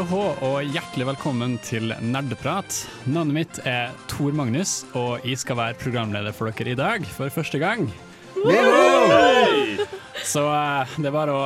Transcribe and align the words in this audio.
Hei 0.00 0.06
og 0.06 0.12
hå, 0.16 0.26
og 0.48 0.70
hjertelig 0.72 1.04
velkommen 1.10 1.58
til 1.60 1.90
Nerdeprat. 2.00 2.72
Navnet 3.04 3.36
mitt 3.36 3.58
er 3.68 3.90
Tor 4.08 4.32
Magnus, 4.32 4.86
og 4.96 5.26
jeg 5.28 5.36
skal 5.42 5.58
være 5.58 5.76
programleder 5.76 6.32
for 6.32 6.48
dere 6.48 6.72
i 6.72 6.78
dag 6.78 7.04
for 7.04 7.28
første 7.28 7.60
gang. 7.60 7.84
Så 10.24 10.46
eh, 10.46 10.96
det 10.96 11.10
er 11.10 11.12
bare 11.18 11.36
å 11.36 11.44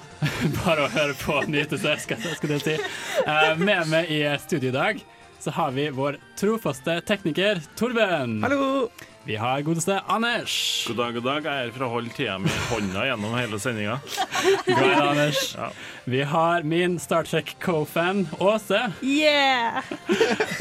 bare 0.62 0.86
å 0.86 0.90
høre 0.96 1.18
på 1.20 1.36
og 1.42 1.52
nyte 1.52 1.76
seg, 1.76 2.00
skal, 2.00 2.24
skal 2.40 2.56
jeg 2.56 2.64
si. 2.64 2.80
Eh, 3.20 3.52
med 3.60 3.92
meg 3.92 4.08
i 4.16 4.24
studio 4.48 4.72
i 4.72 4.78
dag 4.80 5.04
så 5.36 5.52
har 5.60 5.76
vi 5.76 5.90
vår 5.92 6.16
trofaste 6.40 7.02
tekniker 7.04 7.60
Torben. 7.76 8.40
Hallo! 8.48 8.88
Vi 9.30 9.36
har 9.36 9.60
godeste 9.62 10.00
Anders. 10.06 10.84
God 10.88 10.96
dag, 10.96 11.14
god 11.14 11.22
dag. 11.22 11.44
Jeg 11.44 11.52
er 11.54 11.68
her 11.68 11.74
for 11.76 11.84
å 11.86 11.88
holde 11.92 12.10
tida 12.10 12.32
mi 12.42 12.50
i 12.50 12.62
hånda 12.66 13.04
gjennom 13.06 13.34
hele 13.38 13.60
sendinga. 13.62 14.00
God 14.66 15.02
Anders. 15.04 15.42
Ja. 15.54 15.68
Vi 16.10 16.24
har 16.32 16.66
min 16.66 16.96
Star 16.98 17.28
Trek 17.30 17.52
co-fan 17.62 18.24
Åse. 18.42 18.80
Yeah! 19.06 19.86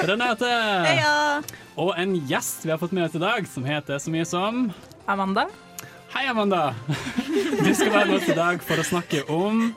Renate. 0.05 0.51
Heia! 0.85 1.15
Og 1.81 1.95
en 1.97 2.13
gjest 2.29 2.67
vi 2.67 2.69
har 2.69 2.77
fått 2.77 2.93
med 2.93 3.07
oss 3.07 3.17
i 3.17 3.23
dag, 3.23 3.49
som 3.49 3.65
heter 3.65 3.97
så 3.97 4.13
mye 4.13 4.27
som 4.29 4.67
Amanda. 5.09 5.47
Hei, 6.13 6.27
Amanda! 6.29 6.75
Du 7.25 7.73
skal 7.73 7.89
være 7.89 8.05
med 8.11 8.19
oss 8.19 8.29
i 8.29 8.37
dag 8.37 8.61
for 8.69 8.77
å 8.77 8.85
snakke 8.85 9.25
om 9.33 9.71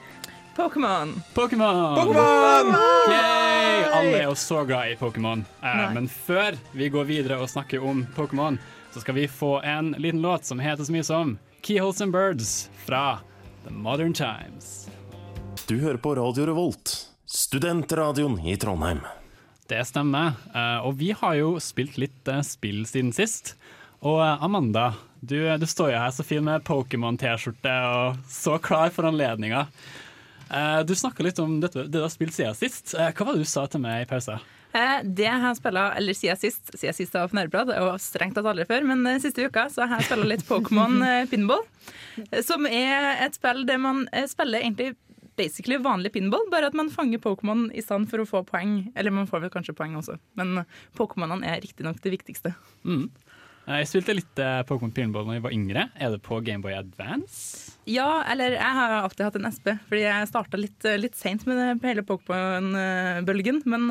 Pokémon. 0.52 1.16
Pokémon! 1.32 2.76
Yay! 3.08 3.88
Alle 3.88 4.12
er 4.18 4.28
jo 4.28 4.36
så 4.36 4.66
glad 4.68 4.92
i 4.92 5.00
Pokémon. 5.00 5.46
Eh, 5.64 5.82
men 5.96 6.12
før 6.12 6.60
vi 6.76 6.92
går 6.92 7.08
videre 7.08 7.40
og 7.40 7.48
snakker 7.48 7.80
om 7.80 8.04
Pokémon, 8.16 8.60
så 8.92 9.00
skal 9.00 9.14
vi 9.14 9.28
få 9.28 9.60
en 9.60 9.90
liten 9.98 10.22
låt 10.22 10.44
som 10.44 10.60
heter 10.60 10.84
så 10.84 10.92
mye 10.92 11.04
som 11.04 11.38
Keyholes 11.62 12.00
and 12.00 12.12
Birds 12.12 12.70
fra 12.84 13.18
The 13.64 13.72
Modern 13.74 14.12
Times. 14.12 14.88
Du 15.68 15.78
hører 15.80 15.96
på 15.96 16.14
Radio 16.14 16.46
Revolt, 16.46 16.94
studentradioen 17.26 18.38
i 18.46 18.56
Trondheim. 18.56 19.00
Det 19.70 19.84
stemmer. 19.88 20.34
Eh, 20.54 20.78
og 20.84 20.98
vi 21.00 21.12
har 21.16 21.36
jo 21.38 21.54
spilt 21.62 21.96
litt 22.00 22.28
eh, 22.28 22.42
spill 22.44 22.82
siden 22.88 23.12
sist. 23.16 23.54
Og 24.02 24.18
eh, 24.20 24.44
Amanda, 24.44 24.92
du, 25.20 25.38
du 25.56 25.66
står 25.70 25.94
jo 25.94 26.00
her 26.02 26.12
så 26.12 26.26
fin 26.26 26.44
med 26.44 26.64
Pokémon-T-skjorte 26.66 27.76
og 27.94 28.18
så 28.28 28.58
klar 28.60 28.92
for 28.92 29.08
anledninga. 29.08 29.68
Du 30.84 30.90
snakka 30.92 31.24
litt 31.24 31.38
om 31.40 31.54
dette, 31.62 31.86
det 31.86 31.94
du 31.94 32.02
har 32.02 32.10
spilt 32.12 32.34
siden 32.36 32.52
sist. 32.58 32.90
Hva 32.92 33.24
var 33.24 33.38
det 33.38 33.46
du 33.46 33.48
sa 33.48 33.62
til 33.70 33.80
meg 33.80 34.02
i 34.02 34.08
pausa? 34.10 34.34
Eh, 34.72 35.02
det 35.04 35.26
jeg 35.26 35.40
har 35.42 35.56
spilla, 35.56 35.84
eller 35.98 36.16
siden 36.16 36.38
sist, 36.40 36.72
siden 36.72 36.96
sist 36.96 37.12
jeg 37.12 37.20
var 37.20 37.30
på 37.30 37.36
Nerdeprat, 37.36 37.72
og 37.82 38.00
strengt 38.00 38.38
tatt 38.38 38.48
aldri 38.48 38.64
før, 38.68 38.86
men 38.88 39.04
eh, 39.08 39.20
siste 39.20 39.44
uka 39.44 39.66
så 39.72 39.84
har 39.84 40.00
jeg 40.00 40.08
spilla 40.08 40.28
litt 40.30 40.46
Pokémon 40.48 40.96
eh, 41.08 41.24
pinball. 41.28 41.64
Som 42.44 42.68
er 42.68 43.24
et 43.26 43.36
spill 43.36 43.66
der 43.68 43.80
man 43.82 44.06
spiller 44.30 44.64
egentlig 44.64 44.94
basically 45.36 45.78
vanlig 45.80 46.12
pinball, 46.14 46.44
bare 46.52 46.68
at 46.68 46.76
man 46.76 46.92
fanger 46.92 47.20
Pokémon 47.20 47.66
i 47.76 47.84
stand 47.84 48.08
for 48.08 48.24
å 48.24 48.28
få 48.28 48.42
poeng. 48.48 48.78
Eller 48.96 49.12
man 49.12 49.28
får 49.28 49.44
vel 49.44 49.52
kanskje 49.52 49.76
poeng 49.76 49.96
også, 50.00 50.16
men 50.40 50.64
Pokémonene 50.96 51.52
er 51.52 51.62
riktignok 51.64 52.00
det 52.04 52.16
viktigste. 52.16 52.54
Mm. 52.84 53.06
jeg 53.68 53.88
spilte 53.88 54.16
litt 54.16 54.42
Pokémon 54.68 54.92
Pinball 54.92 55.28
da 55.28 55.36
jeg 55.36 55.44
var 55.44 55.56
yngre. 55.56 55.86
Er 55.96 56.12
det 56.16 56.20
på 56.24 56.40
Gameboy 56.44 56.76
Advance? 56.76 57.78
Ja, 57.88 58.22
eller 58.28 58.56
jeg 58.56 58.76
har 58.80 58.98
alltid 59.00 59.24
hatt 59.28 59.40
en 59.40 59.48
SP, 59.52 59.72
fordi 59.88 60.04
jeg 60.04 60.28
starta 60.32 60.60
litt, 60.60 60.92
litt 61.00 61.16
seint 61.16 61.48
med 61.48 61.80
hele 61.84 62.04
Pokémon-bølgen, 62.08 63.64
men 63.68 63.88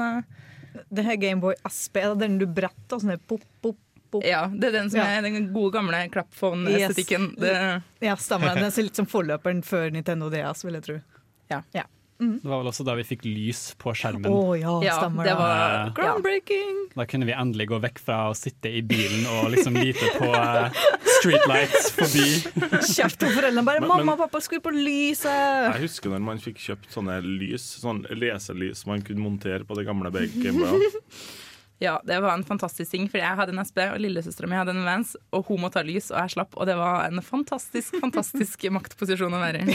Det 0.90 1.04
her 1.06 1.16
Gameboy 1.20 1.54
SP, 1.68 1.98
er 2.02 2.14
det 2.16 2.20
den 2.28 2.38
du 2.42 2.46
bretter 2.48 2.98
og 2.98 3.02
sånn 3.04 3.20
pop, 3.28 3.42
pop, 3.62 3.78
pop. 4.12 4.24
Ja, 4.28 4.46
det 4.48 4.70
er 4.70 4.72
den 4.80 4.90
som 4.90 5.00
Ja. 5.00 5.06
er 5.18 5.22
den 5.22 5.54
gode 5.54 5.72
gamle 5.78 6.04
klappphone-estetikken. 6.10 7.36
Det- 7.40 7.82
Ja, 8.02 8.16
stemmer. 8.16 8.56
Den 8.56 8.72
ser 8.72 8.84
litt 8.84 8.96
som 8.96 9.06
forløperen 9.06 9.62
før 9.64 9.92
Nintendo 9.92 10.30
DS, 10.30 10.64
vil 10.64 10.74
jeg 10.74 10.84
tro. 10.84 11.02
Ja. 11.50 11.62
ja. 11.74 11.84
Det 12.22 12.50
var 12.50 12.62
vel 12.62 12.70
også 12.70 12.86
da 12.86 12.96
vi 13.00 13.06
fikk 13.08 13.26
lys 13.26 13.62
på 13.82 13.94
skjermen. 13.98 14.28
Å 14.30 14.54
ja, 14.60 14.76
Ja, 14.86 14.98
stemmer 15.02 15.26
det 15.26 15.34
var 15.40 15.62
Eh, 15.72 15.94
groundbreaking. 15.98 16.78
Da 16.96 17.06
kunne 17.10 17.26
vi 17.30 17.34
endelig 17.34 17.68
gå 17.72 17.80
vekk 17.82 18.02
fra 18.04 18.20
å 18.30 18.36
sitte 18.38 18.70
i 18.70 18.82
bilen 18.86 19.26
og 19.38 19.52
liksom 19.56 19.78
lite 19.80 20.12
på 20.20 20.30
uh, 20.30 20.70
streetlights 21.18 21.92
forbi. 21.98 22.28
Kjeft 22.94 23.22
på 23.22 23.32
foreldrene 23.34 23.66
bare 23.66 23.82
Men- 23.82 23.90
'Mamma 23.92 24.16
og 24.18 24.26
pappa, 24.26 24.42
skru 24.44 24.60
på 24.64 24.74
lyset!' 24.76 25.30
Jeg 25.74 25.86
husker 25.88 26.14
når 26.14 26.26
man 26.32 26.42
fikk 26.42 26.62
kjøpt 26.62 26.92
sånne 26.94 27.20
lys, 27.26 27.66
sånn 27.82 28.04
leselys 28.12 28.86
man 28.90 29.02
kunne 29.06 29.24
montere 29.26 29.66
på 29.66 29.78
det 29.78 29.88
gamle 29.90 30.12
Gameboyene. 30.12 30.92
Ja, 31.82 31.96
det 32.06 32.20
var 32.22 32.36
en 32.38 32.44
fantastisk 32.46 32.92
ting, 32.94 33.08
for 33.10 33.18
jeg 33.18 33.38
hadde 33.40 33.56
en 33.56 33.62
SP, 33.66 33.80
og 33.90 33.98
lillesøstera 34.04 34.46
mi 34.52 34.54
hadde 34.60 34.76
en 34.76 34.84
Vans, 34.86 35.16
og 35.34 35.48
hun 35.50 35.64
måtte 35.64 35.82
ha 35.82 35.86
lys, 35.88 36.12
og 36.14 36.20
jeg 36.22 36.36
slapp, 36.36 36.54
og 36.54 36.68
det 36.70 36.76
var 36.78 37.08
en 37.08 37.24
fantastisk, 37.26 37.96
fantastisk 38.04 38.68
maktposisjon 38.78 39.34
å 39.34 39.40
være 39.42 39.64
i. 39.66 39.74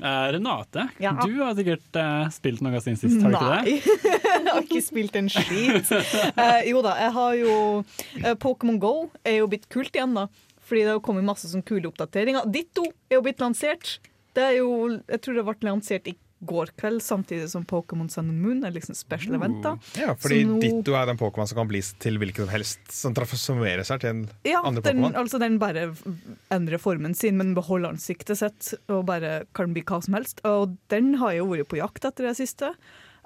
Uh, 0.00 0.28
Renate, 0.36 0.88
Ja. 1.00 1.12
du 1.24 1.40
har 1.40 1.56
sikkert 1.56 1.96
uh, 1.96 2.28
spilt 2.32 2.60
noe 2.64 2.80
siden 2.84 3.00
sist, 3.00 3.20
har 3.24 3.32
du 3.32 3.36
ikke 3.40 3.48
det? 3.48 3.64
Nei, 3.64 3.80
jeg 4.44 4.52
har 4.52 4.62
ikke 4.68 4.84
spilt 4.84 5.16
en 5.22 5.32
skit. 5.32 5.90
Uh, 6.36 6.60
jo 6.68 6.84
da, 6.84 6.94
jeg 7.00 7.16
har 7.16 7.34
jo 7.40 7.56
Pokémon 8.44 8.78
Go 8.80 8.94
er 9.24 9.40
jo 9.40 9.48
blitt 9.50 9.68
kult 9.72 9.96
igjen, 9.96 10.12
da. 10.16 10.28
Fordi 10.70 10.84
det 10.86 10.92
har 10.94 11.00
kommet 11.02 11.24
masse 11.26 11.48
sånn 11.50 11.64
kule 11.66 11.88
oppdateringer. 11.90 12.44
Ditto 12.52 12.84
er 13.10 13.16
jo 13.18 13.24
blitt 13.24 13.40
lansert. 13.42 13.96
Det 14.36 14.44
er 14.52 14.60
jo, 14.60 14.68
Jeg 15.08 15.24
tror 15.24 15.40
det 15.40 15.48
ble 15.48 15.56
lansert 15.72 16.06
i 16.12 16.14
går 16.44 16.70
kveld, 16.80 17.02
samtidig 17.04 17.48
som 17.52 17.64
Pokémon 17.68 18.08
Sun 18.10 18.30
and 18.30 18.40
Moon 18.40 18.64
er 18.64 18.70
liksom 18.72 18.94
special 18.96 19.34
event. 19.36 19.62
da. 19.62 19.74
Ja, 19.98 20.14
fordi 20.14 20.44
nå- 20.46 20.60
Ditto 20.60 20.94
er 20.96 21.06
den 21.06 21.18
Pokémon 21.20 21.46
som 21.46 21.56
kan 21.56 21.68
bli 21.68 21.80
til 22.00 22.16
hvilken 22.18 22.46
som 22.46 22.48
helst, 22.48 22.78
som 22.90 23.14
transformerer 23.14 23.84
seg 23.84 24.00
til 24.00 24.10
en 24.10 24.22
Ja, 24.44 24.62
andre 24.64 24.80
den, 24.82 24.96
Pokémon. 25.02 25.14
altså 25.14 25.38
den 25.38 25.58
bare 25.58 25.94
endrer 26.50 26.78
formen 26.80 27.14
sin, 27.14 27.36
men 27.36 27.54
beholder 27.54 27.90
ansiktet 27.92 28.38
sitt 28.38 28.74
og 28.88 29.04
bare 29.06 29.44
kan 29.54 29.72
bli 29.74 29.82
hva 29.82 30.02
som 30.02 30.14
helst. 30.14 30.40
Og 30.44 30.76
den 30.88 31.14
har 31.20 31.30
jeg 31.32 31.38
jo 31.44 31.46
vært 31.52 31.68
på 31.68 31.76
jakt 31.78 32.04
etter 32.04 32.26
det 32.28 32.36
siste. 32.36 32.74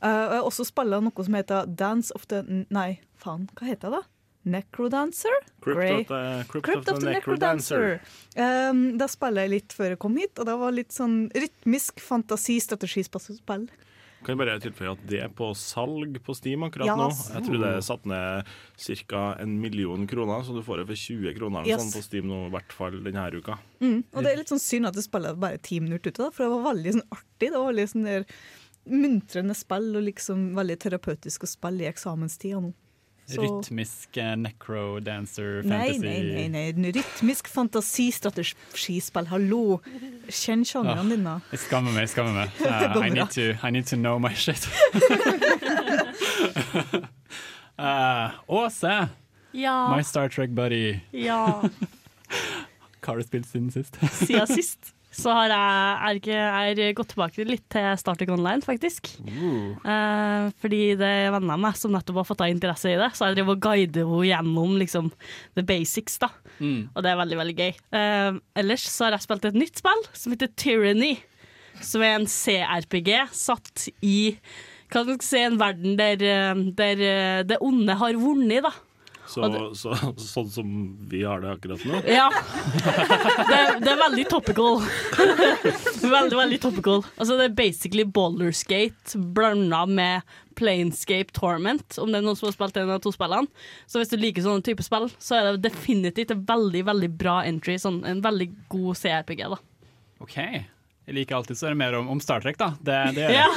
Uh, 0.02 0.08
og 0.26 0.32
jeg 0.34 0.40
har 0.40 0.50
også 0.50 0.66
spilla 0.66 1.00
noe 1.00 1.24
som 1.24 1.34
heter 1.34 1.66
Dance 1.76 2.10
of 2.14 2.26
the 2.28 2.42
Nei, 2.70 2.98
faen, 3.16 3.48
hva 3.54 3.66
heter 3.70 3.90
det? 3.90 4.02
Da? 4.44 4.50
Necrodancer? 4.58 5.36
Crypt 5.64 5.92
of 5.92 6.08
the, 6.08 6.44
Crypt 6.48 6.66
Crypt 6.66 6.88
of 6.88 7.00
the 7.00 7.14
Necrodancer. 7.14 8.00
Um, 8.36 8.84
da 9.00 9.08
spiller 9.08 9.46
jeg 9.46 9.54
litt 9.54 9.72
før 9.76 9.94
jeg 9.94 10.02
kom 10.04 10.16
hit, 10.20 10.36
og 10.38 10.46
det 10.46 10.58
var 10.60 10.76
litt 10.76 10.92
sånn 10.94 11.16
rytmisk 11.34 12.00
fantasi-strategispill. 12.04 13.68
Kan 14.24 14.32
jeg 14.32 14.40
bare 14.40 14.56
tilføye 14.62 14.92
at 14.94 15.02
det 15.08 15.18
er 15.20 15.32
på 15.36 15.50
salg 15.58 16.16
på 16.24 16.32
Steam 16.36 16.62
akkurat 16.64 16.88
Ja, 16.88 16.94
nå. 16.96 17.10
Jeg 17.12 17.44
tror 17.44 17.58
det 17.60 17.72
er 17.76 17.82
satt 17.84 18.06
ned 18.08 18.48
ca. 19.10 19.24
en 19.42 19.60
million 19.60 20.06
kroner, 20.08 20.40
så 20.46 20.56
du 20.56 20.62
får 20.64 20.80
det 20.80 20.86
for 20.88 20.96
20 20.96 21.34
kroner 21.36 21.66
Yes. 21.68 21.82
sånn 21.82 21.92
på 21.92 22.02
Steam 22.06 22.28
nå, 22.28 22.46
i 22.46 22.52
hvert 22.54 22.72
fall 22.72 22.96
denne 23.04 23.26
uka. 23.36 23.58
Mm. 23.80 24.04
Og 24.14 24.22
det 24.24 24.32
er 24.32 24.40
litt 24.40 24.48
sånn 24.48 24.62
synd 24.64 24.88
at 24.88 24.94
det 24.96 25.04
spiller 25.04 25.36
bare 25.36 25.58
ti 25.60 25.80
minutter 25.80 26.08
ute, 26.08 26.22
da, 26.22 26.30
for 26.30 26.46
det 26.46 26.54
var 26.54 26.72
veldig 26.72 26.94
sånn 26.96 27.08
artig. 27.12 27.50
Det 27.50 27.52
var 27.58 27.68
veldig 27.72 27.88
sånn 27.92 28.08
der 28.08 28.24
muntrende 28.88 29.54
spill, 29.56 29.90
og 29.96 30.06
liksom 30.08 30.54
veldig 30.56 30.78
terapeutisk 30.80 31.44
å 31.44 31.50
spille 31.50 31.84
i 31.84 31.90
eksamenstida 31.92 32.60
nå. 32.64 32.72
Så- 33.26 33.40
Rytmisk 33.40 34.16
eh, 34.20 34.34
necro 34.36 35.00
dancer 35.00 35.62
Nei, 35.64 35.94
fantasy. 35.94 36.04
nei, 36.04 36.22
nei, 36.22 36.48
nei. 36.52 36.72
nei. 36.76 36.90
Rytmisk 36.92 37.48
fantasistrategispill, 37.48 39.26
hallo! 39.30 39.80
Kjenn 40.28 40.64
sjangeren 40.68 41.08
din, 41.08 41.24
da. 41.24 41.38
Jeg 41.54 41.62
skammer 41.64 41.92
meg, 41.96 42.04
jeg 42.04 42.12
skammer 42.16 42.34
meg. 42.36 42.50
Uh, 42.64 43.00
I, 43.00 43.08
need 43.10 43.30
to, 43.32 43.54
I 43.62 43.70
need 43.70 43.86
to 43.86 43.96
know 43.96 44.18
my 44.18 44.34
shit. 44.34 44.68
uh, 47.78 48.30
Åse, 48.48 49.08
Ja. 49.52 49.96
my 49.96 50.02
Star 50.02 50.28
Trek 50.28 50.50
buddy. 50.50 51.00
ja. 51.12 51.62
Hva 53.04 53.12
har 53.12 53.18
du 53.20 53.22
spilt 53.26 53.46
siden 53.46 53.70
sist? 53.70 53.98
Siden 54.16 54.46
sist 54.48 54.93
så 55.14 55.34
har 55.36 55.52
jeg, 55.52 55.98
er 56.08 56.18
ikke, 56.18 56.38
er 56.38 56.96
gått 56.98 57.12
tilbake 57.12 57.46
litt 57.46 57.64
til 57.72 57.86
Star 58.00 58.18
Trek 58.18 58.32
Online, 58.34 58.64
faktisk. 58.64 59.12
Eh, 59.24 60.48
fordi 60.62 60.80
det 60.98 61.10
er 61.20 61.34
venner 61.34 61.54
av 61.54 61.62
meg 61.62 61.78
som 61.78 61.94
nettopp 61.94 62.18
har 62.22 62.28
fått 62.28 62.42
av 62.44 62.50
interesse 62.50 62.90
i 62.90 62.98
det, 62.98 63.12
så 63.14 63.28
jeg 63.28 63.38
driver 63.38 63.54
og 63.54 63.62
guider 63.64 64.08
henne 64.10 64.28
gjennom 64.30 64.74
liksom, 64.80 65.12
the 65.54 65.64
basics, 65.66 66.18
da. 66.22 66.32
Mm. 66.58 66.90
Og 66.90 67.04
det 67.04 67.12
er 67.12 67.20
veldig, 67.22 67.40
veldig 67.42 67.56
gøy. 67.60 67.72
Eh, 68.00 68.40
ellers 68.64 68.88
så 68.90 69.06
har 69.06 69.16
jeg 69.16 69.26
spilt 69.28 69.48
et 69.50 69.60
nytt 69.62 69.82
spill 69.82 70.04
som 70.12 70.34
heter 70.34 70.52
Tyranny, 70.58 71.14
som 71.82 72.04
er 72.06 72.18
en 72.18 72.30
CRPG 72.30 73.10
satt 73.34 73.88
i 74.02 74.18
hva 74.94 75.02
skal 75.02 75.22
si, 75.26 75.40
en 75.42 75.58
verden 75.58 75.96
der, 75.98 76.20
eh, 76.22 76.64
der 76.78 77.00
eh, 77.02 77.44
det 77.46 77.58
onde 77.64 77.96
har 77.98 78.18
vunnet, 78.20 78.66
da. 78.66 78.74
Så, 79.26 79.48
så, 79.74 79.94
sånn 80.20 80.50
som 80.52 80.72
vi 81.08 81.22
har 81.24 81.40
det 81.40 81.54
akkurat 81.54 81.84
nå. 81.88 82.00
Ja. 82.08 82.28
Det, 83.48 83.60
det 83.80 83.90
er 83.94 84.00
veldig 84.00 84.24
topical. 84.30 84.80
veldig, 86.02 86.36
veldig 86.36 86.60
topical. 86.62 87.04
Altså, 87.16 87.38
det 87.38 87.48
er 87.48 87.56
basically 87.56 88.04
Boulderskate 88.04 89.18
blanda 89.36 89.84
med 89.88 90.36
Planescape 90.58 91.34
Torment, 91.34 91.96
om 91.98 92.12
det 92.12 92.20
er 92.20 92.26
noen 92.26 92.38
som 92.38 92.48
har 92.48 92.56
spilt 92.56 92.76
en 92.78 92.92
av 92.94 93.02
to 93.02 93.12
spillene. 93.14 93.64
Så 93.90 94.00
hvis 94.00 94.12
du 94.12 94.18
liker 94.20 94.44
sånne 94.44 94.64
type 94.66 94.84
spill, 94.86 95.08
så 95.18 95.38
er 95.38 95.48
det 95.48 95.70
definitivt 95.70 96.34
en 96.34 96.44
veldig 96.48 96.84
veldig 96.90 97.10
bra 97.18 97.40
entry. 97.48 97.78
Sånn, 97.80 98.02
en 98.08 98.22
veldig 98.24 98.52
god 98.72 99.00
CRPG. 99.00 99.46
da 99.56 99.60
OK. 100.24 100.38
Jeg 101.04 101.14
liker 101.18 101.36
alltid 101.36 101.58
så 101.60 101.66
er 101.68 101.74
det 101.74 101.78
mer 101.82 101.94
om, 101.98 102.06
om 102.14 102.20
Star 102.22 102.40
Trek, 102.40 102.56
da. 102.56 102.70
Det, 102.80 102.94
det 103.16 103.26
gjør 103.26 103.34
Ja. 103.36 103.48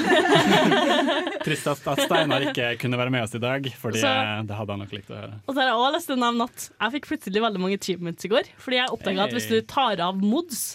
Trist 1.48 1.68
at, 1.72 1.80
at 1.88 2.02
Steinar 2.04 2.44
ikke 2.50 2.74
kunne 2.82 2.98
være 3.00 3.14
med 3.14 3.24
oss 3.24 3.36
i 3.38 3.40
dag, 3.40 3.70
Fordi 3.80 4.02
Så- 4.02 4.12
eh, 4.12 4.42
det 4.50 4.58
hadde 4.58 4.74
han 4.76 4.82
nok 4.84 4.92
likt 4.92 5.12
å 5.14 5.16
høre. 5.16 5.38
Og 5.48 5.54
så 5.56 5.62
har 5.62 5.70
jeg 5.70 5.78
også 5.78 5.94
lyst 5.96 6.10
til 6.12 6.18
å 6.18 6.22
nevne 6.26 6.48
at 6.50 6.66
jeg 6.82 6.94
fikk 6.98 7.08
plutselig 7.14 7.44
veldig 7.46 7.62
mange 7.64 7.78
achievements 7.80 8.28
i 8.28 8.32
går. 8.34 8.50
Fordi 8.60 8.80
jeg 8.82 8.92
oppdaga 8.98 9.24
at 9.30 9.36
hvis 9.38 9.48
du 9.54 9.58
tar 9.72 10.04
av 10.04 10.20
mods 10.20 10.66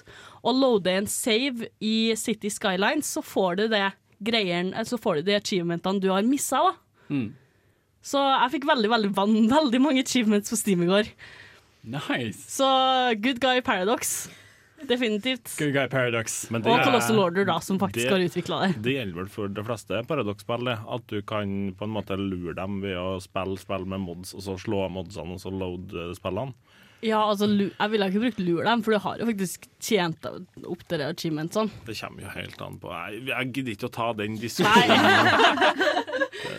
og 0.43 0.57
loader 0.59 0.97
en 1.03 1.07
save 1.13 1.69
i 1.85 1.95
City 2.19 2.49
Skylines, 2.51 3.07
så 3.13 3.21
får 3.23 3.57
du 3.61 3.69
det 3.69 3.85
greien, 4.25 4.73
så 4.89 4.97
får 4.99 5.21
du 5.21 5.29
de 5.29 5.37
achievementene 5.37 6.01
du 6.01 6.09
har 6.11 6.23
missa. 6.27 6.57
da. 6.57 6.73
Mm. 7.13 7.29
Så 8.03 8.19
jeg 8.19 8.51
fikk 8.57 8.65
veldig, 8.67 8.89
veldig, 8.91 9.13
veldig 9.53 9.81
mange 9.85 10.01
achievements 10.03 10.51
på 10.51 10.57
Steam 10.59 10.83
i 10.83 10.89
går. 10.89 11.13
Nice. 11.85 12.41
Så 12.49 12.67
Good 13.21 13.39
Guy 13.45 13.61
Paradox. 13.61 14.29
Definitivt. 14.89 15.53
Good 15.59 15.73
Guy 15.77 15.87
Paradox. 15.89 16.51
Men 16.51 16.65
Og 16.67 16.83
Colossal 16.85 17.19
Order, 17.23 17.45
da, 17.49 17.59
som 17.61 17.79
faktisk 17.79 18.09
det- 18.09 18.11
har 18.13 18.19
utvikla 18.27 18.61
det. 18.67 18.83
Det 18.83 18.95
gjelder 18.97 19.15
vel 19.23 19.29
for 19.29 19.49
de 19.49 19.65
fleste 19.65 20.03
paradoksspill, 20.09 20.65
det, 20.65 20.79
at 20.89 21.07
du 21.09 21.23
kan 21.23 21.75
på 21.79 21.85
en 21.87 21.95
måte 21.95 22.17
lure 22.19 22.55
dem 22.55 22.81
ved 22.83 22.97
å 22.97 23.21
spille 23.23 23.59
spill 23.59 23.85
med 23.87 24.01
mods, 24.01 24.35
og 24.35 24.41
så 24.43 24.59
slå 24.59 24.85
av 24.87 24.91
modsene 24.91 25.33
og 25.37 25.41
så 25.41 25.51
load 25.53 25.93
eh, 25.95 26.13
spillene. 26.19 26.55
Ja, 27.03 27.19
altså, 27.27 27.49
jeg 27.51 27.91
ville 27.91 28.07
ikke 28.07 28.21
brukt 28.23 28.39
lur 28.39 28.63
dem, 28.63 28.83
for 28.87 28.93
du 28.95 28.99
har 29.03 29.17
jo 29.19 29.27
faktisk 29.27 29.65
tjent 29.83 30.23
opp 30.25 30.85
til 30.87 31.01
achievementsene. 31.03 31.71
Det 31.85 31.97
kommer 31.99 32.23
jo 32.23 32.29
helt 32.31 32.61
an 32.63 32.77
på 32.79 32.93
Jeg, 32.95 33.25
jeg 33.27 33.53
gidder 33.57 33.73
ikke 33.75 33.89
å 33.89 33.95
ta 33.97 34.13
den 34.13 34.37
diskusjonen. 34.39 35.09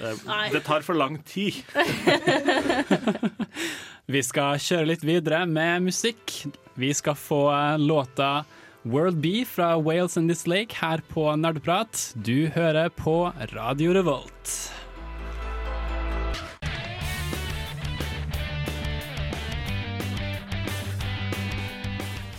Det, 0.01 0.11
Nei. 0.27 0.49
det 0.51 0.63
tar 0.67 0.83
for 0.83 0.99
lang 0.99 1.21
tid. 1.23 1.63
Vi 4.11 4.19
skal 4.25 4.59
kjøre 4.59 4.89
litt 4.91 5.05
videre 5.07 5.45
med 5.47 5.85
musikk. 5.87 6.35
Vi 6.75 6.93
skal 6.93 7.15
få 7.15 7.77
låta 7.77 8.45
World 8.81 9.47
fra 9.47 9.77
Wales 9.77 10.17
and 10.17 10.29
This 10.29 10.47
Lake 10.47 10.75
her 10.81 11.01
på 11.07 11.35
Nerdprat. 11.35 12.13
Du 12.15 12.47
hører 12.47 12.89
på 12.89 13.31
Radio 13.53 13.93
Revolt. 13.93 14.71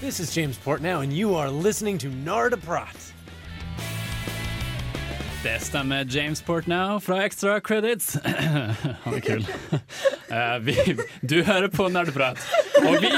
This 0.01 0.21
is 0.21 0.37
James 0.37 0.59
Portnow, 0.59 1.01
and 1.03 1.13
you 1.13 1.35
are 1.35 1.51
listening 1.51 1.99
to 1.99 2.09
Narda 2.09 2.57
Prat. 2.57 3.04
Det 5.45 5.61
stemmer. 5.61 6.05
James 6.05 6.43
Portnow 6.43 7.01
fra 7.01 7.25
Extra 7.25 7.61
Credits. 7.61 8.15
Han 9.05 9.15
er 9.15 9.21
kul. 9.21 9.43
Eh, 10.33 10.55
vi, 10.65 10.75
du 11.21 11.43
hører 11.45 11.69
på 11.69 11.85
Nerdprat, 11.93 12.41
og 12.81 12.97
vi 13.05 13.11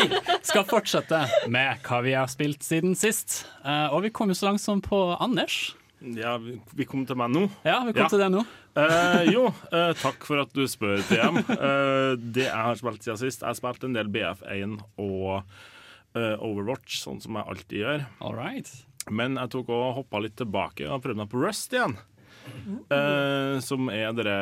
skal 0.42 0.64
fortsette 0.66 1.20
med 1.46 1.84
hva 1.86 2.00
vi 2.02 2.16
har 2.18 2.26
spilt 2.30 2.66
siden 2.66 2.96
sist. 2.98 3.44
Eh, 3.62 3.94
og 3.94 4.02
vi 4.08 4.10
kom 4.10 4.32
jo 4.32 4.36
så 4.38 4.48
langt 4.48 4.64
som 4.64 4.82
på 4.82 4.98
Anders. 5.22 5.76
Ja, 6.02 6.34
vi 6.42 6.56
vi 6.74 6.88
kom 6.90 7.06
til 7.06 7.14
meg 7.20 7.30
nå. 7.30 7.44
Ja, 7.62 7.78
vi 7.86 7.94
kom 7.94 8.10
til 8.10 8.24
det 8.24 8.28
nå. 8.34 8.42
Eh, 8.74 9.30
jo, 9.30 9.46
eh, 9.70 9.92
takk 10.02 10.26
for 10.26 10.42
at 10.42 10.50
du 10.58 10.66
spør, 10.68 10.98
TM. 11.06 11.38
Eh, 11.46 12.10
det 12.18 12.48
jeg 12.48 12.66
har 12.66 12.82
spilt 12.82 13.06
siden 13.06 13.22
sist 13.22 13.46
Jeg 13.46 13.52
har 13.52 13.60
spilt 13.60 13.86
en 13.86 13.94
del 13.94 14.10
BF1 14.10 14.76
og 14.98 15.30
eh, 16.18 16.34
Overwatch, 16.42 16.98
sånn 17.06 17.22
som 17.22 17.38
jeg 17.38 17.54
alltid 17.54 17.78
gjør. 17.84 18.04
All 18.18 18.34
right. 18.34 18.74
Men 19.14 19.38
jeg 19.38 19.54
tok 19.54 19.70
og 19.70 19.94
hoppa 20.02 20.26
litt 20.26 20.34
tilbake 20.42 20.90
og 20.90 21.06
prøvde 21.06 21.22
meg 21.22 21.30
på 21.30 21.46
Rust 21.46 21.70
igjen. 21.78 21.94
Eh, 22.66 23.56
som 23.62 23.88
er 23.90 24.12
dere 24.16 24.34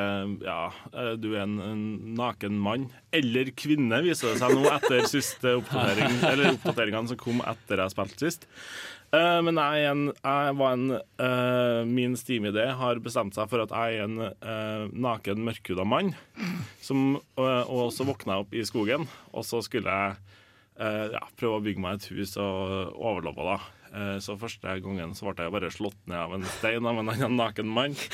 Ja, 0.44 0.70
eh, 0.92 1.12
du 1.20 1.30
er 1.34 1.44
en, 1.44 1.58
en 1.64 1.84
naken 2.18 2.56
mann. 2.60 2.88
Eller 3.14 3.50
kvinne, 3.56 4.02
viser 4.04 4.32
det 4.32 4.40
seg 4.42 4.56
nå 4.56 4.64
etter 4.72 5.06
siste 5.14 5.54
oppdatering 5.60 6.18
Eller 6.30 6.50
oppdateringene 6.54 7.12
som 7.12 7.20
kom 7.20 7.40
etter 7.44 7.82
jeg 7.84 7.94
spilte 7.94 8.20
sist. 8.26 8.48
Eh, 9.14 9.40
men 9.46 9.60
jeg, 9.60 9.86
en, 9.90 10.04
jeg 10.10 10.54
var 10.58 10.76
en 10.76 10.86
eh, 10.96 11.80
Min 11.88 12.16
Steam-idé 12.18 12.66
har 12.78 13.02
bestemt 13.04 13.36
seg 13.36 13.50
for 13.52 13.64
at 13.64 13.74
jeg 13.74 14.00
er 14.00 14.06
en 14.08 14.22
eh, 14.26 14.86
naken, 14.90 15.44
mørkhuda 15.46 15.86
mann. 15.88 16.14
Som, 16.84 17.20
og, 17.38 17.50
og 17.70 17.92
så 17.94 18.06
våkna 18.08 18.38
jeg 18.38 18.46
opp 18.46 18.56
i 18.56 18.66
skogen, 18.66 19.06
og 19.32 19.46
så 19.46 19.62
skulle 19.64 19.92
jeg 19.92 20.16
eh, 20.80 21.14
ja, 21.14 21.22
prøve 21.38 21.60
å 21.60 21.64
bygge 21.64 21.84
meg 21.84 22.00
et 22.00 22.10
hus 22.12 22.34
og 22.40 22.94
overleve, 22.98 23.46
da. 23.54 23.58
Eh, 23.94 24.16
så 24.18 24.34
første 24.38 24.72
gangen 24.82 25.12
så 25.14 25.28
ble 25.30 25.44
jeg 25.46 25.52
bare 25.54 25.70
slått 25.70 25.98
ned 26.10 26.18
av 26.18 26.32
en 26.34 26.46
stein 26.56 26.86
av 26.90 26.98
en 26.98 27.12
annen 27.14 27.36
naken 27.40 27.70
mann. 27.70 27.94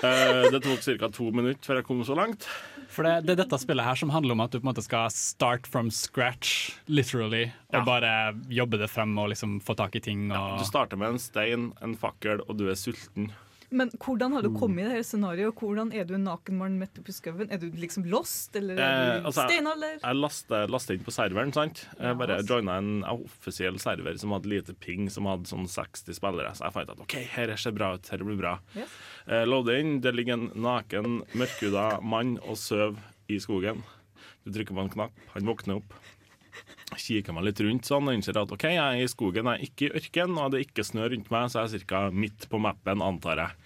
Eh, 0.00 0.46
det 0.52 0.62
tok 0.64 0.80
ca. 1.00 1.08
to 1.12 1.26
minutter 1.34 1.60
før 1.66 1.78
jeg 1.80 1.84
kom 1.84 1.98
så 2.08 2.14
langt. 2.16 2.46
For 2.88 3.04
det, 3.04 3.26
det 3.26 3.34
er 3.34 3.38
dette 3.42 3.58
spillet 3.60 3.84
her 3.84 3.98
som 4.00 4.12
handler 4.12 4.32
om 4.32 4.40
at 4.44 4.52
du 4.52 4.56
på 4.56 4.64
en 4.64 4.70
måte 4.70 4.84
skal 4.84 5.10
start 5.12 5.66
from 5.68 5.90
scratch, 5.92 6.70
literally, 6.88 7.50
og 7.68 7.80
Ja. 7.80 7.84
bare 7.84 8.12
jobbe 8.48 8.80
det 8.80 8.88
frem 8.92 9.12
og 9.20 9.28
liksom 9.32 9.58
få 9.60 9.76
tak 9.76 9.96
i 9.96 10.00
ting. 10.04 10.30
Og... 10.32 10.56
Du 10.60 10.64
starter 10.68 10.96
med 11.00 11.14
en 11.16 11.20
stein, 11.20 11.66
en 11.84 11.96
fakkel, 12.00 12.40
og 12.48 12.56
du 12.56 12.68
er 12.72 12.78
sulten. 12.80 13.28
Men 13.70 13.90
hvordan 14.02 14.34
har 14.34 14.42
du 14.42 14.50
kommet 14.56 14.82
i 14.82 14.88
det 14.88 14.96
her 14.96 15.04
scenarioet? 15.06 15.54
Hvordan 15.60 15.92
Er 15.94 16.06
du 16.08 16.14
en 16.16 16.24
naken 16.26 16.58
mann 16.58 16.78
midt 16.80 16.98
oppi 16.98 17.14
skauen? 17.14 17.50
Er 17.54 17.60
du 17.62 17.68
liksom 17.78 18.06
lost, 18.10 18.56
eller 18.58 18.74
er 18.74 18.80
Eh, 18.80 19.20
du 19.20 19.28
altså, 19.30 19.46
steinalder? 19.46 20.00
Jeg 20.02 20.18
lastet, 20.18 20.72
laste 20.74 20.96
inn 20.96 21.04
på 21.06 21.14
serveren, 21.14 21.52
sant? 21.54 21.84
Jeg 21.98 22.18
bare 22.18 22.40
joina 22.42 22.78
en 22.82 23.04
offisiell 23.04 23.78
server 23.78 24.18
som 24.18 24.34
hadde 24.34 24.50
lite 24.50 24.74
ping, 24.74 25.08
som 25.10 25.28
hadde 25.30 25.46
sånn 25.50 25.68
60 25.70 26.18
spillere. 26.18 26.50
Så 26.58 26.66
jeg 26.66 26.76
fant 26.78 26.90
at 26.90 27.00
OK, 27.06 27.16
her 27.36 27.54
ser 27.56 27.76
bra 27.76 27.94
ut, 27.94 28.10
her 28.10 28.26
blir 28.26 28.40
bra. 28.40 28.58
Yes. 28.74 28.90
Eh, 29.26 29.46
inn, 29.78 30.00
det 30.00 30.14
ligger 30.14 30.34
en 30.34 30.50
naken, 30.54 31.22
mørkhuda 31.38 32.00
mann 32.02 32.38
og 32.42 32.58
sover 32.58 32.98
i 33.30 33.38
skogen. 33.38 33.84
Du 34.44 34.50
trykker 34.50 34.74
på 34.74 34.82
en 34.82 34.90
knapp, 34.90 35.12
han 35.34 35.46
våkner 35.46 35.78
opp. 35.78 35.94
Kikker 36.98 37.34
meg 37.36 37.46
litt 37.46 37.60
rundt 37.62 37.86
sånn 37.86 38.08
og 38.08 38.16
innser 38.16 38.38
at 38.40 38.50
OK, 38.50 38.64
jeg 38.74 38.80
er 38.82 39.04
i 39.04 39.10
skogen, 39.10 39.46
jeg 39.46 39.60
er 39.60 39.68
ikke 39.68 39.86
i 39.86 39.92
ørken, 40.00 40.38
og 40.40 40.50
det 40.50 40.58
er 40.58 40.66
ikke 40.66 40.86
snø 40.86 41.06
rundt 41.12 41.30
meg, 41.30 41.50
så 41.52 41.62
jeg 41.62 41.80
er 41.80 41.86
ca. 41.92 42.00
midt 42.10 42.48
på 42.50 42.58
mappen, 42.62 43.04
antar 43.04 43.44
jeg. 43.44 43.59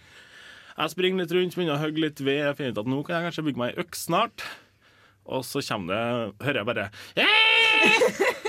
Jeg 0.75 0.91
springer 0.91 1.23
litt 1.23 1.33
rundt, 1.37 1.55
begynner 1.55 1.77
å 1.77 1.83
hogge 1.85 2.03
litt 2.03 2.21
ved, 2.25 2.41
jeg 2.43 2.59
finner 2.59 2.75
ut 2.75 2.83
at 2.83 2.89
nå 2.91 3.01
kan 3.07 3.17
jeg 3.17 3.29
kanskje 3.29 3.47
bygge 3.47 3.61
meg 3.63 3.75
ei 3.75 3.85
øks 3.85 4.07
snart. 4.09 4.47
Og 5.25 5.45
så 5.47 5.63
det, 5.89 6.01
hører 6.45 6.61
jeg 6.61 6.69
bare 6.69 6.91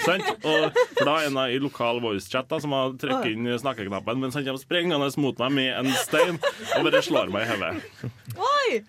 Sant? 0.06 0.28
Og 0.46 0.76
for 0.96 1.08
da 1.08 1.14
er 1.18 1.30
en 1.30 1.40
i 1.50 1.60
lokal 1.62 2.00
voicechat 2.04 2.52
som 2.62 2.74
har 2.76 2.94
trykket 3.02 3.32
inn 3.32 3.50
snakkeknappen, 3.62 4.20
mens 4.22 4.38
han 4.38 4.46
kommer 4.46 4.62
springende 4.62 5.10
mot 5.22 5.40
meg 5.42 5.56
med 5.56 5.72
en 5.80 5.90
stein 6.04 6.38
og 6.38 6.86
bare 6.88 7.02
slår 7.06 7.34
meg 7.34 7.46
i 7.46 7.50
hodet. 7.54 7.74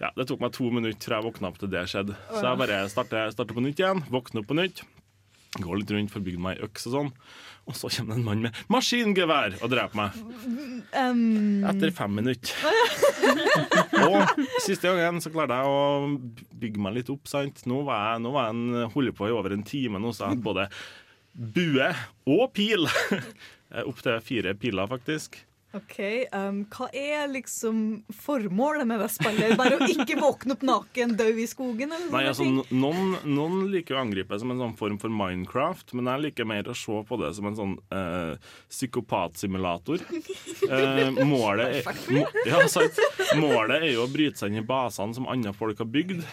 Ja, 0.01 0.11
det 0.17 0.29
tok 0.29 0.43
meg 0.45 0.55
to 0.57 0.69
minutter 0.73 1.09
fra 1.09 1.21
jeg 1.21 1.29
våkna 1.29 1.51
opp 1.53 1.59
til 1.61 1.73
det 1.73 1.87
skjedde. 1.93 2.17
Så 2.33 2.45
jeg 2.45 2.61
bare 2.63 2.83
starter, 2.93 3.33
starter 3.35 3.57
på 3.57 3.65
nytt 3.65 3.81
igjen, 3.81 4.05
våkner 4.13 4.45
opp 4.45 4.51
på 4.51 4.59
nytt. 4.59 4.85
Går 5.57 5.81
litt 5.81 5.93
rundt 5.95 6.13
for 6.13 6.21
å 6.21 6.27
bygge 6.27 6.43
meg 6.43 6.59
ei 6.59 6.69
øks 6.69 6.89
og 6.91 6.97
sånn. 6.97 7.13
Og 7.67 7.75
så 7.75 7.91
kommer 7.91 8.15
det 8.15 8.21
en 8.21 8.27
mann 8.27 8.45
med 8.45 8.59
maskingevær 8.71 9.57
og 9.59 9.71
dreper 9.73 9.99
meg. 9.99 10.19
Um, 10.95 11.65
Etter 11.67 11.91
fem 11.95 12.15
minutter. 12.15 12.55
og 14.07 14.39
siste 14.63 14.87
gangen 14.87 15.19
så 15.25 15.33
klarte 15.35 15.59
jeg 15.59 15.73
å 15.73 16.13
bygge 16.63 16.85
meg 16.85 17.01
litt 17.01 17.11
opp. 17.11 17.27
sant? 17.31 17.65
Nå 17.67 17.83
var 17.89 18.13
jeg, 18.13 18.23
nå 18.23 18.33
var 18.37 18.49
jeg 18.49 18.59
en, 18.59 18.93
holdt 18.95 19.19
på 19.19 19.27
i 19.27 19.35
over 19.35 19.57
en 19.57 19.67
time 19.67 19.99
nå, 20.03 20.15
så 20.15 20.25
jeg 20.29 20.37
hadde 20.37 20.47
både 20.47 20.69
bue 21.57 21.91
og 22.37 22.47
pil. 22.57 22.87
Opp 23.91 23.99
til 23.99 24.23
fire 24.25 24.55
piler, 24.57 24.87
faktisk. 24.89 25.41
OK. 25.77 25.99
Um, 26.33 26.63
hva 26.73 26.89
er 26.97 27.27
liksom 27.31 27.83
formålet 28.23 28.89
med 28.89 29.01
det 29.03 29.09
spillet? 29.15 29.55
Bare 29.59 29.79
å 29.79 29.89
ikke 29.91 30.19
våkne 30.21 30.57
opp 30.57 30.65
naken, 30.67 31.15
dø 31.19 31.29
i 31.37 31.47
skogen? 31.51 31.93
Eller 31.93 32.13
Nei, 32.13 32.23
altså, 32.31 32.47
noen, 32.73 33.17
noen 33.27 33.67
liker 33.73 33.99
å 33.99 34.03
angripe 34.05 34.39
som 34.41 34.55
en 34.55 34.63
sånn 34.63 34.77
form 34.79 34.99
for 35.03 35.13
Minecraft, 35.13 35.95
men 35.99 36.11
jeg 36.13 36.25
liker 36.29 36.49
mer 36.49 36.71
å 36.73 36.77
se 36.77 37.03
på 37.09 37.21
det 37.21 37.33
som 37.37 37.51
en 37.51 37.59
sånn 37.61 37.77
eh, 37.95 38.53
psykopatsimulator. 38.73 40.05
Eh, 40.67 41.11
målet, 41.29 41.83
er, 41.83 41.99
må, 42.11 42.23
ja, 42.49 42.59
sagt, 42.71 42.99
målet 43.39 43.85
er 43.85 43.93
jo 43.93 44.07
å 44.07 44.11
bryte 44.11 44.41
seg 44.41 44.51
inn 44.51 44.63
i 44.63 44.67
basene 44.67 45.15
som 45.15 45.29
andre 45.31 45.53
folk 45.55 45.79
har 45.83 45.89
bygd. 45.91 46.25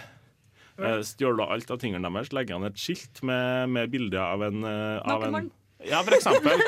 Eh, 0.79 1.01
Stjåle 1.05 1.45
alt 1.53 1.69
av 1.71 1.81
tingene 1.81 2.09
deres, 2.09 2.31
legge 2.33 2.55
an 2.55 2.65
et 2.67 2.79
skilt 2.79 3.21
med, 3.25 3.69
med 3.73 3.91
bilde 3.93 4.21
av 4.21 4.43
en, 4.47 4.63
eh, 4.65 4.97
av 5.05 5.27
en. 5.27 5.51
Ja, 5.89 6.01
for 6.03 6.15
eksempel. 6.17 6.61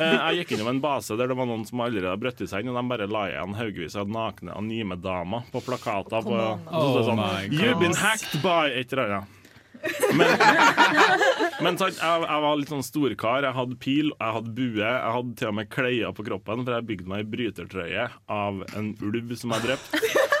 Eh, 0.00 0.14
jeg 0.14 0.40
gikk 0.40 0.54
innom 0.56 0.70
en 0.72 0.80
base 0.82 1.16
der 1.18 1.30
det 1.30 1.36
var 1.38 1.48
noen 1.50 1.66
som 1.68 1.82
allerede 1.84 2.10
hadde 2.12 2.22
brutt 2.22 2.40
seg 2.48 2.62
inn, 2.64 2.70
og 2.72 2.78
de 2.78 2.92
bare 2.92 3.08
la 3.10 3.24
igjen 3.30 3.56
haugevis 3.58 3.96
av 4.00 4.08
nakne 4.12 4.54
anime-damer 4.56 5.50
på 5.52 5.62
plakater. 5.66 6.22
På, 6.24 6.30
Come 6.30 6.46
on. 6.54 6.64
så 6.64 6.80
stod 6.80 6.96
det 6.96 7.02
Oh 7.02 7.10
sånn, 7.10 7.20
my 7.20 7.60
You've 7.60 7.82
been 7.82 7.98
hacked 7.98 8.40
by 8.44 8.70
et 8.72 8.94
eller 8.96 9.18
annet. 9.20 9.36
Men, 10.12 10.28
men 11.64 11.78
jeg, 11.80 11.94
jeg 11.96 12.40
var 12.44 12.58
litt 12.60 12.72
sånn 12.72 12.84
storkar. 12.84 13.46
Jeg 13.48 13.56
hadde 13.56 13.78
pil, 13.80 14.10
jeg 14.12 14.34
hadde 14.36 14.52
bue, 14.56 14.82
jeg 14.84 15.14
hadde 15.16 15.36
til 15.40 15.48
og 15.48 15.56
med 15.56 15.70
klær 15.72 16.12
på 16.16 16.26
kroppen, 16.26 16.66
for 16.66 16.76
jeg 16.76 16.88
bygde 16.90 17.08
meg 17.12 17.22
ei 17.24 17.30
brytertrøye 17.36 18.08
av 18.40 18.60
en 18.76 18.90
ulv 19.00 19.32
som 19.40 19.56
jeg 19.56 19.70
drepte. 19.70 20.02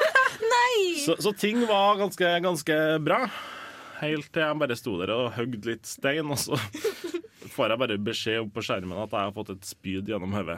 Så, 1.00 1.14
så 1.24 1.30
ting 1.32 1.62
var 1.64 1.96
ganske, 1.96 2.28
ganske 2.44 2.74
bra. 3.00 3.22
Helt 4.02 4.28
til 4.32 4.42
jeg 4.44 4.58
bare 4.60 4.76
sto 4.76 4.94
der 5.00 5.12
og 5.14 5.30
hogde 5.36 5.72
litt 5.72 5.88
stein, 5.88 6.28
og 6.32 6.38
så 6.40 6.56
får 7.60 7.74
jeg 7.74 7.80
bare 7.84 7.98
beskjed 8.08 8.38
opp 8.42 8.52
på 8.56 8.64
skjermen 8.64 8.96
at 9.04 9.12
jeg 9.12 9.28
har 9.28 9.34
fått 9.36 9.52
et 9.54 9.68
spyd 9.68 10.08
gjennom 10.10 10.32
hodet. 10.36 10.56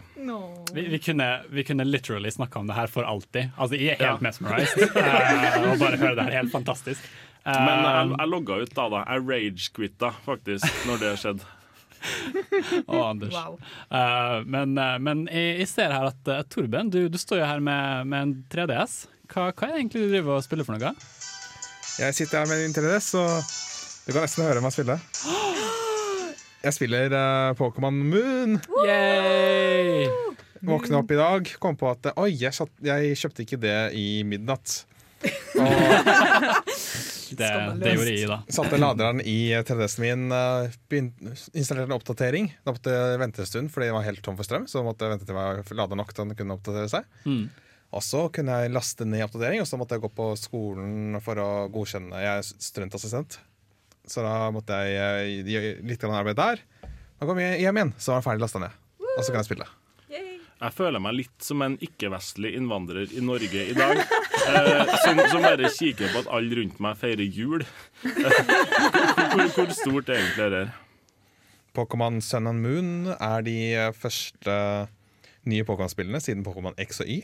Vi, 0.73 0.85
vi, 0.95 0.99
kunne, 1.03 1.29
vi 1.51 1.65
kunne 1.67 1.87
literally 1.89 2.31
snakka 2.31 2.63
om 2.63 2.71
det 2.71 2.77
her 2.79 2.91
for 2.93 3.05
alltid. 3.09 3.51
Altså, 3.59 3.75
Jeg 3.77 3.97
er 3.99 4.07
helt 4.07 4.23
Ja. 4.23 4.29
mesmerized. 4.29 4.85
uh, 4.95 5.73
og 5.73 5.79
bare 5.83 5.99
høre 5.99 6.15
det 6.21 6.29
her. 6.29 6.37
Helt 6.41 6.55
fantastisk. 6.55 7.11
Uh, 7.43 7.51
Men 7.59 7.83
jeg, 7.83 8.13
jeg 8.21 8.31
logga 8.31 8.61
ut 8.63 8.75
da, 8.79 8.85
da. 8.95 9.03
Jeg 9.11 9.27
rage-quitta 9.33 10.13
faktisk 10.25 10.87
når 10.87 11.03
det 11.03 11.13
skjedde. 11.25 11.51
Å, 12.91 13.01
Anders. 13.13 13.35
Eh, 13.95 14.37
men 14.51 14.73
uh, 14.79 14.97
men 14.99 15.21
jeg, 15.31 15.53
jeg 15.61 15.69
ser 15.71 15.93
her 15.95 16.09
at 16.09 16.31
uh, 16.31 16.41
Torben, 16.51 16.91
du, 16.91 17.05
du 17.11 17.19
står 17.21 17.43
jo 17.43 17.47
her 17.51 17.63
med, 17.63 18.09
med 18.11 18.27
en 18.27 18.33
3DS. 18.51 18.97
Hva, 19.31 19.51
hva 19.55 19.69
er 19.69 19.75
det 19.77 19.83
egentlig 19.85 20.03
du 20.07 20.11
driver 20.17 20.39
og 20.41 20.43
spiller 20.47 20.67
for 20.67 20.79
noe? 20.79 20.95
Jeg 22.03 22.17
sitter 22.19 22.43
her 22.43 22.51
med 22.51 22.65
en 22.67 22.75
3DS, 22.75 23.13
så 23.15 23.27
du 24.07 24.11
kan 24.17 24.25
nesten 24.27 24.47
høre 24.49 24.63
meg 24.65 24.75
spille. 24.75 24.99
Jeg 26.63 26.77
spiller 26.77 27.11
uh, 27.11 27.55
Pokémon 27.59 27.97
Moon. 28.07 28.59
Yay! 28.87 30.07
Våkna 30.63 31.01
opp 31.03 31.11
i 31.11 31.19
dag, 31.19 31.49
kom 31.59 31.75
på 31.79 31.89
at 31.91 32.13
oi, 32.15 32.29
jeg, 32.39 32.55
satt, 32.55 32.71
jeg 32.87 33.17
kjøpte 33.19 33.43
ikke 33.43 33.59
det 33.65 33.77
i 33.99 34.23
midnatt. 34.27 34.85
Det, 37.33 37.47
det 37.81 37.95
gjorde 37.95 38.11
jeg, 38.13 38.27
da. 38.29 38.37
Satte 38.53 38.77
laderen 38.77 39.23
i 39.25 39.55
3DS-en 39.65 40.03
min, 40.05 40.25
begyn- 40.93 41.31
installerte 41.57 41.89
en 41.89 41.95
oppdatering. 41.97 42.51
Da 42.61 42.75
måtte 42.75 42.93
jeg 42.93 43.21
vente 43.23 43.41
en 43.41 43.49
stund 43.49 43.73
fordi 43.73 43.87
jeg 43.89 43.95
var 43.97 44.05
helt 44.05 44.21
tom 44.27 44.37
for 44.37 44.45
strøm. 44.45 44.67
Så 44.69 44.83
måtte 44.85 45.07
jeg 45.07 45.15
vente 45.15 45.25
til 45.25 45.39
jeg 45.41 45.63
var 45.63 45.79
lada 45.79 45.97
nok 45.97 46.13
til 46.13 46.27
den 46.29 46.37
kunne 46.37 46.59
oppdatere 46.59 46.91
seg. 46.93 47.07
Mm. 47.25 47.47
Og 47.97 48.05
så 48.05 48.27
kunne 48.37 48.59
jeg 48.61 48.75
laste 48.77 49.07
ned 49.09 49.25
oppdatering, 49.25 49.65
og 49.65 49.69
så 49.71 49.81
måtte 49.81 49.97
jeg 49.97 50.05
gå 50.05 50.13
på 50.17 50.29
skolen 50.41 51.17
for 51.25 51.41
å 51.41 51.49
godkjenne. 51.73 52.21
Jeg 52.21 52.43
er 52.43 52.51
studentassistent, 52.69 53.39
så 54.09 54.25
da 54.25 54.51
måtte 54.55 54.79
jeg 54.87 55.43
eh, 55.43 55.53
gjøre 55.53 55.75
litt 55.87 56.09
arbeid 56.09 56.39
der. 56.39 56.65
Da 57.19 57.29
kom 57.29 57.39
jeg 57.39 57.61
hjem 57.63 57.79
igjen, 57.79 57.95
så 57.99 58.15
var 58.15 58.21
det 58.23 58.27
ferdig 58.27 58.45
lasta 58.45 58.63
ned. 58.63 58.83
Og 59.13 59.23
så 59.23 59.31
kan 59.31 59.43
jeg 59.43 59.51
spille. 59.53 59.69
Jeg 60.63 60.75
føler 60.77 61.03
meg 61.03 61.17
litt 61.19 61.43
som 61.43 61.63
en 61.65 61.75
ikke-vestlig 61.83 62.53
innvandrer 62.55 63.11
i 63.19 63.23
Norge 63.25 63.65
i 63.67 63.75
dag. 63.75 63.99
Eh, 63.99 64.93
som, 65.03 65.19
som 65.31 65.43
bare 65.43 65.69
kikker 65.75 66.13
på 66.13 66.23
at 66.23 66.31
alle 66.35 66.57
rundt 66.61 66.79
meg 66.83 66.97
feirer 66.99 67.27
jul. 67.27 67.65
hvor, 68.03 69.43
hvor 69.57 69.75
stort 69.75 70.11
er 70.11 70.21
egentlig 70.21 70.49
det 70.55 70.63
her? 70.65 70.73
Pokémon 71.75 72.21
Sun 72.23 72.47
and 72.51 72.63
Moon 72.63 73.13
er 73.17 73.47
de 73.47 73.57
første 73.97 74.57
nye 75.49 75.67
Pokémon-spillene 75.67 76.21
siden 76.23 76.45
Pokémon 76.47 76.79
X 76.79 77.03
og 77.03 77.11
Y. 77.11 77.23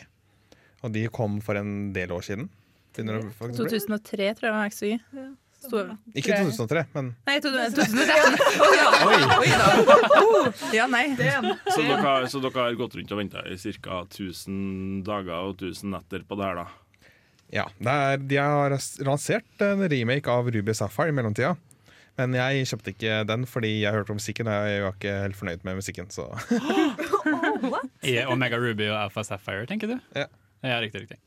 Og 0.83 0.95
de 0.95 1.05
kom 1.15 1.39
for 1.45 1.59
en 1.59 1.93
del 1.95 2.15
år 2.15 2.27
siden. 2.27 2.49
Begynner 2.95 3.21
det 3.21 3.35
faktisk 3.39 3.63
å 3.63 3.69
bli. 3.69 3.83
2003 3.83 4.31
tror 4.39 4.49
jeg 4.49 4.57
var 4.57 4.73
XY. 4.75 4.93
Sto- 5.59 5.83
Ikke 6.15 6.37
2003, 6.47 6.85
men 6.95 7.09
Nei, 7.27 7.37
2013. 7.43 7.99
Å 7.99 8.69
ja. 8.79 8.89
Oi. 9.09 9.17
Oi 9.43 9.49
da. 9.51 9.69
Oh, 10.23 10.51
ja, 10.77 10.87
nei. 10.91 11.05
Så 11.19 11.81
dere, 11.83 11.97
har- 12.05 12.29
så 12.31 12.41
dere 12.45 12.67
har 12.69 12.77
gått 12.79 12.95
rundt 12.99 13.15
og 13.17 13.19
venta 13.23 13.43
i 13.51 13.57
ca. 13.83 14.03
1000 14.07 15.03
dager 15.09 15.35
og 15.49 15.57
1000 15.59 15.91
netter 15.97 16.23
på 16.29 16.39
det 16.39 16.47
her, 16.51 16.61
da? 16.63 16.69
ja. 17.59 17.65
Det 17.81 17.97
er, 18.13 18.23
de 18.31 18.37
har 18.39 18.77
lansert 19.07 19.65
en 19.67 19.83
remake 19.91 20.29
av 20.31 20.47
Ruby 20.53 20.75
Sapphire 20.77 21.11
i 21.11 21.17
mellomtida. 21.17 21.57
Men 22.19 22.33
jeg 22.35 22.65
kjøpte 22.67 22.91
ikke 22.95 23.19
den 23.29 23.45
fordi 23.47 23.69
jeg 23.85 23.95
hørte 23.95 24.11
om 24.11 24.19
musikken, 24.19 24.49
og 24.51 24.67
jeg 24.67 24.83
var 24.83 24.95
ikke 24.97 25.13
helt 25.23 25.37
fornøyd 25.39 25.63
med 25.67 25.79
musikken. 25.79 26.09
Så 26.11 26.25
I 28.09 28.17
Omega 28.31 28.59
Ruby 28.59 28.89
og 28.91 28.99
Alpha 29.05 29.23
Sapphire, 29.27 29.67
tenker 29.71 29.91
du? 29.93 29.97
Ja. 30.19 30.27
Ja, 30.67 30.79
riktig, 30.83 31.05
riktig. 31.05 31.19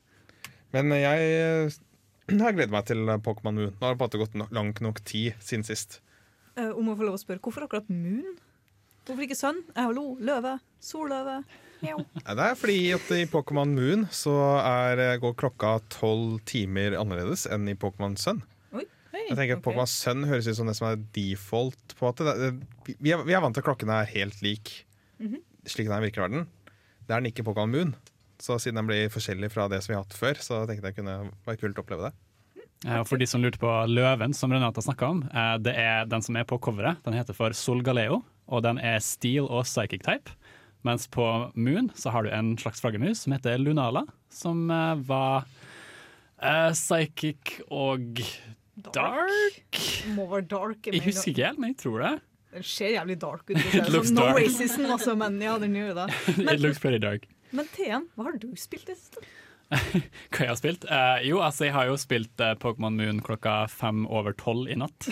Men 0.75 0.91
jeg 0.95 1.71
eh, 2.29 2.37
har 2.41 2.53
gledet 2.53 2.71
meg 2.73 2.85
til 2.85 3.05
Pokémon 3.25 3.55
Moon. 3.57 3.73
Nå 3.79 3.87
har 3.87 3.93
det 3.95 3.99
på 3.99 4.05
en 4.05 4.09
måte 4.09 4.21
gått 4.21 4.35
no 4.39 4.47
langt 4.51 4.81
nok 4.81 5.01
tid 5.07 5.33
siden 5.39 5.63
sist. 5.67 5.99
Uh, 6.57 6.71
om 6.75 6.89
å 6.91 6.95
få 6.99 7.05
lov 7.07 7.15
å 7.15 7.21
spørre, 7.21 7.39
hvorfor 7.39 7.65
akkurat 7.67 7.89
Moon? 7.89 8.37
Hvorfor 9.07 9.23
ikke 9.25 9.37
Sønn? 9.39 9.63
Eh, 9.75 9.81
hallo, 9.81 10.15
løve. 10.21 10.59
Solløve. 10.83 11.39
Ja, 11.81 11.95
Det 12.37 12.43
er 12.45 12.57
fordi 12.59 12.91
at 12.93 13.07
i 13.17 13.23
Pokémon 13.31 13.71
Moon 13.73 14.03
så 14.13 14.35
er, 14.61 14.99
eh, 15.01 15.15
går 15.23 15.33
klokka 15.39 15.79
tolv 15.89 16.39
timer 16.45 16.93
annerledes 16.99 17.47
enn 17.49 17.65
i 17.71 17.73
Pokémon 17.79 18.13
Sun. 18.21 18.43
Oi. 18.75 18.85
Hei, 19.15 19.23
Jeg 19.31 19.37
tenker 19.39 19.57
okay. 19.57 19.63
Pokémon 19.65 19.89
Sun 19.89 20.27
høres 20.29 20.45
ut 20.51 20.59
som 20.59 20.69
det 20.69 20.75
som 20.77 20.91
er 20.91 21.01
default. 21.17 21.95
på 21.97 22.11
at. 22.11 22.21
Det, 22.21 22.35
det, 22.37 22.95
vi, 23.01 23.11
er, 23.15 23.23
vi 23.25 23.33
er 23.33 23.41
vant 23.41 23.55
til 23.57 23.63
at 23.65 23.69
klokken 23.71 23.89
er 23.95 24.05
helt 24.13 24.41
lik 24.45 24.85
Mhm. 25.21 25.37
slik 25.69 25.85
den 25.85 25.93
er 25.93 26.01
i 26.01 26.07
virkelig 26.09 26.23
verden. 26.23 26.45
Det 27.05 27.13
er 27.13 27.19
den 27.21 27.27
ikke 27.31 27.43
i 27.43 27.45
Pokémon 27.45 27.69
Moon. 27.73 27.95
Så 28.41 28.57
siden 28.59 28.79
den 28.81 28.87
blir 28.89 29.11
forskjellig 29.13 29.51
fra 29.53 29.67
det 29.69 29.83
som 29.85 29.93
vi 29.93 29.97
har 29.99 30.03
hatt 30.05 30.17
før, 30.17 30.39
så 30.41 30.63
tenkte 30.65 30.89
jeg 30.89 30.97
kunne 30.97 31.17
være 31.45 31.59
kult 31.61 31.77
å 31.77 31.83
oppleve 31.85 32.07
det. 32.09 32.13
Eh, 32.87 32.97
Og 32.99 33.05
for 33.07 33.21
de 33.21 33.27
som 33.29 33.43
lurte 33.43 33.61
på 33.61 33.69
løven, 33.91 34.33
som 34.33 34.49
Renate 34.53 34.81
snakka 34.81 35.09
om, 35.13 35.19
eh, 35.29 35.57
det 35.61 35.75
er 35.77 36.07
den 36.09 36.23
som 36.25 36.35
er 36.39 36.47
på 36.49 36.57
coveret. 36.59 36.97
Den 37.05 37.13
heter 37.13 37.37
for 37.37 37.53
Sol 37.53 37.83
Galeo, 37.85 38.23
og 38.49 38.63
den 38.65 38.79
er 38.81 38.97
steel 39.05 39.45
og 39.45 39.63
psychic 39.69 40.01
type. 40.07 40.33
Mens 40.83 41.05
på 41.13 41.51
Moon 41.53 41.91
så 41.93 42.09
har 42.09 42.23
du 42.25 42.31
en 42.33 42.55
slags 42.57 42.81
flaggermus 42.81 43.19
som 43.27 43.33
heter 43.35 43.59
Lunala, 43.61 44.01
som 44.33 44.63
eh, 44.73 44.95
var 45.05 45.45
eh, 46.41 46.71
psychic 46.73 47.59
og 47.69 48.23
dark. 48.95 49.77
Må 50.15 50.25
være 50.31 50.47
dark. 50.49 50.89
Jeg 50.89 51.03
husker 51.05 51.31
ikke 51.35 51.45
helt, 51.51 51.59
men 51.61 51.73
jeg 51.75 51.81
tror 51.83 52.01
det. 52.07 52.13
Den 52.51 52.65
ser 52.67 52.89
jævlig 52.97 53.19
dark 53.21 53.45
ut. 53.47 53.61
It 53.77 53.91
looks 53.93 54.09
Sånn, 54.09 54.17
no 54.17 54.25
dark. 54.31 54.41
racism, 54.41 54.87
også, 54.91 55.13
men 55.21 55.37
ja, 55.43 55.53
den 55.61 55.77
gjør 55.77 55.91
jo 55.93 55.99
det. 56.01 56.07
It 56.55 56.63
looks 56.65 56.81
pretty 56.83 56.97
dark. 56.99 57.29
Men 57.55 57.69
TM, 57.75 58.09
hva 58.15 58.29
har 58.29 58.41
du 58.41 58.51
spilt 58.59 58.89
i 58.89 58.93
det 58.93 58.99
siste? 58.99 59.23
Hva 60.33 60.43
jeg 60.43 60.49
har 60.49 60.57
spilt? 60.59 60.85
Uh, 60.89 61.21
jo, 61.23 61.39
altså 61.43 61.69
jeg 61.69 61.75
har 61.77 61.87
jo 61.87 61.95
spilt 61.99 62.41
uh, 62.43 62.53
Pokémon 62.59 62.97
Moon 62.97 63.21
klokka 63.23 63.69
fem 63.71 64.03
over 64.11 64.35
tolv 64.35 64.67
i 64.67 64.75
natt. 64.75 65.07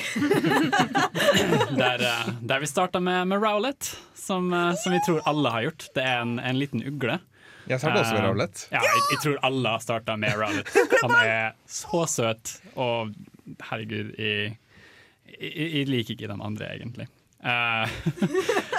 der, 1.79 2.03
uh, 2.03 2.31
der 2.43 2.63
vi 2.63 2.67
starta 2.67 2.99
med, 3.03 3.29
med 3.31 3.39
Rowlet, 3.43 3.93
som, 4.19 4.51
som 4.75 4.95
vi 4.95 4.99
tror 5.07 5.23
alle 5.29 5.53
har 5.55 5.67
gjort. 5.69 5.87
Det 5.95 6.03
er 6.03 6.23
en, 6.25 6.37
en 6.43 6.59
liten 6.59 6.83
ugle. 6.83 7.21
Jeg 7.69 7.79
startet 7.79 8.01
også 8.01 8.17
med 8.17 8.25
Rowlet. 8.25 8.65
Ja, 8.73 8.81
jeg, 8.83 9.05
jeg 9.13 9.21
tror 9.23 9.39
alle 9.47 9.75
har 9.75 9.85
starta 9.85 10.17
med 10.19 10.35
Rowlet. 10.41 10.73
Han 11.03 11.15
er 11.21 11.53
så 11.69 12.03
søt, 12.09 12.55
og 12.75 13.13
herregud, 13.69 14.11
jeg, 14.17 14.57
jeg, 15.37 15.69
jeg 15.69 15.87
liker 15.87 16.17
ikke 16.17 16.31
de 16.31 16.39
andre, 16.49 16.71
egentlig. 16.75 17.07
Eh, 17.39 17.89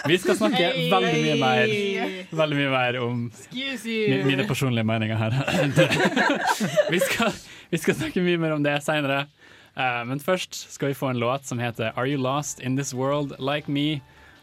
vi 0.08 0.18
skal 0.18 0.36
snakke 0.36 0.56
Hey. 0.56 0.90
veldig 0.92 1.12
mye 1.24 1.36
mer 1.40 1.70
Veldig 2.42 2.56
mye 2.58 2.70
mer 2.70 2.98
om 3.00 3.22
mine 4.26 4.44
personlige 4.48 4.84
meninger 4.84 5.16
her. 5.16 5.32
vi, 6.90 6.98
skal, 7.00 7.32
vi 7.70 7.78
skal 7.80 7.94
snakke 7.94 8.20
mye 8.20 8.36
mer 8.38 8.52
om 8.58 8.62
det 8.62 8.82
seinere. 8.84 9.26
men 10.06 10.20
først 10.20 10.54
skal 10.72 10.88
vi 10.88 10.94
få 10.94 11.08
en 11.10 11.18
låt 11.18 11.46
som 11.46 11.58
heter 11.58 11.92
Are 11.96 12.06
You 12.08 12.20
Lost 12.20 12.60
In 12.60 12.76
This 12.76 12.92
World 12.94 13.36
Like 13.40 13.68
Me? 13.70 14.00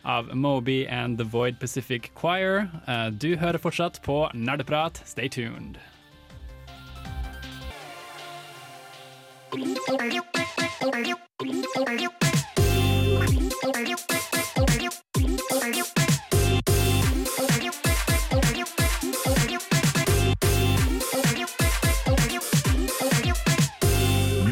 av 0.08 0.36
Moby 0.36 0.86
and 0.88 1.18
The 1.18 1.26
Void 1.26 1.60
Pacific 1.60 2.12
Choir. 2.16 2.70
Uh, 2.88 3.10
du 3.12 3.36
hører 3.36 3.58
fortsatt 3.60 4.00
på 4.02 4.30
Nerdeprat. 4.34 5.02
Stay 5.06 5.28
tuned. 5.28 5.78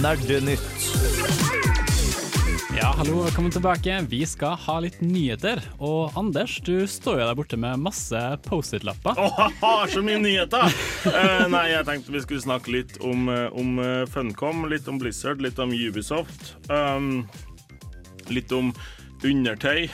Nerdenytt. 0.06 0.62
Ja, 2.78 2.94
hallo, 2.98 3.24
velkommen 3.24 3.52
tilbake. 3.52 3.96
Vi 4.10 4.20
skal 4.30 4.54
ha 4.62 4.76
litt 4.84 5.00
nyheter. 5.02 5.64
Og 5.82 6.14
Anders, 6.20 6.60
du 6.62 6.84
står 6.86 7.24
jo 7.24 7.26
der 7.26 7.38
borte 7.40 7.58
med 7.58 7.82
masse 7.82 8.20
Post-It-lapper. 8.46 9.18
Jeg 9.18 9.56
har 9.64 9.90
så 9.90 10.04
mye 10.06 10.20
nyheter! 10.22 10.78
uh, 11.10 11.48
nei, 11.50 11.64
jeg 11.72 11.88
tenkte 11.90 12.14
vi 12.14 12.22
skulle 12.22 12.46
snakke 12.46 12.76
litt 12.76 13.00
om, 13.02 13.32
eh, 13.34 13.48
om 13.58 13.82
eh, 13.82 14.04
Funcom, 14.14 14.68
litt 14.70 14.86
om 14.92 15.02
Blizzard, 15.02 15.42
litt 15.42 15.58
om 15.58 15.74
Ubisoft. 15.74 16.54
Um, 16.70 17.26
litt 18.30 18.54
om 18.54 18.76
undertøy. 19.26 19.88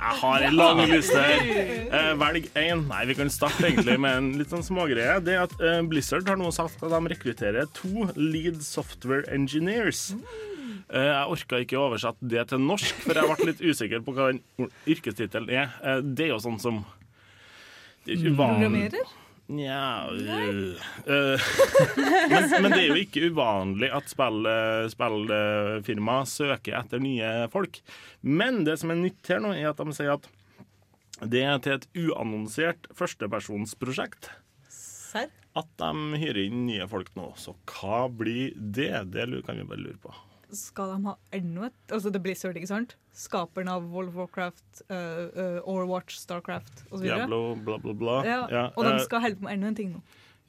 Jeg 0.00 0.16
har 0.22 0.44
en 0.46 0.54
lang 0.56 0.78
liste 0.88 1.20
her. 1.20 1.48
Eh, 1.92 2.12
velg 2.20 2.46
én. 2.56 2.84
Nei, 2.88 3.02
vi 3.10 3.16
kan 3.18 3.30
starte 3.32 3.66
egentlig 3.68 3.98
med 4.00 4.16
en 4.16 4.30
litt 4.40 4.52
sånn 4.52 4.64
smågreie. 4.64 5.18
Det 5.24 5.34
er 5.36 5.42
at 5.44 5.52
eh, 5.60 5.80
Blizzard 5.90 6.28
har 6.30 6.38
nå 6.40 6.48
sagt 6.56 6.80
at 6.80 6.94
de 6.94 7.12
rekrutterer 7.12 7.68
to 7.76 8.06
lead 8.16 8.62
software 8.64 9.28
engineers. 9.34 10.06
Eh, 10.88 11.04
jeg 11.04 11.34
orka 11.36 11.60
ikke 11.60 11.76
å 11.76 11.90
oversette 11.90 12.30
det 12.32 12.46
til 12.50 12.64
norsk, 12.64 13.04
for 13.04 13.20
jeg 13.20 13.28
ble 13.28 13.50
litt 13.52 13.60
usikker 13.60 14.04
på 14.06 14.16
hva 14.16 14.30
den 14.32 14.70
yrkestittelen 14.88 15.52
er. 15.52 15.76
Det 16.00 16.30
er 16.30 16.32
jo 16.32 16.40
sånn 16.48 16.60
som 16.62 16.80
er. 18.08 18.16
Programmerer? 18.24 19.16
Nja 19.50 20.06
øh, 20.14 20.78
øh, 21.10 21.40
men, 22.30 22.44
men 22.62 22.70
det 22.70 22.82
er 22.84 22.90
jo 22.92 22.98
ikke 23.00 23.24
uvanlig 23.32 23.88
at 23.90 24.06
spillfirma 24.92 26.18
søker 26.28 26.78
etter 26.78 27.02
nye 27.02 27.48
folk. 27.50 27.80
Men 28.22 28.62
det 28.68 28.78
som 28.82 28.92
er 28.94 29.00
nytt 29.00 29.32
her 29.32 29.42
nå, 29.42 29.50
er 29.56 29.72
at 29.72 29.82
de 29.82 29.96
sier 29.96 30.14
at 30.14 30.30
det 31.20 31.42
er 31.44 31.58
til 31.60 31.76
et 31.76 31.88
uannonsert 32.06 32.86
førstepersonsprosjekt. 32.96 34.30
Serr? 34.72 35.28
At 35.58 35.68
de 35.82 36.20
hyrer 36.22 36.46
inn 36.46 36.66
nye 36.68 36.86
folk 36.88 37.10
nå. 37.18 37.32
Så 37.36 37.56
hva 37.74 38.06
blir 38.08 38.54
det? 38.54 38.94
Det 39.12 39.26
kan 39.44 39.58
vi 39.58 39.66
bare 39.66 39.82
lure 39.82 40.00
på. 40.00 40.14
Skal 40.56 40.94
de 40.94 40.98
ha 41.06 41.14
enda 41.36 41.68
et 41.68 41.94
Altså 41.94 42.10
det 42.12 42.20
er 42.20 42.24
Blizzard, 42.24 42.58
ikke 42.58 42.70
sant? 42.70 42.94
Skaperen 43.16 43.70
av 43.70 43.88
World 43.92 44.12
of 44.12 44.20
Warcraft, 44.20 44.82
uh, 44.90 44.94
uh, 44.96 45.58
Overwatch, 45.68 46.18
Starcraft 46.20 46.84
osv. 46.90 47.04
Diablo, 47.04 47.56
bla, 47.56 47.78
bla, 47.82 47.94
bla. 47.96 48.20
Ja, 48.26 48.40
Ja, 48.50 48.64
og 48.74 48.86
de 48.86 48.94
eh, 48.94 49.02
skal 49.04 49.24
holde 49.24 49.40
på 49.40 49.48
med 49.48 49.58
enda 49.58 49.70
en 49.72 49.78
ting 49.78 49.92
nå. 49.94 50.00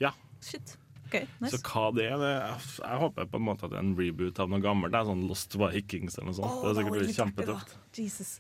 Ja. 0.02 0.14
Shit. 0.42 0.78
Okay, 1.12 1.28
nice. 1.42 1.58
Så 1.58 1.60
hva 1.68 1.90
det 1.92 2.06
er, 2.08 2.16
det, 2.22 2.32
jeg, 2.80 2.98
håper 3.02 3.28
på 3.28 3.40
en 3.42 3.46
måte 3.50 3.68
at 3.68 3.74
det 3.74 3.82
er 3.82 3.84
en 3.84 3.94
reboot 3.98 4.40
av 4.40 4.52
noe 4.52 4.64
gammelt. 4.64 4.94
Det 4.94 5.02
er 5.02 5.10
sånn 5.10 5.26
Lost 5.28 5.58
Vikings 5.60 6.16
eller 6.18 6.30
noe 6.30 6.38
sånt. 6.40 6.54
Oh, 6.56 6.64
det 6.64 6.72
er 6.72 6.78
sikkert 6.80 7.02
artig, 7.02 7.16
kjempetøft. 7.18 7.78
Jesus. 8.00 8.34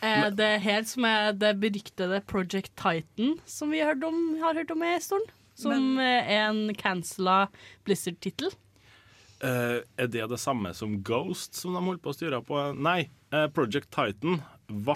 Eh, 0.00 0.28
det 0.32 0.50
er 0.56 0.64
helt 0.64 0.90
som 0.90 1.06
er 1.08 1.32
det 1.36 1.52
beryktede 1.60 2.22
Project 2.30 2.72
Titan, 2.80 3.36
som 3.44 3.72
vi 3.74 3.82
har 3.82 3.92
hørt 3.92 4.06
om, 4.08 4.20
har 4.40 4.56
hørt 4.56 4.72
om 4.72 4.84
i 4.86 4.94
stund. 5.04 5.32
Som 5.54 5.94
men, 6.00 6.00
er 6.02 6.48
en 6.48 6.72
cancela 6.74 7.44
Blizzard-tittel. 7.86 8.50
Eh, 9.42 9.80
er 9.98 10.06
det 10.08 10.28
det 10.30 10.38
samme 10.40 10.70
som 10.74 11.02
Ghost, 11.04 11.54
som 11.58 11.74
de 11.74 11.82
holdt 11.84 12.02
på 12.04 12.12
å 12.12 12.16
styre 12.16 12.42
på? 12.46 12.60
Nei, 12.78 13.08
Uh, 13.34 13.48
Project 13.50 13.88
Titan 13.90 14.36
ble 14.70 14.94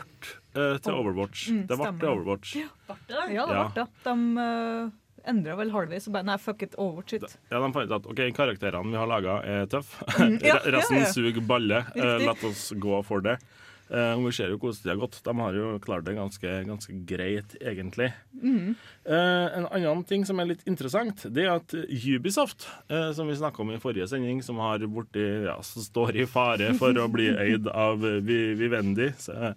uh, 0.55 0.77
til. 0.79 0.93
Overwatch. 0.95 1.49
Mm, 1.51 1.63
det 1.67 1.77
ble 1.81 1.89
til 1.99 2.09
Overwatch. 2.13 2.53
Ja, 2.55 2.69
det 3.09 3.25
Ja. 3.35 3.47
ble 3.49 3.65
det. 3.75 3.87
De 4.05 4.13
uh, 4.39 4.91
endra 5.27 5.57
vel 5.59 5.73
halvveis 5.75 6.07
og 6.07 6.15
bare 6.15 6.29
Nei, 6.29 6.37
fuck 6.39 6.63
it, 6.63 6.77
Overwatch 6.79 7.17
it. 7.19 7.25
Ja, 7.51 7.59
De 7.59 7.73
fant 7.75 7.91
ut 7.91 7.97
at 7.97 8.07
ok, 8.07 8.23
karakterene 8.37 8.93
vi 8.95 9.01
har 9.01 9.11
laga, 9.11 9.41
er 9.43 9.67
tøffe. 9.67 10.07
Mm, 10.23 10.39
ja, 10.47 10.61
Resten 10.71 11.01
ja, 11.01 11.09
ja. 11.09 11.11
suger 11.11 11.43
balle. 11.51 11.83
Eh, 11.99 12.23
La 12.23 12.37
oss 12.47 12.69
gå 12.79 13.03
for 13.11 13.27
det. 13.27 13.41
Eh, 13.89 14.13
og 14.19 14.27
vi 14.27 14.35
ser 14.37 14.53
jo 14.53 14.59
hvordan 14.61 14.83
de 14.85 14.93
har 14.93 15.01
gått. 15.01 15.19
De 15.25 15.35
har 15.39 15.57
jo 15.57 15.71
klart 15.85 16.07
det 16.07 16.17
ganske, 16.19 16.55
ganske 16.69 16.97
greit, 17.09 17.57
egentlig. 17.61 18.11
Mm. 18.37 18.75
Eh, 19.09 19.47
en 19.59 19.69
annen 19.71 20.05
ting 20.09 20.27
som 20.29 20.41
er 20.41 20.51
litt 20.51 20.67
interessant, 20.69 21.25
det 21.33 21.47
er 21.47 21.55
at 21.57 21.75
Ubisoft, 21.75 22.69
eh, 22.93 23.11
som 23.17 23.31
vi 23.31 23.39
snakka 23.39 23.65
om 23.65 23.73
i 23.73 23.81
forrige 23.83 24.11
sending, 24.11 24.43
som 24.45 24.61
har 24.63 24.85
borti, 24.93 25.25
ja, 25.49 25.57
som 25.65 25.85
står 25.85 26.21
i 26.21 26.29
fare 26.29 26.75
for 26.79 26.97
å 27.01 27.09
bli 27.13 27.31
eid 27.47 27.69
av 27.73 28.03
Vivendi 28.03 29.11
så, 29.21 29.55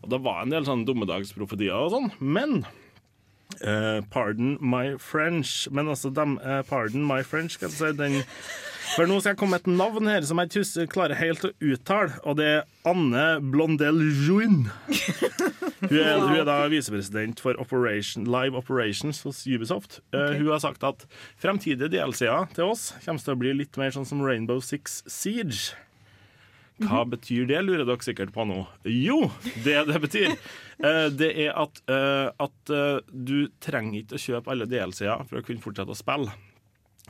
Og 0.00 0.10
det 0.12 0.22
var 0.24 0.42
en 0.42 0.52
del 0.52 0.66
sånne 0.66 0.88
dommedagsprofetier 0.88 1.76
og 1.76 1.92
sånn, 1.94 2.10
men 2.18 2.62
eh, 3.60 4.00
Pardon 4.10 4.56
my 4.60 4.96
French. 4.98 5.68
Men 5.70 5.88
altså, 5.88 6.10
dem, 6.14 6.38
uh, 6.44 6.62
pardon 6.68 7.06
my 7.06 7.22
French, 7.26 7.58
skal 7.58 7.70
jeg 7.70 7.78
si. 7.78 7.94
Den 7.98 8.22
for 8.90 9.06
nå 9.06 9.20
skal 9.20 9.36
jeg 9.36 9.38
komme 9.38 9.54
med 9.54 9.68
et 9.68 9.78
navn 9.78 10.08
her 10.10 10.24
som 10.26 10.40
jeg 10.42 10.64
ikke 10.64 10.90
klarer 10.90 11.18
helt 11.20 11.44
å 11.46 11.52
uttale, 11.62 12.16
og 12.26 12.40
det 12.40 12.46
er 12.56 12.64
Anne 12.90 13.26
Blondel 13.52 14.00
Juin. 14.24 14.64
Hun 15.80 15.94
er, 15.96 16.18
hun 16.20 16.34
er 16.36 16.44
da 16.44 16.56
visepresident 16.68 17.40
for 17.40 17.56
Operation, 17.62 18.26
Live 18.28 18.58
Operations 18.58 19.22
hos 19.24 19.44
Ubisoft. 19.46 20.00
Eh, 20.12 20.34
hun 20.36 20.50
har 20.50 20.60
sagt 20.60 20.84
at 20.84 21.06
fremtidige 21.40 21.88
DLC-er 21.94 22.50
til 22.56 22.72
oss 22.74 22.90
kommer 23.04 23.22
til 23.22 23.36
å 23.36 23.40
bli 23.40 23.54
litt 23.62 23.78
mer 23.80 23.94
sånn 23.94 24.08
som 24.08 24.20
Rainbow 24.26 24.60
Six 24.64 25.00
Siege. 25.08 25.78
Hva 26.80 27.04
betyr 27.08 27.48
det, 27.50 27.60
lurer 27.66 27.84
dere 27.84 28.04
sikkert 28.04 28.32
på 28.32 28.46
nå. 28.48 28.62
Jo, 28.88 29.18
det 29.64 29.82
det 29.90 29.98
betyr, 30.00 30.30
eh, 30.80 31.06
det 31.12 31.30
er 31.46 31.56
at, 31.60 31.82
eh, 31.92 32.28
at 32.40 32.72
eh, 32.72 33.00
du 33.12 33.50
trenger 33.60 34.00
ikke 34.00 34.16
å 34.16 34.22
kjøpe 34.24 34.54
alle 34.54 34.68
DLC-er 34.70 35.26
for 35.28 35.40
å 35.40 35.44
kunne 35.44 35.64
fortsette 35.64 35.92
å 35.92 35.98
spille. 35.98 36.32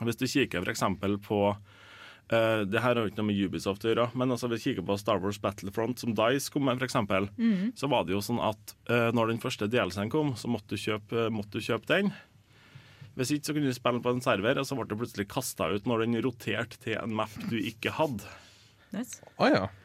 Hvis 0.01 0.19
du 0.19 0.27
kikker 0.27 0.65
f.eks. 0.65 0.83
på 1.27 1.43
Uh, 2.31 2.63
Det 2.63 2.79
her 2.79 2.95
har 2.95 3.03
jo 3.03 3.09
ikke 3.09 3.19
noe 3.19 3.27
med 3.27 3.39
Ubisoft 3.43 3.83
å 3.83 3.89
gjøre, 3.91 4.05
men 4.15 4.31
altså 4.31 4.47
hvis 4.47 4.63
du 4.63 4.69
kikker 4.69 4.85
på 4.87 4.95
Star 5.01 5.19
Wars 5.19 5.41
Battlefront, 5.43 5.99
som 5.99 6.13
Dice 6.15 6.47
kom 6.53 6.63
med, 6.63 6.79
f.eks., 6.79 6.95
mm. 7.35 7.73
så 7.75 7.89
var 7.91 8.05
det 8.07 8.13
jo 8.15 8.21
sånn 8.23 8.39
at 8.39 8.75
uh, 8.87 9.09
når 9.11 9.33
den 9.33 9.41
første 9.43 9.67
DLC-en 9.67 10.11
kom, 10.13 10.31
så 10.39 10.47
måtte 10.47 10.77
du 10.77 10.79
kjøpe, 10.79 11.25
måtte 11.33 11.59
du 11.59 11.65
kjøpe 11.65 11.89
den. 11.91 12.13
Hvis 13.19 13.33
ikke 13.35 13.49
så 13.49 13.55
kunne 13.57 13.73
du 13.73 13.75
spille 13.75 14.03
på 14.05 14.13
en 14.15 14.23
server, 14.23 14.61
og 14.61 14.67
så 14.67 14.77
ble 14.77 14.87
det 14.87 14.99
plutselig 15.01 15.27
kasta 15.33 15.67
ut 15.73 15.89
når 15.89 16.05
den 16.05 16.21
roterte 16.23 16.79
til 16.85 16.95
en 17.01 17.17
map 17.19 17.35
du 17.51 17.57
ikke 17.59 17.91
hadde. 17.99 18.23
Nice. 18.91 19.21
Oh, 19.37 19.47
ja. 19.47 19.69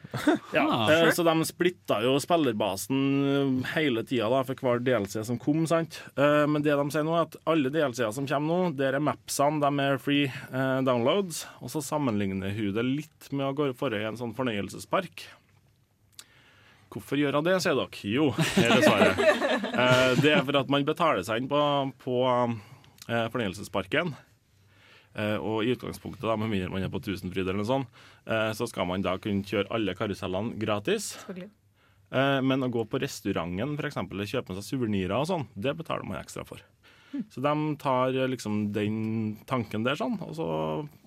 Ja, 0.55 0.63
Ah, 0.71 0.89
eh, 0.91 1.01
sure. 1.01 1.11
Så 1.17 1.23
de 1.27 1.33
splitta 1.45 1.97
jo 2.03 2.13
spillerbasen 2.23 2.99
eh, 3.27 3.71
hele 3.75 4.03
tida 4.07 4.29
da, 4.31 4.39
for 4.47 4.55
hver 4.63 4.79
DLC 4.83 5.19
som 5.27 5.37
kom. 5.39 5.65
sant? 5.67 5.99
Eh, 6.15 6.45
Men 6.47 6.63
det 6.63 6.75
de 6.79 6.85
sier 6.93 7.03
nå 7.07 7.15
er 7.17 7.25
at 7.27 7.35
alle 7.47 7.71
DLC-er 7.73 8.13
som 8.15 8.27
kommer 8.29 8.47
nå, 8.47 8.75
der 8.79 8.95
er 8.97 9.03
mapsene 9.03 9.59
de 9.63 9.83
er 9.83 9.99
free 10.01 10.29
downloads. 10.87 11.43
Og 11.61 11.71
så 11.73 11.83
sammenligner 11.83 12.55
hun 12.55 12.71
det 12.75 12.85
litt 12.87 13.31
med 13.35 13.49
å 13.49 13.55
gå 13.57 13.69
for 13.79 13.93
i 13.95 14.03
en 14.07 14.17
sånn 14.19 14.35
fornøyelsespark. 14.37 15.27
Hvorfor 16.87 17.19
gjør 17.19 17.35
hun 17.41 17.45
det, 17.45 17.57
sier 17.61 17.75
dere? 17.75 17.99
Jo, 18.07 18.29
her 18.55 18.77
er 18.79 18.85
svaret. 18.87 19.23
Eh, 19.77 20.11
Det 20.23 20.31
er 20.33 20.41
for 20.47 20.55
at 20.57 20.69
man 20.73 20.85
betaler 20.87 21.21
seg 21.27 21.43
inn 21.43 21.49
på, 21.51 21.59
på 22.01 22.15
fornøyelsesparken. 23.07 24.15
Eh, 25.17 25.35
og 25.41 25.65
i 25.65 25.73
utgangspunktet, 25.73 26.25
da, 26.29 26.35
med 26.37 26.51
mindre 26.51 26.69
man 26.69 26.85
er 26.85 26.91
på 26.93 27.01
Tusenfryd 27.01 27.47
eller 27.47 27.57
noe 27.57 27.69
sånt, 27.69 28.01
eh, 28.29 28.51
så 28.53 28.67
skal 28.69 28.85
man 28.89 29.05
da 29.05 29.15
kunne 29.21 29.45
kjøre 29.47 29.71
alle 29.73 29.95
karusellene 29.97 30.57
gratis. 30.61 31.15
Eh, 31.27 32.39
men 32.45 32.65
å 32.65 32.69
gå 32.71 32.83
på 32.85 33.01
restauranten 33.01 33.73
eksempel, 33.89 34.19
eller 34.19 34.29
kjøpe 34.29 34.53
med 34.53 34.61
seg 34.61 34.67
suvenirer 34.75 35.15
og 35.17 35.29
sånn, 35.31 35.47
det 35.57 35.73
betaler 35.79 36.05
man 36.05 36.21
ekstra 36.21 36.45
for. 36.47 36.61
Så 37.33 37.41
de 37.41 37.53
tar 37.81 38.13
liksom 38.29 38.67
den 38.75 39.39
tanken 39.49 39.85
der 39.87 39.97
sånn, 39.97 40.19
og 40.21 40.35
så 40.37 40.47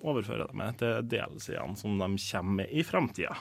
overfører 0.03 0.49
de 0.49 0.59
det 0.59 0.71
til 0.81 1.09
DLC-ene 1.13 1.77
som 1.79 1.95
de 2.01 2.09
kommer 2.25 2.57
med 2.59 2.73
i 2.73 2.83
framtida. 2.83 3.37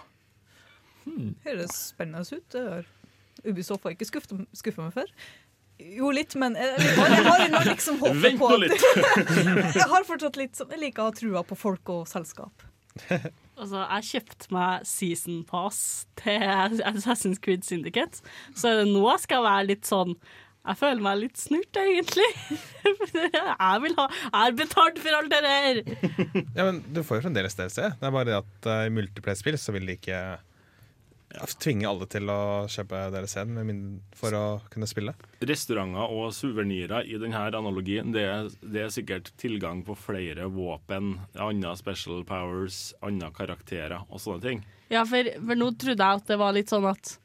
Høres 1.46 1.74
spennende 1.88 2.36
ut. 2.36 2.58
Ubisoft 3.42 3.88
har 3.88 3.96
ikke 3.96 4.06
skuffa 4.06 4.84
meg 4.84 4.92
før. 4.94 5.10
Jo, 5.96 6.10
litt, 6.14 6.34
men 6.40 6.56
jeg, 6.58 6.74
jeg, 6.80 6.96
har, 6.98 7.14
jeg 7.14 7.24
har 7.28 7.44
ennå 7.46 7.60
liksom 7.70 8.00
håpet 8.02 8.36
på 8.40 8.50
at- 8.56 8.84
jeg 9.80 9.88
har 9.94 10.04
fortsatt 10.08 10.36
litt 10.40 10.58
sånn 10.58 10.74
Jeg 10.76 10.82
liker 10.86 11.04
å 11.04 11.08
ha 11.10 11.14
trua 11.16 11.42
på 11.46 11.56
folk 11.58 11.92
og 11.94 12.04
selskap. 12.10 12.66
Altså, 13.60 13.80
jeg 13.84 14.06
kjøpte 14.10 14.52
meg 14.56 14.84
season 14.88 15.42
pass 15.48 15.80
til 16.20 16.42
Assassin's 16.90 17.40
Creed 17.42 17.64
Syndicate, 17.66 18.22
så 18.56 18.80
nå 18.88 19.04
skal 19.22 19.40
jeg 19.40 19.46
være 19.46 19.68
litt 19.70 19.88
sånn 19.88 20.16
Jeg 20.66 20.76
føler 20.80 21.00
meg 21.04 21.20
litt 21.22 21.38
snurt, 21.40 21.78
egentlig. 21.80 22.26
Jeg 23.14 23.80
vil 23.84 23.94
ha 23.96 24.04
Jeg 24.10 24.34
har 24.34 24.56
betalt 24.58 24.98
for 25.00 25.16
alt 25.16 25.32
det 25.32 25.40
der! 25.46 25.80
Ja, 26.56 26.66
men 26.66 26.82
Du 26.92 27.00
får 27.06 27.20
jo 27.20 27.24
fremdeles 27.28 27.56
DLC. 27.56 27.78
Det 27.96 28.08
er 28.10 28.12
bare 28.16 28.28
det 28.28 28.36
at 28.42 28.68
uh, 28.68 28.82
i 28.88 28.92
multiplayer-spill 28.92 29.56
så 29.60 29.72
vil 29.76 29.88
de 29.88 29.96
ikke 29.96 30.20
tvinge 31.60 31.88
alle 31.88 32.06
til 32.10 32.30
å 32.32 32.66
kjøpe 32.70 33.02
deres 33.14 33.36
en 33.40 34.00
for 34.16 34.36
å 34.36 34.44
kunne 34.72 34.88
spille. 34.90 35.14
Restauranter 35.46 36.14
og 36.14 36.34
suvenirer 36.34 37.06
i 37.06 37.18
denne 37.20 37.42
analogien, 37.48 38.12
det 38.14 38.26
er, 38.26 38.50
det 38.60 38.84
er 38.84 38.92
sikkert 38.94 39.32
tilgang 39.40 39.84
på 39.86 39.96
flere 39.98 40.48
våpen, 40.50 41.16
andre 41.38 41.76
special 41.78 42.24
powers, 42.28 42.90
andre 43.06 43.30
karakterer 43.36 44.06
og 44.08 44.22
sånne 44.22 44.44
ting. 44.44 44.62
Ja, 44.90 45.04
for, 45.06 45.26
for 45.38 45.58
nå 45.58 45.72
trodde 45.78 46.06
jeg 46.06 46.22
at 46.22 46.30
det 46.32 46.40
var 46.40 46.56
litt 46.56 46.72
sånn 46.72 46.88
at 46.90 47.16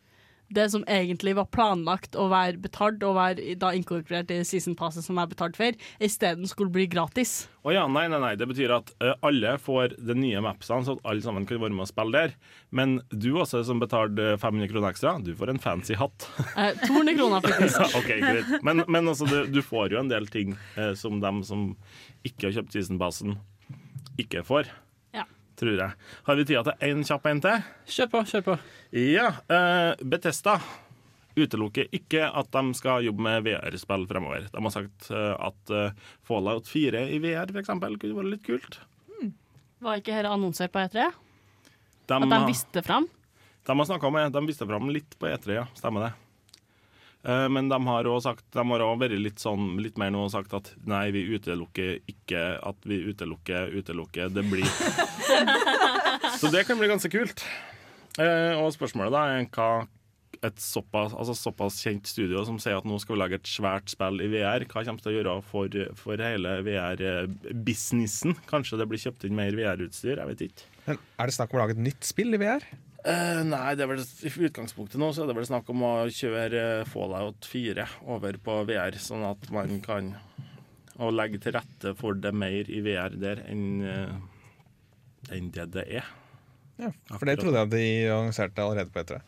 det 0.53 0.67
som 0.71 0.83
egentlig 0.87 1.35
var 1.37 1.47
planlagt 1.53 2.15
å 2.17 2.27
være 2.31 2.59
betalt, 2.61 3.03
og 3.05 3.17
være 3.17 3.55
da 3.59 3.71
inkorporert 3.75 4.31
i 4.33 4.41
season 4.45 4.75
passet 4.77 5.05
som 5.05 5.17
er 5.21 5.29
betalt 5.31 5.57
for, 5.57 5.77
isteden 6.03 6.47
skulle 6.49 6.73
bli 6.73 6.85
gratis. 6.91 7.45
Å 7.65 7.73
ja, 7.73 7.85
nei, 7.89 8.05
nei, 8.11 8.19
nei. 8.21 8.33
Det 8.37 8.47
betyr 8.49 8.75
at 8.75 8.91
eh, 9.01 9.15
alle 9.25 9.55
får 9.61 9.97
de 9.97 10.17
nye 10.19 10.43
mapsene, 10.45 10.85
så 10.85 10.97
at 10.97 11.07
alle 11.09 11.25
sammen 11.25 11.47
kan 11.49 11.61
være 11.63 11.73
med 11.73 11.87
og 11.87 11.89
spille 11.89 12.13
der. 12.13 12.35
Men 12.75 12.99
du 13.09 13.31
også, 13.41 13.63
som 13.65 13.81
betalte 13.81 14.35
500 14.41 14.69
kroner 14.69 14.93
ekstra, 14.93 15.15
du 15.25 15.33
får 15.37 15.55
en 15.55 15.61
fancy 15.63 15.97
hatt. 15.99 16.29
Eh, 16.55 16.71
200 16.87 17.17
kroner, 17.17 17.43
faktisk. 17.43 17.95
ok, 17.99 18.09
greit. 18.21 18.51
Men, 18.63 18.85
men 18.87 19.09
altså, 19.11 19.27
du, 19.27 19.49
du 19.51 19.59
får 19.65 19.91
jo 19.91 19.99
en 19.99 20.11
del 20.11 20.29
ting 20.31 20.53
eh, 20.79 20.93
som 20.95 21.17
dem 21.19 21.41
som 21.43 21.73
ikke 22.25 22.47
har 22.47 22.59
kjøpt 22.59 22.77
seasonpassen, 22.77 23.35
ikke 24.21 24.45
får. 24.47 24.69
Tror 25.55 25.77
jeg. 25.79 26.07
Har 26.27 26.35
vi 26.35 26.47
tida 26.47 26.63
til 26.67 26.89
én 26.89 27.03
kjapp 27.07 27.29
en 27.31 27.43
til? 27.43 27.69
Kjør 27.95 28.09
på, 28.11 28.23
kjør 28.31 28.43
på. 28.49 28.57
Ja. 28.99 29.29
Uh, 29.47 29.93
Betesta 30.03 30.57
utelukker 31.35 31.91
ikke 31.95 32.27
at 32.29 32.51
de 32.55 32.63
skal 32.77 33.05
jobbe 33.05 33.23
med 33.25 33.45
VR-spill 33.45 34.05
fremover. 34.09 34.47
De 34.51 34.61
har 34.63 34.73
sagt 34.73 35.09
eh, 35.11 35.33
at 35.35 35.71
eh, 35.73 36.11
Fallout 36.23 36.69
4 36.71 37.01
i 37.11 37.19
VR 37.23 37.51
eksempel, 37.59 37.97
kunne 37.99 38.19
vært 38.21 38.31
litt 38.31 38.45
kult. 38.45 38.77
Var 39.83 39.99
ikke 39.99 40.15
dette 40.15 40.31
annonsert 40.31 40.71
på 40.73 40.85
E3? 40.85 41.09
De, 42.07 42.15
At 42.15 42.31
de 42.31 42.39
visste 42.47 42.83
fram? 42.85 43.09
De 43.65 43.75
har 43.75 43.89
snakket 43.89 44.07
om 44.07 44.19
det. 44.19 44.29
De 44.37 44.45
visste 44.47 44.67
fram 44.69 44.91
litt 44.93 45.17
på 45.19 45.27
E3, 45.27 45.57
ja. 45.59 45.65
Stemmer 45.77 46.07
det. 46.07 46.13
Eh, 47.25 47.47
Men 47.49 47.69
de 47.71 47.79
har 47.87 48.05
også 48.05 48.29
sagt 48.29 48.45
De 48.53 48.61
har 48.69 48.83
også 48.85 48.99
vært 49.01 49.15
litt 49.17 49.41
sånn 49.41 49.71
Litt 49.81 49.97
mer 49.97 50.11
nå 50.13 50.27
sagt 50.29 50.53
at 50.53 50.69
nei, 50.85 51.07
vi 51.15 51.23
utelukker 51.33 51.97
ikke 52.11 52.43
at 52.61 52.85
vi 52.85 52.99
utelukker, 53.09 53.73
utelukker. 53.79 54.29
Det 54.35 54.43
blir 54.45 54.69
Så 56.39 56.51
det 56.53 56.65
kan 56.67 56.77
bli 56.77 56.89
ganske 56.91 57.09
kult. 57.13 57.41
Eh, 58.19 58.53
Og 58.61 58.71
spørsmålet 58.75 59.13
da 59.15 59.25
er 59.39 59.49
hva 59.55 59.69
et 60.45 60.59
såpass, 60.61 61.13
altså 61.15 61.33
såpass 61.33 61.77
kjent 61.81 62.05
studio 62.11 62.41
som 62.45 62.57
sier 62.61 62.75
at 62.77 62.85
nå 62.85 62.97
skal 63.01 63.15
vi 63.15 63.19
lage 63.21 63.37
et 63.39 63.47
svært 63.49 63.87
spill 63.89 64.19
i 64.21 64.27
VR, 64.29 64.65
hva 64.67 64.83
kommer 64.83 64.99
det 64.99 65.05
til 65.05 65.13
å 65.13 65.15
gjøre 65.15 65.35
for, 65.47 65.77
for 65.97 66.21
hele 66.21 66.51
VR-businessen? 66.67 68.35
Kanskje 68.49 68.77
det 68.81 68.87
blir 68.91 69.01
kjøpt 69.01 69.25
inn 69.25 69.37
mer 69.39 69.55
VR-utstyr? 69.57 70.19
Jeg 70.19 70.27
vet 70.33 70.43
ikke. 70.49 70.67
Men 70.85 70.99
Er 71.23 71.31
det 71.31 71.37
snakk 71.37 71.55
om 71.55 71.59
å 71.59 71.63
lage 71.63 71.77
et 71.77 71.81
nytt 71.87 72.05
spill 72.05 72.35
i 72.35 72.41
VR? 72.43 72.67
Eh, 73.05 73.41
nei, 73.45 73.75
det 73.77 73.85
er 73.85 73.89
vel, 73.91 74.01
i 74.01 74.31
utgangspunktet 74.47 74.97
nå 74.97 75.11
så 75.13 75.23
er 75.23 75.29
det 75.29 75.35
vel 75.37 75.45
snakk 75.45 75.67
om 75.69 75.83
å 75.85 75.93
kjøre 76.09 76.61
eh, 76.81 76.87
Fallout 76.89 77.45
4 77.45 77.85
over 78.15 78.39
på 78.41 78.55
VR, 78.65 78.97
sånn 78.97 79.25
at 79.27 79.45
man 79.53 79.77
kan 79.85 80.15
og 80.95 81.11
legge 81.11 81.41
til 81.43 81.53
rette 81.57 81.91
for 81.99 82.15
det 82.17 82.31
mer 82.33 82.69
i 82.71 82.79
VR 82.81 83.13
der 83.19 83.43
enn 83.51 83.83
eh, 83.83 84.15
enn 85.35 85.51
det 85.53 85.67
det 85.75 85.85
er. 85.99 86.07
Ja, 86.79 86.89
For 87.11 87.27
det 87.27 87.37
trodde 87.39 87.61
jeg 87.61 87.71
de 87.73 87.85
annonserte 88.13 88.63
allerede 88.63 88.93
på 88.93 89.03
E3. 89.03 89.19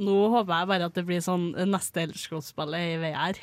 Nå 0.00 0.18
håper 0.32 0.54
jeg 0.54 0.70
bare 0.70 0.88
at 0.88 0.96
det 0.96 1.04
blir 1.08 1.24
sånn 1.24 1.50
neste 1.68 2.04
Elderskroll-spillet 2.06 2.94
i 2.94 3.00
VR. 3.02 3.40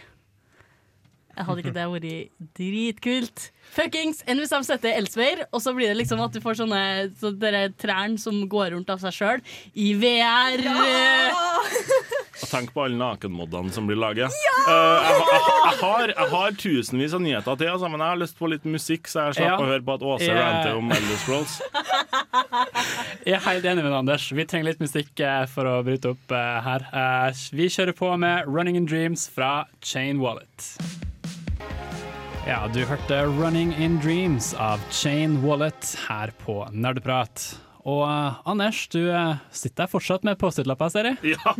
Hadde 1.37 1.63
ikke 1.63 1.75
det 1.75 1.85
vært 1.91 2.49
dritkult? 2.57 3.47
Fuckings! 3.75 4.23
Enn 4.25 4.39
hvis 4.41 4.53
de 4.53 4.61
setter 4.65 4.95
elsewhere, 4.95 5.47
og 5.51 5.61
så 5.61 5.73
blir 5.75 5.91
det 5.91 5.99
liksom 5.99 6.21
at 6.23 6.33
du 6.33 6.41
får 6.43 6.61
sånne 6.61 6.81
så 7.19 7.33
trærne 7.77 8.17
som 8.21 8.39
går 8.49 8.73
rundt 8.75 8.89
av 8.93 9.01
seg 9.03 9.15
sjøl, 9.15 9.43
i 9.75 9.91
VR. 9.99 10.63
Og 12.37 12.49
tenk 12.51 12.71
på 12.73 12.83
alle 12.85 12.97
nakenmodene 12.99 13.73
som 13.73 13.87
blir 13.89 13.97
laget. 13.99 14.33
Eh, 14.67 15.07
jeg, 15.07 15.21
jeg, 15.31 15.41
jeg, 15.47 15.77
har, 15.81 16.13
jeg 16.13 16.29
har 16.33 16.57
tusenvis 16.61 17.15
av 17.17 17.23
nyheter 17.23 17.59
til, 17.59 17.71
altså, 17.73 17.89
men 17.91 18.03
jeg 18.03 18.13
har 18.13 18.21
lyst 18.21 18.37
på 18.37 18.51
litt 18.51 18.67
musikk, 18.69 19.09
så 19.09 19.27
jeg 19.27 19.39
slapp 19.39 19.47
Ja. 19.47 19.57
å 19.57 19.69
høre 19.71 19.85
på 19.87 19.95
at 19.97 20.05
Åse 20.05 20.29
yeah. 20.29 20.39
ranter 20.43 20.77
om 20.77 20.91
Elder 20.93 21.21
Scrolls. 21.23 21.57
Jeg 23.27 23.35
er 23.39 23.43
helt 23.47 23.65
enig 23.71 23.83
med 23.83 23.97
Anders. 23.97 24.29
Vi 24.31 24.45
trenger 24.47 24.71
litt 24.71 24.83
musikk 24.83 25.11
eh, 25.23 25.43
for 25.51 25.69
å 25.69 25.79
bryte 25.87 26.13
opp 26.13 26.31
uh, 26.35 26.61
her. 26.67 26.87
Uh, 26.93 27.45
Vi 27.57 27.69
kjører 27.73 27.97
på 27.97 28.13
med 28.19 28.47
'Running 28.47 28.77
in 28.77 28.87
Dreams' 28.87 29.27
fra 29.31 29.67
Chain 29.81 30.21
Wallet. 30.23 31.06
Ja, 32.47 32.61
du 32.71 32.79
hørte 32.87 33.25
'Running 33.27 33.73
in 33.75 33.97
Dreams' 33.99 34.53
av 34.55 34.79
Chain 34.89 35.41
Wallet 35.43 35.97
her 36.07 36.31
på 36.45 36.61
Nerdprat. 36.71 37.41
Og 37.83 38.05
uh, 38.07 38.37
Anders, 38.47 38.85
du 38.87 39.09
uh, 39.11 39.35
sitter 39.51 39.81
der 39.81 39.89
fortsatt 39.91 40.23
med 40.23 40.39
Post-It-lapper, 40.39 40.87
ser 40.93 41.09
jeg. 41.09 41.33
Ja, 41.35 41.55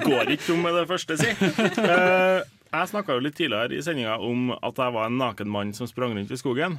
går 0.00 0.32
ikke 0.32 0.46
tom 0.46 0.64
med 0.64 0.78
det 0.78 0.86
første, 0.88 1.18
si. 1.20 1.28
Uh, 1.28 2.40
jeg 2.40 2.90
snakka 2.94 3.18
jo 3.18 3.24
litt 3.26 3.36
tidligere 3.36 3.76
i 3.76 3.82
sendinga 3.84 4.14
om 4.16 4.54
at 4.56 4.80
jeg 4.80 4.94
var 4.96 5.10
en 5.10 5.20
naken 5.20 5.52
mann 5.52 5.74
som 5.76 5.90
sprang 5.92 6.16
rundt 6.16 6.32
i 6.32 6.40
skogen. 6.40 6.78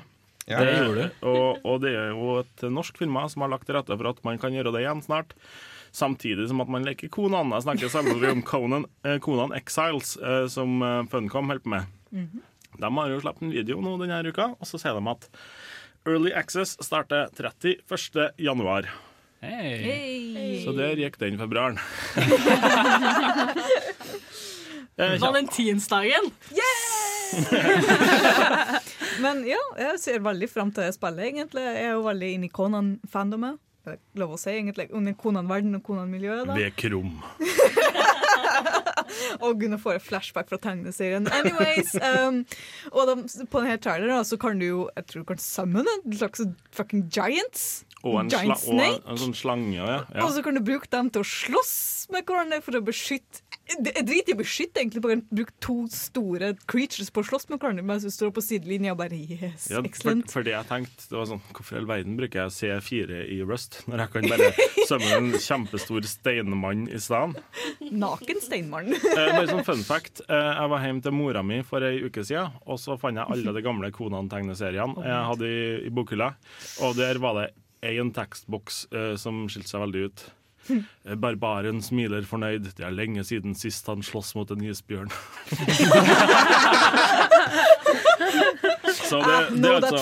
Ja, 0.50 0.64
det 0.66 0.74
gjorde 0.82 1.06
du. 1.06 1.22
Og, 1.30 1.62
og 1.70 1.86
det 1.86 1.94
er 1.94 2.10
jo 2.16 2.40
et 2.42 2.66
norsk 2.66 2.98
firma 2.98 3.28
som 3.30 3.46
har 3.46 3.54
lagt 3.54 3.70
til 3.70 3.78
rette 3.78 3.94
for 3.94 4.10
at 4.10 4.26
man 4.26 4.42
kan 4.42 4.58
gjøre 4.58 4.74
det 4.74 4.82
igjen 4.88 5.06
snart. 5.06 5.38
Samtidig 5.94 6.50
som 6.50 6.66
at 6.66 6.74
man 6.74 6.90
leker 6.90 7.14
Konan. 7.14 7.54
Jeg 7.54 7.68
snakker 7.70 7.94
samtidig 7.94 8.34
om 8.40 8.42
Conan, 8.42 8.90
Conan 9.22 9.54
Exiles, 9.54 10.18
som 10.50 10.82
Funcom 11.14 11.54
holder 11.54 11.62
på 11.62 11.76
med. 11.78 11.94
De 12.82 12.92
har 12.98 13.14
jo 13.14 13.22
sluppet 13.24 13.48
en 13.48 13.56
video 13.56 13.82
nå 13.84 13.96
denne 14.02 14.22
uka, 14.28 14.52
og 14.60 14.70
så 14.70 14.76
sier 14.82 14.98
de 14.98 15.04
at 15.12 15.30
Early 16.06 16.32
Access 16.38 16.78
starter 16.86 17.30
31. 17.34 18.32
januar. 18.38 18.84
Hey. 19.42 20.62
Så 20.64 20.74
der 20.78 20.98
gikk 20.98 21.18
den 21.22 21.38
februaren. 21.42 21.78
Valentinsdagen! 24.98 26.32
Yeah! 26.56 27.06
Men 29.24 29.44
ja, 29.48 29.60
jeg 29.80 30.00
ser 30.00 30.20
veldig 30.24 30.48
fram 30.52 30.72
til 30.76 30.92
spillet, 30.96 31.26
egentlig. 31.32 31.64
Jeg 31.66 31.84
er 31.90 31.94
jo 31.96 32.04
veldig 32.06 32.30
inne 32.38 32.48
i 32.48 32.52
Conan-fandomet. 32.54 33.56
Lov 34.18 34.30
å 34.36 34.38
si, 34.40 34.50
egentlig. 34.56 34.88
Under 34.96 35.14
Conan-verden 35.20 35.76
og 35.78 35.84
Conan-miljøet. 35.86 36.48
Ved 36.50 36.58
Vi 36.58 36.64
Og 39.44 39.60
Gunnar 39.60 39.82
får 39.82 40.00
et 40.00 40.06
flashback 40.06 40.50
fra 40.52 40.60
tegneserien. 40.62 41.28
Anyways, 41.32 41.96
um, 42.00 42.42
og 42.92 43.12
de, 43.12 43.46
på 43.52 43.64
denne 43.64 43.78
traileren 43.82 44.26
så 44.28 44.40
kan 44.42 44.60
du 44.60 44.66
jo 44.66 44.80
Jeg 44.96 45.08
tror 45.10 45.24
du 45.26 45.30
kan 45.34 45.42
summon 45.42 45.92
en 45.96 46.18
slags 46.18 46.44
fucking 46.76 47.08
giants. 47.12 47.86
Og 48.06 48.20
en, 48.22 48.30
sla 48.30 48.54
snake. 48.62 48.70
og 48.70 48.86
en, 48.86 49.12
en 49.16 49.22
sånn 49.24 49.34
slange. 49.38 49.76
Ja. 49.80 50.00
ja. 50.14 50.24
Og 50.26 50.32
så 50.36 50.44
kan 50.46 50.54
du 50.58 50.62
bruke 50.66 50.90
dem 50.94 51.10
til 51.10 51.24
å 51.24 51.28
slåss 51.28 51.76
med 52.14 52.22
hverandre 52.30 52.60
for 52.62 52.78
å 52.78 52.84
beskytte 52.86 53.42
Jeg 53.66 54.04
driter 54.06 54.30
i 54.30 54.34
å 54.36 54.38
beskytte, 54.38 54.78
egentlig. 54.78 55.02
Bare 55.02 55.16
bruke 55.26 55.56
to 55.64 55.88
store 55.90 56.52
creatures 56.70 57.10
på 57.10 57.24
å 57.24 57.26
slåss 57.26 57.48
med 57.50 57.58
hverandre 57.58 57.82
mens 57.82 58.04
du 58.06 58.12
står 58.14 58.30
på 58.36 58.44
sidelinja 58.46 58.94
og 58.94 59.00
bare 59.00 59.18
yes, 59.18 59.72
Ja, 59.72 59.80
for, 59.80 59.88
excellent. 59.90 60.30
fordi 60.30 60.54
jeg 60.54 60.70
tenkte 60.70 61.08
det 61.10 61.18
var 61.18 61.26
sånn, 61.32 61.42
Hvorfor 61.50 61.74
i 61.74 61.80
all 61.82 61.88
verden 61.90 62.20
bruker 62.20 62.44
jeg 62.44 62.54
C4 62.60 63.24
i 63.34 63.40
Rust 63.42 63.80
når 63.90 64.04
jeg 64.04 64.14
kan 64.14 64.30
bare 64.36 64.52
sømme 64.92 65.10
en 65.18 65.32
kjempestor 65.48 66.06
steinmann 66.12 66.86
i 66.94 67.02
stedet? 67.02 67.42
Naken 67.90 68.42
steinmann. 68.46 68.94
Eh, 68.94 69.34
bare 69.34 69.50
sånn 69.50 69.66
fun 69.66 69.82
fact. 69.88 70.22
Eh, 70.30 70.52
jeg 70.62 70.72
var 70.76 70.86
hjemme 70.86 71.02
til 71.06 71.18
mora 71.18 71.42
mi 71.46 71.62
for 71.66 71.82
ei 71.90 72.04
uke 72.06 72.22
siden, 72.28 72.54
og 72.70 72.78
så 72.82 73.00
fant 73.02 73.18
jeg 73.18 73.26
alle 73.34 73.58
de 73.58 73.66
gamle 73.66 73.90
Konan-tegneseriene 73.96 75.02
jeg 75.10 75.30
hadde 75.32 75.50
i, 75.50 75.62
i 75.90 75.94
bokhylla. 75.94 76.36
Og 76.86 76.98
der 77.02 77.18
var 77.24 77.42
det 77.42 77.48
én 77.92 78.12
tekstboks 78.16 78.88
eh, 78.94 79.14
som 79.22 79.46
skilte 79.52 79.70
seg 79.74 79.84
veldig 79.86 80.04
ut. 80.10 80.26
Eh, 81.06 81.14
Barbaren 81.22 81.78
smiler 81.86 82.26
fornøyd. 82.26 82.72
Det 82.78 82.86
er 82.88 82.96
lenge 82.96 83.22
siden 83.28 83.54
sist 83.58 83.86
han 83.92 84.02
sloss 84.06 84.34
mot 84.36 84.50
en 84.56 84.64
isbjørn. 84.66 85.12
så 89.06 89.20
det, 89.22 89.36
Ah, 89.36 89.50
det, 89.52 89.70
er 89.70 89.76
altså, 89.76 89.98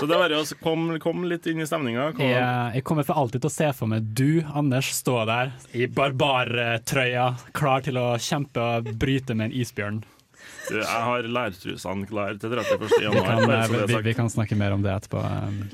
så 0.00 0.06
det 0.10 0.16
var 0.18 0.32
jo 0.34 0.40
å 0.42 0.56
komme 0.62 0.98
kom 1.02 1.22
litt 1.30 1.46
inn 1.50 1.60
i 1.62 1.66
stemninga. 1.68 2.08
Kom- 2.16 2.26
Jeg, 2.26 2.74
jeg 2.80 2.84
kommer 2.88 3.06
for 3.06 3.20
alltid 3.22 3.44
til 3.44 3.50
å 3.50 3.54
se 3.54 3.68
for 3.78 3.90
meg 3.90 4.08
du, 4.18 4.42
Anders, 4.56 4.90
stå 4.96 5.20
der 5.28 5.52
i 5.76 5.86
barbartrøya, 5.86 7.28
klar 7.56 7.84
til 7.86 7.96
å 8.00 8.08
kjempe 8.18 8.60
og 8.80 8.90
bryte 8.98 9.36
med 9.38 9.50
en 9.52 9.56
isbjørn. 9.62 10.02
Du, 10.66 10.78
Jeg 10.80 11.02
har 11.08 11.28
lærtrusene 11.30 12.08
klar 12.08 12.34
til 12.40 12.56
31. 12.56 12.88
Vi 12.90 13.22
kan, 13.22 13.44
er 13.50 13.86
vi, 13.90 14.00
vi 14.08 14.14
kan 14.18 14.30
snakke 14.32 14.58
mer 14.58 14.74
om 14.74 14.82
det 14.84 14.92
etterpå. 14.94 15.22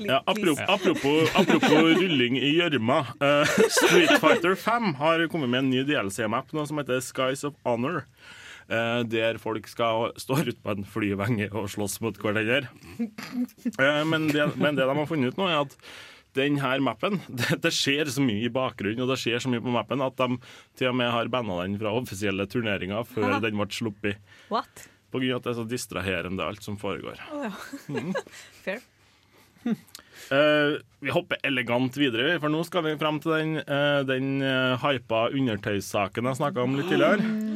Ja, 0.05 0.21
apropos, 0.21 0.61
apropos, 0.67 1.33
apropos 1.39 1.73
rulling 2.01 2.37
i 2.37 2.53
gjørma. 2.59 3.01
Uh, 3.17 3.57
Street 3.73 4.13
Fighter 4.21 4.55
5 4.59 4.93
har 5.01 5.25
kommet 5.33 5.51
med 5.53 5.65
en 5.65 5.73
ny 5.73 5.83
DLC-map 5.87 6.53
nå 6.53 6.67
som 6.69 6.81
heter 6.81 7.01
Skies 7.03 7.45
of 7.47 7.57
Honor. 7.65 8.03
Uh, 8.69 9.01
der 9.09 9.41
folk 9.41 9.67
skal 9.67 10.13
stå 10.21 10.39
ute 10.45 10.59
på 10.63 10.77
en 10.77 10.87
flyvenge 10.87 11.49
og 11.51 11.67
slåss 11.73 11.99
mot 12.05 12.17
hverandre. 12.21 12.69
Uh, 13.01 14.03
men, 14.07 14.29
det, 14.31 14.51
men 14.55 14.77
det 14.77 14.87
de 14.87 14.97
har 15.01 15.09
funnet 15.09 15.33
ut 15.33 15.41
nå, 15.41 15.49
er 15.49 15.65
at 15.65 15.77
den 16.37 16.59
her 16.63 16.81
mappen 16.83 17.19
det, 17.41 17.59
det 17.63 17.73
skjer 17.75 18.09
så 18.11 18.23
mye 18.23 18.47
i 18.47 18.53
bakgrunnen 18.53 19.05
og 19.05 19.11
det 19.13 19.19
skjer 19.21 19.43
så 19.43 19.51
mye 19.51 19.63
på 19.63 19.73
mappen 19.73 20.03
at 20.05 20.17
de 20.19 20.39
til 20.79 20.91
og 20.91 20.97
med 20.99 21.11
har 21.13 21.31
banna 21.33 21.61
den 21.63 21.77
fra 21.81 21.93
offisielle 21.99 22.47
turneringer 22.49 23.05
før 23.07 23.39
den 23.43 23.59
ble 23.59 23.69
sluppet. 23.73 24.33
What? 24.53 24.87
På 25.13 25.21
grunn 25.21 25.35
av 25.35 25.43
at 25.43 25.47
det 25.47 25.53
er 25.53 25.59
så 25.61 25.67
distraherende 25.69 26.45
alt 26.47 26.65
som 26.65 26.79
foregår. 26.81 27.21
Oh, 27.33 27.45
ja. 27.45 28.07
Fair. 28.65 28.81
Uh, 30.31 30.79
vi 31.03 31.11
hopper 31.13 31.39
elegant 31.45 31.97
videre, 31.99 32.37
for 32.41 32.51
nå 32.51 32.63
skal 32.67 32.85
vi 32.87 32.97
frem 32.99 33.19
til 33.23 33.35
den, 33.35 33.57
uh, 33.67 34.01
den 34.07 34.37
uh, 34.43 34.79
hypa 34.83 35.27
undertøyssaken 35.35 36.31
jeg 36.31 36.39
snakka 36.41 36.65
om 36.65 36.79
litt 36.79 36.89
tidligere. 36.91 37.52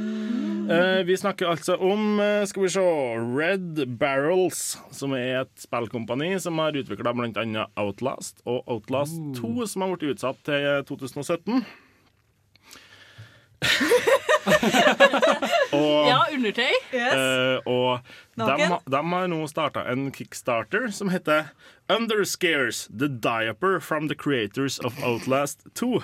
Eh, 0.68 1.04
vi 1.08 1.18
snakker 1.18 1.48
altså 1.48 1.76
om 1.80 2.20
eh, 2.20 2.44
skal 2.50 2.64
vi 2.66 2.70
se, 2.74 2.82
Red 3.38 3.86
Barrels, 4.00 4.78
som 4.92 5.14
er 5.16 5.42
et 5.46 5.64
spillkompani 5.64 6.34
som 6.44 6.60
har 6.60 6.76
utvikla 6.76 7.14
bl.a. 7.16 7.68
Outlast 7.80 8.42
og 8.46 8.64
Outlast 8.68 9.16
2, 9.40 9.68
som 9.72 9.86
har 9.86 9.96
blitt 9.96 10.18
utsatt 10.18 10.42
til 10.48 10.84
2017. 10.90 11.64
og 15.74 16.08
Ja, 16.08 16.20
undertøy. 16.36 16.74
Eh, 16.94 17.58
og 17.66 18.00
de, 18.38 18.68
de 18.92 19.02
har 19.14 19.32
nå 19.32 19.40
starta 19.50 19.88
en 19.92 20.12
kickstarter 20.14 20.92
som 20.94 21.10
heter 21.14 21.50
Underscares 21.90 22.86
The 22.92 23.08
Diaper 23.08 23.80
from 23.80 24.08
the 24.12 24.16
creators 24.20 24.80
of 24.84 25.00
Outlast 25.04 25.64
2. 25.80 26.04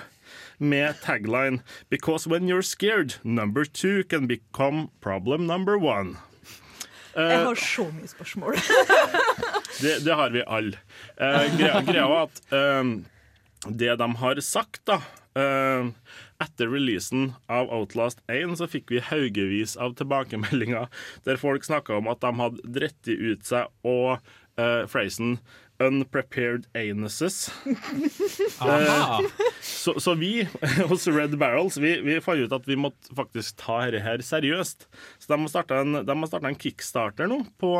Med 0.58 0.94
tagline 1.02 1.62
Because 1.90 2.26
when 2.30 2.48
you're 2.48 2.62
scared, 2.62 3.16
number 3.24 3.64
two 3.64 4.04
can 4.04 4.26
become 4.26 4.88
problem 5.00 5.46
number 5.46 5.76
one. 5.78 6.16
Jeg 7.14 7.30
Eh, 7.40 7.44
har 7.46 7.54
så 7.54 7.84
mye 7.94 8.08
spørsmål. 8.10 8.56
det, 9.82 10.00
det 10.04 10.14
har 10.18 10.30
vi 10.34 10.42
alle. 10.46 10.78
Eh, 11.14 11.44
greia, 11.58 11.82
greia 11.86 12.06
var 12.10 12.24
at 12.26 12.40
eh, 12.50 12.88
det 13.70 13.92
de 14.00 14.08
har 14.18 14.40
sagt, 14.42 14.80
da 14.90 14.96
eh, 15.38 15.92
Etter 16.42 16.66
releasen 16.68 17.32
av 17.48 17.70
Outlast 17.72 18.18
1 18.26 18.56
så 18.58 18.66
fikk 18.68 18.90
vi 18.90 18.98
haugevis 19.06 19.76
av 19.80 19.94
tilbakemeldinger 19.96 20.88
der 21.24 21.38
folk 21.40 21.62
snakka 21.64 22.00
om 22.00 22.10
at 22.10 22.20
de 22.26 22.32
hadde 22.40 22.72
dritt 22.74 23.06
ut 23.08 23.46
seg 23.46 23.70
og 23.86 24.18
uh, 24.58 24.82
phrasen 24.90 25.36
'unprepared 25.82 26.66
anuses'. 26.74 27.50
Eh, 27.66 29.20
så, 29.60 29.94
så 30.00 30.14
vi 30.14 30.46
hos 30.90 31.06
Red 31.08 31.38
Barrels 31.38 31.76
vi, 31.76 31.96
vi 32.00 32.20
fant 32.24 32.38
ut 32.44 32.52
at 32.54 32.68
vi 32.68 32.76
måtte 32.78 33.14
faktisk 33.16 33.58
ta 33.64 33.80
dette 33.86 34.04
her 34.04 34.22
seriøst. 34.22 34.86
Så 35.18 35.32
de 35.32 35.40
har 35.40 35.50
starta 35.50 35.82
en, 35.82 35.98
en 36.04 36.60
kickstarter 36.60 37.30
nå 37.30 37.42
på 37.58 37.74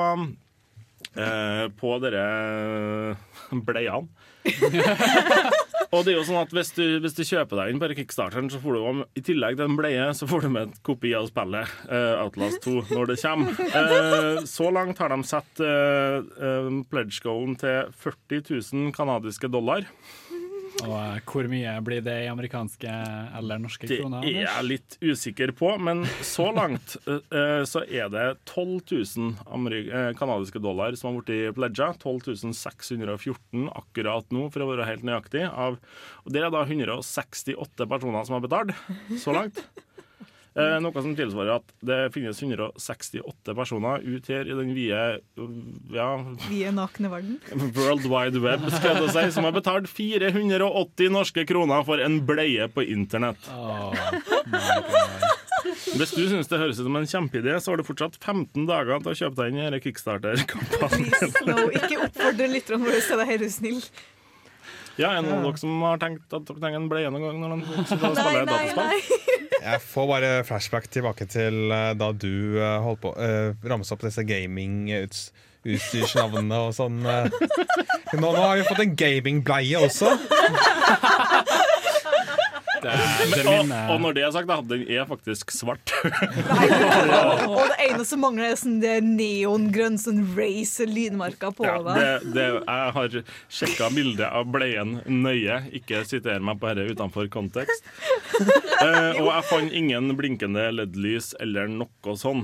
eh, 1.15 1.67
på 1.79 1.99
dere 2.03 3.17
bleiene. 3.69 4.09
og 5.95 6.05
det 6.07 6.15
er 6.15 6.19
jo 6.19 6.27
sånn 6.27 6.41
at 6.43 6.53
hvis 6.55 6.73
du, 6.77 6.83
hvis 7.03 7.17
du 7.17 7.23
kjøper 7.27 7.61
deg 7.61 7.73
inn 7.73 7.81
på 7.83 7.91
kickstarteren, 7.95 8.51
så 8.53 8.61
får 8.63 8.77
du 8.77 9.03
i 9.19 9.23
tillegg 9.25 9.59
til 9.59 9.69
en 9.69 9.79
bleie, 9.79 10.09
så 10.17 10.29
får 10.31 10.45
du 10.45 10.51
med 10.55 10.69
en 10.69 10.75
kopi 10.87 11.15
av 11.17 11.29
spillet 11.31 11.71
uh, 11.91 12.25
Outlast 12.25 12.65
2 12.67 12.75
når 12.91 13.13
det 13.13 13.19
kommer. 13.23 13.63
Uh, 13.75 14.43
så 14.49 14.71
langt 14.75 15.01
har 15.03 15.15
de 15.15 15.21
satt 15.29 15.63
uh, 15.63 16.69
pledge 16.91 17.23
goalen 17.25 17.57
til 17.61 17.95
40 18.05 18.45
000 18.75 18.95
kanadiske 18.97 19.51
dollar. 19.53 19.87
Og 20.83 20.93
eh, 20.99 21.21
hvor 21.31 21.47
mye 21.49 21.73
blir 21.87 22.03
det 22.05 22.15
i 22.25 22.29
amerikanske 22.29 22.91
eller 23.39 23.61
norske 23.63 23.87
Det 23.89 24.01
kroner? 24.01 24.25
er 24.27 24.41
jeg 24.43 24.67
litt 24.67 24.97
usikker 25.01 25.53
på, 25.57 25.71
men 25.79 26.03
så 26.27 26.49
langt 26.57 26.97
eh, 27.07 27.21
eh, 27.31 27.63
så 27.69 27.85
er 27.87 28.11
det 28.13 28.25
12 28.51 28.83
000 28.91 29.31
ameri- 29.55 29.87
eh, 29.89 30.11
kanadiske 30.19 30.61
dollar 30.65 30.97
som 30.99 31.15
har 31.15 31.23
blitt 31.23 31.55
pledga. 31.57 31.93
12 32.03 32.53
614 32.59 33.69
akkurat 33.71 34.35
nå, 34.35 34.49
for 34.53 34.65
å 34.67 34.71
være 34.73 34.89
helt 34.91 35.07
nøyaktig. 35.07 35.47
Av, 35.47 35.79
og 36.25 36.35
det 36.35 36.43
er 36.43 36.51
da 36.53 36.65
168 36.67 37.87
personer 37.89 38.27
som 38.27 38.39
har 38.39 38.45
betalt 38.45 38.75
så 39.23 39.35
langt. 39.37 39.63
Eh, 40.55 40.77
noe 40.79 41.03
som 41.03 41.17
tilsvarer 41.19 41.57
at 41.57 41.73
det 41.83 41.97
finnes 42.15 42.39
168 42.39 43.55
personer 43.59 44.05
ut 44.07 44.29
her 44.31 44.47
i 44.47 44.55
den 44.55 44.69
vide 44.77 45.01
ja, 45.91 46.11
Vi 46.47 46.61
er 46.63 46.75
nakne 46.77 47.11
verden. 47.11 47.41
World 47.79 48.07
Wide 48.07 48.39
Web 48.45 48.69
skal 48.71 49.01
jeg 49.03 49.11
si, 49.17 49.25
som 49.35 49.49
har 49.49 49.57
betalt 49.57 49.91
480 49.91 51.11
norske 51.11 51.43
kroner 51.51 51.83
for 51.89 51.99
en 51.99 52.21
bleie 52.29 52.69
på 52.71 52.87
internett. 52.87 53.51
Hvis 55.99 56.15
du 56.15 56.23
syns 56.31 56.47
det 56.51 56.63
høres 56.63 56.79
ut 56.79 56.87
som 56.87 57.03
en 57.03 57.11
kjempeidé, 57.11 57.59
så 57.59 57.73
har 57.73 57.83
du 57.83 57.89
fortsatt 57.91 58.21
15 58.21 58.69
dager 58.71 59.03
til 59.03 59.11
å 59.11 59.19
kjøpe 59.25 59.41
deg 59.41 59.51
inn 59.51 59.59
i 59.59 59.67
denne 59.67 59.83
Kickstarter-kampanjen. 59.83 61.35
No, 61.51 61.67
ikke 61.75 61.99
oppfordre 62.07 62.51
lytterne 62.53 62.87
våre 62.87 63.03
til 63.03 63.19
å 63.19 63.27
være 63.27 63.51
snill. 63.51 63.81
Ja, 64.95 65.11
er 65.11 65.25
det 65.25 65.27
noen 65.27 65.41
av 65.41 65.49
dere 65.49 65.59
som 65.59 65.81
har 65.83 65.99
tenkt 65.99 66.31
at 66.31 66.47
dere 66.47 66.63
trenger 66.63 66.79
en 66.79 66.91
bleie 66.93 67.11
noen 67.11 67.25
gang 67.27 67.41
når 67.43 67.57
de 67.57 67.59
nei, 67.59 68.45
nei, 68.47 68.67
dataspill? 68.71 69.34
Jeg 69.65 69.81
får 69.81 70.05
bare 70.11 70.43
flashback 70.45 70.91
tilbake 70.93 71.25
til 71.33 71.71
eh, 71.73 71.95
da 71.97 72.11
du 72.13 72.59
uh, 72.61 72.83
holdt 72.85 73.01
på 73.01 73.15
uh, 73.17 73.57
ramset 73.65 73.95
opp 73.97 74.03
disse 74.05 74.21
gaming-utstyrsnavnene 74.29 76.59
og 76.67 76.75
sånn. 76.77 77.01
eh. 77.09 77.33
Nå, 78.15 78.29
nå 78.29 78.37
har 78.43 78.57
vi 78.61 78.67
fått 78.69 78.83
en 78.85 78.93
gamingbleie 79.01 79.81
også. 79.87 80.13
Det, 83.25 83.43
det 83.43 83.45
Og, 83.49 83.71
og 83.95 84.01
når 84.03 84.17
det 84.17 84.25
er 84.27 84.33
sagt, 84.35 84.49
da, 84.51 84.59
den 84.65 84.85
er 84.91 85.07
faktisk 85.09 85.53
svart. 85.55 85.93
Og 86.05 87.63
det 87.71 87.79
eneste 87.87 88.07
som 88.11 88.23
mangler, 88.25 88.53
er 88.53 88.59
sånn 88.61 88.81
det 88.83 88.97
neongrønn 89.07 89.97
sånn 90.01 90.21
racer 90.37 90.91
lynmarka 90.91 91.53
på 91.57 91.67
Ja, 91.67 91.79
det. 91.87 92.07
det, 92.35 92.47
jeg 92.61 92.95
har 92.99 93.17
sjekka 93.53 93.91
bildet 93.95 94.27
av 94.29 94.49
bleien 94.53 94.99
nøye. 95.07 95.61
Ikke 95.79 96.03
siter 96.09 96.43
meg 96.45 96.61
på 96.61 96.73
dette 96.73 96.95
utenfor 96.95 97.31
kontekst. 97.33 97.85
Uh, 98.85 99.15
og 99.23 99.29
jeg 99.31 99.45
fant 99.49 99.75
ingen 99.79 100.11
blinkende 100.19 100.65
LED-lys 100.75 101.31
eller 101.41 101.71
noe 101.71 102.15
sånn. 102.19 102.43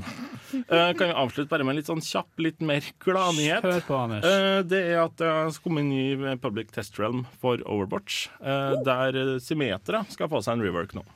Uh, 0.71 0.93
kan 0.97 1.11
vi 1.11 1.17
avslutte 1.19 1.51
bare 1.51 1.67
med 1.67 1.77
litt 1.77 1.91
sånn 1.91 2.01
kjapp, 2.05 2.31
litt 2.41 2.63
mer 2.65 2.87
gladnyhet? 3.03 3.67
Hør 3.67 3.83
på, 3.85 3.99
Anders. 4.07 4.25
Uh, 4.25 4.63
det 4.65 4.81
er 4.93 5.03
at 5.03 5.19
det 5.21 5.29
har 5.29 5.59
kommet 5.61 5.85
en 5.85 5.91
ny 5.91 6.39
Public 6.41 6.71
Test 6.73 6.97
Realm 7.03 7.27
for 7.43 7.61
Overwatch, 7.67 8.23
der 8.87 9.19
symmetere 9.43 9.61
Symmetra 9.61 10.29
få 10.31 10.43
seg 10.45 10.59
en 10.59 10.67
rework 10.69 10.97
nå. 10.99 11.07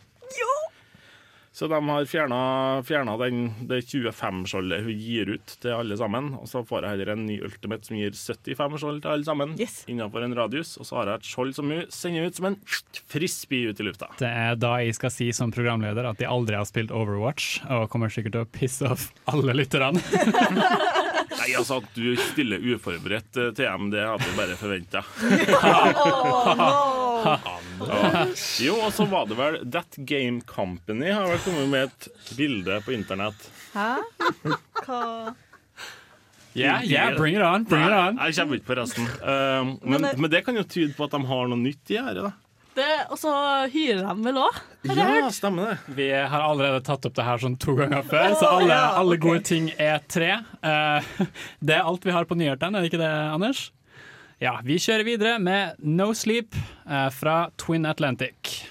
Så 1.54 1.68
de 1.70 1.88
har 1.88 2.04
fjerna 2.10 3.14
det 3.14 3.76
25-skjoldet 3.86 4.80
hun 4.82 4.96
gir 4.98 5.28
ut 5.36 5.52
til 5.62 5.70
alle 5.70 5.94
sammen. 5.94 6.32
Og 6.34 6.48
så 6.50 6.64
får 6.66 6.82
jeg 6.82 6.90
heller 6.96 7.12
en 7.12 7.22
ny 7.28 7.36
Ultimate 7.46 7.86
som 7.86 7.94
gir 7.94 8.10
75-skjold 8.10 9.04
til 9.04 9.12
alle 9.12 9.28
sammen. 9.28 9.52
Innenfor 9.86 10.26
en 10.26 10.34
radius. 10.34 10.74
Og 10.82 10.88
så 10.88 10.98
har 10.98 11.12
jeg 11.12 11.22
et 11.22 11.28
skjold 11.30 11.54
som 11.54 11.70
hun 11.70 11.86
sender 11.94 12.26
ut 12.26 12.40
som 12.40 12.48
en 12.50 12.58
frisbee 13.06 13.70
ut 13.70 13.78
i 13.78 13.86
lufta. 13.86 14.10
Det 14.18 14.26
er 14.26 14.58
da 14.58 14.72
jeg 14.82 14.98
skal 14.98 15.14
si 15.14 15.30
som 15.30 15.54
programleder 15.54 16.10
at 16.10 16.18
de 16.18 16.26
aldri 16.26 16.58
har 16.58 16.66
spilt 16.66 16.90
Overwatch, 16.90 17.62
og 17.70 17.86
kommer 17.92 18.10
sikkert 18.10 18.34
til 18.34 18.42
å 18.48 18.50
pisse 18.58 18.90
off 18.90 19.12
alle 19.30 19.54
lytterne. 19.54 20.02
Nei, 21.38 21.54
altså 21.54 21.78
At 21.84 21.94
du 21.94 22.16
stiller 22.32 22.66
uforberedt 22.74 23.30
til 23.38 23.54
TM, 23.54 23.94
det 23.94 24.02
hadde 24.02 24.26
jeg 24.26 24.38
bare 24.42 24.58
forventa. 24.58 25.06
Jo, 28.64 28.76
og 28.86 28.92
så 28.94 29.06
var 29.10 29.26
det 29.30 29.36
vel 29.38 29.58
That 29.74 29.96
Game 30.08 30.40
Company 30.48 31.10
har 31.12 31.26
vel 31.30 31.40
kommet 31.44 31.68
med 31.72 31.88
et 31.90 32.36
bilde 32.38 32.80
på 32.86 32.94
internett. 32.96 33.48
Hæ? 33.74 33.96
Hva 34.84 35.00
Yeah, 36.54 36.84
yeah, 36.86 37.16
bring 37.18 37.34
it 37.34 37.42
on, 37.42 37.64
bring 37.66 37.82
it 37.82 37.90
on. 37.90 38.14
Nei, 38.14 38.28
jeg 38.30 38.36
kommer 38.38 38.60
ikke 38.60 38.68
på 38.68 38.74
resten. 38.78 39.08
Uh, 39.18 39.72
men, 39.82 39.96
Men 39.96 40.02
det- 40.06 40.18
men 40.22 40.30
det 40.30 40.44
kan 40.46 40.54
jo 40.54 40.62
tyde 40.62 40.94
på 40.94 41.08
at 41.08 41.10
de 41.10 41.18
har 41.26 41.48
noe 41.50 41.58
nytt 41.58 41.90
i 41.90 41.96
gjære, 41.96 42.22
da. 42.28 42.30
Og 43.10 43.18
så 43.18 43.32
hyrer 43.72 44.04
de 44.06 44.14
vel 44.22 44.38
òg? 44.38 44.60
Ja, 44.86 45.28
stemmer 45.34 45.72
det. 45.72 45.78
Vi 45.96 46.06
har 46.12 46.40
allerede 46.46 46.80
tatt 46.86 47.06
opp 47.06 47.14
det 47.14 47.24
her 47.26 47.38
sånn 47.42 47.58
to 47.58 47.74
ganger 47.74 48.02
før, 48.06 48.34
så 48.38 48.46
alle, 48.52 48.68
ja, 48.70 48.94
alle 49.00 49.16
gode 49.18 49.42
ting 49.46 49.72
er 49.82 49.98
tre. 50.06 50.30
Uh, 50.62 51.02
det 51.66 51.74
er 51.74 51.82
alt 51.90 52.06
vi 52.06 52.14
har 52.14 52.24
på 52.30 52.38
nyhetene, 52.38 52.78
er 52.78 52.86
det 52.86 52.92
ikke 52.92 53.02
det, 53.02 53.10
Anders? 53.34 53.64
Ja, 54.42 54.56
vi 54.66 54.80
kjører 54.82 55.06
videre 55.06 55.32
med 55.38 55.76
No 55.78 56.08
Sleep 56.10 56.56
eh, 56.58 57.06
fra 57.14 57.52
Twin 57.54 57.86
Atlantic. 57.86 58.64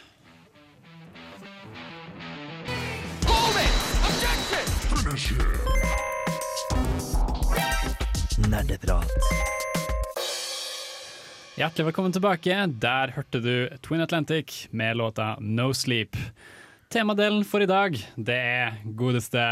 Nerdeprat. 8.52 9.16
Hjertelig 11.56 11.86
velkommen 11.88 12.12
tilbake. 12.12 12.58
Der 12.68 13.16
hørte 13.16 13.40
du 13.40 13.70
Twin 13.88 14.04
Atlantic 14.04 14.66
med 14.72 15.00
låta 15.00 15.38
No 15.40 15.72
Sleep. 15.72 16.20
Temadelen 16.92 17.48
for 17.48 17.64
i 17.64 17.70
dag, 17.72 17.96
det 18.20 18.36
er 18.36 18.82
godeste 18.84 19.48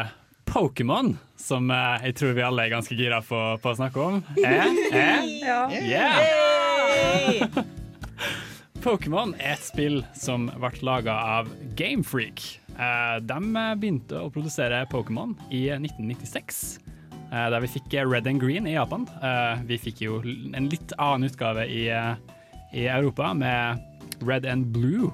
Pokémon, 0.52 1.14
som 1.40 1.72
eh, 1.72 2.08
jeg 2.10 2.16
tror 2.20 2.34
vi 2.36 2.44
alle 2.44 2.66
er 2.66 2.74
ganske 2.74 2.96
gira 3.00 3.22
på, 3.24 3.38
på 3.64 3.72
å 3.72 3.78
snakke 3.78 4.04
om. 4.04 4.18
Eh? 4.36 4.66
Eh? 4.92 5.30
Ja. 5.48 5.62
Yeah! 5.72 7.48
Pokémon 8.84 9.32
er 9.40 9.54
et 9.56 9.64
spill 9.64 10.02
som 10.18 10.50
ble 10.60 10.72
laga 10.84 11.14
av 11.38 11.52
Gamefreak. 11.80 12.44
Eh, 12.76 13.18
de 13.24 13.38
begynte 13.80 14.20
å 14.20 14.32
produsere 14.34 14.84
Pokémon 14.92 15.36
i 15.54 15.68
1996. 15.76 16.80
eh, 17.32 17.48
Der 17.54 17.60
vi 17.64 17.72
fikk 17.78 17.96
Red 18.10 18.28
and 18.28 18.42
Green 18.44 18.68
i 18.68 18.76
Japan. 18.76 19.08
Eh, 19.24 19.62
Vi 19.70 19.78
fikk 19.88 20.02
jo 20.04 20.20
en 20.26 20.68
litt 20.72 20.92
annen 20.98 21.30
utgave 21.30 21.68
i, 21.70 21.86
eh, 21.90 22.16
i 22.74 22.88
Europa 22.92 23.32
med 23.38 23.80
Red 24.22 24.46
and 24.46 24.74
Blue, 24.76 25.14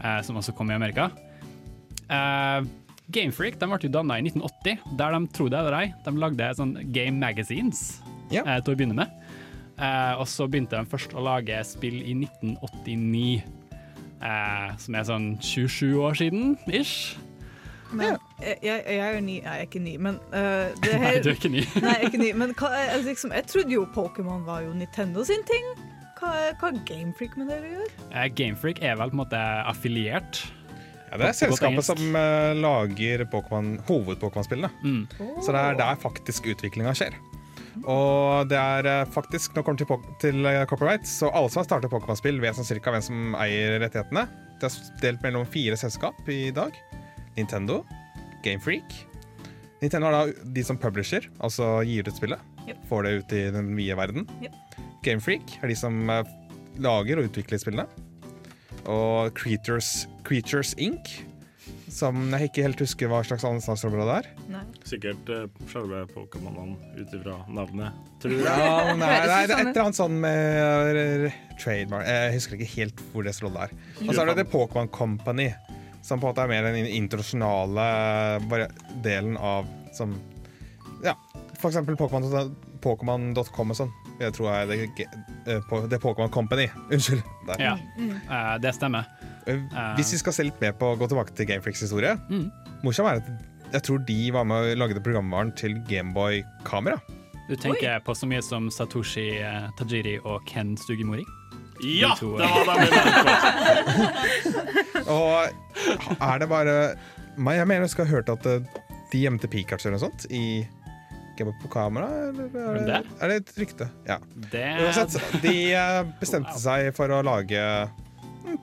eh, 0.00 0.20
som 0.22 0.36
også 0.40 0.56
kom 0.56 0.70
i 0.72 0.78
Amerika. 0.80 1.10
Eh, 3.12 3.20
Gamefreak 3.20 3.58
de 3.60 3.68
ble 3.68 3.90
danna 3.92 4.18
i 4.18 4.24
1980, 4.24 4.78
der 4.98 5.12
de 5.16 5.20
trodde 5.36 5.52
det 5.56 5.60
eller 5.60 5.78
ei, 5.82 5.88
de 6.04 6.12
lagde 6.18 6.50
sånn 6.56 6.74
game 6.94 7.18
magazines 7.20 8.00
eh, 8.32 8.60
til 8.64 8.72
å 8.72 8.76
begynne 8.78 8.96
med. 8.96 9.12
Eh, 9.76 10.14
og 10.20 10.26
så 10.30 10.46
begynte 10.48 10.78
de 10.80 10.88
først 10.88 11.12
å 11.16 11.24
lage 11.24 11.58
spill 11.66 12.00
i 12.02 12.14
1989, 12.14 13.42
eh, 14.22 14.72
som 14.80 14.96
er 14.96 15.04
sånn 15.08 15.28
27 15.44 15.92
år 16.00 16.16
siden, 16.22 16.56
ish. 16.72 17.18
Men 17.92 18.14
jeg, 18.40 18.56
jeg, 18.64 18.84
jeg 18.88 19.00
er 19.04 19.16
jo 19.18 19.20
ny, 19.26 19.34
jeg 19.42 19.52
er 19.52 19.66
ikke 19.66 19.80
ny, 19.84 19.90
men 20.00 20.14
uh, 20.32 20.70
det 20.80 20.94
Nei, 20.96 21.10
du 21.20 21.26
er 21.28 21.34
ikke 21.36 21.50
ny. 21.52 21.60
Nei, 21.76 21.90
jeg 21.90 21.98
er 21.98 22.06
ikke 22.08 22.20
ny, 22.22 22.30
men 22.40 22.54
hva, 22.56 22.70
er- 22.78 23.02
liksom, 23.04 23.34
jeg 23.36 23.44
trodde 23.50 23.74
jo 23.74 23.82
Pokémon 23.92 24.46
var 24.46 24.62
jo 24.64 24.72
Nintendo 24.72 25.20
sin 25.28 25.44
ting. 25.44 25.66
Hva, 26.16 26.30
er- 26.46 26.54
hva 26.56 26.70
har 26.70 26.78
Gamefreak 26.88 27.36
med 27.36 27.50
det 27.52 27.58
å 27.60 27.68
gjøre? 27.74 27.90
Eh, 28.14 28.30
Gamefreak 28.38 28.80
er 28.80 28.96
vel 28.96 29.12
på 29.12 29.18
en 29.18 29.20
måte 29.20 29.42
affiliert. 29.68 30.40
Ja, 31.12 31.18
det 31.20 31.26
er 31.28 31.36
selskapet 31.36 31.84
som 31.84 32.00
uh, 32.16 32.54
lager 32.56 33.26
Pokémon- 33.28 33.76
hoved-Pokémon-spillene. 33.84 34.70
Mm. 34.80 35.02
Så 35.44 35.52
det 35.52 35.60
er 35.60 35.76
der 35.76 35.98
faktisk 36.00 36.48
utviklinga 36.54 36.94
skjer. 36.96 37.18
Og 37.88 38.48
det 38.50 38.58
er 38.58 38.88
eh, 38.88 39.10
faktisk, 39.12 39.54
når 39.54 39.62
det 39.62 39.66
kommer 39.66 39.80
til, 39.80 40.16
til 40.20 40.48
eh, 40.48 40.64
copyright, 40.68 41.06
så 41.08 41.30
alle 41.32 41.48
som 41.52 41.62
har 41.62 41.68
startet 41.68 41.92
Pokémon-spill, 41.92 42.40
vet 42.42 42.56
sånn 42.56 42.68
cirka 42.68 42.92
hvem 42.92 43.04
som 43.04 43.36
eier 43.40 43.78
rettighetene. 43.82 44.26
Det 44.60 44.68
er 44.68 44.90
delt 45.02 45.24
mellom 45.24 45.46
fire 45.48 45.78
selskap 45.80 46.28
i 46.32 46.52
dag. 46.54 46.76
Nintendo, 47.36 47.80
Gamefreak. 48.44 48.96
Nintendo 49.80 50.10
er 50.10 50.16
da 50.16 50.48
de 50.56 50.64
som 50.66 50.78
publisher, 50.80 51.26
altså 51.42 51.80
gir 51.88 52.06
ut 52.06 52.16
spillet. 52.16 52.48
Yep. 52.68 52.84
Får 52.90 53.06
det 53.06 53.14
ut 53.18 53.36
i 53.36 53.42
den 53.56 53.72
vide 53.78 53.98
verden. 53.98 54.28
Yep. 54.44 54.80
Gamefreak 55.04 55.56
er 55.62 55.72
de 55.72 55.78
som 55.78 56.04
lager 56.80 57.20
og 57.20 57.30
utvikler 57.30 57.60
spillene. 57.60 57.88
Og 58.90 59.34
Creatures, 59.38 60.06
Creatures 60.26 60.74
Inc., 60.78 61.12
som 61.92 62.16
jeg 62.32 62.48
ikke 62.48 62.64
helt 62.64 62.80
husker 62.80 63.10
hva 63.10 63.20
slags 63.26 63.44
ansvarsområde 63.44 64.06
det 64.08 64.14
er. 64.22 64.28
Nei. 64.54 64.62
Sikkert 64.88 65.28
uh, 65.28 65.42
selve 65.68 66.00
Pokémonene 66.14 66.78
ut 66.96 67.12
ifra 67.18 67.36
navnet, 67.52 67.98
tror 68.22 68.32
jeg. 68.38 68.46
Ja, 68.46 68.94
nei, 68.96 69.10
det 69.26 69.34
er 69.36 69.52
et 69.58 69.60
eller 69.60 69.82
annet 69.84 69.98
sånn 70.00 70.16
med 70.22 71.02
uh, 71.28 71.36
trademark 71.60 72.08
Jeg 72.08 72.34
husker 72.38 72.56
ikke 72.56 72.70
helt 72.78 73.04
hvor 73.12 73.28
det 73.28 73.36
rolle 73.44 73.68
er. 73.68 73.76
Og 74.06 74.14
så 74.14 74.24
er 74.24 74.32
det 74.32 74.38
The 74.40 74.48
Pokémon 74.54 74.88
Company, 74.94 75.50
som 76.00 76.22
på 76.22 76.30
en 76.30 76.32
måte 76.32 76.46
er 76.46 76.52
mer 76.54 76.70
den 76.70 76.88
internasjonale 76.88 77.86
delen 79.04 79.36
av 79.36 79.68
som 79.92 80.16
Ja, 81.04 81.12
for 81.60 81.68
eksempel 81.68 81.98
Pokémon- 82.00 82.54
Pokémon.com 82.82 83.74
og 83.74 83.78
sånn. 83.78 83.92
Jeg 84.22 84.34
tror 84.36 84.48
jeg 84.52 84.68
det, 84.68 84.76
er 84.78 85.56
eh, 85.58 85.86
det 85.90 85.96
er 85.98 86.02
Pokémon 86.02 86.30
Company. 86.30 86.68
Unnskyld. 86.92 87.22
Der. 87.48 87.62
Ja, 87.62 87.72
uh, 88.28 88.54
det 88.62 88.74
stemmer. 88.76 89.08
Eh, 89.46 89.58
Hvis 89.98 90.12
vi 90.14 90.20
skal 90.20 90.36
se 90.36 90.46
litt 90.46 90.60
mer 90.62 90.76
på 90.78 90.92
gå 91.00 91.08
tilbake 91.10 91.34
til 91.34 91.48
Gamefreaks 91.50 91.82
historie 91.82 92.14
Mm. 92.30 92.50
Morsomt 92.84 93.08
er 93.08 93.20
at 93.22 93.72
jeg 93.72 93.82
tror 93.86 93.98
de 94.06 94.16
var 94.34 94.44
med 94.44 94.72
og 94.72 94.76
lagde 94.76 95.00
programvaren 95.00 95.52
til 95.56 95.78
Gameboy-kamera. 95.88 96.98
Du 97.48 97.54
tenker 97.56 98.02
på 98.04 98.14
så 98.14 98.26
mye 98.28 98.42
som 98.44 98.68
Satoshi 98.70 99.30
Tajiri 99.78 100.18
og 100.24 100.42
Ken 100.46 100.74
Sugimori? 100.76 101.24
Ja, 101.82 102.12
to, 102.18 102.36
det 102.38 102.46
var 102.66 102.78
det. 102.78 102.90
Og 105.10 105.48
er 106.20 106.38
det 106.38 106.48
bare? 106.48 106.74
Jeg 107.38 107.66
mener 107.66 107.80
jeg 107.86 107.90
skal 107.90 108.06
ha 108.06 108.16
hørt 108.16 108.28
at 108.30 108.44
de 109.12 109.22
gjemte 109.24 109.48
Pikachu 109.50 109.88
eller 109.88 109.98
noe 109.98 110.04
sånt 110.04 110.26
i 110.30 110.62
Of 111.40 111.54
på 111.62 111.68
kamera, 111.72 112.06
eller 112.28 112.44
er 112.52 112.86
det, 112.86 112.98
er 113.22 113.28
det 113.32 113.36
et 113.40 113.52
rykte? 113.58 113.86
Ja. 114.06 114.18
Det 114.52 114.64
Uansett, 114.84 115.16
de 115.42 115.54
bestemte 115.72 116.18
bestemte 116.20 116.58
seg 116.60 116.90
for 116.94 117.08
å 117.08 117.22
lage 117.24 117.62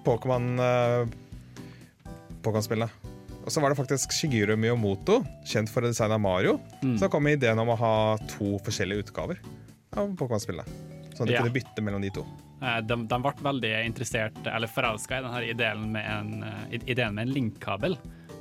Pokémon-spillene. 0.06 1.08
uh, 1.10 2.38
Pokémon-spillene. 2.46 2.90
Og 3.44 3.52
så 3.52 3.62
var 3.64 3.70
det 3.74 3.80
faktisk 3.80 4.14
Shigeru 4.14 4.54
Miyamoto, 4.60 5.24
kjent 5.48 5.70
for 5.74 5.82
å 5.82 5.90
designe 5.90 6.20
Mario, 6.22 6.60
Mm. 6.84 6.98
som 7.00 7.10
kom 7.10 7.24
med 7.24 7.40
ideen 7.42 7.58
om 7.60 7.68
å 7.70 7.76
ha 7.78 8.18
to 8.28 8.60
forskjellige 8.64 9.06
utgaver 9.08 9.40
av 9.98 10.14
Pokémon-spillene. 10.16 10.68
Sånn 11.16 11.22
at 11.26 11.28
de 11.28 11.34
Ja. 11.34 11.42
kunne 11.42 11.54
bytte 11.58 11.82
mellom 11.82 12.02
de 12.02 12.10
to. 12.12 12.26
Eh, 12.62 12.82
De, 12.82 12.96
de 12.96 13.20
ble 13.20 13.32
veldig 13.42 13.86
interessert, 13.86 14.38
eller 14.48 14.68
forelska 14.68 15.18
i 15.18 15.22
denne 15.22 15.50
ideen 15.50 15.92
med 15.92 16.06
en, 16.06 16.44
eh, 16.44 16.80
ideen 16.88 17.14
med 17.16 17.28
en 17.28 17.34
linkkabel. 17.34 17.98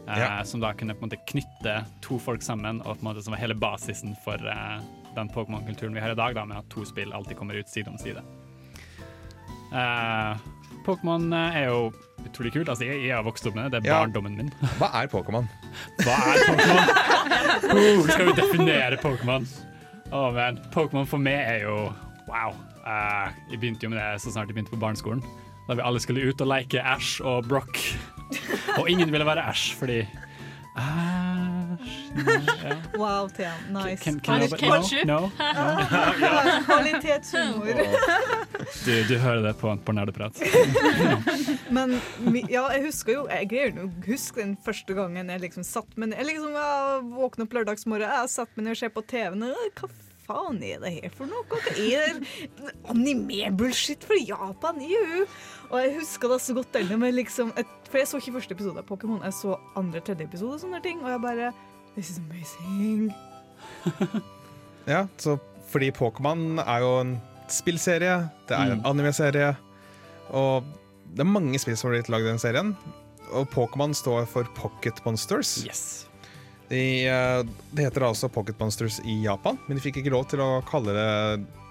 Eh, 0.09 0.19
Ja. 0.19 0.45
Som 0.45 0.61
da 0.65 0.73
kunne 0.75 0.95
på 0.97 1.05
en 1.05 1.11
måte 1.11 1.21
knytte 1.29 1.85
to 2.05 2.19
folk 2.19 2.43
sammen, 2.43 2.81
og 2.87 2.97
på 2.99 3.05
en 3.05 3.11
måte 3.13 3.23
som 3.25 3.33
var 3.37 3.41
hele 3.45 3.55
basisen 3.55 4.17
for 4.25 4.35
eh, 4.41 4.81
den 5.15 5.29
Pokémon-kulturen 5.35 5.95
vi 5.95 6.01
har 6.01 6.11
i 6.11 6.19
dag, 6.19 6.35
da, 6.35 6.45
med 6.49 6.59
at 6.59 6.69
to 6.73 6.85
spill 6.89 7.13
alltid 7.13 7.37
kommer 7.37 7.55
ut 7.59 7.69
side 7.69 7.89
om 7.91 7.99
side. 7.99 8.23
Eh, 9.73 10.37
Pokémon 10.87 11.33
eh, 11.35 11.57
er 11.63 11.67
jo 11.69 11.93
utrolig 12.25 12.53
kult. 12.55 12.69
Altså, 12.73 12.85
jeg, 12.89 13.03
jeg 13.07 13.15
har 13.17 13.25
vokst 13.27 13.47
opp 13.47 13.55
med 13.59 13.69
det. 13.71 13.83
Det 13.83 13.89
er 13.91 13.95
Ja. 13.95 13.99
barndommen 14.05 14.37
min. 14.37 14.53
Hva 14.81 14.89
er 15.03 15.11
Pokémon? 15.13 15.49
Hva 16.05 16.17
er 16.33 16.45
Pokémon? 16.49 16.95
Oh, 17.69 18.07
skal 18.09 18.27
vi 18.31 18.37
definere 18.39 18.97
Pokémon? 19.03 19.45
Å, 20.13 20.23
men 20.33 20.61
Pokémon 20.73 21.05
for 21.09 21.21
meg 21.21 21.37
er 21.45 21.59
jo 21.67 21.77
wow. 22.31 22.55
Uh, 22.89 23.29
jeg 23.51 23.61
begynte 23.61 23.85
jo 23.85 23.91
med 23.93 23.99
det 24.01 24.23
så 24.23 24.31
snart 24.33 24.49
jeg 24.49 24.57
begynte 24.57 24.73
på 24.73 24.81
barneskolen. 24.81 25.21
Da 25.69 25.77
vi 25.77 25.85
alle 25.85 26.01
skulle 26.01 26.25
ut 26.31 26.41
og 26.41 26.49
leke 26.49 26.81
Ash 26.81 27.19
og 27.21 27.45
Brock. 27.51 27.77
Og 28.79 28.89
ingen 28.91 29.13
ville 29.13 29.27
være 29.27 29.49
æsj, 29.51 29.75
fordi 29.79 30.01
Æsj 30.79 31.29
ja. 32.65 32.77
Wow, 32.99 33.29
Thea. 33.29 33.53
Nice. 33.71 34.03
Can, 34.05 34.21
can 34.21 34.43
you, 34.43 35.05
no, 35.05 35.21
no, 35.31 35.31
no. 36.21 36.63
Kvalitetshumor. 36.65 37.67
Du, 38.85 38.93
du 39.09 39.19
hører 39.19 39.43
det 39.43 39.55
på, 39.61 39.77
på 39.85 39.93
nerdeprat. 39.93 40.41
Men 41.71 42.01
ja, 42.49 42.65
jeg 42.75 42.85
husker 42.87 43.13
jo 43.13 43.23
Jeg 43.31 43.49
greier 43.51 43.79
å 43.85 43.89
huske 44.07 44.43
den 44.43 44.57
første 44.65 44.97
gangen 44.99 45.31
jeg 45.33 45.45
liksom 45.47 45.67
satt 45.67 45.97
med. 45.97 46.17
Jeg 46.19 46.31
liksom, 46.33 46.57
jeg 46.57 47.07
våkna 47.15 47.47
opp 47.47 47.57
lørdagsmorgen, 47.59 48.19
jeg 48.23 48.35
satt 48.35 48.53
meg 48.57 48.69
ned 48.69 48.77
og 48.77 48.83
ser 48.83 48.95
på 48.95 49.07
TV-en. 49.15 49.49
Kaffe 49.79 49.95
Hva 49.95 50.08
faen 50.29 50.59
er 50.63 50.79
det 50.85 50.93
her 50.99 51.11
for 51.17 51.27
noe? 51.31 51.43
Hva 51.49 51.59
er 51.75 52.19
det? 52.21 52.49
Anime-bullshit 52.93 54.05
fra 54.05 54.19
Japan? 54.21 54.79
Juhu! 54.85 55.25
Og 55.71 55.81
jeg 55.83 55.95
husker 55.99 56.29
det 56.35 56.41
så 56.45 56.55
godt 56.57 56.73
denne 56.77 56.97
med 57.01 57.17
liksom 57.17 57.51
et, 57.61 57.67
For 57.89 57.99
jeg 58.03 58.09
så 58.11 58.21
ikke 58.21 58.35
første 58.39 58.55
episode 58.57 58.79
av 58.83 58.87
Pokémon, 58.89 59.23
jeg 59.25 59.33
så 59.37 59.57
andre 59.77 60.01
tredje 60.05 60.27
episode 60.29 60.57
og 60.59 60.61
sånne 60.63 60.81
ting, 60.85 61.01
og 61.05 61.11
jeg 61.15 61.21
bare 61.25 61.51
This 61.97 62.11
is 62.15 62.21
amazing. 62.21 63.09
Ja, 64.89 65.03
så 65.21 65.35
fordi 65.69 65.91
Pokémon 65.93 66.63
er 66.63 66.81
jo 66.81 66.93
en 67.03 67.11
spillserie, 67.53 68.29
det 68.49 68.57
er 68.57 68.71
en 68.73 68.79
Mm. 68.81 68.87
anime-serie, 68.89 69.51
og 70.31 70.65
det 71.13 71.21
er 71.21 71.29
mange 71.29 71.59
spill 71.61 71.77
som 71.77 71.91
har 71.91 71.99
blitt 71.99 72.09
lagd 72.09 72.25
i 72.25 72.31
den 72.31 72.39
serien. 72.41 72.71
Og 73.37 73.49
Pokémon 73.53 73.93
står 73.93 74.25
for 74.27 74.49
Pocket 74.57 75.05
Monsters. 75.05 75.59
Yes. 75.67 76.08
De, 76.69 77.09
eh, 77.09 77.43
det 77.73 77.87
heter 77.87 78.05
altså 78.05 78.29
Pocket 78.29 78.59
Monsters 78.61 79.01
i 79.09 79.23
Japan, 79.25 79.57
men 79.67 79.79
de 79.79 79.85
fikk 79.85 80.03
ikke 80.03 80.13
lov 80.13 80.27
til 80.29 80.43
å 80.45 80.59
kalle 80.69 80.93
det 80.97 81.13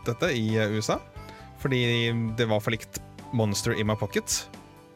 dette 0.07 0.31
i 0.33 0.47
eh, 0.57 0.73
USA. 0.73 0.97
Fordi 1.61 1.81
det 2.37 2.47
var 2.49 2.61
for 2.63 2.73
likt 2.73 3.01
Monster 3.35 3.75
in 3.77 3.89
my 3.89 3.97
pocket, 3.99 4.39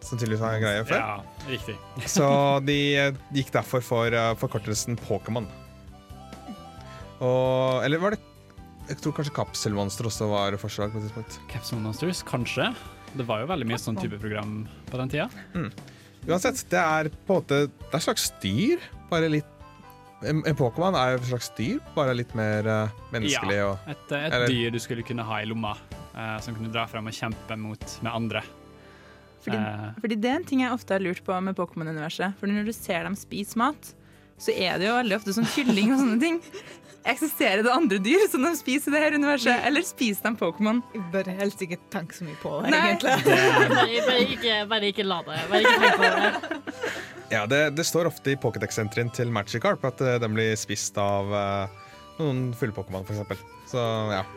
som 0.01 0.17
tydeligvis 0.17 0.41
er 0.45 0.57
en 0.57 0.63
greie 0.63 0.83
før. 0.89 1.01
Ja, 1.03 1.45
riktig. 1.51 1.77
Så 2.15 2.25
de 2.65 2.79
eh, 2.97 3.21
gikk 3.35 3.53
derfor 3.53 3.85
for 3.85 4.17
forkortelsen 4.41 4.97
Pokémon. 5.05 5.49
Og 7.21 7.83
Eller 7.85 8.01
var 8.01 8.15
det 8.15 8.23
Jeg 8.87 8.97
tror 8.97 9.13
kanskje 9.13 9.35
Kapselmonster 9.35 10.07
også 10.09 10.25
var 10.31 10.57
forslag 10.57 10.89
på 10.89 10.97
et 10.97 11.05
tidspunkt. 11.05 11.37
Capsule 11.51 12.15
kanskje. 12.25 12.71
Det 13.13 13.27
var 13.27 13.43
jo 13.43 13.51
veldig 13.51 13.67
mye 13.69 13.77
sånn 13.77 13.99
type 13.99 14.17
program 14.17 14.63
på 14.89 14.97
den 14.97 15.11
tida. 15.11 15.27
Uansett, 16.25 16.63
det 16.69 16.81
er 16.81 17.09
på 17.25 17.35
en 17.35 17.39
måte 17.41 17.59
Det 17.69 17.91
er 17.91 17.99
et 17.99 18.05
slags 18.07 18.27
dyr, 18.41 18.81
bare 19.11 19.29
litt 19.29 19.50
En, 20.21 20.43
en 20.45 20.55
Pokémon 20.57 20.93
er 20.97 21.15
jo 21.15 21.19
et 21.21 21.27
slags 21.31 21.47
dyr, 21.57 21.77
bare 21.95 22.13
litt 22.17 22.33
mer 22.37 22.67
uh, 22.69 22.91
menneskelig 23.13 23.55
Ja, 23.57 23.69
og 23.71 23.87
et, 23.89 24.03
et 24.13 24.33
Eller- 24.35 24.51
dyr 24.53 24.73
du 24.75 24.79
skulle 24.83 25.05
kunne 25.07 25.25
ha 25.25 25.39
i 25.41 25.47
lomma, 25.49 25.71
uh, 26.13 26.35
som 26.43 26.53
kunne 26.57 26.69
dra 26.73 26.83
frem 26.89 27.07
og 27.09 27.15
kjempe 27.17 27.57
mot 27.57 27.95
med 28.05 28.11
andre. 28.11 28.43
Fordi, 29.41 29.57
uh, 29.57 29.87
fordi 30.03 30.19
det 30.21 30.29
er 30.29 30.37
en 30.37 30.45
ting 30.45 30.61
jeg 30.61 30.75
ofte 30.75 30.93
har 30.93 31.01
lurt 31.01 31.23
på 31.25 31.39
med 31.41 31.57
Pokémon-universet. 31.57 32.37
Fordi 32.37 32.53
når 32.59 32.69
du 32.69 32.75
ser 32.77 33.07
dem 33.07 33.17
spise 33.17 33.57
mat, 33.57 33.95
så 34.41 34.53
er 34.53 34.77
det 34.81 34.87
jo 34.89 34.93
veldig 34.99 35.17
ofte 35.17 35.33
sånn 35.37 35.49
kylling 35.55 35.95
og 35.95 36.03
sånne 36.03 36.19
ting. 36.21 36.37
Eksisterer 37.11 37.63
det 37.65 37.71
andre 37.73 37.97
dyr 37.97 38.27
som 38.29 38.43
de 38.45 38.51
spiser 38.59 38.91
i 38.91 38.93
det 38.93 39.01
her 39.01 39.15
universet, 39.17 39.63
eller 39.65 39.81
spiser 39.85 40.27
de 40.27 40.37
Pokémon? 40.37 40.83
Jeg 40.93 41.01
bør 41.13 41.31
helst 41.39 41.63
ikke 41.65 41.79
tenke 41.93 42.13
så 42.13 42.27
mye 42.27 42.37
på 42.43 42.59
det, 42.61 42.75
Nei. 42.75 42.83
egentlig. 42.91 43.15
Bare, 43.25 44.05
bare, 44.05 44.27
ikke, 44.35 44.59
bare 44.69 44.91
ikke 44.93 45.07
la 45.09 45.17
det. 45.25 45.39
Bare 45.49 45.63
ikke 45.65 45.81
tenk 45.81 45.97
på 45.97 46.11
det. 46.13 46.93
Ja, 47.31 47.45
det, 47.47 47.69
det 47.69 47.83
står 47.87 48.09
ofte 48.09 48.33
i 48.33 48.35
Pokédex-enteren 48.35 49.09
til 49.15 49.31
Magikarp 49.31 49.85
at 49.87 50.01
uh, 50.03 50.17
den 50.19 50.33
blir 50.35 50.51
spist 50.59 50.97
av 50.99 51.31
uh, 51.31 51.81
noen 52.19 52.49
fulle-Pokémon, 52.59 53.05
f.eks. 53.07 53.45
Så 53.71 53.79
ja. 54.11 54.25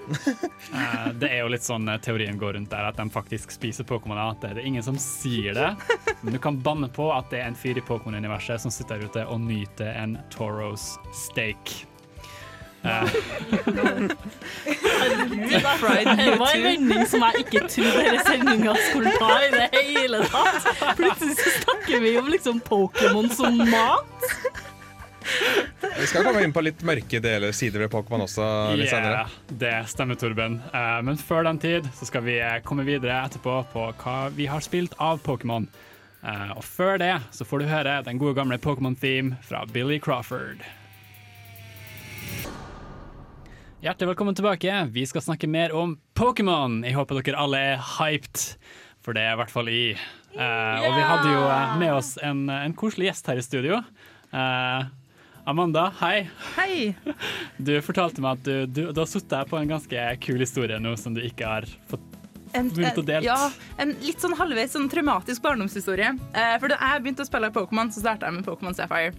Eh, 0.75 1.09
det 1.19 1.29
er 1.29 1.43
jo 1.45 1.51
litt 1.53 1.63
sånn 1.67 1.87
teorien 2.03 2.39
går 2.39 2.55
rundt 2.57 2.71
der, 2.73 2.87
at 2.89 2.99
de 2.99 3.05
faktisk 3.13 3.53
spiser 3.55 3.87
Pokémoner. 3.87 4.33
At 4.33 4.43
det 4.43 4.63
er 4.63 4.67
ingen 4.67 4.83
som 4.83 4.99
sier 5.01 5.55
det, 5.55 5.69
men 6.23 6.35
du 6.35 6.41
kan 6.43 6.59
banne 6.63 6.89
på 6.91 7.09
at 7.15 7.29
det 7.31 7.43
er 7.43 7.51
en 7.51 7.59
fyr 7.59 7.79
i 7.79 7.85
Pokémon-universet 7.85 8.63
som 8.65 8.75
sitter 8.75 9.05
ute 9.05 9.27
og 9.27 9.43
nyter 9.43 9.91
en 10.01 10.17
Toros 10.35 10.95
steak. 11.15 11.75
Eh, 12.85 13.07
Fried 15.81 16.09
det 16.19 16.37
var 16.39 16.51
en 16.55 16.63
vending 16.63 17.07
som 17.09 17.23
jeg 17.25 17.45
ikke 17.47 17.63
trodde 17.65 18.03
denne 18.03 18.25
sendinga 18.27 18.75
skulle 18.91 19.15
ta 19.17 19.31
i 19.47 19.51
det 19.55 19.69
hele 19.73 20.21
tatt. 20.29 20.69
Plutselig 20.99 21.39
så 21.41 21.55
snakker 21.63 22.05
vi 22.05 22.13
om 22.21 22.29
liksom 22.29 22.61
Pokémon 22.67 23.31
som 23.33 23.57
mat. 23.71 24.29
Vi 25.99 26.07
skal 26.07 26.25
komme 26.27 26.43
inn 26.45 26.53
på 26.53 26.61
litt 26.65 26.83
mørke 26.85 27.21
deler, 27.25 27.53
sider 27.57 27.87
ved 27.87 27.93
Pokémon 27.93 28.27
også 28.27 28.45
litt 28.77 28.91
senere. 28.93 29.25
yeah, 29.25 29.35
det 29.65 29.75
stemmer, 29.89 30.19
Torben. 30.21 30.61
Eh, 30.69 31.01
men 31.07 31.17
før 31.17 31.49
den 31.49 31.61
tid 31.63 31.89
så 31.97 32.09
skal 32.09 32.27
vi 32.27 32.37
eh, 32.43 32.61
komme 32.67 32.85
videre 32.85 33.23
etterpå 33.25 33.59
på 33.73 33.89
hva 34.03 34.19
vi 34.37 34.49
har 34.51 34.65
spilt 34.65 34.97
av 35.01 35.25
Pokémon. 35.25 35.69
Eh, 36.25 36.51
og 36.57 36.65
før 36.65 37.01
det 37.01 37.15
så 37.33 37.49
får 37.49 37.65
du 37.65 37.71
høre 37.73 37.99
den 38.05 38.21
gode 38.21 38.37
gamle 38.37 38.61
Pokémon-theme 38.61 39.41
fra 39.45 39.65
Billy 39.73 40.01
Crawford. 40.03 40.65
Hjertelig 43.85 44.15
velkommen 44.15 44.33
tilbake. 44.35 44.73
Vi 44.95 45.03
skal 45.05 45.21
snakke 45.21 45.45
mer 45.45 45.73
om 45.77 45.99
Pokémon. 46.17 46.79
Jeg 46.87 46.95
håper 46.97 47.19
dere 47.21 47.37
alle 47.37 47.59
er 47.75 47.83
hyped, 47.99 48.55
for 49.05 49.13
det 49.13 49.27
er 49.27 49.35
i 49.35 49.41
hvert 49.43 49.53
fall 49.53 49.69
i. 49.69 49.83
Eh, 49.93 50.87
og 50.87 50.95
vi 50.97 51.03
hadde 51.05 51.35
jo 51.35 51.43
eh, 51.45 51.75
med 51.83 51.93
oss 51.93 52.15
en, 52.25 52.47
en 52.49 52.73
koselig 52.81 53.11
gjest 53.11 53.29
her 53.29 53.43
i 53.43 53.45
studio. 53.45 53.83
Uh, 54.33 54.89
Amanda, 55.45 55.91
hei. 56.01 56.31
Hei! 56.55 56.79
Du 57.61 57.75
fortalte 57.85 58.25
meg 58.25 58.41
at 58.41 58.49
du, 58.49 58.65
du, 58.65 58.83
du 58.89 59.05
har 59.05 59.11
sittet 59.11 59.37
her 59.43 59.53
på 59.53 59.61
en 59.61 59.77
ganske 59.77 60.09
kul 60.25 60.41
historie 60.41 60.81
nå 60.81 60.97
som 60.97 61.13
du 61.13 61.21
ikke 61.21 61.53
har 61.53 61.69
fått 61.93 62.09
En, 62.57 62.73
delt. 62.73 63.21
ja, 63.21 63.37
en 63.77 63.93
litt 64.01 64.25
sånn 64.25 64.33
halvveis 64.41 64.73
sånn 64.79 64.89
traumatisk 64.89 65.45
barndomshistorie. 65.45 66.17
Eh, 66.33 66.57
for 66.57 66.73
da 66.73 66.81
jeg 66.81 67.05
begynte 67.05 67.29
å 67.29 67.29
spille 67.29 67.53
Pokémon, 67.53 67.93
så 67.93 68.01
starta 68.01 68.33
jeg 68.33 68.41
med 68.41 68.49
Pokémon 68.49 68.81
Sapphire. 68.81 69.13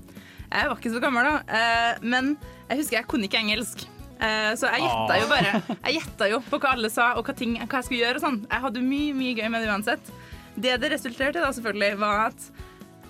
Jeg 0.50 0.72
var 0.72 0.80
ikke 0.80 0.98
så 0.98 1.06
gammel 1.06 1.30
da, 1.30 1.36
eh, 1.54 2.02
men 2.02 2.34
jeg 2.72 2.82
husker 2.82 3.04
jeg 3.04 3.14
kunne 3.14 3.30
ikke 3.30 3.46
engelsk. 3.46 3.92
Eh, 4.16 4.52
så 4.56 4.70
jeg 4.72 4.86
gjetta 4.86 5.16
jo 5.20 5.26
bare 5.28 5.50
Jeg 5.74 5.98
gjetta 5.98 6.28
jo 6.32 6.38
på 6.46 6.60
hva 6.64 6.70
alle 6.72 6.90
sa, 6.94 7.10
og 7.20 7.28
hva, 7.28 7.36
ting, 7.36 7.58
hva 7.60 7.82
jeg 7.82 7.88
skulle 7.90 8.04
gjøre. 8.04 8.22
og 8.22 8.24
sånn. 8.24 8.40
Jeg 8.52 8.64
hadde 8.68 8.86
mye 8.86 9.18
mye 9.18 9.34
gøy 9.36 9.50
med 9.52 9.66
det 9.66 9.72
uansett. 9.74 10.14
Det 10.56 10.78
det 10.80 10.92
resulterte 10.94 11.42
i, 11.42 11.44
da, 11.44 11.52
selvfølgelig, 11.52 11.98
var 12.00 12.30
at 12.30 12.48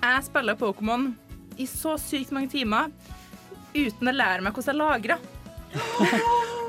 jeg 0.02 0.26
spiller 0.28 0.58
Pokémon 0.58 1.12
i 1.62 1.68
så 1.70 1.96
sykt 2.02 2.34
mange 2.36 2.50
timer 2.52 2.90
uten 3.76 4.10
å 4.10 4.14
lære 4.16 4.42
meg 4.44 4.56
hvordan 4.56 4.74
jeg 4.74 4.82
lagra. 4.82 5.18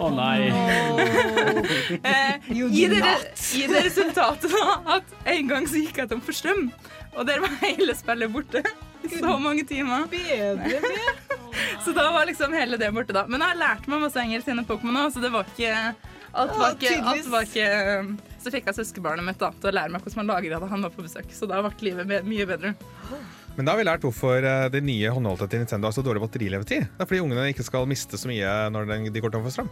Å 0.02 0.08
nei. 0.12 0.50
No. 0.50 0.98
You 2.56 2.68
i, 2.68 2.86
det. 2.90 3.14
I 3.56 3.66
det 3.70 3.84
resultatet 3.86 4.52
da, 4.52 4.76
at 4.96 5.14
en 5.32 5.48
gang 5.50 5.68
så 5.70 5.80
gikk 5.80 6.02
jeg 6.02 6.10
tom 6.10 6.20
for 6.24 6.36
strøm, 6.36 6.66
og 7.16 7.26
der 7.28 7.40
var 7.44 7.54
hele 7.62 7.94
spillet 7.96 8.32
borte. 8.34 8.62
I 9.06 9.12
så 9.16 9.36
mange 9.40 9.64
timer. 9.68 10.06
Bedre 10.10 10.80
med. 10.82 11.25
Så 11.84 11.92
da 11.96 12.08
var 12.12 12.26
liksom 12.28 12.52
hele 12.56 12.78
det 12.80 12.90
borte, 12.94 13.14
da. 13.16 13.24
Men 13.30 13.42
jeg 13.44 13.54
har 13.54 13.60
lært 13.62 13.88
meg 13.90 14.02
masse 14.04 14.20
engelsk 14.20 14.50
gjennom 14.50 14.66
Pokémon 14.68 14.98
òg, 15.04 15.10
så 15.14 15.22
det 15.22 15.32
var 15.34 15.48
ikke 15.52 15.72
Alt 16.36 16.52
var 16.58 16.74
ikke, 16.74 16.90
alt 17.00 17.28
var 17.32 17.46
ikke 17.46 17.66
Så 18.44 18.50
fikk 18.52 18.66
jeg 18.68 18.76
søskenbarnet 18.76 19.24
mitt 19.24 19.38
da, 19.40 19.48
til 19.56 19.70
å 19.70 19.72
lære 19.72 19.94
meg 19.94 20.02
hvordan 20.04 20.20
man 20.20 20.32
lager 20.34 20.52
det 20.52 20.58
da 20.60 20.68
han 20.74 20.84
var 20.84 20.92
på 20.92 21.04
besøk. 21.06 21.30
Så 21.32 21.48
da 21.48 21.62
ble 21.64 21.72
livet 21.86 22.26
mye 22.28 22.46
bedre. 22.50 22.74
Men 23.56 23.64
da 23.64 23.72
har 23.72 23.80
vi 23.80 23.86
lært 23.88 24.04
hvorfor 24.04 24.44
eh, 24.44 24.66
det 24.74 24.82
nye 24.84 25.12
håndholdte 25.16 25.48
til 25.48 25.62
Nintendo 25.62 25.88
har 25.88 25.96
så 25.96 26.04
dårlig 26.04 26.20
batterilevetid. 26.26 26.90
Det 26.92 27.00
er 27.06 27.08
fordi 27.08 27.22
ungene 27.24 27.46
ikke 27.54 27.64
skal 27.64 27.88
miste 27.88 28.20
så 28.20 28.28
mye 28.28 28.50
når 28.74 28.92
de 29.08 29.22
går 29.24 29.32
tom 29.32 29.46
for 29.46 29.54
strøm. 29.56 29.70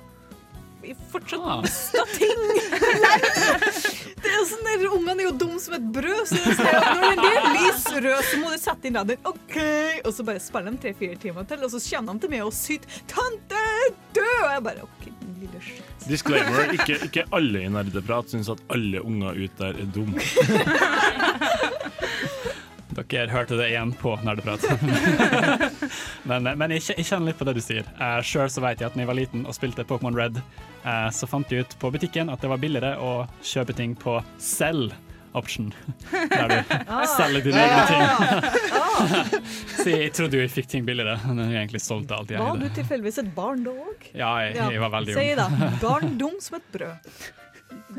Vi 0.84 0.96
fortsatt 1.12 1.44
Ah. 1.44 1.60
mista 1.64 2.04
ting. 2.16 2.40
det 4.48 5.24
er 5.24 5.28
jo 5.28 5.34
dumme 5.38 5.60
som 5.62 5.74
et 5.76 5.86
brød. 5.94 6.22
Så 6.28 6.34
jeg 6.40 6.54
sier 6.58 6.76
at 6.78 6.84
når 6.98 7.04
den 7.10 7.18
er 7.28 7.34
lysrød, 7.56 8.20
så 8.30 8.34
må 8.40 8.46
du 8.52 8.58
sette 8.60 8.84
inn 8.90 8.96
radioen. 8.98 9.22
OK! 9.30 9.56
Og 10.04 10.10
så 10.16 10.20
bare 10.26 10.40
spiller 10.42 10.70
de 10.74 10.78
tre-fire 10.84 11.16
timer 11.20 11.42
til, 11.48 11.58
og 11.64 11.70
så 11.72 11.78
kommer 11.88 12.10
de 12.12 12.18
til 12.24 12.30
meg 12.34 12.42
og 12.44 12.52
syter 12.56 12.88
'Tante 13.10 13.62
død!' 14.16 14.44
Og 14.44 14.50
jeg 14.52 14.60
bare 14.68 14.80
OK, 14.88 15.04
lille 15.40 15.58
shit. 15.62 15.84
Disclaimer, 16.08 16.60
ikke, 16.76 16.96
ikke 17.08 17.22
alle 17.32 17.58
i 17.64 17.68
nerdeprat 17.72 18.26
syns 18.28 18.48
at 18.52 18.60
alle 18.74 18.98
unger 19.00 19.30
ute 19.32 19.56
der 19.58 19.72
er 19.80 19.86
dumme. 19.94 20.20
Dere 22.94 23.30
hørte 23.32 23.58
det 23.58 23.70
igjen 23.72 23.92
på 23.98 24.14
Nerdeprat. 24.24 24.64
men 26.30 26.50
men 26.54 26.74
jeg, 26.76 26.86
jeg 26.94 27.06
kjenner 27.08 27.32
litt 27.32 27.40
på 27.40 27.48
det 27.48 27.56
du 27.58 27.62
sier. 27.64 27.88
Uh, 27.98 28.20
Sjøl 28.24 28.50
så 28.52 28.62
vet 28.64 28.82
jeg 28.82 28.90
at 28.90 28.96
da 28.96 29.02
jeg 29.04 29.10
var 29.10 29.18
liten 29.18 29.46
og 29.48 29.56
spilte 29.56 29.86
Pokémon 29.88 30.16
Red, 30.16 30.38
uh, 30.84 31.08
så 31.14 31.28
fant 31.30 31.50
jeg 31.50 31.66
ut 31.66 31.76
på 31.80 31.90
butikken 31.94 32.30
at 32.32 32.44
det 32.44 32.52
var 32.52 32.62
billigere 32.62 32.94
å 33.02 33.24
kjøpe 33.42 33.76
ting 33.76 33.96
på 33.98 34.20
sell 34.38 34.88
option. 35.34 35.72
Der 36.30 36.52
du 36.52 36.74
selger 37.16 37.48
dine 37.48 37.62
egne 37.64 37.84
ting. 37.90 39.46
så 39.82 39.88
jeg 39.90 40.12
trodde 40.14 40.38
jo 40.38 40.44
jeg 40.44 40.52
fikk 40.54 40.68
ting 40.70 40.84
billigere, 40.86 41.18
men 41.26 41.48
jeg 41.48 41.64
egentlig 41.64 41.82
solgte 41.82 42.18
alt 42.18 42.30
jeg 42.30 42.42
Var 42.42 42.60
du 42.62 42.68
tilfeldigvis 42.78 43.22
et 43.24 43.32
barn 43.34 43.64
da 43.66 43.74
òg? 43.74 44.10
Ja, 44.14 44.34
jeg, 44.46 44.60
jeg 44.76 44.84
var 44.84 44.94
veldig 44.94 45.16
ung. 45.16 45.24
Si 45.24 45.40
da. 45.40 45.72
Barn 45.82 46.14
dum 46.20 46.38
som 46.42 46.60
et 46.60 46.70
brød. 46.76 47.16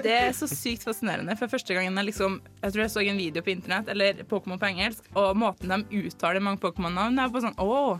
Det 0.03 0.11
er 0.11 0.31
så 0.35 0.47
sykt 0.51 0.83
fascinerende. 0.87 1.35
For 1.39 1.47
første 1.51 1.73
gangen 1.77 1.95
jeg 1.97 2.09
liksom 2.11 2.39
Jeg 2.63 2.73
tror 2.73 2.81
jeg 2.85 2.91
så 2.93 3.01
en 3.05 3.17
video 3.21 3.41
på 3.45 3.51
internett, 3.53 3.87
eller 3.93 4.23
Pokémon 4.29 4.59
på 4.61 4.67
engelsk, 4.69 5.07
og 5.15 5.35
måten 5.39 5.71
de 5.71 6.01
uttaler 6.09 6.43
mange 6.43 6.59
Pokémon-navn, 6.63 7.19
er 7.19 7.31
bare 7.33 7.45
sånn 7.47 7.59
Å! 7.61 7.99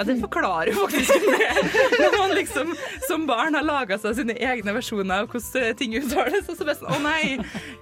Ja, 0.00 0.04
det 0.08 0.14
forklarer 0.22 0.70
jo 0.72 0.86
faktisk 0.86 1.12
en 1.12 1.26
del. 1.36 1.66
Når 2.00 2.14
man 2.16 2.30
liksom 2.38 2.70
som 3.08 3.26
barn 3.28 3.54
har 3.58 3.66
laga 3.68 3.98
seg 4.00 4.14
sine 4.16 4.32
egne 4.40 4.72
versjoner 4.72 5.26
av 5.26 5.28
hvordan 5.32 5.76
ting 5.76 5.96
uttales, 5.98 6.46
og 6.48 6.56
så 6.56 6.64
bare 6.68 6.78
sånn 6.80 6.94
Å 6.96 7.00
nei! 7.04 7.36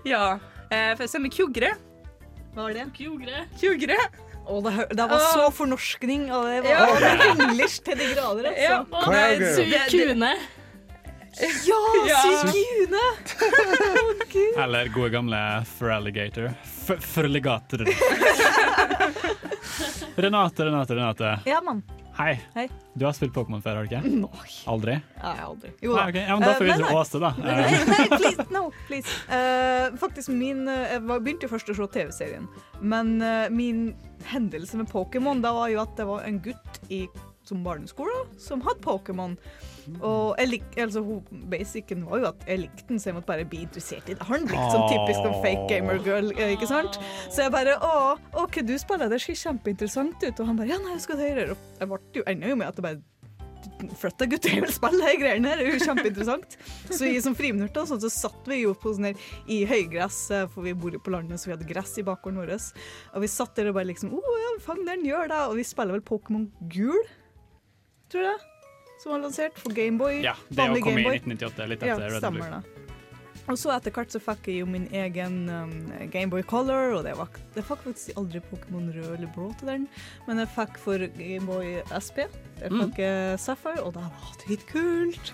Ja. 0.08 0.24
Eh, 0.70 0.96
For 0.98 1.04
eksempel 1.06 1.30
Kjogre. 1.36 1.74
Hva 2.56 2.64
var 2.66 2.74
det? 2.74 2.88
Kjogre. 2.98 3.44
Kjogre. 3.60 3.98
Å, 4.48 4.58
det, 4.64 4.72
det 4.96 5.04
var 5.10 5.22
så 5.30 5.46
fornorskning, 5.52 6.26
og 6.32 6.46
det 6.48 6.62
var 6.64 7.04
Ja. 7.04 7.16
engelsk 7.36 7.84
til 7.86 7.98
de 8.00 8.06
grader, 8.16 8.48
altså. 8.50 8.64
Ja. 8.64 8.78
Og 8.88 9.12
det 9.12 9.20
er 9.20 9.58
Suikune. 9.58 10.30
Ja, 11.40 11.76
Ja. 12.08 12.22
Sugune! 12.22 13.00
Eller 14.64 14.88
gode 14.88 15.10
gamle 15.10 15.64
Feraligator. 15.78 16.50
Ferligator. 17.00 17.84
Renate, 20.16 20.64
Renate, 20.64 20.94
Renate. 20.94 21.38
Ja, 21.44 21.60
mann. 21.60 21.82
Hei. 22.18 22.40
Hei. 22.54 22.68
Du 22.94 23.04
har 23.06 23.12
spilt 23.14 23.30
Pokémon 23.34 23.62
før, 23.62 23.76
har 23.78 23.86
du 23.86 23.92
ikke? 23.94 24.28
Aldri? 24.66 24.96
Ja, 25.20 25.34
jeg 25.36 25.44
aldri. 25.46 25.70
Jo 25.86 25.92
Nei, 25.94 26.06
da. 26.16 26.18
Ja, 26.26 26.34
men 26.34 26.42
da 26.48 26.54
får 26.58 26.66
vi 26.66 26.72
uh, 26.72 26.80
nei, 26.82 26.94
Åse, 26.98 27.20
da. 27.22 27.30
nei. 27.38 27.52
Eh, 27.54 27.70
Nei, 27.70 27.84
nei, 27.92 28.08
please, 28.18 28.46
no, 28.50 28.62
please. 28.88 29.14
Uh, 29.30 29.94
faktisk 30.02 30.32
min 30.34 30.64
eh, 30.66 30.96
Jeg 30.96 31.04
begynte 31.06 31.46
jo 31.46 31.52
først 31.52 31.70
å 31.70 31.76
se 31.78 31.86
TV-serien, 31.94 32.48
men 32.82 33.14
uh, 33.22 33.46
min 33.54 33.84
hendelse 34.32 34.80
med 34.80 34.90
Pokémon 34.90 35.38
da 35.44 35.54
var 35.54 35.70
jo 35.70 35.78
at 35.84 35.94
det 36.00 36.08
var 36.10 36.26
en 36.26 36.40
gutt 36.42 36.82
i, 36.90 37.04
som 37.46 37.62
barneskole 37.62 38.24
som 38.42 38.66
hadde 38.66 38.82
Pokémon. 38.82 39.38
Og 39.98 40.38
jeg 40.38 40.50
lik, 40.52 40.66
altså, 40.84 41.02
basicen 41.50 42.04
var 42.08 42.22
jo 42.22 42.28
at 42.30 42.46
jeg 42.48 42.62
likte 42.64 42.86
den, 42.90 43.02
så 43.02 43.10
jeg 43.10 43.18
måtte 43.18 43.30
bare 43.30 43.48
bli 43.48 43.62
interessert 43.66 44.08
i 44.08 44.16
det. 44.16 44.28
Han 44.28 44.46
blitt 44.48 44.72
sånn 44.74 44.88
typisk 44.92 45.20
sånn 45.24 45.38
fake 45.44 45.66
gamer 45.70 46.00
girl, 46.04 46.32
eh, 46.36 46.54
ikke 46.56 46.70
sant? 46.70 46.98
Så 47.28 47.46
jeg 47.46 47.54
bare 47.54 47.76
Å, 47.84 47.92
OK, 48.44 48.62
du 48.66 48.74
spiller, 48.80 49.10
det 49.10 49.20
ser 49.22 49.38
kjempeinteressant 49.38 50.18
ut. 50.24 50.40
Og 50.40 50.50
han 50.50 50.58
bare 50.58 50.72
Ja, 50.72 50.80
nei, 50.82 50.96
jeg 50.96 51.06
skal 51.06 51.22
høre. 51.22 51.52
Og 51.52 51.80
jeg 51.80 51.90
ble 51.92 52.02
jo 52.20 52.26
enda 52.34 52.50
jo 52.52 52.58
med 52.58 52.70
at 52.70 52.78
det 52.78 52.84
bare 52.88 53.04
Flytta 53.98 54.26
gutter 54.30 54.54
vil 54.62 54.72
spille 54.74 55.06
de 55.06 55.18
greiene 55.20 55.50
her, 55.50 55.60
det 55.60 55.66
er 55.66 55.76
jo 55.76 55.86
kjempeinteressant. 55.86 56.56
Så 56.90 57.08
i 57.08 57.20
som 57.22 57.34
friminutter 57.38 57.86
sånn, 57.86 58.00
så 58.02 58.10
satt 58.10 58.48
vi 58.50 58.60
jo 58.62 58.72
på 58.78 58.92
sånn 58.94 59.10
her 59.10 59.28
i 59.50 59.60
høygress, 59.68 60.18
for 60.54 60.66
vi 60.66 60.74
bor 60.78 60.94
jo 60.94 61.02
på 61.02 61.12
landet, 61.14 61.38
så 61.38 61.50
vi 61.50 61.54
hadde 61.56 61.68
gress 61.68 61.94
i 62.00 62.06
bakgården 62.06 62.40
vår. 62.42 62.54
Og 63.14 63.22
vi 63.22 63.30
satt 63.30 63.58
der 63.58 63.70
og 63.70 63.78
bare 63.78 63.90
liksom 63.90 64.14
Å 64.18 64.36
ja, 64.42 64.52
fang 64.64 64.82
den, 64.86 65.06
gjør 65.06 65.30
det. 65.30 65.40
Og 65.50 65.58
vi 65.60 65.66
spiller 65.66 65.98
vel 65.98 66.06
Pokémon 66.06 66.48
gul, 66.74 67.02
tror 68.10 68.30
jeg, 68.30 68.46
som 68.98 69.12
var 69.14 69.22
lansert 69.24 69.58
for 69.58 69.74
Gameboy. 69.76 70.20
ja, 70.24 70.34
det 70.50 70.68
å 70.70 70.80
komme 70.82 71.00
i 71.04 71.18
1998, 71.20 71.66
litt 71.70 71.82
Ja, 71.86 71.94
etter 71.96 72.10
Red 72.16 72.22
stemmer 72.22 72.58
det. 72.58 72.84
Og 73.48 73.56
så 73.56 73.70
etter 73.72 73.94
hvert 73.96 74.10
så 74.12 74.20
fikk 74.20 74.44
jeg 74.50 74.58
jo 74.60 74.66
min 74.68 74.82
egen 74.92 75.36
um, 75.48 75.70
Gameboy 76.12 76.42
Color, 76.44 76.98
og 76.98 77.06
det 77.06 77.14
var, 77.16 77.30
det 77.54 77.62
fikk 77.64 77.80
faktisk 77.86 78.18
aldri 78.20 78.42
Pokémon 78.44 78.90
rød 78.92 79.06
eller 79.14 79.30
blå 79.32 79.46
til 79.56 79.70
den, 79.70 79.86
men 80.26 80.42
jeg 80.42 80.50
fikk 80.52 80.76
for 80.82 81.04
Gameboy 81.16 81.78
SP. 81.96 82.26
Jeg 82.60 82.68
Mm. 82.74 82.82
fikk 82.90 82.98
jeg 82.98 83.38
Sapphire, 83.40 83.80
og 83.86 83.94
det 83.94 84.02
var 84.02 84.36
dritkult. 84.44 85.32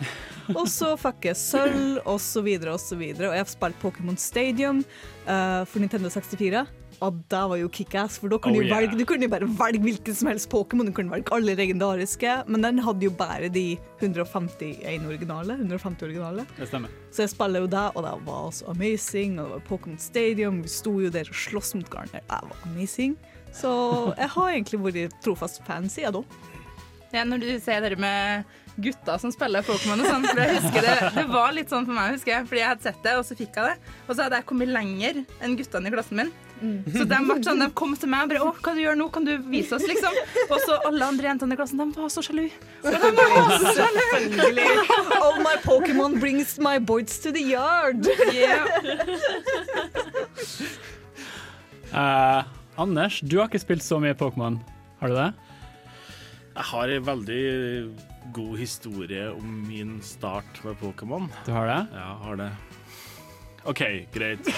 Og 0.55 0.69
så 0.71 0.93
fikk 1.01 1.25
jeg 1.33 1.41
sølv, 1.41 1.99
og 2.07 2.21
så 2.21 2.43
videre 2.47 2.77
og 2.77 2.81
så 2.85 2.95
videre. 3.01 3.31
Og 3.33 3.35
jeg 3.35 3.43
har 3.47 3.51
spilt 3.51 3.83
Pokémon 3.83 4.19
Stadium 4.21 4.85
uh, 5.27 5.65
for 5.65 5.81
Nintendo 5.83 6.07
64. 6.13 6.67
Og 7.05 7.19
det 7.29 7.41
var 7.51 7.59
jo 7.61 7.69
kickass, 7.69 8.17
for 8.23 8.33
da 8.33 8.39
kunne 8.41 8.57
Oh, 8.57 8.63
du, 8.65 8.69
yeah. 8.71 8.79
velge, 8.81 8.97
du 8.97 9.05
kunne 9.09 9.29
bare 9.29 9.49
velge 9.59 9.83
hvilken 9.85 10.17
som 10.17 10.31
helst 10.31 10.49
Pokémon. 10.53 10.89
Du 10.89 10.95
kunne 10.97 11.13
velge 11.13 11.33
alle 11.37 11.57
legendariske, 11.59 12.37
men 12.49 12.65
den 12.65 12.81
hadde 12.87 13.05
jo 13.09 13.13
bare 13.19 13.51
de 13.53 13.65
151 14.01 15.05
originale. 15.11 15.59
150 15.61 16.07
originale. 16.09 16.47
Det 16.57 16.69
stemmer. 16.71 16.89
Så 17.13 17.27
jeg 17.27 17.35
spiller 17.35 17.65
jo 17.67 17.71
det, 17.71 17.85
og 17.95 18.03
det 18.07 18.15
var 18.27 18.49
også 18.49 18.71
amazing. 18.73 19.39
Og 19.39 19.45
det 19.45 19.53
var 19.59 19.65
Pokémon 19.69 20.01
Stadium, 20.01 20.63
vi 20.65 20.73
sto 20.73 20.97
jo 21.03 21.13
der 21.13 21.29
og 21.29 21.39
sloss 21.45 21.75
mot 21.75 21.91
Garner. 21.93 22.25
Det 22.25 22.43
var 22.51 22.57
amazing. 22.71 23.17
Så 23.55 23.71
jeg 24.19 24.29
har 24.35 24.51
egentlig 24.57 24.81
vært 24.83 25.21
trofast 25.23 25.63
fan 25.67 25.87
siden 25.93 26.17
da. 26.17 26.25
Ja, 27.15 27.23
når 27.23 27.45
du 27.45 27.51
ser 27.63 27.85
dere 27.85 27.95
med 28.01 28.49
gutta 28.83 29.15
som 29.23 29.31
spiller 29.31 29.63
Pokémon 29.63 30.01
og 30.03 30.09
sånn, 30.11 30.25
for 30.27 30.41
jeg 30.43 30.57
husker 30.57 30.83
det, 30.83 30.95
det 31.15 31.25
var 31.31 31.53
litt 31.55 31.71
sånn 31.71 31.85
for 31.87 31.95
meg, 31.95 32.17
husker 32.17 32.33
jeg, 32.33 32.47
fordi 32.51 32.59
jeg 32.59 32.71
hadde 32.73 32.87
sett 32.89 33.05
det, 33.05 33.13
og 33.21 33.23
så 33.29 33.37
fikk 33.39 33.61
jeg 33.61 33.69
det. 33.69 33.93
Og 34.09 34.17
så 34.17 34.25
hadde 34.25 34.41
jeg 34.41 34.49
kommet 34.51 34.73
lenger 34.75 35.21
enn 35.39 35.55
guttene 35.61 35.93
i 35.93 35.95
klassen 35.95 36.19
min. 36.19 36.33
Så 36.95 37.05
de, 37.11 37.19
ble 37.29 37.37
sånn, 37.45 37.61
de 37.63 37.69
kom 37.77 37.93
til 37.99 38.09
meg 38.13 38.23
og 38.25 38.29
bare 38.33 38.43
'Å, 38.45 38.53
hva 38.63 38.75
du 38.75 38.81
gjør 38.83 38.97
nå? 39.01 39.07
Kan 39.15 39.25
du 39.29 39.33
vise 39.51 39.73
oss?' 39.77 39.87
liksom. 39.89 40.13
Og 40.49 40.59
så 40.65 40.79
alle 40.89 41.05
andre 41.13 41.29
jentene 41.31 41.53
i 41.55 41.59
klassen, 41.61 41.79
de 41.81 41.87
var 42.01 42.11
så 42.13 42.23
sjalu. 42.25 42.47
Selvfølgelig. 42.83 44.69
All 45.21 45.39
my 45.45 45.57
Pokémon 45.65 46.19
brings 46.21 46.59
my 46.59 46.79
boys 46.79 47.19
to 47.25 47.33
the 47.33 47.43
yard. 47.55 48.07
Yeah. 48.33 48.65
Eh, 51.95 52.45
Anders, 52.77 53.21
du 53.23 53.39
har 53.39 53.47
ikke 53.47 53.61
spilt 53.63 53.85
så 53.87 54.01
mye 54.03 54.17
Pokémon. 54.19 54.57
Har 55.01 55.09
du 55.13 55.15
det? 55.15 55.29
Jeg 56.55 56.65
har 56.71 56.89
en 56.91 57.05
veldig 57.07 57.45
god 58.35 58.57
historie 58.59 59.29
om 59.31 59.61
min 59.69 60.01
start 60.03 60.59
med 60.65 60.75
Pokémon. 60.81 61.29
Du 61.47 61.53
har 61.55 61.67
det? 61.71 61.81
Ja, 61.95 62.09
har 62.25 62.37
det. 62.41 62.51
OK, 63.65 63.81
greit. 64.13 64.45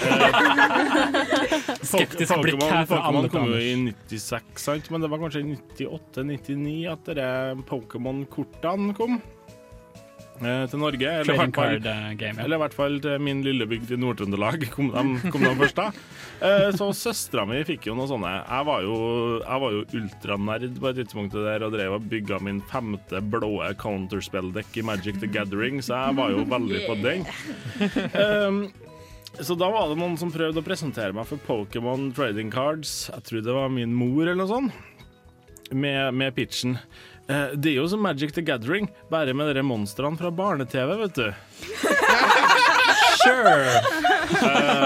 Skeptisk 1.87 2.41
blikk 2.43 2.59
her 2.67 2.83
fra 2.89 2.99
Pokémon 2.99 3.21
alle 3.21 3.29
kom 3.31 3.47
jo 3.53 3.59
i 3.61 3.71
96, 3.87 4.59
sant? 4.59 4.89
men 4.91 4.99
det 5.03 5.07
var 5.11 5.21
kanskje 5.23 5.45
i 5.45 5.55
98-99 5.55 6.91
at 6.91 7.07
Pokémon-kortene 7.69 8.91
kom 8.97 9.13
eh, 10.43 10.63
til 10.67 10.81
Norge. 10.81 11.07
Eller 11.21 11.37
i 11.37 11.39
fall 11.39 11.53
card 11.55 11.87
eh, 11.87 12.09
game. 12.19 12.35
Ja. 12.35 12.43
eller 12.43 12.59
i 12.59 12.63
hvert 12.65 12.75
fall 12.75 12.97
til 13.03 13.15
min 13.23 13.39
lille 13.45 13.65
bygd 13.69 13.93
i 13.95 13.99
Nord-Trøndelag 14.01 14.65
kom, 14.75 14.91
kom 15.31 15.45
de 15.45 15.53
først 15.61 15.79
da. 15.79 15.85
Eh, 16.43 16.67
Så 16.75 16.89
søstera 16.99 17.45
mi 17.47 17.61
fikk 17.67 17.87
jo 17.87 17.95
noe 17.97 18.09
sånne. 18.11 18.33
Jeg 18.43 18.63
var 18.67 18.79
jo, 18.85 18.97
jeg 19.39 19.63
var 19.63 19.69
jo 19.77 19.85
ultranerd 20.01 20.75
på 20.83 20.89
et 20.91 20.99
tidspunkt 20.99 21.37
der 21.47 21.63
og 21.63 21.71
drev 21.77 21.95
og 22.01 22.09
bygga 22.11 22.41
min 22.43 22.59
femte 22.73 23.23
blå 23.23 23.53
counterspell-dekk 23.79 24.81
i 24.81 24.83
Magic 24.91 25.15
the 25.23 25.31
Gathering, 25.31 25.79
så 25.79 25.95
jeg 26.09 26.19
var 26.19 26.35
jo 26.35 26.43
veldig 26.51 26.83
på 26.89 26.93
den. 27.07 27.23
Um, 28.11 28.59
så 29.41 29.55
da 29.59 29.69
var 29.71 29.89
det 29.91 29.99
noen 29.99 30.17
som 30.19 30.31
prøvde 30.33 30.61
å 30.61 30.65
presentere 30.65 31.15
meg 31.15 31.27
for 31.29 31.41
Pokémon 31.47 32.09
trading 32.15 32.49
cards. 32.53 33.09
Jeg 33.13 33.27
tror 33.27 33.45
det 33.45 33.57
var 33.57 33.73
min 33.73 33.93
mor 33.95 34.23
eller 34.23 34.39
noe 34.41 34.51
sånt. 34.51 34.83
Med, 35.75 36.13
med 36.15 36.35
pitchen. 36.35 36.77
Eh, 37.27 37.53
det 37.59 37.73
er 37.73 37.81
jo 37.81 37.87
som 37.91 38.03
Magic 38.03 38.31
the 38.37 38.41
Gathering, 38.41 38.87
bare 39.11 39.35
med 39.35 39.51
de 39.55 39.63
monstrene 39.67 40.19
fra 40.19 40.31
barne-TV, 40.31 40.95
vet 41.03 41.19
du. 41.19 41.27
Sure! 43.17 43.81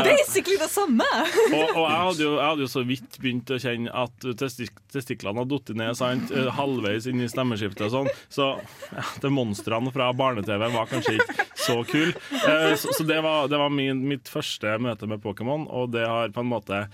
Basically 0.03 0.57
det 0.57 0.69
samme. 0.71 1.05
Og, 1.53 1.75
og 1.75 1.83
jeg, 1.83 1.97
hadde 2.05 2.23
jo, 2.23 2.31
jeg 2.37 2.45
hadde 2.47 2.63
jo 2.63 2.69
så 2.71 2.83
vidt 2.87 3.17
begynt 3.21 3.51
å 3.53 3.59
kjenne 3.61 3.93
at 4.03 4.27
testik 4.39 4.77
testiklene 4.93 5.43
hadde 5.43 5.57
falt 5.59 5.73
ned 5.77 5.97
sant? 5.99 6.31
eh, 6.33 6.49
halvveis 6.55 7.07
inn 7.11 7.21
i 7.21 7.29
stemmeskiftet 7.29 7.85
og 7.89 7.93
sånn. 7.93 8.09
Så 8.31 8.47
ja, 8.95 9.05
de 9.23 9.33
monstrene 9.33 9.93
fra 9.93 10.09
barne-TV 10.15 10.67
var 10.73 10.89
kanskje 10.89 11.17
ikke 11.19 11.45
så 11.65 11.77
kul. 11.87 12.11
Eh, 12.41 12.75
så 12.79 12.93
så 12.97 13.05
det 13.07 13.21
var, 13.25 13.47
det 13.51 13.57
var 13.61 13.69
min, 13.73 14.03
mitt 14.09 14.29
første 14.31 14.77
møte 14.81 15.07
med 15.09 15.21
Pokémon, 15.23 15.67
og 15.69 15.91
det 15.95 16.05
har 16.07 16.29
på 16.35 16.43
en 16.43 16.51
måte 16.51 16.85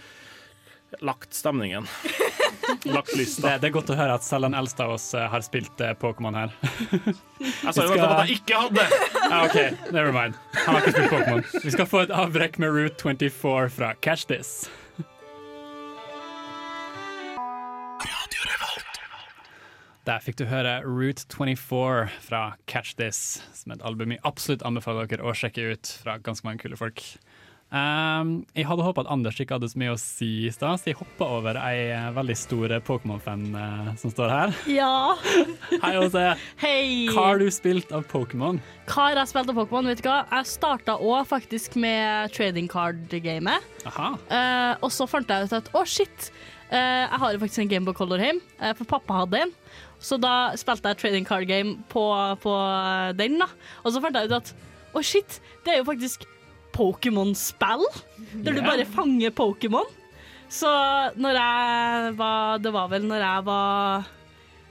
lagt 1.03 1.33
stemningen. 1.35 1.87
Lagt 2.87 3.11
Det, 3.11 3.17
lista. 3.19 3.53
det 3.59 3.67
er 3.69 3.73
godt 3.75 3.89
å 3.91 3.95
høre 3.99 4.15
at 4.15 4.23
selv 4.23 4.47
den 4.47 4.55
eldste 4.55 4.83
av 4.85 4.93
oss 4.95 5.09
eh, 5.17 5.25
har 5.31 5.43
spilt 5.43 5.81
eh, 5.83 5.93
Pokémon 5.99 6.35
her. 6.35 6.53
Jeg 7.41 7.73
sa 7.75 7.83
jo 7.83 7.91
nettopp 7.91 8.13
at 8.13 8.27
jeg 8.29 8.39
ikke 8.41 8.59
hadde! 8.61 8.85
Ah, 9.27 9.45
OK, 9.45 9.57
never 9.95 10.11
mind. 10.15 10.37
Han 10.65 10.75
har 10.77 10.81
ikke 10.83 10.93
spilt 10.95 11.11
Pokémon. 11.13 11.43
Vi 11.65 11.73
skal 11.75 11.89
få 11.91 12.03
et 12.05 12.13
avbrekk 12.15 12.59
med 12.63 12.75
Route 12.75 12.95
24 13.03 13.69
fra 13.75 13.93
Catch 14.03 14.27
This. 14.31 14.53
Der 20.07 20.21
fikk 20.23 20.37
du 20.39 20.45
høre 20.47 20.77
Route 20.87 21.25
24 21.27 22.05
fra 22.23 22.41
Catch 22.71 22.95
This, 22.95 23.41
som 23.51 23.73
er 23.73 23.81
et 23.81 23.81
album 23.89 24.13
jeg 24.13 24.21
absolutt 24.23 24.63
anbefaler 24.63 25.09
dere 25.11 25.25
å 25.27 25.33
sjekke 25.35 25.73
ut 25.73 25.89
fra 25.99 26.15
ganske 26.23 26.47
mange 26.47 26.61
kule 26.61 26.77
folk. 26.79 27.03
Um, 27.67 28.45
jeg 28.55 28.63
hadde 28.69 28.85
håpa 28.85 29.03
at 29.03 29.09
Anders 29.11 29.35
ikke 29.43 29.57
hadde 29.57 29.67
så 29.67 29.81
mye 29.81 29.91
å 29.91 29.99
si 29.99 30.29
i 30.47 30.51
stad, 30.55 30.79
så 30.79 30.93
jeg 30.93 30.99
hoppa 31.01 31.27
over 31.35 31.59
ei 31.59 31.89
eh, 31.91 32.05
veldig 32.15 32.37
stor 32.39 32.71
eh, 32.77 32.83
Pokémon-fan 32.87 33.43
uh, 33.51 33.89
som 33.99 34.13
står 34.13 34.31
her. 34.31 34.55
Ja. 34.71 34.93
Hei, 35.83 35.91
Åse. 35.99 36.23
Hei! 36.63 36.87
Hva 37.11 37.25
har 37.33 37.43
du 37.43 37.51
spilt 37.51 37.91
av 37.91 38.07
Pokémon? 38.07 38.63
Hva 38.87 39.09
har 39.09 39.19
jeg 39.19 39.33
spilt 39.33 39.51
av 39.51 39.59
Pokémon? 39.59 39.91
Vet 39.91 40.05
du 40.05 40.07
hva? 40.07 40.21
Jeg 40.31 40.53
starta 40.53 40.95
òg 41.03 41.27
faktisk 41.27 41.75
med 41.75 42.31
trading 42.31 42.71
card-gamet. 42.71 43.67
Aha. 43.91 44.13
Eh, 44.31 44.73
og 44.79 44.95
så 44.95 45.11
fant 45.11 45.27
jeg 45.27 45.51
ut 45.51 45.59
at 45.59 45.67
å, 45.75 45.83
shit, 45.83 46.31
uh, 46.71 46.79
jeg 46.79 47.23
har 47.25 47.35
jo 47.35 47.43
faktisk 47.43 47.65
en 47.65 47.75
Gameboy 47.75 47.99
Color 47.99 48.23
hjemme, 48.29 48.71
for 48.79 48.95
pappa 48.95 49.25
hadde 49.25 49.43
en. 49.43 49.57
Så 49.99 50.19
da 50.21 50.53
spilte 50.59 50.91
jeg 50.91 51.01
trading 51.01 51.27
card 51.27 51.47
game 51.49 51.77
på, 51.89 52.03
på 52.43 52.55
den, 53.17 53.39
da. 53.41 53.47
Og 53.83 53.93
så 53.93 54.01
fant 54.03 54.17
jeg 54.17 54.29
ut 54.29 54.37
at 54.37 54.51
å, 54.93 55.01
shit, 55.03 55.39
det 55.65 55.73
er 55.73 55.81
jo 55.81 55.87
faktisk 55.89 56.25
Pokémon-spill, 56.77 57.85
der 58.45 58.53
du 58.53 58.61
bare 58.61 58.85
fanger 58.85 59.33
Pokémon. 59.33 59.87
Så 60.47 60.69
når 61.19 61.35
jeg 61.35 62.11
var 62.15 62.61
Det 62.63 62.71
var 62.71 62.87
vel 62.87 63.03
når 63.03 63.19
jeg 63.19 63.45
var 63.49 64.05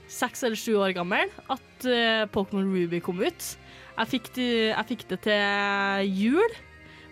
seks 0.09 0.41
eller 0.47 0.57
sju 0.57 0.79
år 0.79 0.95
gammel 0.95 1.29
at 1.53 1.85
uh, 1.85 2.23
Pokémon 2.33 2.65
Ruby 2.65 3.01
kom 3.03 3.19
ut. 3.21 3.49
Jeg 3.97 4.09
fikk, 4.13 4.31
det, 4.37 4.47
jeg 4.71 4.87
fikk 4.93 5.03
det 5.09 5.19
til 5.25 6.09
jul 6.15 6.55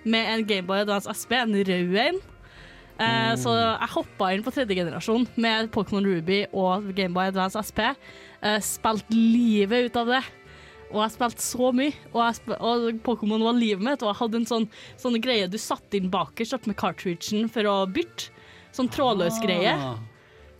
med 0.05 0.31
en 0.31 0.45
Gameboy 0.47 0.83
Advance 0.83 1.09
SP, 1.11 1.33
en 1.37 1.53
rød 1.53 1.95
en. 1.99 2.19
Eh, 2.99 3.33
Så 3.35 3.51
jeg 3.51 3.91
hoppa 3.91 4.29
inn 4.33 4.43
på 4.45 4.53
tredje 4.55 4.77
generasjon 4.77 5.25
med 5.35 5.69
Pokémon 5.73 6.05
Ruby 6.05 6.45
og 6.53 6.87
Gameboy 6.95 7.27
Advance 7.31 7.59
SP. 7.59 7.81
Uh, 8.45 8.59
spilte 8.63 9.11
livet 9.17 9.89
ut 9.89 9.99
av 9.99 10.11
det. 10.13 10.23
Og 10.93 11.01
jeg 11.01 11.15
spilte 11.15 11.43
så 11.43 11.71
mye. 11.75 11.93
Og, 12.13 12.41
og 12.59 12.87
Pokémon 13.03 13.43
var 13.43 13.57
livet 13.57 13.83
mitt. 13.83 14.03
Og 14.05 14.11
jeg 14.13 14.19
hadde 14.21 14.39
en 14.41 14.47
sånn, 14.47 14.67
sånn 15.01 15.19
greie 15.23 15.47
du 15.51 15.57
satte 15.59 15.97
inn 15.99 16.11
bakerst 16.13 16.67
med 16.69 16.77
cartridgen 16.79 17.49
for 17.51 17.67
å 17.67 17.77
bytte. 17.89 18.29
Sånn 18.75 18.91
trådløs 18.91 19.39
greie. 19.43 19.73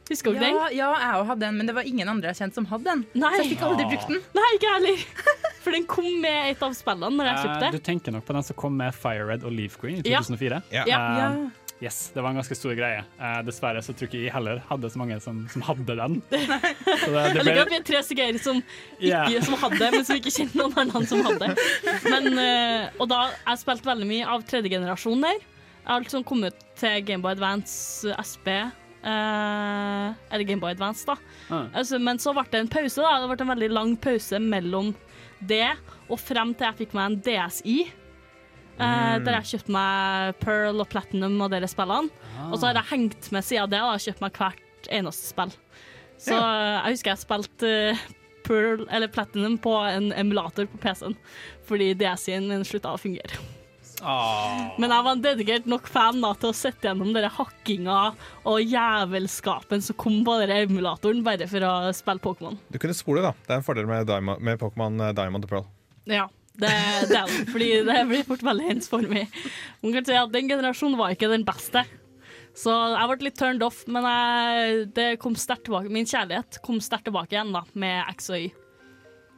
Husker 0.09 0.35
du 0.35 0.37
ja, 0.37 0.43
den? 0.45 0.57
Ja, 0.77 0.89
jeg 1.01 1.17
òg 1.17 1.25
hadde 1.31 1.41
den, 1.47 1.55
men 1.57 1.67
det 1.69 1.73
var 1.75 1.87
ingen 1.89 2.07
andre 2.11 2.29
jeg 2.29 2.37
kjente 2.43 2.59
som 2.59 2.67
hadde 2.69 2.85
den. 2.91 3.03
Nei. 3.17 3.31
Så 3.33 3.41
jeg 3.43 3.55
fikk 3.55 3.63
aldri 3.65 3.87
brukt 3.89 4.11
den. 4.11 4.19
Nei, 4.37 4.49
ikke 4.59 4.73
heller. 4.75 5.05
For 5.65 5.73
den 5.73 5.87
kom 5.89 6.09
med 6.21 6.51
et 6.51 6.61
av 6.63 6.75
spillene 6.77 7.09
når 7.17 7.29
jeg 7.31 7.39
kjøpte. 7.41 7.69
Uh, 7.71 7.75
du 7.75 7.85
tenker 7.87 8.13
nok 8.13 8.27
på 8.27 8.35
den 8.37 8.45
som 8.45 8.57
kom 8.59 8.75
med 8.77 8.93
Fire 8.97 9.25
Red 9.31 9.45
og 9.47 9.55
Leaf 9.55 9.79
Green 9.81 10.03
i 10.03 10.13
Ja. 10.13 10.21
2004? 10.21 10.61
Ja. 10.75 10.83
Eh, 10.85 10.91
Ja. 10.93 11.29
Yes, 11.83 12.09
det 12.15 12.21
var 12.23 12.31
en 12.31 12.37
ganske 12.39 12.55
stor 12.55 12.71
greie. 12.77 13.01
Eh, 13.19 13.39
dessverre 13.43 13.81
så 13.83 13.91
tror 13.91 14.07
ikke 14.07 14.21
jeg 14.23 14.31
heller 14.31 14.61
hadde 14.69 14.87
så 14.93 14.99
mange 15.01 15.17
som, 15.19 15.41
som 15.51 15.61
hadde 15.67 15.95
den. 15.99 16.13
Så 16.31 17.09
det, 17.11 17.23
det 17.35 17.41
ble, 17.43 17.55
vi 17.67 17.75
er 17.79 17.83
tre 17.83 17.99
stykker 18.07 18.37
som, 18.39 18.61
Ja. 19.03 19.25
som 19.43 19.57
hadde, 19.59 19.89
men 19.91 20.05
som 20.07 20.15
ikke 20.15 20.31
kjente 20.31 20.55
noen 20.61 20.77
andre 20.79 21.01
som 21.09 21.19
hadde. 21.27 21.49
Men, 22.07 22.29
eh, 22.39 22.87
og 22.95 23.09
da 23.11 23.25
jeg 23.33 23.59
spilte 23.65 23.89
veldig 23.91 24.07
mye 24.07 24.29
av 24.37 24.45
tredje 24.47 24.71
generasjon 24.71 25.27
der. 25.27 25.41
Jeg 25.43 25.91
har 25.91 26.05
liksom 26.07 26.23
kommet 26.25 26.63
til 26.79 27.03
Gameboy 27.05 27.35
Advance 27.35 28.15
SP. 28.23 28.47
eh, 28.55 30.07
eller 30.31 30.47
Gameboy 30.47 30.71
Advance, 30.71 31.03
da. 31.05 31.17
Ah. 31.51 31.67
Altså, 31.75 31.99
men 32.01 32.17
så 32.23 32.33
ble 32.33 32.47
det 32.55 32.63
en 32.63 32.71
pause. 32.71 33.03
da 33.03 33.19
Det 33.21 33.29
ble 33.35 33.45
en 33.45 33.51
veldig 33.53 33.71
lang 33.75 33.93
pause 34.01 34.39
mellom 34.41 34.93
det 35.45 35.73
og 36.07 36.17
frem 36.23 36.55
til 36.55 36.69
jeg 36.71 36.79
fikk 36.85 36.95
meg 36.97 37.11
en 37.11 37.19
DSI. 37.27 37.77
Eh, 38.79 39.15
Mm. 39.15 39.25
Der 39.25 39.37
jeg 39.39 39.49
kjøpte 39.53 39.71
meg 39.71 40.35
Pearl 40.41 40.83
og 40.83 40.89
Platinum 40.91 41.39
og 41.41 41.51
dere 41.53 41.69
spillene. 41.71 42.11
Ah. 42.35 42.51
Og 42.51 42.59
så 42.59 42.67
har 42.67 42.81
jeg 42.81 42.91
hengt 42.91 43.31
med 43.31 43.45
siden 43.47 43.71
det 43.71 43.81
og 43.81 44.03
kjøpt 44.03 44.21
meg 44.21 44.35
hvert 44.35 44.91
eneste 44.91 45.31
spill. 45.31 45.53
Så 46.21 46.35
ja. 46.35 46.83
jeg 46.85 46.95
husker 46.95 47.13
jeg 47.13 47.23
spilte 47.23 47.71
eh, 47.91 48.05
Pearl, 48.45 48.85
eller 48.93 49.09
Platinum 49.11 49.57
på 49.57 49.73
en 49.89 50.11
emulator 50.13 50.67
på 50.69 50.79
PC-en, 50.83 51.15
fordi 51.65 51.93
DS-en 51.97 52.47
min 52.51 52.65
slutta 52.67 52.93
å 52.93 53.01
fungere. 53.01 53.39
Ah. 54.05 54.75
Men 54.77 54.91
jeg 54.91 55.05
var 55.07 55.15
en 55.15 55.23
dedikert 55.23 55.67
nok 55.71 55.87
fan 55.89 56.19
da, 56.21 56.33
til 56.37 56.51
å 56.51 56.55
sette 56.57 56.85
gjennom 56.89 57.13
denne 57.15 57.31
hakkinga 57.31 57.99
og 58.45 58.59
jævelskapen 58.61 59.81
som 59.81 59.97
kom 59.97 60.19
på 60.27 60.37
denne 60.41 60.59
emulatoren, 60.67 61.23
bare 61.25 61.47
for 61.49 61.65
å 61.65 61.73
spille 61.95 62.21
Pokémon. 62.21 62.59
Du 62.69 62.77
kunne 62.81 62.97
spole, 62.97 63.23
da. 63.25 63.33
Det 63.47 63.55
er 63.55 63.61
en 63.61 63.65
fordel 63.65 63.89
med, 63.89 64.05
Diamond, 64.09 64.43
med 64.45 64.59
Pokémon 64.61 65.07
eh, 65.07 65.15
Diamond 65.17 65.47
og 65.47 65.53
Pearl. 65.55 65.69
Ja, 66.11 66.27
det, 66.61 66.73
det 67.11 67.21
fordi 67.51 67.69
det 67.87 67.99
blir 68.09 68.25
fort 68.27 68.43
veldig 68.45 68.67
ensformig. 68.77 69.25
Man 69.83 69.95
kan 69.95 70.07
si 70.07 70.17
at 70.19 70.33
den 70.33 70.49
generasjonen 70.51 70.97
var 70.99 71.15
ikke 71.15 71.29
den 71.31 71.45
beste. 71.47 71.85
Så 72.55 72.71
jeg 72.71 73.07
ble 73.11 73.27
litt 73.27 73.35
turned 73.39 73.63
off, 73.67 73.81
men 73.91 74.05
jeg, 74.07 74.85
det 74.95 75.07
kom 75.19 75.35
sterkt 75.35 75.65
tilbake. 75.67 75.91
min 75.91 76.07
kjærlighet 76.07 76.61
kom 76.63 76.77
sterkt 76.83 77.09
tilbake 77.09 77.35
igjen 77.35 77.51
da, 77.51 77.65
med 77.75 78.05
X 78.15 78.29
og 78.31 78.37
Y. 78.39 78.45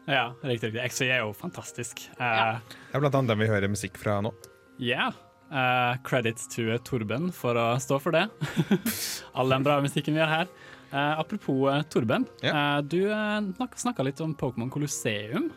ja, 0.07 0.27
riktig. 0.43 0.69
riktig. 0.69 0.83
X 0.85 1.01
og 1.01 1.07
Y 1.07 1.13
er 1.15 1.23
jo 1.25 1.31
fantastisk. 1.33 2.03
Eh, 2.19 2.59
Det 2.91 2.93
er 2.99 3.01
blant 3.01 3.17
annet 3.17 3.33
den 3.33 3.41
vi 3.41 3.49
hører 3.49 3.73
musikk 3.73 3.97
fra 3.97 4.19
nå. 4.21 4.31
Ja. 4.77 5.09
Eh, 5.49 5.97
credits 6.05 6.45
to 6.53 6.69
Torben 6.85 7.31
for 7.33 7.57
å 7.57 7.67
stå 7.81 7.97
for 8.03 8.13
det. 8.13 8.27
All 9.37 9.49
den 9.49 9.65
bra 9.65 9.79
musikken 9.81 10.13
vi 10.13 10.21
har 10.21 10.33
her. 10.43 10.49
Uh, 10.87 11.19
apropos 11.19 11.65
eh, 11.73 11.81
Torben. 11.91 12.23
eh, 12.45 12.77
du 12.87 13.09
uh, 13.11 13.41
snakka 13.75 14.05
litt 14.07 14.21
om 14.23 14.31
Pokémon 14.39 14.69
Colosseum. 14.71 15.49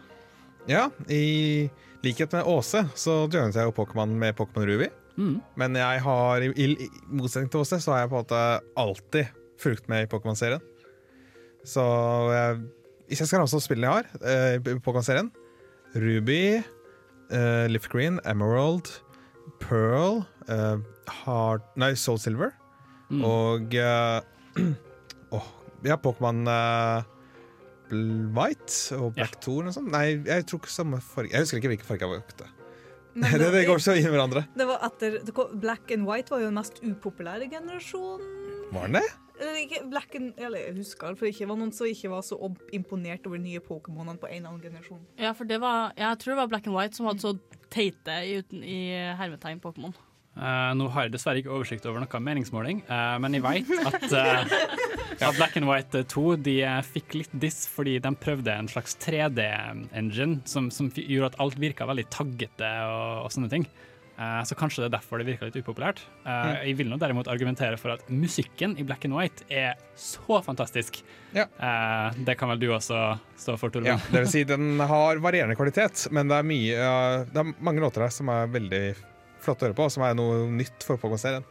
Ja, 0.68 0.90
i 1.08 1.70
likhet 2.04 2.32
med 2.32 2.44
Åse 2.48 2.84
så 2.98 3.14
joinet 3.32 3.56
jeg 3.56 3.68
jo 3.68 3.74
Pokémon 3.76 4.12
med 4.20 4.36
Pokémon 4.38 4.66
Ruby. 4.68 4.88
Mm. 5.20 5.40
Men 5.60 5.74
jeg 5.76 6.00
har, 6.04 6.44
i, 6.46 6.50
i 6.76 6.88
motsetning 7.10 7.50
til 7.52 7.60
Åse, 7.64 7.80
så 7.82 7.92
har 7.94 8.04
jeg 8.04 8.10
på 8.12 8.18
en 8.18 8.24
måte 8.24 8.42
alltid 8.80 9.32
fulgt 9.60 9.88
med 9.92 10.04
i 10.06 10.10
Pokémon-serien. 10.10 10.62
Så 11.68 11.82
jeg, 12.32 12.60
hvis 13.10 13.20
jeg 13.20 13.28
skal 13.28 13.42
ramse 13.42 13.58
opp 13.58 13.64
spillene 13.66 13.90
jeg 13.90 14.06
har 14.06 14.30
eh, 14.32 14.54
i 14.56 14.78
Pokémon-serien 14.80 15.28
Ruby, 15.98 16.62
eh, 17.34 17.66
Lift 17.68 17.90
Green, 17.92 18.20
Emerald, 18.24 18.88
Pearl, 19.60 20.22
eh, 20.48 20.78
Heart 21.24 21.66
Nei, 21.80 21.94
Soul 21.98 22.20
Silver 22.22 22.56
Mm. 23.10 23.24
og 23.26 23.72
eh, 23.74 24.20
oh, 25.34 25.46
Ja, 25.82 25.96
Pokémon 25.98 26.44
eh, 26.46 27.08
White 27.92 28.96
og 28.98 29.14
Black 29.18 29.36
ja. 29.38 29.42
Tour 29.46 29.68
og 29.68 29.76
sånn. 29.76 29.90
Nei, 29.92 30.20
jeg 30.26 30.46
tror 30.48 30.62
ikke 30.62 30.72
samme 30.72 31.00
farge 31.04 31.32
Jeg 31.34 31.46
husker 31.46 31.60
ikke 31.60 31.72
hvilken 31.74 31.88
farge 31.88 32.06
jeg 32.06 32.14
valgte. 32.16 32.50
Men 33.14 33.34
Det, 33.42 33.48
det 33.54 33.64
går 33.68 33.82
så 33.82 33.96
inn 33.98 34.06
i 34.06 34.12
hverandre. 34.12 34.44
Det 34.56 34.66
var 34.68 34.84
etter, 34.86 35.18
det 35.26 35.34
kom, 35.36 35.56
Black 35.62 35.90
and 35.94 36.06
White 36.08 36.32
var 36.32 36.44
jo 36.44 36.50
den 36.50 36.60
mest 36.60 36.78
upopulære 36.84 37.50
generasjonen. 37.50 38.38
Var 38.70 38.86
den 38.86 39.00
det? 39.00 39.08
Black 39.88 40.14
and, 40.14 40.34
eller 40.36 40.60
jeg 40.66 40.74
husker, 40.76 41.14
for 41.16 41.24
det 41.24 41.32
ikke 41.32 41.48
var 41.48 41.58
noen 41.62 41.72
som 41.72 41.88
ikke 41.88 42.10
var 42.12 42.24
så 42.26 42.36
imponert 42.76 43.24
over 43.26 43.40
de 43.40 43.46
nye 43.46 43.62
Pokémonene 43.64 44.20
på 44.20 44.28
en 44.28 44.44
annen 44.44 44.60
generasjon. 44.60 45.00
Ja, 45.18 45.32
for 45.36 45.48
det 45.48 45.62
var, 45.62 45.94
jeg 45.96 46.20
tror 46.20 46.34
det 46.34 46.40
var 46.42 46.52
Black 46.52 46.68
and 46.68 46.76
White 46.76 46.98
som 46.98 47.08
hadde 47.08 47.24
så 47.24 47.32
teite 47.72 48.18
i, 48.26 48.36
uten, 48.42 48.60
i 48.60 48.80
hermetegn 49.16 49.62
Pokémon. 49.64 49.96
Eh, 50.38 50.72
nå 50.78 50.86
har 50.94 51.08
jeg 51.08 51.14
dessverre 51.16 51.42
ikke 51.42 51.52
oversikt 51.52 51.86
over 51.90 52.00
noe 52.00 52.20
meningsmåling, 52.22 52.84
uh, 52.86 53.18
men 53.20 53.34
jeg 53.34 53.42
vet 53.44 53.88
at, 53.90 54.04
uh, 54.14 55.26
at 55.26 55.36
Black 55.36 55.58
and 55.58 55.66
White 55.68 56.04
2 56.12 56.24
de 56.46 56.56
fikk 56.86 57.18
litt 57.18 57.34
diss 57.42 57.64
fordi 57.68 57.98
de 58.00 58.12
prøvde 58.14 58.54
en 58.54 58.70
slags 58.70 58.94
3D-engine 59.02 60.40
som, 60.48 60.70
som 60.72 60.88
gjorde 60.94 61.32
at 61.32 61.40
alt 61.42 61.58
virka 61.60 61.88
veldig 61.90 62.06
taggete 62.14 62.72
og, 62.86 63.26
og 63.26 63.34
sånne 63.34 63.52
ting. 63.52 63.70
Så 64.44 64.52
kanskje 64.52 64.82
det 64.82 64.90
er 64.90 64.92
derfor 64.98 65.16
det 65.16 65.24
virka 65.30 65.46
litt 65.48 65.54
upopulært. 65.56 66.02
Mm. 66.26 66.50
Jeg 66.66 66.74
vil 66.76 66.90
nå 66.90 66.98
derimot 67.00 67.30
argumentere 67.32 67.78
for 67.80 67.94
at 67.94 68.02
musikken 68.12 68.74
i 68.76 68.84
Black 68.84 69.06
and 69.08 69.16
White 69.16 69.46
er 69.48 69.78
så 69.96 70.42
fantastisk. 70.44 70.98
Ja. 71.32 71.46
det 72.20 72.34
kan 72.36 72.52
vel 72.52 72.60
du 72.60 72.66
også 72.68 72.98
stå 73.40 73.56
for, 73.56 73.72
Torben? 73.72 73.88
Ja, 73.88 73.96
det 74.12 74.26
vil 74.26 74.28
si 74.28 74.42
den 74.44 74.74
har 74.76 75.22
varierende 75.24 75.56
kvalitet, 75.56 76.04
men 76.12 76.28
det 76.28 76.36
er, 76.36 76.50
mye, 76.52 76.90
det 77.32 77.40
er 77.46 77.54
mange 77.64 77.80
låter 77.80 78.04
der 78.04 78.12
som 78.12 78.28
er 78.34 78.52
veldig 78.52 78.84
flotte 79.44 79.64
å 79.64 79.68
høre 79.68 79.78
på, 79.78 79.88
som 79.92 80.04
er 80.06 80.16
noe 80.18 80.44
nytt 80.52 80.86
for 80.86 81.00
Pokémon-serien. 81.00 81.44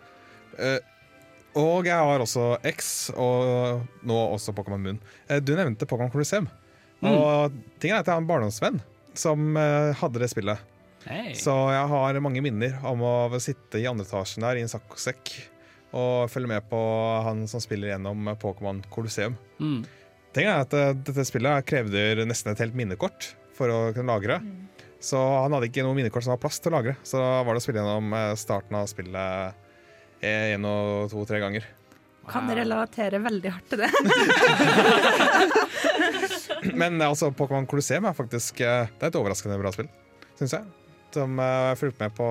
Uh, 0.59 0.79
og 1.59 1.87
jeg 1.89 1.97
har 1.97 2.21
også 2.23 2.51
X, 2.69 3.09
og 3.17 3.85
nå 4.07 4.17
også 4.35 4.53
Pokémon 4.57 4.81
Moon. 4.83 4.99
Uh, 5.29 5.39
du 5.41 5.55
nevnte 5.57 5.87
Pokémon 5.89 6.11
Colosseum. 6.13 6.49
Og 6.99 7.55
tingen 7.79 7.95
er 7.95 8.01
at 8.01 8.09
jeg 8.09 8.11
har 8.11 8.19
en 8.19 8.27
barndomsvenn 8.27 8.81
som 9.17 9.55
uh, 9.55 9.95
hadde 9.99 10.21
det 10.21 10.29
spillet. 10.31 10.65
Hey. 11.05 11.31
Så 11.39 11.53
jeg 11.71 11.91
har 11.93 12.19
mange 12.21 12.43
minner 12.43 12.75
om 12.85 13.01
å 13.07 13.13
sitte 13.39 13.79
i 13.79 13.87
andre 13.87 14.03
etasjen 14.03 14.43
der 14.43 14.59
i 14.59 14.65
en 14.65 14.71
saccosekk 14.71 15.31
og 15.95 16.27
følge 16.29 16.51
med 16.51 16.67
på 16.69 16.79
han 17.25 17.45
som 17.49 17.63
spiller 17.63 17.93
gjennom 17.93 18.27
Pokémon 18.41 18.83
Colosseum. 18.93 19.37
Mm. 19.57 19.79
Tingen 20.35 20.51
er 20.51 20.65
at 20.67 20.75
dette 21.07 21.25
spillet 21.25 21.65
krevde 21.65 22.27
nesten 22.29 22.51
et 22.51 22.61
helt 22.61 22.77
minnekort 22.77 23.31
for 23.57 23.71
å 23.73 23.79
kunne 23.95 24.11
lagre. 24.11 24.37
Så 24.99 25.19
han 25.19 25.53
hadde 25.55 25.69
ikke 25.69 25.83
noe 25.85 25.95
minnekort 25.95 26.25
som 26.25 26.33
var 26.35 26.41
plass 26.43 26.59
til 26.59 26.73
å 26.73 26.77
lagre. 26.77 26.95
Så 27.07 27.19
da 27.21 27.39
var 27.47 27.55
det 27.55 27.61
å 27.61 27.65
spille 27.65 27.79
gjennom 27.81 28.13
eh, 28.17 28.33
starten 28.39 28.75
av 28.79 28.87
spillet 28.91 29.67
én 30.27 30.65
og 30.67 31.07
to, 31.13 31.23
tre 31.29 31.39
ganger. 31.39 31.63
Kan 32.29 32.49
relatere 32.53 33.17
veldig 33.23 33.51
hardt 33.55 33.71
til 33.71 33.79
det. 33.81 33.89
Men 36.77 36.99
altså, 37.01 37.31
Pokémon 37.33 37.65
Colosseum 37.69 38.05
er 38.09 38.13
faktisk 38.17 38.59
eh, 38.61 38.89
Det 38.99 39.07
er 39.07 39.13
et 39.13 39.17
overraskende 39.17 39.57
bra 39.61 39.71
spill, 39.73 39.87
syns 40.39 40.53
jeg. 40.57 40.67
Som 41.15 41.39
eh, 41.41 41.55
jeg 41.71 41.79
fulgte 41.79 41.95
fulgt 41.95 42.03
med 42.03 42.11
på 42.19 42.27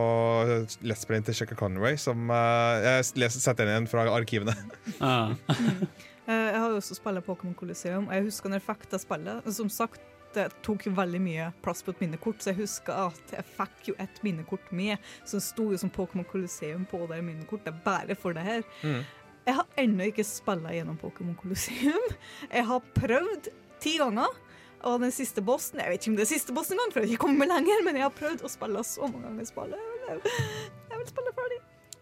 Let's 0.86 1.08
Play 1.08 1.24
til 1.26 1.34
Checker 1.40 1.58
Conway, 1.58 1.96
som 1.98 2.28
eh, 2.30 3.00
jeg 3.18 3.32
setter 3.34 3.64
den 3.64 3.72
igjen 3.74 3.90
fra 3.90 4.06
arkivene. 4.14 4.54
Ah. 5.00 5.32
Eh, 6.28 6.34
Jeg 6.52 6.58
har 6.60 6.68
jo 6.74 6.76
også 6.82 6.94
spilt 6.98 7.24
Pokémon 7.24 7.54
Colosseum, 7.56 8.06
og 8.10 8.14
jeg 8.14 8.26
husker 8.28 8.52
når 8.52 8.60
jeg 8.60 8.66
fikk 8.68 8.82
det 8.92 8.98
spillet. 9.00 9.46
Som 9.56 9.70
sagt, 9.72 10.00
det 10.34 10.48
tok 10.66 10.86
jo 10.88 10.94
veldig 10.96 11.20
mye 11.22 11.50
plass 11.64 11.84
på 11.84 11.94
et 11.94 12.02
minnekort, 12.04 12.40
så 12.42 12.52
jeg 12.52 12.60
husker 12.62 13.06
at 13.08 13.32
jeg 13.34 13.46
fikk 13.56 13.92
jo 13.92 13.94
et 14.02 14.20
minnekort 14.26 14.72
med, 14.74 14.98
som 15.28 15.42
sto 15.42 15.70
jo 15.72 15.78
som 15.80 15.92
Pokémon 15.92 16.26
Colosseum 16.28 16.84
på 16.88 17.00
det 17.10 17.20
minnekortet, 17.24 17.78
bare 17.84 18.16
for 18.18 18.36
det 18.36 18.44
her. 18.46 18.66
Mm. 18.82 19.00
Jeg 19.48 19.56
har 19.56 19.80
ennå 19.80 20.10
ikke 20.10 20.26
spilla 20.28 20.74
gjennom 20.76 20.98
Pokémon 21.00 21.36
Colosseum. 21.38 22.12
Jeg 22.56 22.66
har 22.68 22.92
prøvd 22.98 23.48
ti 23.80 23.96
ganger. 24.00 24.28
Og 24.86 25.00
den 25.02 25.10
siste 25.10 25.42
bossen 25.42 25.80
Jeg 25.82 25.90
vet 25.90 26.04
ikke 26.04 26.12
om 26.12 26.18
det 26.20 26.22
er 26.22 26.30
siste 26.30 26.54
bossen 26.54 26.76
engang, 26.76 26.92
for 26.94 27.02
jeg 27.02 27.08
har 27.08 27.14
ikke 27.16 27.24
kommet 27.24 27.50
lenger, 27.50 27.80
men 27.82 27.96
jeg 27.98 28.04
har 28.04 28.12
prøvd 28.14 28.44
å 28.46 28.50
spille 28.52 28.84
så 28.86 29.08
mange 29.08 29.24
ganger 29.24 29.48
spillet. 29.48 29.96
Jeg 30.06 31.00
vil 31.00 31.08
spille 31.08 31.32
ferdig. 31.34 31.58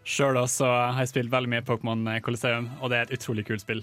Sjøl 0.07 0.37
også 0.43 0.67
har 0.69 1.01
jeg 1.01 1.09
spilt 1.09 1.33
veldig 1.33 1.51
mye 1.55 1.65
Pokémon 1.65 2.05
Colosseum, 2.21 2.69
og 2.77 2.93
det 2.93 2.99
er 2.99 3.07
et 3.07 3.15
utrolig 3.17 3.47
kult 3.49 3.65
spill. 3.65 3.81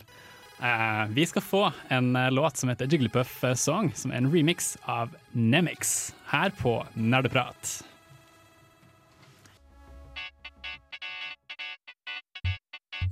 Eh, 0.65 1.07
vi 1.09 1.27
skal 1.27 1.43
få 1.43 1.73
en 1.89 2.17
eh, 2.17 2.31
låt 2.31 2.57
som 2.57 2.69
heter 2.69 2.87
Jigglypuff 2.87 3.45
Song, 3.55 3.93
som 3.95 4.13
er 4.13 4.23
en 4.23 4.31
remix 4.33 4.79
av 4.89 5.13
Nemix, 5.33 6.15
her 6.33 6.55
på 6.57 6.79
Nerdeprat. 6.95 7.83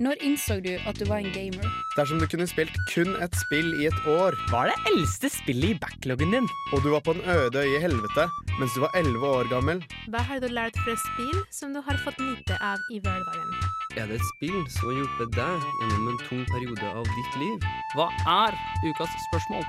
Når 0.01 0.17
innså 0.25 0.55
du 0.63 0.71
at 0.89 0.97
du 0.97 1.05
var 1.05 1.21
en 1.21 1.29
gamer? 1.35 1.67
Dersom 1.93 2.17
du 2.21 2.25
kunne 2.29 2.47
spilt 2.49 2.73
kun 2.89 3.13
et 3.21 3.35
spill 3.37 3.67
i 3.77 3.85
et 3.89 4.07
år 4.09 4.33
Hva 4.49 4.63
er 4.65 4.71
det 4.71 4.93
eldste 4.93 5.29
spillet 5.29 5.75
i 5.75 5.77
backloggen 5.77 6.33
din? 6.33 6.47
Og 6.73 6.81
du 6.81 6.89
var 6.95 7.03
på 7.05 7.13
en 7.13 7.21
øde 7.29 7.61
øye 7.61 7.77
i 7.77 7.81
helvete 7.83 8.25
mens 8.57 8.73
du 8.73 8.81
var 8.81 8.91
11 8.97 9.27
år 9.27 9.49
gammel 9.51 9.83
Hva 10.09 10.23
har 10.25 10.41
du 10.41 10.47
lært 10.49 10.77
fra 10.81 10.95
spill 10.97 11.43
som 11.53 11.75
du 11.77 11.81
har 11.85 11.97
fått 12.01 12.17
nyte 12.21 12.57
av 12.57 12.81
i 12.93 12.97
hverdagen? 13.03 13.53
Er 13.97 14.09
det 14.09 14.15
et 14.17 14.27
spill 14.31 14.57
som 14.73 14.89
har 14.89 14.97
hjulpet 15.01 15.35
deg 15.37 15.67
gjennom 15.81 16.07
en 16.13 16.21
tung 16.25 16.43
periode 16.49 16.87
av 16.89 17.05
ditt 17.13 17.33
liv? 17.43 17.57
Hva 17.93 18.07
er 18.49 18.57
ukas 18.87 19.13
spørsmål? 19.29 19.63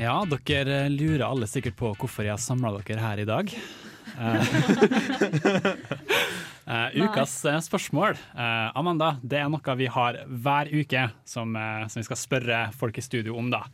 Ja, 0.00 0.24
dere 0.26 0.88
lurer 0.90 1.28
alle 1.28 1.46
sikkert 1.46 1.76
på 1.78 1.94
hvorfor 1.94 2.26
jeg 2.26 2.34
har 2.34 2.42
samla 2.42 2.74
dere 2.80 3.04
her 3.04 3.22
i 3.22 3.28
dag. 3.28 3.46
Eh, 6.66 6.86
eh, 6.94 7.04
ukas 7.04 7.44
eh, 7.44 7.58
spørsmål, 7.58 8.14
uh, 8.36 8.70
Amanda, 8.78 9.16
det 9.22 9.40
er 9.40 9.48
noe 9.50 9.74
vi 9.78 9.88
har 9.90 10.20
hver 10.28 10.70
uke 10.70 11.08
som, 11.26 11.56
som 11.90 11.98
vi 11.98 12.06
skal 12.06 12.20
spørre 12.20 12.60
folk 12.78 12.98
i 12.98 13.04
studio 13.04 13.34
om. 13.40 13.50
da. 13.50 13.64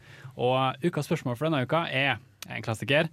Og 0.40 0.86
ukas 0.86 1.08
spørsmål 1.10 1.36
for 1.36 1.48
denne 1.48 1.66
uka 1.68 1.84
er 1.92 2.16
en 2.48 2.64
klassiker. 2.64 3.10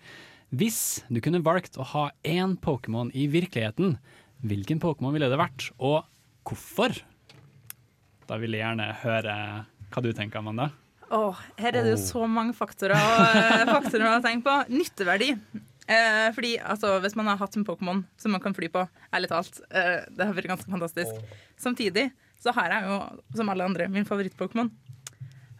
Hvis 0.55 1.03
du 1.11 1.19
kunne 1.19 1.43
valgt 1.43 1.75
å 1.75 1.87
ha 1.91 2.05
én 2.23 2.55
Pokémon 2.61 3.11
i 3.11 3.27
virkeligheten, 3.27 3.97
hvilken 4.45 4.79
Pokémon 4.79 5.15
ville 5.15 5.27
det 5.31 5.41
vært, 5.41 5.69
og 5.75 6.05
hvorfor? 6.47 6.95
Da 8.29 8.39
vil 8.39 8.55
jeg 8.55 8.63
gjerne 8.63 8.89
høre 9.03 9.35
hva 9.91 10.03
du 10.05 10.11
tenker, 10.15 10.39
Amanda. 10.39 10.71
Åh, 11.15 11.41
her 11.59 11.75
er 11.75 11.83
det 11.85 11.97
jo 11.97 12.01
så 12.01 12.25
mange 12.29 12.55
faktorer, 12.57 12.95
faktorer 13.75 14.07
å 14.15 14.23
tenke 14.23 14.47
på. 14.47 14.55
Nytteverdi. 14.71 15.33
Eh, 15.87 16.31
fordi 16.33 16.55
altså, 16.57 16.99
Hvis 16.99 17.15
man 17.15 17.27
har 17.27 17.37
hatt 17.37 17.55
en 17.57 17.65
Pokémon 17.65 18.03
som 18.17 18.31
man 18.33 18.41
kan 18.41 18.55
fly 18.57 18.67
på, 18.73 18.87
ærlig 19.13 19.29
talt, 19.29 19.59
eh, 19.69 20.01
det 20.09 20.25
har 20.25 20.33
vært 20.33 20.47
ganske 20.49 20.71
fantastisk. 20.71 21.13
Samtidig 21.61 22.11
så 22.41 22.51
har 22.53 22.69
jeg 22.73 22.87
jo, 22.89 22.97
som 23.35 23.49
alle 23.49 23.63
andre, 23.63 23.87
min 23.87 24.05
favoritt-Pokémon. 24.05 24.71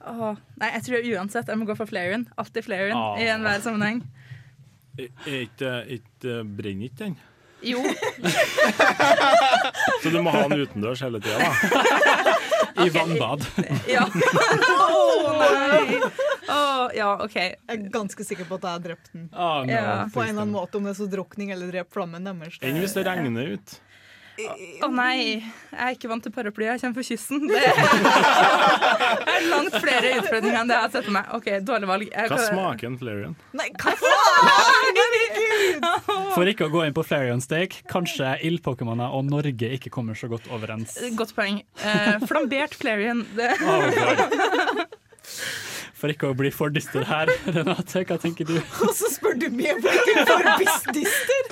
Åh, 0.05 0.35
Nei, 0.57 0.71
jeg 0.75 0.83
tror 0.85 1.05
uansett 1.17 1.47
jeg 1.49 1.57
må 1.57 1.65
gå 1.65 1.75
for 1.77 1.85
Flareon. 1.89 2.27
Alltid 2.37 2.63
Flareon 2.65 2.97
Ah. 2.97 3.15
i 3.17 3.25
enhver 3.29 3.61
sammenheng. 3.61 4.03
Ikke- 4.97 6.45
Brenner 6.57 6.85
ikke 6.89 6.97
den? 6.97 7.17
Jo. 7.65 7.81
Så 10.03 10.09
du 10.13 10.19
må 10.21 10.29
ha 10.35 10.41
den 10.47 10.59
utendørs 10.65 11.01
hele 11.05 11.19
tida, 11.23 11.37
da? 11.39 11.51
I 12.85 12.87
vannbad. 12.93 13.41
Ja. 13.89 14.03
oh, 14.05 14.11
nei! 15.39 15.99
Åh, 16.49 16.89
ja, 16.97 17.09
OK. 17.23 17.35
Jeg 17.35 17.55
er 17.71 17.77
ganske 17.93 18.23
sikker 18.27 18.45
på 18.49 18.55
at 18.59 18.63
jeg 18.67 18.73
har 18.77 18.83
drept 18.89 19.07
den. 19.13 19.23
Oh, 19.33 19.63
no, 19.65 19.71
Ja. 19.71 19.81
På 20.13 20.19
en 20.23 20.29
eller 20.33 20.41
annen 20.45 20.55
måte, 20.57 20.73
om 20.77 20.83
det 20.85 20.91
er 20.95 20.99
så 20.99 21.07
drukning 21.09 21.47
eller 21.55 21.67
drep 21.73 21.89
flammen 21.95 22.23
deres. 22.27 22.55
Enn 22.61 22.79
hvis 22.83 22.93
det 22.97 23.03
regner 23.07 23.45
ut? 23.55 23.69
Å 24.35 24.89
nei, 24.91 25.39
jeg 25.39 25.79
er 25.79 25.93
ikke 25.95 26.09
vant 26.11 26.19
til 26.27 26.33
paraply. 26.35 26.65
Jeg 26.67 26.81
kommer 26.81 26.97
fra 26.99 27.05
kysten. 27.07 27.47
Det 27.47 27.55
er 29.31 29.47
langt 29.47 29.71
flere 29.79 30.11
utfordringer 30.19 30.59
enn 30.59 30.67
det 30.67 30.75
jeg 30.75 30.83
har 30.83 30.91
sett 30.91 31.07
for 31.07 31.15
meg. 31.15 31.23
OK, 31.37 31.47
dårlig 31.63 31.87
valg. 31.93 32.03
Jeg 32.11 32.27
Hva 32.33 32.39
kan- 32.41 32.49
smaker 32.51 32.83
en 32.91 32.97
Flareon? 32.99 33.31
Nei, 33.55 33.69
hva 33.79 33.93
faen? 34.01 34.43
For 36.35 36.47
ikke 36.49 36.67
å 36.67 36.71
gå 36.73 36.83
inn 36.87 36.95
på 36.95 37.03
Flareon 37.05 37.41
Stake, 37.43 37.83
kanskje 37.91 38.35
ildpokémoner 38.47 39.13
og 39.15 39.27
Norge 39.29 39.69
ikke 39.77 39.91
kommer 39.93 40.17
så 40.17 40.29
godt 40.31 40.47
overens. 40.53 40.97
Godt 41.17 41.33
poeng. 41.37 41.61
Eh, 41.79 42.15
flambert 42.27 42.75
Flareon. 42.77 43.23
Det. 43.37 43.51
For 45.95 46.11
ikke 46.11 46.29
å 46.29 46.35
bli 46.37 46.51
for 46.53 46.69
dyster 46.75 47.05
her, 47.07 47.31
Renate, 47.55 48.03
hva 48.05 48.17
tenker 48.21 48.45
du? 48.49 48.57
Og 48.85 48.91
så 48.93 49.07
spør 49.13 49.37
du 49.41 49.47
meg 49.55 49.79
om 49.79 49.87
jeg 49.87 50.17
er 50.19 50.27
for 50.27 50.49
dyster! 50.59 51.45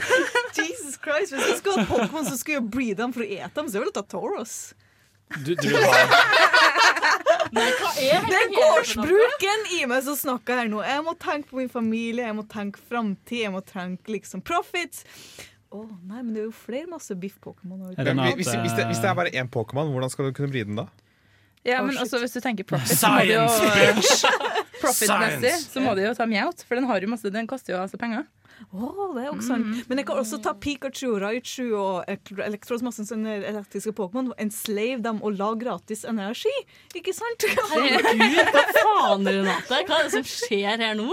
Jesus 0.59 0.97
Christ, 1.01 1.33
Hvis 1.33 1.47
jeg 1.47 1.57
skulle 1.61 1.79
hatt 1.79 1.89
Pokémon, 1.89 2.27
så 2.27 2.35
skulle 2.37 2.59
jeg 2.59 2.67
breede 2.75 2.99
dem 3.01 3.15
for 3.15 3.23
å 3.25 3.29
ete 3.29 3.49
dem. 3.55 3.69
Så 3.71 3.79
jeg 3.79 3.85
ville 3.85 3.95
tatt 3.95 4.11
Toros. 4.11 4.57
Du, 5.41 5.55
du 5.55 5.67
vil 5.71 5.81
ha 5.81 6.03
Det 7.53 8.37
er 8.39 8.51
gårdsbruken 8.55 9.67
i 9.77 9.83
meg 9.89 10.03
som 10.05 10.17
snakker 10.17 10.63
her 10.63 10.69
nå. 10.71 10.81
Jeg 10.87 11.03
må 11.05 11.13
tenke 11.21 11.51
på 11.51 11.59
min 11.61 11.69
familie, 11.71 12.25
jeg 12.25 12.37
må 12.37 12.45
tenke 12.49 12.81
framtid, 12.89 13.43
jeg 13.45 13.53
må 13.53 13.61
tenke 13.67 14.15
liksom 14.15 14.41
profits. 14.45 15.03
Å 15.73 15.83
nei, 16.05 16.19
men 16.21 16.33
det 16.35 16.43
er 16.43 16.49
jo 16.49 16.55
flere 16.55 16.89
masse 16.89 17.15
biff-Pokémon. 17.17 17.93
Hvis, 18.37 18.51
hvis, 18.53 18.75
hvis 18.77 19.01
det 19.01 19.09
er 19.09 19.15
bare 19.17 19.31
én 19.33 19.49
Pokémon, 19.49 19.89
hvordan 19.93 20.11
skal 20.13 20.29
du 20.29 20.35
kunne 20.37 20.53
bli 20.53 20.65
den 20.67 20.77
da? 20.81 20.87
Ja, 21.63 21.79
Å, 21.79 21.85
men 21.87 21.95
altså 21.95 22.17
også 22.19 22.25
hvis 22.25 22.35
du 22.35 22.43
tenker 22.43 22.67
profit, 22.67 22.97
så 22.99 23.09
må 23.09 23.21
du 23.23 23.31
jo 23.31 23.43
Science, 23.47 24.27
Profit-messig 24.81 25.39
Science. 25.47 25.69
så 25.71 25.81
må 25.83 25.93
du 25.95 26.01
jo 26.03 26.11
ta 26.17 26.27
Meowth, 26.27 26.65
for 26.67 26.75
den 26.75 26.89
har 26.89 26.99
jo 26.99 27.07
masse 27.13 27.31
Den 27.31 27.47
koster 27.47 27.77
jo 27.77 27.79
altså 27.79 27.99
penger. 28.01 28.25
Å, 28.73 28.89
det 29.13 29.23
er 29.23 29.29
også 29.31 29.47
sant. 29.49 29.83
Men 29.89 29.99
jeg 29.99 30.07
kan 30.07 30.19
også 30.21 30.39
ta 30.43 30.53
Pikachu, 30.57 31.15
Raichu 31.21 31.73
og 31.77 32.09
Elektros, 32.09 32.83
masse 32.85 33.05
sånne 33.07 33.35
elektriske 33.49 33.93
Pokémon, 33.97 34.31
enslave 34.41 35.01
dem 35.03 35.19
og 35.25 35.37
la 35.39 35.51
gratis 35.59 36.03
energi. 36.09 36.53
Ikke 36.97 37.13
sant? 37.15 37.45
Herregud, 37.73 38.39
hva 38.55 38.63
faen, 38.77 39.27
Renate? 39.27 39.81
Hva 39.89 39.99
er 39.99 40.07
det 40.07 40.13
som 40.15 40.27
skjer 40.27 40.85
her 40.85 40.97
nå? 40.99 41.09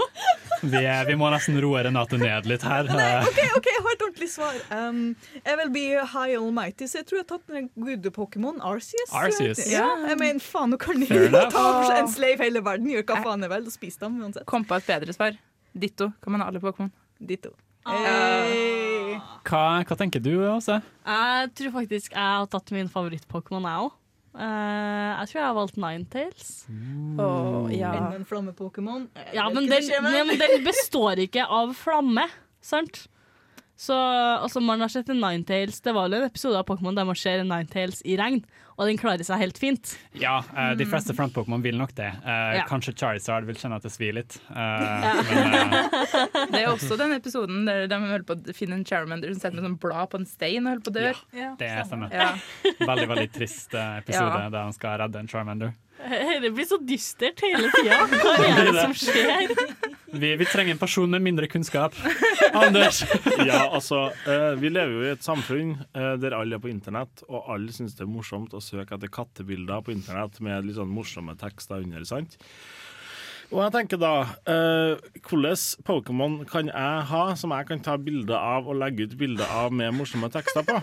Vi, 0.61 0.81
vi 1.09 1.17
må 1.17 1.29
nesten 1.33 1.57
roe 1.63 1.83
Renate 1.85 2.19
ned 2.21 2.49
litt 2.49 2.65
her. 2.67 2.89
Nei, 2.91 3.11
OK, 3.25 3.41
ok, 3.59 3.69
jeg 3.71 3.85
har 3.85 3.95
et 3.97 4.05
ordentlig 4.07 4.31
svar. 4.33 4.57
Um, 4.73 5.03
jeg 5.41 5.61
vil 5.61 5.73
bli 5.75 5.85
high 5.97 6.37
almighty, 6.37 6.89
så 6.89 7.01
jeg 7.01 7.09
tror 7.09 7.21
jeg 7.21 7.27
har 7.27 7.31
tatt 7.35 7.55
den 7.57 7.69
gode 7.75 8.13
Pokémon 8.15 8.61
Arceus. 8.71 9.13
Arceus. 9.17 9.63
Ja, 9.71 9.87
jeg 10.07 10.19
mener, 10.21 10.41
faen, 10.45 10.73
nå 10.73 10.81
kan 10.81 11.01
enough. 11.01 11.53
ta 11.53 11.97
enslave 11.99 12.45
hele 12.45 12.63
verden. 12.65 12.89
Gjør 12.93 13.07
hva 13.09 13.21
faen 13.25 13.45
jeg 13.47 13.53
vil, 13.55 13.69
og 13.69 13.75
spise 13.75 14.05
dem 14.05 14.19
uansett. 14.21 14.47
Kom 14.49 14.67
på 14.67 14.77
et 14.77 14.89
bedre 14.89 15.15
svar. 15.17 15.37
Ditto 15.71 16.11
kan 16.21 16.35
man 16.35 16.43
ha 16.43 16.51
alle 16.51 16.61
Pokémon. 16.63 16.91
Ditto. 17.21 17.53
Hey. 17.85 19.17
Hva, 19.47 19.81
hva 19.85 19.97
tenker 19.97 20.21
du, 20.21 20.33
Åse? 20.51 20.77
Jeg 21.05 21.49
tror 21.57 21.73
faktisk 21.79 22.13
jeg 22.13 22.21
har 22.21 22.47
tatt 22.51 22.73
min 22.75 22.89
favoritt-Pokémon, 22.91 23.65
jeg 23.65 23.87
òg. 23.87 23.95
jeg 24.41 25.31
tror 25.31 25.39
jeg 25.39 25.47
har 25.47 25.55
valgt 25.57 25.79
Ninetales. 25.81 26.51
Oh, 27.19 27.65
ja. 27.73 27.93
Enda 27.97 28.19
en 28.19 28.27
flamme-Pokémon. 28.29 29.07
Ja, 29.33 29.49
men 29.49 29.69
den, 29.69 29.89
den, 29.89 30.35
den 30.39 30.63
består 30.65 31.21
ikke 31.25 31.45
av 31.49 31.73
flamme, 31.77 32.27
sant? 32.61 33.07
Så 33.81 33.95
altså, 33.97 34.61
man 34.61 34.81
har 34.83 34.91
sett 34.93 35.07
en 35.09 35.17
Ninetales 35.23 35.79
Det 35.81 35.93
var 35.95 36.05
jo 36.11 36.19
en 36.19 36.27
episode 36.27 36.59
av 36.59 36.67
Pokémon 36.67 36.93
der 36.93 37.07
man 37.09 37.17
ser 37.17 37.39
en 37.41 37.49
Ninetales 37.49 38.03
i 38.05 38.13
regn, 38.19 38.43
og 38.77 38.85
den 38.85 38.99
klarer 39.01 39.25
seg 39.25 39.39
helt 39.41 39.57
fint. 39.57 39.95
Ja, 40.21 40.35
uh, 40.53 40.71
de 40.77 40.85
fleste 40.89 41.15
front-Pokémon 41.17 41.63
vil 41.65 41.79
nok 41.79 41.95
det. 41.97 42.11
Uh, 42.21 42.59
Ja. 42.59 42.65
Kanskje 42.69 42.93
Charizard 42.97 43.45
vil 43.49 43.57
kjenne 43.57 43.79
at 43.81 43.85
det 43.87 43.91
svir 43.93 44.13
litt. 44.19 44.37
Uh, 44.51 44.57
Ja. 44.61 45.15
men, 45.25 46.51
Det 46.53 46.61
er 46.61 46.69
også 46.69 46.97
den 47.01 47.15
episoden 47.17 47.65
der 47.65 47.87
de 47.89 47.99
holder 48.05 48.25
på 48.29 48.37
å 48.37 48.55
finne 48.57 48.77
en 48.77 48.85
Charmander 48.85 49.33
som 49.33 49.41
sitter 49.41 49.57
med 49.57 49.65
sånn 49.71 49.79
blad 49.81 50.09
på 50.13 50.21
en 50.21 50.29
stein 50.29 50.65
og 50.67 50.75
holder 50.75 50.85
på 50.85 50.93
å 50.93 50.97
dø. 50.99 51.55
det 51.57 51.71
stemmer. 51.89 52.13
Ja. 52.13 52.29
Veldig 52.85 53.07
veldig 53.15 53.29
trist 53.33 53.73
episode 53.73 54.43
Ja. 54.45 54.49
der 54.53 54.61
han 54.69 54.77
skal 54.77 54.99
redde 55.01 55.19
en 55.25 55.27
Charmander. 55.31 55.73
Det 56.43 56.49
blir 56.55 56.65
så 56.65 56.77
dystert 56.81 57.41
hele 57.45 57.69
tida. 57.75 57.99
Hva 58.11 58.33
er 58.47 58.69
det 58.71 58.75
som 58.81 58.93
skjer? 58.97 59.53
Vi, 60.11 60.31
vi 60.35 60.47
trenger 60.49 60.75
en 60.75 60.81
person 60.81 61.09
med 61.13 61.23
mindre 61.23 61.47
kunnskap. 61.51 61.95
Anders! 62.57 63.03
Ja, 63.47 63.63
altså, 63.73 64.09
eh, 64.29 64.51
Vi 64.59 64.69
lever 64.69 64.93
jo 64.97 65.05
i 65.05 65.11
et 65.13 65.23
samfunn 65.25 65.75
eh, 65.95 66.13
der 66.21 66.35
alle 66.37 66.57
er 66.57 66.63
på 66.63 66.69
internett, 66.71 67.23
og 67.29 67.47
alle 67.53 67.73
syns 67.73 67.95
det 67.97 68.05
er 68.05 68.11
morsomt 68.11 68.53
å 68.57 68.61
søke 68.63 68.97
etter 68.97 69.11
kattebilder 69.13 69.81
på 69.85 69.93
internett 69.95 70.37
med 70.43 70.67
litt 70.67 70.77
sånn 70.77 70.91
morsomme 70.91 71.37
tekster 71.39 71.81
under. 71.85 72.03
sant? 72.07 72.37
Og 73.51 73.59
jeg 73.65 73.73
tenker 73.75 73.99
da, 73.99 74.13
eh, 74.47 75.01
Hvilke 75.27 75.83
Pokémon 75.87 76.39
kan 76.47 76.71
jeg 76.71 77.05
ha 77.11 77.23
som 77.35 77.51
jeg 77.51 77.67
kan 77.67 77.83
ta 77.83 77.97
bilder 77.99 78.37
av 78.39 78.69
og 78.71 78.79
legge 78.79 79.09
ut 79.09 79.17
bilder 79.19 79.51
av 79.51 79.75
med 79.75 79.93
morsomme 79.97 80.31
tekster 80.31 80.63
på? 80.67 80.79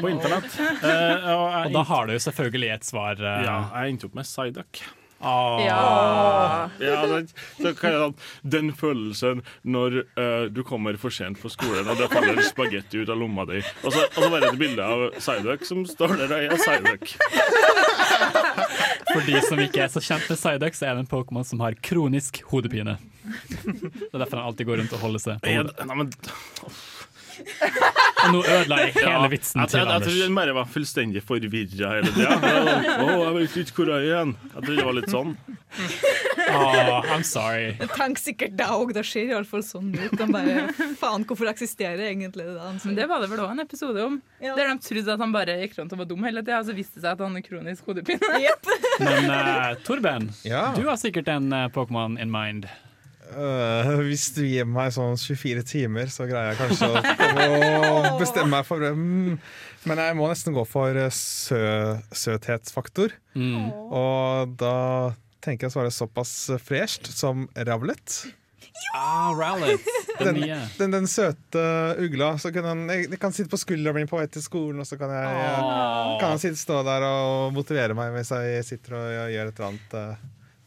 På 0.00 0.10
internett. 0.10 0.52
Uh, 0.84 1.28
og, 1.32 1.44
Og 1.66 1.76
da 1.76 1.84
har 1.88 2.06
du 2.06 2.14
jo 2.14 2.22
selvfølgelig 2.28 2.72
et 2.74 2.88
svar. 2.88 3.20
Uh... 3.20 3.44
Ja, 3.46 3.58
jeg 3.80 3.94
endte 3.94 4.10
opp 4.10 4.18
med 4.20 4.28
Psyduck. 4.28 4.82
Åh. 5.20 5.64
Ja, 5.66 6.70
ja 6.80 7.22
så 7.60 7.74
kan 7.76 7.92
jeg, 7.92 8.12
Den 8.40 8.70
følelsen 8.72 9.42
når 9.62 9.98
uh, 10.16 10.46
du 10.48 10.62
kommer 10.64 10.96
for 10.96 11.12
sent 11.12 11.40
på 11.42 11.50
skolen 11.52 11.88
og 11.92 12.00
det 12.00 12.08
faller 12.12 12.40
spagetti 12.46 13.02
ut 13.02 13.12
av 13.12 13.20
lomma 13.20 13.44
di, 13.50 13.60
og 13.84 13.92
så, 13.92 14.06
og 14.08 14.16
så 14.16 14.30
bare 14.32 14.48
et 14.48 14.60
bilde 14.60 14.80
av 14.80 15.10
Psyduck 15.18 15.66
som 15.68 15.84
står 15.88 16.16
der 16.22 16.32
og 16.32 16.46
er 16.46 16.56
Psyduck. 16.64 17.12
For 19.10 19.26
de 19.26 19.40
som 19.46 19.60
ikke 19.62 19.82
er 19.84 19.90
så 19.92 20.02
kjent 20.04 20.28
med 20.30 20.38
Psyduck, 20.38 20.76
så 20.78 20.88
er 20.90 20.96
det 20.98 21.04
en 21.04 21.10
Pokémon 21.10 21.46
som 21.46 21.60
har 21.64 21.76
kronisk 21.84 22.42
hodepine. 22.50 22.96
Det 23.26 24.10
er 24.12 24.22
derfor 24.22 24.40
han 24.40 24.46
alltid 24.50 24.68
går 24.70 24.80
rundt 24.82 24.94
og 24.96 25.02
holder 25.04 25.22
seg 25.22 25.42
på 25.44 25.54
hodet. 25.58 25.74
Ja, 25.78 25.86
Nei, 25.90 25.96
men 26.02 26.12
Og 28.20 28.34
nå 28.34 28.40
ødela 28.44 28.76
jeg 28.82 28.92
hele 28.98 29.10
Ja, 29.14 29.28
vitsen 29.32 29.62
jeg, 29.62 29.70
til 29.72 29.78
jeg, 29.80 29.86
jeg 29.86 30.02
tror 30.02 30.10
Anders. 30.10 30.18
den 30.26 30.34
bare 30.36 30.54
var 30.58 30.66
fullstendig 30.68 31.22
forvirra 31.24 31.92
hele 31.96 32.10
tida. 32.12 32.34
Å, 33.00 33.06
jeg 33.24 33.34
vet 33.38 33.56
ikke 33.62 33.76
hvor 33.80 33.92
jeg 33.94 34.00
er 34.02 34.08
igjen. 34.10 34.34
Jeg 34.50 34.64
trodde 34.66 34.76
det 34.80 34.84
var 34.90 34.96
litt 34.98 35.14
sånn. 35.14 35.32
Åh, 36.50 37.06
I'm 37.14 37.24
sorry. 37.24 37.70
Tenk 37.96 38.20
sikkert 38.20 38.56
deg 38.58 38.74
òg, 38.74 38.92
det 38.96 39.04
ser 39.08 39.30
iallfall 39.32 39.62
sånn 39.64 39.92
ut. 39.96 40.12
De 40.20 40.26
bare, 40.34 40.66
faen, 41.00 41.24
hvorfor 41.28 41.48
eksisterer 41.52 42.04
egentlig 42.10 42.44
det? 42.50 42.68
Men 42.84 42.98
det 42.98 43.08
var 43.10 43.24
det 43.24 43.30
vel 43.32 43.42
òg 43.46 43.54
en 43.54 43.64
episode 43.64 44.04
om. 44.04 44.20
Der 44.42 44.60
de 44.66 44.76
trodde 44.84 45.16
at 45.16 45.24
han 45.24 45.34
bare 45.34 45.56
gikk 45.62 45.78
rundt 45.80 45.96
og 45.96 46.02
var 46.04 46.10
dum 46.12 46.26
hele 46.28 46.44
tida, 46.44 46.60
og 46.60 46.68
så 46.68 46.76
viste 46.76 46.98
det 47.00 47.06
seg 47.06 47.14
at 47.16 47.24
han 47.24 47.38
har 47.38 47.46
kronisk 47.46 47.88
hodepine. 47.88 48.20
Men 49.00 49.32
uh, 49.32 49.72
Torben, 49.86 50.28
Ja. 50.44 50.68
du 50.76 50.84
har 50.90 51.00
sikkert 51.00 51.28
en 51.32 51.48
uh, 51.54 51.68
Pokémon 51.72 52.18
in 52.20 52.30
mind. 52.34 52.68
Øh, 53.30 53.90
hvis 54.08 54.28
du 54.36 54.42
gir 54.44 54.66
meg 54.68 54.92
sånn 54.94 55.18
24 55.20 55.64
timer, 55.68 56.10
så 56.12 56.26
greier 56.28 56.52
jeg 56.52 56.60
kanskje 56.60 56.88
å, 56.90 57.02
å 58.10 58.16
bestemme 58.22 58.50
meg 58.56 58.66
for 58.68 58.82
mm, 58.82 59.38
Men 59.88 60.02
jeg 60.02 60.18
må 60.18 60.28
nesten 60.30 60.56
gå 60.56 60.64
for 60.68 60.96
eh, 60.98 61.12
sø, 61.14 61.60
søthetsfaktor. 62.12 63.14
Og 63.94 64.58
da 64.60 64.76
tenker 65.40 65.66
jeg 65.66 65.72
å 65.72 65.76
svare 65.78 65.94
såpass 65.94 66.34
fresht 66.64 67.08
som 67.14 67.46
Ravlet. 67.56 68.20
Ah. 68.94 69.32
Den 70.18 70.40
Den, 70.40 70.68
den, 70.78 70.90
den 70.90 71.06
søte 71.08 71.62
ugla. 71.98 72.34
Så 72.38 72.52
kan 72.52 72.64
han, 72.64 72.82
jeg, 72.92 73.08
jeg 73.10 73.20
kan 73.20 73.32
sitte 73.32 73.52
på 73.52 73.60
skulderen 73.60 73.96
min 73.96 74.10
på 74.10 74.18
vei 74.20 74.26
til 74.32 74.44
skolen, 74.44 74.82
og 74.82 74.88
så 74.88 74.98
kan 75.00 75.12
jeg 75.14 75.30
Åh. 75.30 76.18
kan 76.20 76.34
han 76.34 76.42
sitte, 76.42 76.60
stå 76.60 76.82
der 76.86 77.06
og 77.08 77.54
motivere 77.56 77.96
meg 77.96 78.12
mens 78.14 78.32
jeg 78.34 78.66
sitter 78.68 78.98
og 78.98 79.08
gjør 79.32 79.50
et 79.52 79.62
eller 79.62 79.70
annet. 79.70 79.96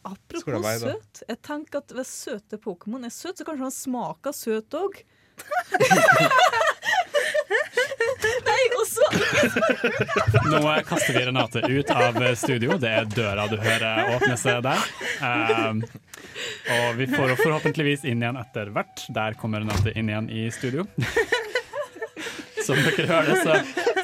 Apropos 0.04 0.80
søt. 0.82 1.22
Jeg 1.28 1.38
tenker 1.42 1.80
at 1.80 1.94
Hvis 1.96 2.12
søte 2.26 2.58
Pokémon 2.60 3.06
er 3.06 3.12
søt, 3.14 3.38
så 3.38 3.46
kanskje 3.46 3.64
han 3.64 3.74
smaker 3.74 4.36
søt 4.36 4.76
òg. 4.76 5.00
Nei, 8.44 8.62
og 8.78 8.84
Nå 10.52 10.60
kaster 10.86 11.16
vi 11.16 11.24
Renate 11.26 11.62
ut 11.66 11.90
av 11.90 12.18
studio. 12.38 12.76
Det 12.80 12.90
er 12.90 13.08
døra 13.10 13.46
du 13.50 13.56
hører 13.60 14.14
åpne 14.16 14.36
seg 14.40 14.62
der. 14.64 14.84
Um, 15.20 15.82
og 16.76 17.00
vi 17.00 17.08
får 17.10 17.34
forhåpentligvis 17.40 18.04
inn 18.08 18.22
igjen 18.24 18.38
etter 18.40 18.70
hvert. 18.74 19.06
Der 19.16 19.36
kommer 19.40 19.64
Renate 19.64 19.94
inn 19.96 20.12
igjen 20.12 20.30
i 20.32 20.46
studio. 20.54 20.86
Som 22.66 22.78
dere 22.80 23.04
hører, 23.06 23.34
så, 23.44 23.56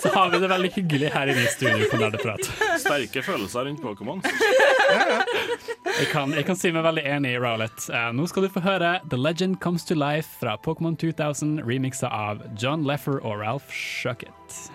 så 0.03 0.11
har 0.13 0.31
vi 0.31 0.39
det 0.43 0.49
veldig 0.51 0.71
hyggelig 0.75 1.11
her 1.15 1.31
inne 1.33 1.45
i 1.47 1.53
studio 1.53 1.87
på 1.89 2.01
Nerdeprat. 2.01 2.49
Sterke 2.83 3.23
følelser 3.25 3.65
rundt 3.71 3.81
Pokémon. 3.81 4.21
Jeg 6.01 6.09
kan, 6.13 6.33
jeg 6.33 6.45
kan 6.49 6.57
si 6.57 6.71
meg 6.73 6.85
veldig 6.85 7.03
enig 7.07 7.35
i 7.35 7.39
Rowlett. 7.41 7.85
Uh, 7.93 8.09
nå 8.17 8.25
skal 8.31 8.47
du 8.47 8.51
få 8.53 8.63
høre 8.65 8.95
The 9.13 9.19
Legend 9.21 9.59
Comes 9.61 9.85
to 9.89 9.95
Life 9.99 10.41
fra 10.41 10.57
Pokémon 10.65 10.97
2000, 10.99 11.61
remiksa 11.67 12.09
av 12.09 12.41
John 12.59 12.87
Leffer 12.89 13.21
og 13.21 13.41
Ralph 13.43 13.69
Shuckett. 13.75 14.71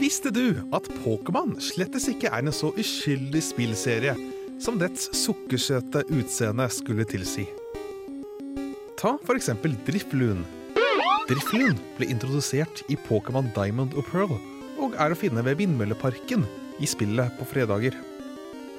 Visste 0.00 0.32
du 0.34 0.60
at 0.76 0.86
Pokémon 1.02 1.56
slettes 1.62 2.08
ikke 2.12 2.30
er 2.30 2.44
en 2.44 2.54
så 2.54 2.72
uskyldig 2.78 3.42
spillserie 3.50 4.14
som 4.60 4.78
dets 4.80 5.08
sukkersøte 5.16 6.04
utseende 6.12 6.66
skulle 6.72 7.06
tilsi? 7.08 7.46
Ta 9.00 9.14
for 9.24 9.38
eksempel 9.38 9.72
Drifloon. 9.86 10.42
Drifloon 11.30 11.78
ble 11.96 12.10
introdusert 12.12 12.82
i 12.92 12.98
Pokémon 13.06 13.48
Diamond 13.56 13.96
og 13.96 14.04
Pearl, 14.10 14.36
og 14.80 14.96
er 15.00 15.12
å 15.12 15.18
finne 15.18 15.44
ved 15.46 15.60
Vindmølleparken 15.60 16.44
i 16.80 16.88
spillet 16.88 17.32
på 17.38 17.48
fredager. 17.48 17.96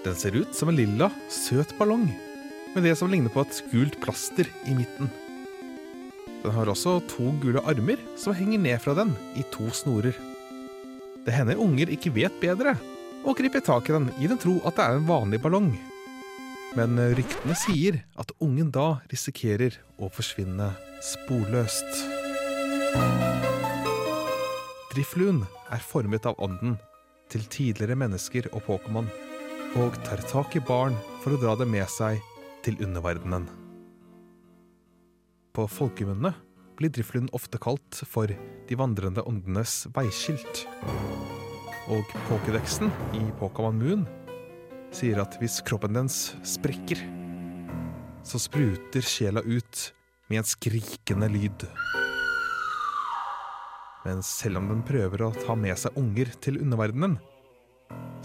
Den 0.06 0.18
ser 0.18 0.38
ut 0.38 0.54
som 0.58 0.70
en 0.70 0.78
lilla, 0.78 1.10
søt 1.30 1.74
ballong, 1.80 2.08
med 2.76 2.86
det 2.86 2.96
som 2.98 3.10
ligner 3.12 3.34
på 3.34 3.44
et 3.46 3.64
gult 3.74 3.98
plaster 4.04 4.50
i 4.70 4.78
midten. 4.78 5.10
Den 6.42 6.56
har 6.56 6.70
også 6.70 7.00
to 7.10 7.34
gule 7.42 7.62
armer 7.70 8.02
som 8.18 8.38
henger 8.38 8.62
ned 8.62 8.82
fra 8.82 8.96
den 8.98 9.14
i 9.38 9.46
to 9.54 9.68
snorer. 9.78 10.16
Det 11.22 11.34
hender 11.36 11.62
unger 11.62 11.92
ikke 11.94 12.14
vet 12.16 12.38
bedre, 12.42 12.74
og 13.22 13.38
griper 13.38 13.64
tak 13.64 13.90
i 13.90 13.96
den 13.96 14.10
i 14.20 14.30
den 14.30 14.40
tro 14.42 14.58
at 14.66 14.78
det 14.78 14.86
er 14.86 14.98
en 14.98 15.10
vanlig 15.10 15.42
ballong. 15.44 15.72
Men 16.78 16.96
ryktene 17.18 17.56
sier 17.60 18.00
at 18.20 18.32
ungen 18.40 18.72
da 18.72 19.02
risikerer 19.12 19.76
å 20.00 20.08
forsvinne 20.14 20.72
sporløst. 21.04 22.06
Drifluen 24.92 25.44
er 25.72 25.84
formet 25.84 26.26
av 26.28 26.40
ånden 26.44 26.78
til 27.32 27.46
tidligere 27.48 27.96
mennesker 28.00 28.50
og 28.52 28.64
Pokémon, 28.68 29.08
og 29.80 29.96
tar 30.04 30.24
tak 30.28 30.56
i 30.60 30.64
barn 30.68 30.98
for 31.24 31.36
å 31.36 31.40
dra 31.40 31.56
dem 31.60 31.72
med 31.72 31.88
seg 31.92 32.20
til 32.66 32.80
underverdenen. 32.84 33.48
På 35.56 35.68
folkemunne 35.68 36.34
blir 36.80 36.92
Drifloon 36.92 37.32
ofte 37.36 37.60
kalt 37.62 38.04
for 38.08 38.32
De 38.68 38.78
vandrende 38.80 39.24
åndenes 39.28 39.86
veiskilt. 39.96 40.66
Og 41.90 42.06
Pokédexen 42.28 42.92
i 43.18 43.24
Pokémon 43.40 43.74
Moon 43.74 44.04
sier 44.94 45.22
at 45.24 45.38
hvis 45.42 45.62
kroppen 45.66 45.96
dens 45.96 46.36
sprekker, 46.46 47.00
så 48.28 48.38
spruter 48.42 49.02
sjela 49.02 49.42
ut 49.42 49.88
med 50.30 50.44
en 50.44 50.48
skrikende 50.48 51.30
lyd. 51.32 51.66
Men 54.06 54.22
selv 54.26 54.62
om 54.62 54.70
den 54.70 54.84
prøver 54.86 55.26
å 55.26 55.34
ta 55.36 55.56
med 55.58 55.78
seg 55.78 55.98
unger 55.98 56.30
til 56.42 56.60
underverdenen, 56.62 57.18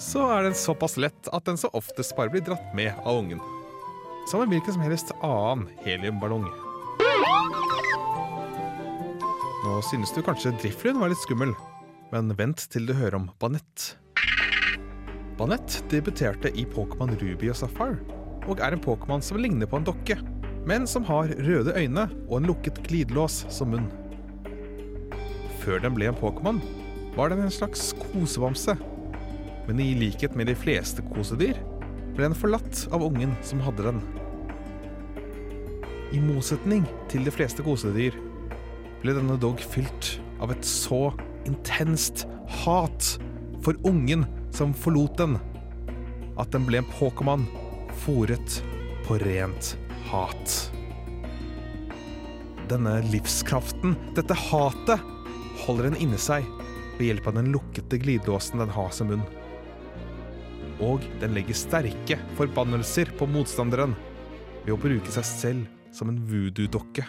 så 0.00 0.26
er 0.34 0.46
den 0.46 0.56
såpass 0.56 0.98
lett 1.00 1.30
at 1.32 1.48
den 1.48 1.56
så 1.60 1.70
oftest 1.76 2.16
bare 2.16 2.32
blir 2.32 2.44
dratt 2.44 2.74
med 2.76 2.92
av 3.04 3.22
ungen. 3.22 3.40
Som 4.28 4.42
en 4.42 4.52
hvilken 4.52 4.76
som 4.76 4.84
helst 4.84 5.12
annen 5.24 5.68
heliumballong. 5.84 6.44
Nå 9.64 9.78
synes 9.88 10.12
du 10.14 10.20
kanskje 10.22 10.54
Driflund 10.60 11.00
var 11.00 11.10
litt 11.10 11.24
skummel, 11.24 11.54
men 12.12 12.32
vent 12.38 12.66
til 12.72 12.86
du 12.86 12.94
hører 12.96 13.18
om 13.18 13.30
Banett. 13.40 13.96
Banett 15.36 15.80
debuterte 15.92 16.52
i 16.54 16.64
Pokémon 16.68 17.12
Ruby 17.20 17.50
og 17.52 17.58
Sapphire, 17.58 17.98
og 18.46 18.62
er 18.62 18.76
en 18.76 18.82
Pokémon 18.82 19.22
som 19.24 19.40
ligner 19.42 19.68
på 19.68 19.80
en 19.80 19.86
dokke, 19.86 20.16
men 20.66 20.86
som 20.90 21.04
har 21.06 21.30
røde 21.46 21.74
øyne 21.76 22.06
og 22.28 22.38
en 22.38 22.50
lukket 22.50 22.80
glidelås 22.86 23.44
som 23.52 23.74
munn. 23.74 23.88
Før 25.62 25.82
den 25.82 25.96
ble 25.98 26.08
en 26.10 26.18
Pokémon, 26.18 26.62
var 27.16 27.32
den 27.32 27.42
en 27.42 27.52
slags 27.52 27.90
kosebamse, 28.00 28.76
men 29.66 29.80
i 29.82 29.94
likhet 29.98 30.36
med 30.38 30.50
de 30.50 30.56
fleste 30.58 31.02
kosedyr 31.14 31.58
ble 32.14 32.28
den 32.28 32.36
forlatt 32.38 32.86
av 32.94 33.04
ungen 33.04 33.34
som 33.44 33.60
hadde 33.64 33.88
den. 33.88 34.00
I 36.14 36.20
motsetning 36.22 36.86
til 37.10 37.26
de 37.26 37.34
fleste 37.34 37.64
kosedyr 37.66 38.14
ble 39.02 39.16
denne 39.16 39.36
dog 39.42 39.60
fylt 39.60 40.16
av 40.40 40.52
et 40.54 40.64
så 40.64 41.10
intenst 41.46 42.26
hat 42.64 43.16
for 43.64 43.78
ungen 43.86 44.26
som 44.54 44.74
forlot 44.74 45.18
den, 45.18 45.38
at 46.36 46.52
den 46.52 46.66
ble 46.68 46.82
en 46.82 46.90
Pokémon 46.98 47.46
fòret 48.04 48.60
på 49.06 49.18
rent 49.22 49.74
hat. 50.10 50.56
Denne 52.70 52.98
livskraften, 53.12 53.94
dette 54.16 54.34
hatet, 54.48 55.02
holder 55.64 55.90
den 55.90 56.00
inni 56.02 56.18
seg 56.20 56.46
ved 56.96 57.10
hjelp 57.10 57.28
av 57.30 57.38
den 57.38 57.52
lukkede 57.54 58.00
glidelåsen 58.02 58.60
den 58.62 58.72
har 58.74 58.92
som 58.94 59.12
munn. 59.12 59.24
Og 60.82 61.04
den 61.22 61.32
legger 61.36 61.56
sterke 61.56 62.18
forbannelser 62.36 63.12
på 63.16 63.28
motstanderen 63.30 63.94
ved 64.64 64.74
å 64.74 64.80
bruke 64.80 65.14
seg 65.14 65.28
selv 65.30 65.94
som 65.94 66.10
en 66.12 66.20
voodoo-dokke 66.28 67.06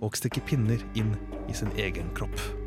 og 0.00 0.16
stikke 0.16 0.44
pinner 0.46 0.82
inn 0.98 1.12
i 1.48 1.56
sin 1.56 1.72
egen 1.80 2.12
kropp. 2.16 2.59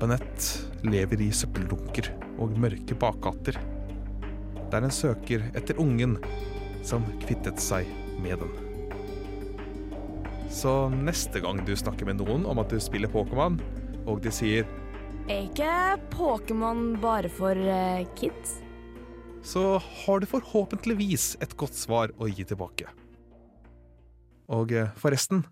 Banett 0.00 0.46
lever 0.86 1.20
i 1.20 1.28
søppeldunker 1.34 2.08
og 2.40 2.56
mørke 2.60 2.96
bakgater, 2.98 3.58
der 4.72 4.86
en 4.86 4.94
søker 4.94 5.44
etter 5.52 5.80
ungen 5.82 6.16
som 6.86 7.04
kvittet 7.24 7.60
seg 7.60 7.88
med 8.22 8.40
den. 8.40 8.54
Så 10.50 10.88
neste 10.90 11.42
gang 11.44 11.60
du 11.66 11.74
snakker 11.76 12.08
med 12.08 12.18
noen 12.22 12.48
om 12.48 12.58
at 12.62 12.72
du 12.72 12.80
spiller 12.82 13.12
Pokémon, 13.12 13.60
og 14.08 14.24
de 14.24 14.32
sier 14.34 14.66
Er 15.28 15.46
ikke 15.46 16.00
Pokémon 16.10 16.96
bare 16.98 17.28
for 17.30 17.54
eh, 17.54 18.08
kids? 18.18 18.58
så 19.42 19.78
har 19.78 20.20
du 20.20 20.26
forhåpentligvis 20.26 21.36
et 21.40 21.56
godt 21.56 21.76
svar 21.76 22.12
å 22.20 22.28
gi 22.28 22.44
tilbake. 22.44 22.88
Og 24.50 24.72
eh, 24.74 24.90
forresten, 25.00 25.44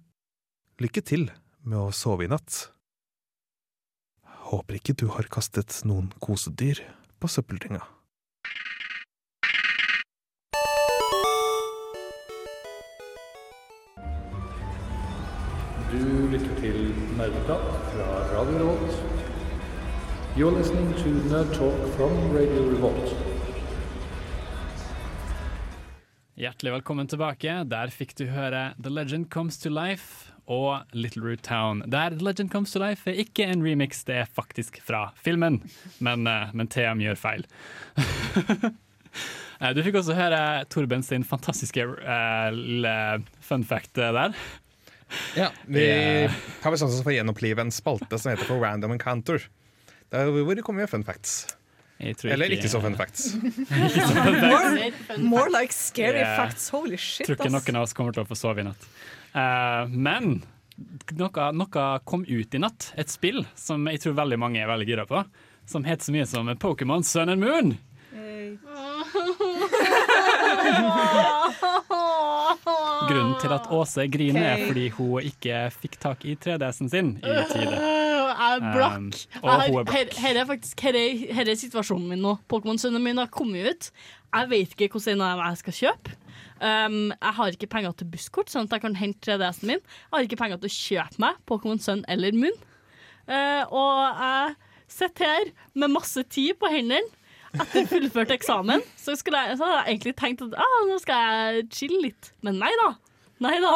lykke 0.83 1.03
til 1.07 1.29
med 1.63 1.79
å 1.79 1.95
sove 1.95 2.27
i 2.27 2.31
natt. 2.31 2.69
Håper 4.49 4.79
ikke 4.79 4.95
du 4.97 5.11
har 5.13 5.27
kastet 5.29 5.75
noen 5.85 6.07
kosedyr 6.25 6.79
på 7.21 7.29
søppeldynga. 7.29 7.83
Du 15.91 16.01
lytter 16.33 16.55
til 16.63 16.79
Nerdeprat 17.19 17.69
fra 17.91 18.07
Radio 18.33 18.63
Revolt. 18.63 18.97
You're 20.39 20.57
listening 20.57 20.95
to 21.03 21.13
Nerd 21.29 21.53
Talk 21.53 21.85
from 21.99 22.17
Radio 22.33 22.65
Revolt. 22.71 23.13
Hjertelig 26.39 26.73
velkommen 26.79 27.09
tilbake. 27.11 27.61
Der 27.69 27.93
fikk 27.93 28.17
du 28.17 28.31
høre 28.33 28.73
The 28.81 28.97
Legend 28.97 29.29
Comes 29.29 29.61
to 29.61 29.69
Life 29.69 30.28
og 30.49 30.85
Little 30.97 31.23
Root 31.27 31.43
Town. 31.45 31.83
Der 31.87 32.11
The 32.17 32.25
Legend 32.25 32.51
Comes 32.51 32.73
to 32.73 32.81
Life 32.81 33.09
er 33.11 33.21
ikke 33.21 33.45
en 33.47 33.63
remix, 33.63 34.03
det 34.09 34.17
er 34.23 34.31
faktisk 34.33 34.81
fra 34.85 35.11
filmen. 35.21 35.61
Men, 36.01 36.27
eh, 36.27 36.49
men 36.57 36.69
TM 36.73 37.05
gjør 37.05 37.21
feil. 37.21 37.47
Eh, 39.59 39.73
du 39.75 39.81
fikk 39.83 39.97
også 39.99 40.15
høre 40.15 40.39
Torben 40.71 41.03
sin 41.03 41.25
fantastiske 41.27 41.83
uh, 41.83 42.53
lille 42.55 42.93
fun 43.43 43.65
fact 43.67 43.91
der. 43.99 44.37
Ja, 45.35 45.49
vi 45.67 45.87
har 46.29 46.71
vel 46.71 46.79
sånn 46.79 46.93
som 46.95 47.03
får 47.03 47.17
gjenopplive 47.17 47.65
en 47.65 47.73
spalte 47.75 48.21
som 48.21 48.31
heter 48.31 48.47
For 48.47 48.63
Random 48.63 48.95
Encounter. 48.95 49.49
Der 50.15 50.31
hvor 50.31 50.55
det 50.55 50.63
kommer 50.63 50.87
fun 50.87 51.03
facts. 51.03 51.49
tror 51.99 52.31
Eller 52.31 52.47
ikke- 52.55 52.69
ikke 52.69 52.71
så 52.71 52.81
fun 52.85 52.95
facts. 52.95 53.33
Ikke 53.89 54.07
så 54.07 54.15
fun 54.15 54.39
facts. 54.45 55.09
More, 55.19 55.19
more 55.19 55.51
like 55.51 55.73
scary 55.75 56.21
Yeah. 56.23 56.37
facts. 56.37 56.69
Holy 56.69 56.97
shit, 56.97 57.27
Tror 57.27 57.35
ikke 57.41 57.51
noen 57.51 57.77
av 57.77 57.83
oss 57.83 57.93
kommer 57.93 58.13
til 58.15 58.23
å 58.23 58.29
få 58.29 58.37
sove 58.39 58.61
i 58.63 58.69
natt. 58.69 58.87
Eh, 59.35 59.85
men 59.89 60.41
noe, 61.19 61.51
noe 61.53 61.89
kom 62.09 62.25
ut 62.29 62.55
i 62.55 62.63
natt. 62.63 62.93
Et 62.97 63.11
spill 63.11 63.45
som 63.59 63.87
jeg 63.91 64.03
tror 64.05 64.19
veldig 64.23 64.39
mange 64.41 64.63
er 64.63 64.71
veldig 64.71 64.89
gira 64.89 65.07
på. 65.09 65.25
Som 65.69 65.85
heter 65.85 66.09
så 66.09 66.15
mye 66.15 66.27
som 66.29 66.49
Pokémon 66.57 67.05
Sun 67.05 67.35
and 67.35 67.45
Moon. 67.45 67.77
Grunnen 73.09 73.37
til 73.41 73.53
at 73.55 73.69
Åse 73.73 74.07
griner, 74.13 74.45
er 74.45 74.67
fordi 74.67 74.89
hun 74.97 75.25
ikke 75.29 75.61
fikk 75.75 75.99
tak 76.03 76.25
i 76.29 76.37
3DS-en 76.41 76.91
sin 76.93 77.11
i 77.21 77.35
tide. 77.53 77.79
Jeg 78.39 78.55
er 78.55 78.65
blakk. 78.75 78.97
Um, 78.97 79.11
hun 79.43 79.89
er 79.89 80.41
er 80.43 80.49
faktisk 80.49 80.81
her 80.85 80.97
er, 80.99 81.27
her 81.35 81.51
er 81.51 81.59
situasjonen 81.59 82.09
min 82.13 82.23
nå. 82.23 82.37
Pokémon-sønnen 82.51 83.03
min 83.03 83.19
har 83.21 83.31
kommet 83.33 83.69
ut. 83.69 83.91
Jeg 84.35 84.51
vet 84.51 84.75
ikke 84.77 84.93
hvordan 84.99 85.25
jeg 85.25 85.61
skal 85.63 85.79
kjøpe. 85.83 86.17
Um, 86.59 87.13
jeg 87.13 87.35
har 87.39 87.55
ikke 87.55 87.71
penger 87.71 87.95
til 87.99 88.09
busskort, 88.11 88.51
sånn 88.51 88.67
at 88.67 88.77
jeg 88.77 88.85
kan 88.85 88.97
hente 88.99 89.21
3DS-en 89.27 89.71
min. 89.71 89.83
Jeg 89.83 90.15
har 90.17 90.27
ikke 90.27 90.41
penger 90.41 90.61
til 90.63 90.71
å 90.71 90.77
kjøpe 90.79 91.23
meg 91.23 91.39
Pokémon 91.51 91.83
Sun 91.83 92.03
eller 92.11 92.35
Moon. 92.35 92.57
Uh, 93.29 93.63
og 93.69 94.23
jeg 94.25 94.57
sitter 94.89 95.29
her 95.29 95.51
med 95.79 95.95
masse 95.95 96.25
tid 96.33 96.59
på 96.59 96.71
hendene. 96.73 97.15
Etter 97.49 97.87
fullført 97.89 98.33
eksamen 98.35 98.83
så, 99.01 99.15
jeg, 99.15 99.55
så 99.57 99.65
hadde 99.65 99.77
jeg 99.79 99.95
egentlig 99.95 100.13
tenkt 100.19 100.43
at 100.45 100.57
ah, 100.61 100.81
nå 100.85 100.99
skal 101.01 101.23
jeg 101.25 101.63
chille 101.73 102.01
litt. 102.05 102.33
Men 102.45 102.59
nei 102.61 102.69
da. 102.83 102.91
Nei 103.45 103.57
da. 103.63 103.73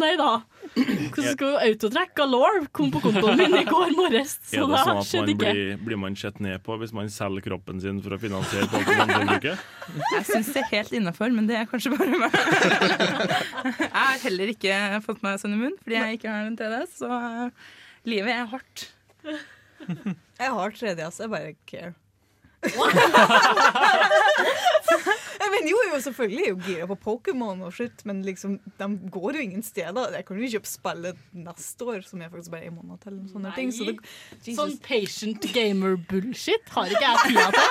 Nei 0.00 0.14
da. 0.16 0.30
Hvordan 0.74 1.26
skal 1.34 1.50
jo 1.50 1.58
autotrack 1.60 2.14
galore 2.16 2.64
kom 2.74 2.88
på 2.94 3.02
kontoen 3.04 3.36
min 3.38 3.56
i 3.58 3.64
går 3.68 3.92
morges? 3.98 4.38
Så 4.48 4.64
det 4.64 4.70
det 4.72 4.82
sånn 4.86 5.00
at 5.00 5.08
skjedde 5.10 5.34
ikke. 5.34 5.50
blir, 5.52 5.72
blir 5.88 6.00
man 6.00 6.16
sett 6.18 6.40
ned 6.44 6.62
på 6.64 6.78
hvis 6.80 6.94
man 6.96 7.10
selger 7.12 7.44
kroppen 7.44 7.82
sin 7.84 8.00
for 8.04 8.16
å 8.16 8.20
finansiere 8.22 8.68
Pokémon-forbruket? 8.72 9.66
Jeg 10.14 10.26
syns 10.30 10.52
det 10.54 10.62
er 10.64 10.70
helt 10.72 10.94
innafor, 11.00 11.34
men 11.36 11.50
det 11.50 11.58
er 11.60 11.68
kanskje 11.70 11.92
bare 11.94 12.20
meg. 12.24 12.38
Jeg 13.84 13.90
har 13.92 14.22
heller 14.24 14.54
ikke 14.54 14.78
fått 15.04 15.20
meg 15.26 15.42
sånn 15.42 15.56
i 15.56 15.60
munnen 15.60 15.76
fordi 15.84 16.00
jeg 16.00 16.20
ikke 16.20 16.32
har 16.32 16.48
en 16.48 16.56
3DS, 16.58 16.96
så 17.02 17.10
eh, 17.18 17.74
livet 18.08 18.32
er 18.34 18.48
hardt. 18.54 18.88
Jeg 20.40 20.56
har 20.56 20.74
3DS, 20.80 21.20
jeg 21.20 21.30
bare 21.36 21.54
care. 21.68 21.92
Jeg 23.74 25.50
mener, 25.52 25.68
jo, 25.70 25.78
jo, 25.90 25.98
selvfølgelig 26.04 26.40
er 26.40 26.46
jeg 26.48 26.54
jo 26.54 26.60
gira 26.66 26.86
på 26.90 26.96
Pokémon 27.04 27.62
og 27.66 27.72
shit, 27.74 28.04
men 28.08 28.22
liksom, 28.26 28.56
de 28.80 28.88
går 29.14 29.38
jo 29.38 29.44
ingen 29.44 29.64
steder. 29.66 30.14
Jeg 30.18 30.26
kan 30.28 30.40
jo 30.40 30.50
kjøpe 30.56 30.70
spillet 30.70 31.16
neste 31.36 31.88
år, 31.90 32.00
som 32.06 32.22
er 32.24 32.32
faktisk 32.32 32.54
bare 32.54 32.68
en 32.70 32.78
måned 32.80 32.98
til. 33.04 33.14
og 33.20 33.28
Sånne 33.34 33.54
ting. 33.56 33.72
Så 33.74 33.88
det, 33.90 33.96
Sånn 34.56 34.76
patient 34.84 35.42
gamer-bullshit 35.54 36.64
har 36.76 36.86
ikke 36.94 37.04
jeg 37.08 37.16
tida 37.28 37.46
til. 37.54 37.68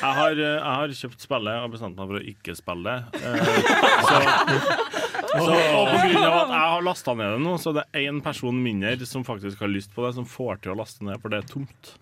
Jeg 0.00 0.14
har, 0.16 0.32
eh, 0.32 0.54
jeg 0.56 0.74
har 0.80 0.92
kjøpt 0.96 1.24
spillet 1.26 1.64
og 1.64 1.72
bestemt 1.74 1.98
meg 1.98 2.06
for 2.08 2.16
å 2.16 2.22
ikke 2.32 2.54
spille 2.56 2.84
det. 2.88 2.98
Eh, 3.20 3.36
Så, 5.30 5.36
så, 5.44 5.52
og 5.54 5.86
på 5.92 5.98
grunn 6.00 6.24
av 6.26 6.34
at 6.40 6.48
jeg 6.50 6.70
har 6.72 6.80
lasta 6.82 7.12
ned 7.14 7.28
det 7.36 7.40
nå, 7.44 7.52
så 7.62 7.70
det 7.76 7.84
er 7.94 8.06
én 8.08 8.16
person 8.24 8.56
mindre 8.64 9.06
som 9.06 9.22
faktisk 9.26 9.60
har 9.62 9.70
lyst 9.70 9.92
på 9.94 10.02
det, 10.02 10.14
som 10.16 10.24
får 10.26 10.58
til 10.64 10.72
å 10.72 10.78
laste 10.80 11.04
ned, 11.06 11.20
for 11.22 11.30
det 11.30 11.38
er 11.44 11.46
tomt. 11.52 11.92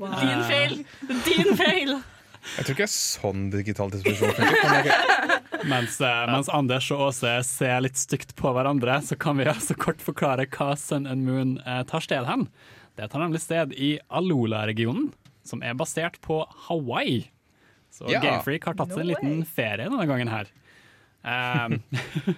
Din 0.00 0.42
feil! 0.48 0.80
Din 1.26 1.52
feil! 1.58 1.94
Jeg 2.56 2.64
tror 2.64 2.72
ikke 2.72 2.84
det 2.86 2.88
er 2.88 2.92
sånn 2.94 3.40
digital 3.52 3.90
disposisjon 3.92 4.32
funker. 4.32 4.92
Mens, 5.70 5.98
eh, 6.00 6.22
mens 6.30 6.48
Anders 6.56 6.86
og 6.94 7.02
Åse 7.10 7.34
ser 7.44 7.82
litt 7.84 7.98
stygt 8.00 8.30
på 8.38 8.48
hverandre, 8.56 8.94
så 9.04 9.12
kan 9.20 9.36
vi 9.36 9.44
altså 9.50 9.74
kort 9.76 10.00
forklare 10.00 10.46
hva 10.48 10.70
Sun 10.80 11.04
and 11.04 11.26
Moon 11.26 11.58
eh, 11.68 11.82
tar 11.90 12.00
sted 12.00 12.24
hen. 12.24 12.46
Det 12.96 13.10
tar 13.12 13.20
nemlig 13.20 13.42
sted 13.44 13.74
i 13.76 13.90
Alola-regionen, 14.08 15.10
som 15.44 15.60
er 15.60 15.76
basert 15.76 16.16
på 16.24 16.40
Hawaii. 16.70 17.26
Så 17.92 18.08
Ja. 18.08 18.22
Game 18.24 18.40
Freak 18.46 18.64
har 18.70 18.78
tatt 18.78 18.94
seg 18.94 19.04
en 19.04 19.10
liten 19.12 19.44
ferie 19.44 19.84
denne 19.90 20.08
gangen 20.08 20.32
her. 20.32 20.48
Um, 21.20 21.82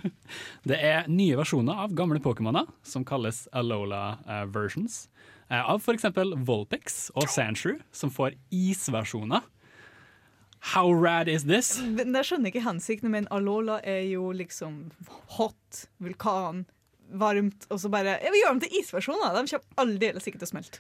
det 0.69 0.81
er 0.83 1.07
nye 1.07 1.39
versjoner 1.39 1.85
av 1.85 1.95
gamle 1.95 2.19
Pokémoner 2.19 2.67
som 2.83 3.07
kalles 3.07 3.45
Alola 3.55 4.19
eh, 4.27 4.45
versions. 4.51 5.05
Eh, 5.53 5.63
av 5.63 5.83
f.eks. 5.85 6.09
Volpix 6.49 7.11
og 7.15 7.29
Sandshrew, 7.31 7.79
som 7.93 8.11
får 8.11 8.39
isversjoner. 8.51 9.45
How 10.73 10.93
rad 10.95 11.29
is 11.29 11.45
this? 11.45 11.75
Jeg 11.83 12.27
skjønner 12.27 12.53
ikke 12.53 12.63
hensikten, 12.65 13.11
men 13.11 13.27
Alola 13.35 13.81
er 13.83 14.05
jo 14.07 14.31
liksom 14.35 14.93
hot, 15.37 15.87
vulkan, 16.03 16.65
varmt, 17.21 17.67
og 17.71 17.79
så 17.83 17.89
bare 17.93 18.17
Ja, 18.23 18.31
vi 18.33 18.41
gjør 18.43 18.55
dem 18.55 18.61
til 18.65 18.77
isversjoner! 18.81 19.35
De 19.37 19.43
kommer 19.53 19.83
aldeles 19.85 20.27
ikke 20.29 20.39
til 20.41 20.49
å 20.49 20.53
smelte. 20.53 20.79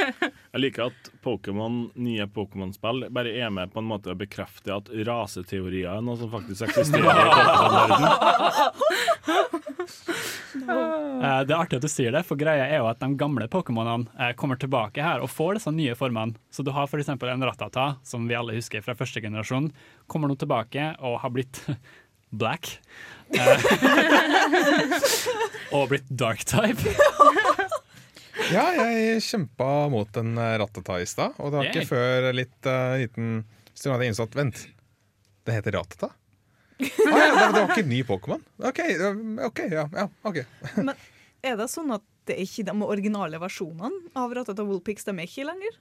Jeg 0.54 0.60
liker 0.62 0.86
at 0.90 1.10
Pokémon, 1.24 1.80
nye 1.98 2.26
Pokémon-spill 2.30 3.08
bare 3.14 3.32
er 3.34 3.50
med 3.54 3.72
på 3.74 3.82
en 3.82 3.88
måte 3.90 4.12
å 4.12 4.18
bekrefte 4.18 4.70
at 4.76 4.86
raseteorier 5.08 5.90
er 5.96 6.04
noe 6.06 6.16
som 6.20 6.30
faktisk 6.32 6.68
eksisterer 6.68 7.10
i 7.10 7.12
Pokémon-verdenen. 7.34 8.12
Eh, 10.54 11.40
Det 11.44 11.52
er 11.54 11.58
artig 11.58 11.78
at 11.78 11.84
du 11.84 11.90
sier 11.90 12.12
det, 12.14 12.22
for 12.26 12.38
greia 12.40 12.66
er 12.68 12.78
jo 12.80 12.86
at 12.90 13.00
de 13.02 13.08
gamle 13.20 13.46
Pokémonene 13.50 14.06
eh, 14.20 14.32
kommer 14.38 14.58
tilbake 14.60 15.02
her 15.04 15.22
og 15.24 15.30
får 15.32 15.58
disse 15.58 15.72
nye 15.74 15.96
formene. 15.98 16.36
Så 16.54 16.64
du 16.64 16.70
har 16.74 16.86
f.eks. 16.88 17.10
en 17.10 17.44
Ratata, 17.46 17.86
som 18.06 18.28
vi 18.30 18.36
alle 18.38 18.54
husker 18.56 18.84
fra 18.84 18.94
første 18.98 19.20
generasjon, 19.24 19.70
kommer 20.10 20.30
nå 20.30 20.36
tilbake 20.40 20.92
og 21.04 21.18
har 21.24 21.34
blitt 21.34 21.60
black. 22.40 22.76
Eh, 23.34 23.66
og 25.76 25.88
blitt 25.90 26.08
dark 26.10 26.44
type. 26.48 26.94
Ja, 28.50 28.66
jeg 28.76 29.22
kjempa 29.24 29.88
mot 29.92 30.16
en 30.20 30.36
rattata 30.60 31.00
i 31.02 31.06
stad, 31.08 31.36
og 31.38 31.52
det 31.52 31.60
var 31.60 31.70
ikke 31.70 31.86
før 31.88 32.30
litt 32.34 32.68
uh, 32.68 32.96
liten 33.00 33.44
stund 33.74 33.94
hadde 33.94 34.06
jeg 34.06 34.14
innså 34.14 34.26
at 34.28 34.36
vent, 34.38 34.60
det 35.44 35.58
heter 35.58 35.78
rattata? 35.80 36.12
Ah, 36.84 37.18
ja, 37.20 37.26
det, 37.30 37.42
det 37.54 37.60
var 37.60 37.70
ikke 37.70 37.86
ny 37.86 38.00
Pokémon? 38.06 38.40
OK, 38.66 38.80
ok, 39.46 39.60
ja, 39.70 39.84
ja, 39.94 40.08
ok. 40.26 40.40
Men 40.88 40.96
er 41.44 41.58
det 41.60 41.68
sånn 41.70 41.92
at 41.94 42.02
det 42.26 42.34
er 42.34 42.46
ikke 42.46 42.64
de 42.66 42.74
originale 42.82 43.38
versjonene 43.38 44.10
av 44.18 44.32
Rattata 44.34 44.64
Woolpix 44.66 45.06
de 45.06 45.14
er 45.14 45.28
ikke 45.28 45.46
lenger? 45.46 45.76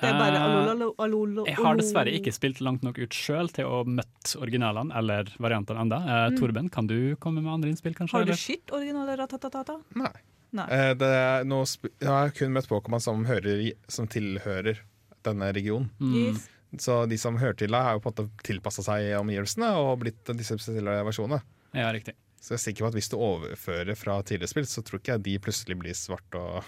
Det 0.00 0.08
er 0.10 0.16
bare 0.18 0.38
alololo, 0.42 0.88
Alola, 0.98 1.04
Alola 1.04 1.44
Jeg 1.46 1.56
har 1.62 1.76
dessverre 1.78 2.12
ikke 2.18 2.32
spilt 2.34 2.60
langt 2.66 2.82
nok 2.82 2.98
ut 2.98 3.14
sjøl 3.14 3.48
til 3.54 3.68
å 3.70 3.84
møtt 3.86 4.32
originalene 4.40 4.94
eller 4.98 5.30
variantene 5.38 5.84
enda. 5.86 5.98
Eh, 6.02 6.30
Mm. 6.34 6.38
Torben, 6.40 6.70
kan 6.70 6.86
du 6.90 7.14
komme 7.16 7.42
med 7.42 7.52
andre 7.52 7.70
innspill, 7.70 7.94
kanskje? 7.94 8.12
Har 8.18 8.24
du 8.24 8.32
eller? 8.32 8.40
sett 8.42 8.72
originale 8.74 9.16
Ratatatata? 9.16 9.76
Nei. 9.94 10.10
Nei. 10.54 10.66
Eh, 10.70 10.94
det 10.94 11.06
er 11.10 11.44
noe 11.44 11.66
sp 11.66 11.86
jeg 12.00 12.08
har 12.10 12.30
kun 12.30 12.52
møtt 12.54 12.68
Pokémon 12.70 13.00
som, 13.02 13.24
hører 13.24 13.72
som 13.88 14.06
tilhører 14.10 14.78
denne 15.24 15.52
regionen. 15.54 15.90
Mm. 16.00 16.14
Yes. 16.34 16.48
Så 16.78 17.08
de 17.08 17.16
som 17.18 17.36
hører 17.38 17.54
til 17.56 17.70
deg, 17.70 17.80
har 17.82 17.94
jo 17.94 18.00
på 18.02 18.10
en 18.10 18.14
måte 18.26 18.44
tilpassa 18.46 18.82
seg 18.82 19.12
omgivelsene 19.20 19.68
og 19.78 20.00
blitt 20.02 20.24
disse 20.34 20.56
spesielle 20.58 20.96
versjonene. 21.06 21.40
Ja, 21.74 21.92
riktig. 21.94 22.14
Så 22.44 22.52
jeg 22.52 22.58
er 22.58 22.60
sikker 22.60 22.84
på 22.84 22.88
at 22.90 22.96
hvis 22.98 23.06
du 23.08 23.14
overfører 23.16 23.96
fra 23.96 24.18
tidligere 24.20 24.50
spill, 24.50 24.66
så 24.68 24.82
tror 24.84 25.00
ikke 25.00 25.14
jeg 25.14 25.22
de 25.24 25.36
plutselig 25.46 25.76
blir 25.80 25.96
svarte 25.96 26.36
og, 26.36 26.66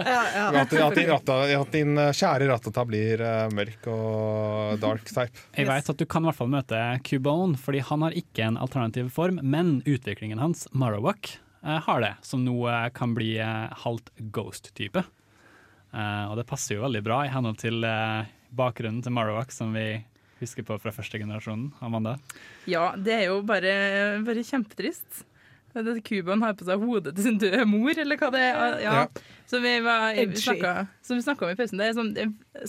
ja, 0.04 0.50
At, 0.52 0.74
at, 0.76 0.98
din, 0.98 1.08
ratta, 1.08 1.38
at 1.56 1.72
din 1.72 1.96
eh, 2.04 2.12
kjære 2.12 2.50
Ratata 2.52 2.84
blir 2.90 3.24
uh, 3.24 3.48
mørk 3.56 3.88
og 3.94 4.76
dark 4.84 5.08
type. 5.08 5.30
Jeg 5.56 5.70
vet 5.72 5.94
at 5.96 6.02
du 6.02 6.04
kan 6.04 6.26
i 6.26 6.28
hvert 6.28 6.42
fall 6.42 6.52
møte 6.52 6.84
Cubone, 7.08 7.56
fordi 7.56 7.86
han 7.88 8.04
har 8.04 8.20
ikke 8.20 8.44
en 8.50 8.60
alternativ 8.60 9.08
form, 9.16 9.40
men 9.40 9.78
utviklingen 9.88 10.44
hans, 10.44 10.68
Marowak, 10.76 11.38
eh, 11.64 11.80
har 11.88 12.04
det, 12.04 12.14
som 12.28 12.44
nå 12.44 12.60
kan 12.92 13.16
bli 13.16 13.38
halvt 13.40 14.12
ghost-type. 14.36 15.08
Uh, 15.96 16.26
og 16.28 16.42
det 16.42 16.50
passer 16.52 16.76
jo 16.76 16.84
veldig 16.84 17.06
bra 17.08 17.24
i 17.24 17.32
henhold 17.32 17.64
til 17.64 17.88
uh, 17.88 18.28
bakgrunnen 18.52 19.00
til 19.06 19.16
Marowak, 19.16 19.56
som 19.56 19.72
vi 19.80 19.94
husker 20.44 20.66
på 20.68 20.80
fra 20.82 20.94
første 20.96 21.20
generasjonen. 21.22 21.72
Amanda? 21.84 22.18
Ja, 22.70 22.91
det 22.96 23.20
er 23.22 23.30
jo 23.32 23.41
bare, 23.48 23.78
bare 24.26 24.46
kjempetrist. 24.48 25.24
Kubaen 25.74 26.44
har 26.46 26.54
på 26.54 26.68
seg 26.68 26.84
hodet 26.86 27.16
til 27.18 27.26
sin 27.26 27.38
døde 27.41 27.64
mor, 27.66 27.98
eller 27.98 28.20
hva 28.20 28.28
det 28.34 28.41
er. 28.46 28.76
Ja. 28.84 28.91
Ja. 28.94 29.24
Så 29.50 29.58
vi, 29.62 29.72
var, 29.82 30.14
vi 30.14 30.38
snakka, 30.38 30.74
som 31.02 31.18
vi 31.18 31.24
snakka 31.26 31.48
om 31.48 31.54
i 31.54 31.58
pausen, 31.58 31.82
det 31.82 31.88
er 31.89 31.96
som, 31.98 32.12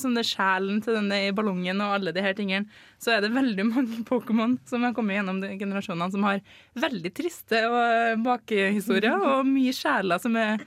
som 0.01 0.17
det 0.17 0.25
er 0.25 0.31
sjelen 0.31 0.81
til 0.85 0.97
denne 0.97 1.21
i 1.27 1.35
ballongen 1.37 1.83
og 1.85 1.99
alle 1.99 2.15
de 2.17 2.25
her 2.25 2.35
tingene, 2.37 2.69
så 3.01 3.15
er 3.15 3.25
det 3.25 3.33
veldig 3.37 3.69
mange 3.69 4.01
Pokémon 4.09 4.57
som 4.69 4.85
har 4.85 4.97
kommet 4.97 5.19
gjennom 5.19 5.41
de 5.45 5.53
generasjonene 5.61 6.17
som 6.17 6.25
har 6.27 6.41
veldig 6.81 7.13
triste 7.17 7.61
og 7.69 8.25
bakhistorier, 8.25 9.21
og 9.21 9.49
mye 9.49 9.77
sjeler 9.77 10.21
som 10.21 10.37
er 10.41 10.65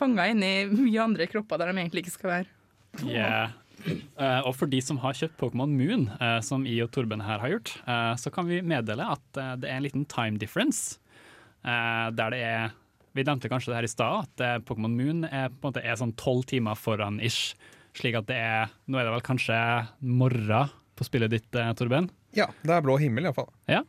fanga 0.00 0.30
inn 0.32 0.44
i 0.44 0.54
mye 0.72 1.04
andre 1.04 1.28
kropper 1.28 1.60
der 1.60 1.72
de 1.72 1.84
egentlig 1.84 2.06
ikke 2.06 2.16
skal 2.16 2.32
være. 2.38 2.52
Yeah. 3.04 3.52
Eh, 3.86 4.40
og 4.46 4.54
for 4.54 4.70
de 4.70 4.78
som 4.84 4.98
har 5.02 5.16
kjøpt 5.18 5.38
Pokémon 5.40 5.72
Moon, 5.74 6.04
uh, 6.20 6.38
som 6.44 6.66
I 6.68 6.76
og 6.84 6.92
Torben 6.94 7.24
her 7.24 7.40
har 7.42 7.50
gjort, 7.54 7.72
uh, 7.88 8.12
så 8.20 8.30
kan 8.30 8.46
vi 8.46 8.60
meddele 8.62 9.06
at 9.16 9.24
det 9.34 9.66
er 9.68 9.78
en 9.78 9.86
liten 9.86 10.04
time 10.06 10.38
difference. 10.38 10.98
eh, 11.64 12.10
der 12.10 12.30
det 12.30 12.40
er 12.42 12.70
Vi 13.14 13.24
nevnte 13.24 13.48
kanskje 13.50 13.68
det 13.72 13.76
her 13.76 13.84
i 13.84 13.90
stad, 13.92 14.24
at 14.24 14.64
Pokémon 14.64 14.94
Moon 14.96 15.24
er, 15.28 15.50
på 15.50 15.68
en 15.68 15.72
måte 15.72 15.82
er 15.84 15.98
sånn 16.00 16.14
tolv 16.16 16.46
timer 16.48 16.74
foran 16.80 17.18
ish. 17.20 17.54
Slik 17.92 18.16
at 18.16 18.24
det 18.30 18.38
er 18.40 18.70
Nå 18.88 18.96
er 18.96 19.04
det 19.04 19.12
vel 19.12 19.26
kanskje 19.26 19.58
morgen 20.00 20.70
på 20.96 21.04
spillet 21.04 21.30
ditt, 21.34 21.50
Torben? 21.76 22.08
Ja, 22.32 22.46
det 22.64 22.72
er 22.72 22.80
blå 22.80 22.96
himmel 22.96 23.28
iallfall. 23.28 23.50
Ja. 23.68 23.82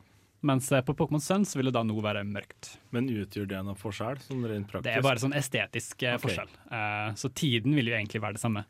Mens 0.44 0.68
på 0.68 0.92
Pokémon 1.00 1.22
Sun 1.24 1.46
så 1.48 1.56
vil 1.56 1.70
det 1.70 1.76
da 1.78 1.86
nå 1.88 1.96
være 2.04 2.26
mørkt. 2.28 2.74
Men 2.92 3.08
utgjør 3.08 3.48
det 3.48 3.62
noen 3.64 3.80
forskjell? 3.80 4.20
Sånn 4.26 4.44
rent 4.44 4.68
praktisk? 4.68 4.90
Det 4.90 4.98
er 5.00 5.06
bare 5.06 5.24
sånn 5.24 5.36
estetisk 5.40 6.04
eh, 6.04 6.18
Ok. 6.18 6.26
forskjell. 6.26 6.52
Eh, 6.68 7.14
så 7.16 7.32
tiden 7.32 7.78
vil 7.80 7.88
jo 7.88 7.96
egentlig 7.96 8.20
være 8.26 8.36
det 8.36 8.44
samme. 8.44 8.66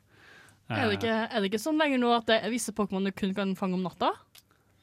Er 0.78 0.90
det, 0.92 0.98
ikke, 1.00 1.16
er 1.30 1.40
det 1.44 1.50
ikke 1.52 1.62
sånn 1.64 1.80
lenger 1.82 2.02
nå 2.02 2.12
at 2.16 2.26
det 2.30 2.40
er 2.44 2.54
visse 2.54 2.74
Pokémon 2.76 3.06
du 3.08 3.12
kun 3.16 3.34
kan 3.38 3.54
fange 3.60 3.78
om 3.78 3.84
natta? 3.86 4.12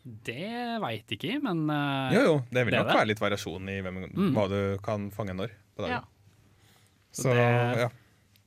Det 0.01 0.78
veit 0.80 1.12
ikke, 1.12 1.34
men 1.45 1.66
uh, 1.68 2.09
Jo, 2.14 2.20
jo, 2.24 2.36
det 2.51 2.64
vil 2.64 2.72
det 2.74 2.80
nok 2.80 2.95
være 2.97 3.11
litt 3.11 3.20
variasjon 3.20 3.68
i 3.68 3.80
hvem, 3.84 3.99
Mm. 4.09 4.30
hva 4.36 4.47
du 4.49 4.61
kan 4.84 5.11
fange 5.12 5.34
når 5.36 5.53
på 5.76 5.84
dagen. 5.84 6.01
Ja. 6.01 6.03
Så, 7.12 7.26
Så, 7.28 7.34
det, 7.36 7.80
ja. 7.84 7.88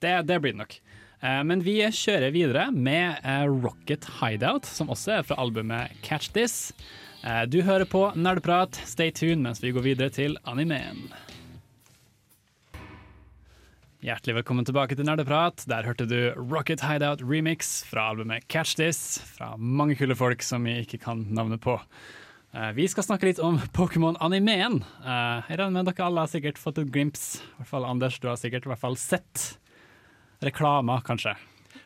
det, 0.01 0.13
det 0.31 0.39
blir 0.41 0.55
det 0.55 0.61
nok. 0.63 0.75
Eh, 1.23 1.41
men 1.47 1.61
vi 1.63 1.77
kjører 1.87 2.33
videre 2.35 2.65
med 2.75 3.21
eh, 3.23 3.45
Rocket 3.47 4.07
Hideout, 4.19 4.65
som 4.67 4.89
også 4.91 5.19
er 5.19 5.23
fra 5.27 5.37
albumet 5.39 5.93
Catch 6.03 6.33
This. 6.35 6.73
Eh, 7.23 7.43
du 7.47 7.61
hører 7.63 7.85
på 7.87 8.09
Nerdprat. 8.19 8.75
Stay 8.89 9.11
tuned 9.15 9.39
mens 9.45 9.61
vi 9.63 9.71
går 9.71 9.85
videre 9.85 10.11
til 10.11 10.35
animeen. 10.43 11.05
Hjertelig 14.03 14.33
velkommen 14.41 14.65
tilbake 14.67 14.97
til 14.99 15.05
Nerdeprat. 15.07 15.61
Der 15.71 15.85
hørte 15.87 16.03
du 16.09 16.17
Rocket 16.35 16.81
Hideout 16.83 17.21
remix 17.23 17.69
fra 17.87 18.09
albumet 18.11 18.43
Catch 18.51 18.75
This, 18.75 18.99
fra 19.37 19.53
mange 19.55 19.95
kule 19.95 20.15
folk 20.19 20.43
som 20.43 20.65
vi 20.67 20.73
ikke 20.81 20.99
kan 21.05 21.21
navnet 21.31 21.61
på. 21.63 21.77
Eh, 22.51 22.73
Vi 22.75 22.87
skal 22.91 23.05
snakke 23.07 23.29
litt 23.29 23.39
om 23.39 23.61
Pokémon-animeen. 23.71 24.81
Eh, 25.05 25.47
Jeg 25.47 25.59
regner 25.61 25.71
med 25.71 25.85
dere 25.87 26.03
alle 26.09 26.19
har 26.25 26.27
sikkert 26.27 26.59
fått 26.59 26.83
et 26.83 26.91
glimps. 26.91 27.39
I 27.39 27.61
hvert 27.61 27.71
fall 27.71 27.85
Anders, 27.87 28.19
du 28.19 28.27
har 28.27 28.35
sikkert 28.35 28.67
i 28.67 28.73
hvert 28.73 28.83
fall 28.83 28.99
sett 28.99 29.57
reklamer, 30.43 30.99
kanskje. 31.07 31.37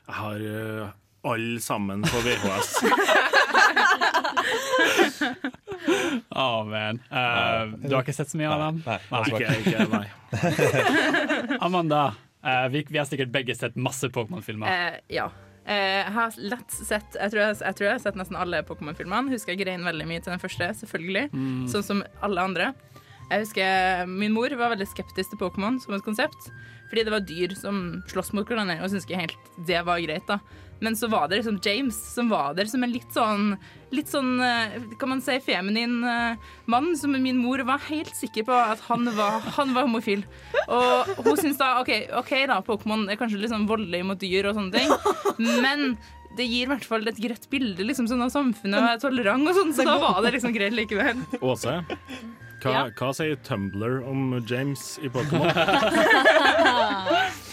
Jeg 0.08 0.16
har 0.18 0.40
uh, 0.42 0.90
alle 1.22 1.60
sammen 1.62 2.02
på 2.02 2.18
VHS. 2.26 2.82
Å, 6.30 6.48
man. 6.68 7.02
Uh, 7.12 7.76
du 7.84 7.94
har 7.96 8.04
ikke 8.04 8.16
sett 8.16 8.32
så 8.32 8.40
mye 8.40 8.52
av 8.52 8.64
dem? 8.66 8.80
Nei, 8.86 9.24
ikke- 9.32 9.58
ikke, 9.64 9.88
nei. 9.92 11.58
Amanda, 11.68 12.14
uh, 12.44 12.68
vi, 12.74 12.86
vi 12.90 12.98
har 13.02 13.10
sikkert 13.10 13.34
begge 13.34 13.56
sett 13.58 13.76
masse 13.76 14.10
Pokémon-filmer. 14.14 14.68
Uh, 14.68 15.00
ja. 15.14 15.30
Eh, 15.68 16.00
jeg 16.00 16.14
har 16.16 16.36
lett 16.40 16.72
sett 16.72 17.16
jeg 17.20 17.32
tror 17.34 17.42
jeg, 17.42 17.56
jeg 17.60 17.76
tror 17.76 17.86
jeg 17.90 17.96
har 17.98 18.04
sett 18.06 18.20
nesten 18.20 18.38
alle 18.40 18.62
Pokémon-filmene. 18.68 19.34
Husker 19.36 19.52
jeg 19.54 19.66
grein 19.66 19.84
veldig 19.84 20.06
mye 20.08 20.22
til 20.24 20.32
den 20.32 20.40
første, 20.40 20.70
selvfølgelig. 20.80 21.26
Mm. 21.34 21.66
Sånn 21.74 21.84
som 21.84 22.04
alle 22.24 22.46
andre. 22.50 22.70
Jeg 23.28 23.44
husker 23.44 24.08
Min 24.08 24.32
mor 24.32 24.54
var 24.56 24.72
veldig 24.72 24.88
skeptisk 24.88 25.34
til 25.34 25.42
Pokémon 25.42 25.82
som 25.84 25.98
et 25.98 26.06
konsept. 26.06 26.48
Fordi 26.88 27.04
det 27.04 27.12
var 27.12 27.26
dyr 27.28 27.52
som 27.60 27.82
slåss 28.08 28.32
mot 28.38 28.48
hverandre, 28.48 28.80
og 28.80 28.88
syntes 28.88 29.04
ikke 29.10 29.20
helt 29.26 29.52
det 29.68 29.82
var 29.84 30.00
greit. 30.00 30.24
da 30.30 30.40
Men 30.80 30.96
så 30.96 31.08
var 31.10 31.28
det 31.28 31.36
liksom 31.40 31.58
James 31.64 31.96
som 32.14 32.30
var 32.30 32.54
der 32.58 32.66
som 32.70 32.84
en 32.86 32.92
litt 32.94 33.10
sånn 33.16 33.56
Litt 33.96 34.10
sånn, 34.12 34.34
eh, 34.44 34.74
kan 35.00 35.08
man 35.14 35.22
si, 35.24 35.38
feminin 35.40 36.02
eh, 36.04 36.36
mann. 36.68 36.90
Som 37.00 37.14
min 37.24 37.38
mor 37.40 37.62
var 37.64 37.80
helt 37.88 38.12
sikker 38.20 38.44
på 38.44 38.52
at 38.52 38.82
han 38.90 39.08
var, 39.16 39.40
han 39.56 39.72
var 39.74 39.86
homofil. 39.88 40.26
Og 40.68 41.08
hun 41.24 41.38
syntes 41.40 41.56
da 41.62 41.70
OK, 41.80 41.94
okay 42.20 42.44
da, 42.52 42.58
Pokémon 42.68 43.08
er 43.08 43.16
kanskje 43.16 43.40
litt 43.40 43.54
sånn 43.54 43.64
voldelig 43.70 44.04
mot 44.10 44.20
dyr 44.20 44.50
og 44.52 44.60
sånne 44.60 44.76
ting, 44.76 44.92
men 45.64 45.96
det 46.36 46.50
gir 46.52 46.68
i 46.68 46.72
hvert 46.74 46.84
fall 46.86 47.08
et 47.08 47.16
greit 47.24 47.48
bilde 47.50 47.88
liksom, 47.88 48.12
sånn 48.12 48.26
av 48.28 48.36
samfunnet 48.36 48.76
og 48.84 48.92
er 48.92 49.00
tolerant 49.08 49.48
og 49.48 49.56
sånn, 49.56 49.72
så 49.74 49.88
da 49.88 49.96
var 50.04 50.20
det 50.28 50.36
liksom 50.36 50.52
greit 50.54 50.76
likevel. 50.76 51.24
Åse, 51.40 51.80
hva, 52.60 52.68
Ja. 52.76 52.84
hva 52.92 53.14
sier 53.16 53.40
Tumblr 53.48 54.04
om 54.04 54.36
James 54.52 54.98
i 55.00 55.08
Pokémon? 55.08 55.48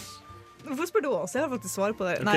Hvorfor 0.65 0.85
spør 0.89 1.01
du 1.05 1.09
oss? 1.13 1.35
Jeg 1.35 1.43
har 1.45 1.49
faktisk 1.51 1.73
svar 1.75 1.91
på 1.97 2.03
det. 2.07 2.15
Ok. 2.19 2.25
Nei, 2.25 2.35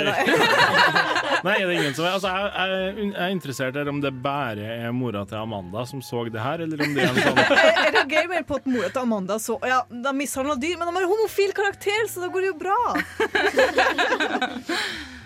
er 1.58 1.66
det 1.70 1.76
ingen 1.78 1.94
som 1.96 2.04
altså, 2.08 2.28
jeg, 2.32 2.38
jeg, 2.52 2.68
jeg 3.08 3.24
er 3.26 3.30
interessert 3.34 3.76
i 3.78 3.84
om 3.88 4.00
det 4.04 4.12
bare 4.24 4.64
er 4.86 4.92
mora 4.96 5.22
til 5.28 5.38
Amanda 5.40 5.80
som 5.88 6.00
så 6.04 6.18
det 6.28 6.42
her, 6.42 6.58
eller 6.66 6.78
om 6.84 6.90
det 6.96 7.02
er 7.06 7.10
en 7.12 7.20
sånn 7.22 7.38
Jeg, 7.42 7.50
jeg 7.78 7.92
reagerer 7.96 8.28
mer 8.32 8.44
på 8.48 8.54
at 8.60 8.66
mora 8.68 8.88
til 8.92 9.02
Amanda 9.06 9.34
så 9.42 9.54
Ja, 9.66 9.78
de 9.88 10.12
mishandla 10.18 10.54
dyr, 10.60 10.76
men 10.80 10.86
de 10.90 10.94
har 11.00 11.08
homofil 11.10 11.50
karakter, 11.56 12.02
så 12.10 12.16
da 12.24 12.28
går 12.32 12.40
det 12.46 12.50
jo 12.52 12.58
bra. 12.60 12.78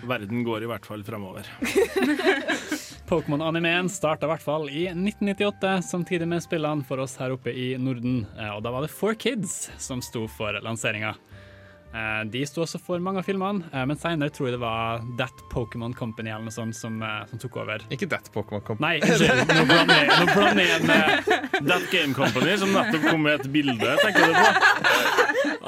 Verden 0.03 0.41
går 0.43 0.65
i 0.65 0.67
hvert 0.67 0.83
fall 0.85 1.03
fremover. 1.07 1.47
Pokémon-animeen 3.07 3.87
starta 3.91 4.25
i 4.27 4.31
hvert 4.33 4.43
fall 4.43 4.65
i 4.71 4.85
1998, 4.91 5.71
samtidig 5.87 6.27
med 6.27 6.43
spillene 6.43 6.83
for 6.87 6.99
oss 7.03 7.15
her 7.21 7.31
oppe 7.35 7.51
i 7.55 7.69
Norden. 7.79 8.23
Eh, 8.39 8.51
Og 8.55 8.63
da 8.65 8.71
var 8.73 8.83
det 8.85 8.91
Four 8.91 9.15
Kids 9.19 9.69
som 9.81 10.01
sto 10.03 10.25
for 10.31 10.59
lanseringa. 10.63 11.13
Eh, 11.93 12.23
De 12.33 12.39
sto 12.49 12.63
også 12.63 12.79
for 12.81 12.97
mange 12.99 13.21
av 13.21 13.25
filmene, 13.27 13.67
eh, 13.71 13.83
men 13.85 13.97
senere 14.01 14.31
tror 14.33 14.47
jeg 14.49 14.55
det 14.55 14.61
var 14.63 15.03
That 15.19 15.43
Pokémon 15.51 15.93
Company 15.93 16.31
eller 16.33 16.47
noe 16.47 16.53
sånt 16.55 16.73
som, 16.75 16.95
eh, 17.05 17.25
som 17.29 17.37
tok 17.43 17.57
over. 17.61 17.83
Ikke 17.93 18.07
That 18.09 18.31
Pokémon 18.33 18.63
Company. 18.65 18.99
Nei, 18.99 18.99
unnskyld. 19.05 19.53
Nå 19.59 20.27
blander 20.33 20.65
jeg- 20.65 20.83
med 20.89 21.67
That 21.69 21.85
Game 21.91 22.13
Company, 22.17 22.57
som 22.57 22.73
nettopp 22.73 23.05
kom 23.11 23.21
med 23.27 23.39
et 23.41 23.51
bilde, 23.53 23.93
tenker 24.01 24.25
du 24.25 24.33
på? 24.33 24.47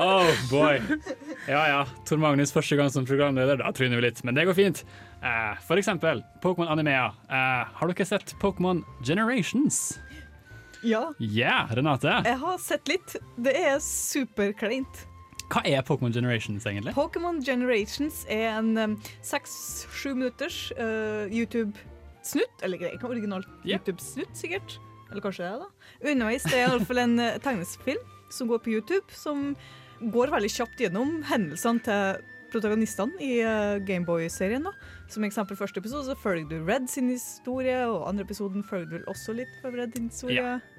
Oh 0.01 0.27
boy. 0.49 0.81
Ja 1.47 1.61
ja, 1.69 1.85
Tor 2.09 2.17
Magnus 2.19 2.51
første 2.51 2.75
gang 2.75 2.89
som 2.91 3.05
programleder, 3.05 3.59
da 3.61 3.69
tryner 3.71 4.01
vi 4.01 4.07
litt, 4.09 4.23
men 4.25 4.33
det 4.35 4.47
går 4.49 4.57
fint. 4.57 4.81
Eh, 5.21 5.53
for 5.67 5.77
eksempel 5.77 6.23
Pokémon 6.43 6.67
Animea. 6.73 7.11
Eh, 7.29 7.63
har 7.77 7.87
dere 7.93 8.05
sett 8.09 8.33
Pokémon 8.41 8.81
Generations? 9.05 9.99
Ja. 10.83 11.11
Ja, 11.19 11.67
Renate. 11.71 12.17
Jeg 12.25 12.37
har 12.41 12.57
sett 12.61 12.87
litt. 12.91 13.15
Det 13.41 13.53
er 13.57 13.77
superkleint. 13.81 15.05
Hva 15.53 15.61
er 15.69 15.83
Pokémon 15.85 16.13
Generations 16.13 16.65
egentlig? 16.65 16.95
Pokémon 16.97 17.37
Generations 17.45 18.23
er 18.33 18.49
en 18.55 18.97
seks-sju 19.25 20.15
minutters 20.15 20.71
uh, 20.79 21.29
YouTube-snutt. 21.29 22.65
Eller 22.65 22.81
er 22.81 22.97
ikke 22.97 23.11
originalt 23.11 23.49
YouTube-snutt, 23.67 24.33
sikkert. 24.37 24.79
Eller 25.11 25.21
kanskje 25.21 25.45
det, 25.45 25.51
er 25.53 25.63
da. 25.63 25.89
Underveis 26.11 26.45
det 26.49 26.57
er 26.57 26.69
iallfall 26.69 27.03
en 27.03 27.17
uh, 27.21 27.35
tegnesefilm 27.45 28.13
som 28.33 28.49
går 28.49 28.63
på 28.65 28.73
YouTube, 28.73 29.05
som 29.13 29.51
går 30.01 30.33
veldig 30.33 30.49
kjapt 30.51 30.81
gjennom 30.81 31.19
hendelsene 31.29 31.83
til 31.85 32.23
protagonistene 32.53 33.19
i 33.23 33.37
uh, 33.45 33.77
Gameboy-serien. 33.85 34.65
da. 34.65 34.73
Som 35.11 35.27
eksempel 35.27 35.57
første 35.59 35.81
episode 35.81 36.07
så 36.09 36.17
følger 36.19 36.49
du 36.49 36.65
Red 36.65 36.89
sin 36.91 37.11
historie, 37.13 37.77
og 37.87 38.07
andre 38.09 38.25
episoden 38.25 38.65
følger 38.65 38.89
du 38.89 38.97
vel 38.99 39.11
også 39.11 39.35
litt 39.37 39.51
for 39.61 39.75
Red 39.75 39.95
sin 39.95 40.09
historie. 40.09 40.41
Yeah. 40.41 40.71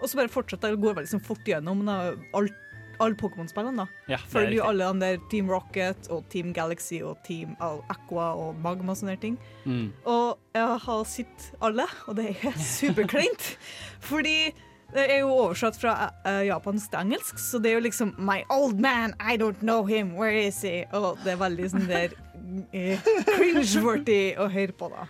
Og 0.00 0.10
så 0.10 0.18
bare 0.18 0.32
fortsetter 0.32 0.72
det, 0.72 0.80
går 0.80 0.96
veldig 0.96 1.08
liksom 1.08 1.24
fort 1.24 1.46
gjennom 1.48 1.84
da, 1.86 1.96
alt 2.36 2.56
alle 2.98 3.18
Pokémon-spillene. 3.18 3.76
da. 3.76 3.86
Ja, 4.08 4.18
er 4.18 4.28
Følger 4.28 4.56
jo 4.56 4.68
alle 4.68 4.90
de 4.92 5.00
der 5.00 5.18
Team 5.30 5.50
Rocket 5.50 6.08
og 6.10 6.24
Team 6.30 6.52
Galaxy 6.52 7.00
og 7.02 7.18
Team 7.26 7.56
Aqua 7.60 8.32
og 8.34 8.56
Magma 8.62 8.92
og 8.92 9.00
sånne 9.00 9.16
ting. 9.20 9.38
Mm. 9.64 9.92
Og 10.04 10.38
jeg 10.54 10.78
har 10.86 11.04
sett 11.04 11.50
alle, 11.60 11.86
og 12.06 12.16
det 12.16 12.30
er 12.32 12.56
superkleint. 12.78 13.58
Fordi 14.00 14.54
det 14.94 15.06
er 15.12 15.18
jo 15.24 15.32
oversatt 15.34 15.76
fra 15.80 16.10
uh, 16.26 16.42
japansk 16.46 16.90
til 16.90 17.00
engelsk, 17.00 17.38
så 17.42 17.58
det 17.58 17.72
er 17.72 17.80
jo 17.80 17.86
liksom 17.88 18.14
My 18.18 18.44
old 18.50 18.78
man, 18.80 19.14
I 19.20 19.36
don't 19.36 19.60
know 19.60 19.84
him, 19.84 20.14
where 20.14 20.46
is 20.46 20.62
he? 20.62 20.84
Og 20.92 21.18
det 21.24 21.34
er 21.34 21.40
veldig 21.42 21.70
sånn 21.72 21.88
der 21.90 22.14
uh, 22.14 23.08
cringe-worthy 23.34 24.36
å 24.38 24.46
høre 24.52 24.76
på, 24.78 24.92
da. 24.94 25.08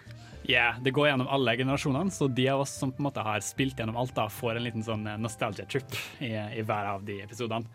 Ja, 0.48 0.74
Det 0.80 0.92
går 0.94 1.08
gjennom 1.08 1.28
alle 1.32 1.56
generasjonene, 1.58 2.10
så 2.14 2.28
de 2.30 2.48
av 2.52 2.60
oss 2.62 2.70
som 2.78 2.92
på 2.92 3.00
en 3.02 3.08
måte 3.08 3.22
har 3.26 3.40
spilt 3.42 3.78
gjennom 3.80 3.96
alt, 3.98 4.14
da, 4.14 4.28
får 4.30 4.56
en 4.60 4.66
liten 4.66 4.84
sånn 4.86 5.06
eh, 5.10 5.16
nostalgia-trip 5.18 5.96
i, 6.22 6.30
i 6.60 6.62
hver 6.62 6.86
av 6.92 7.02
de 7.06 7.16
episodene. 7.24 7.66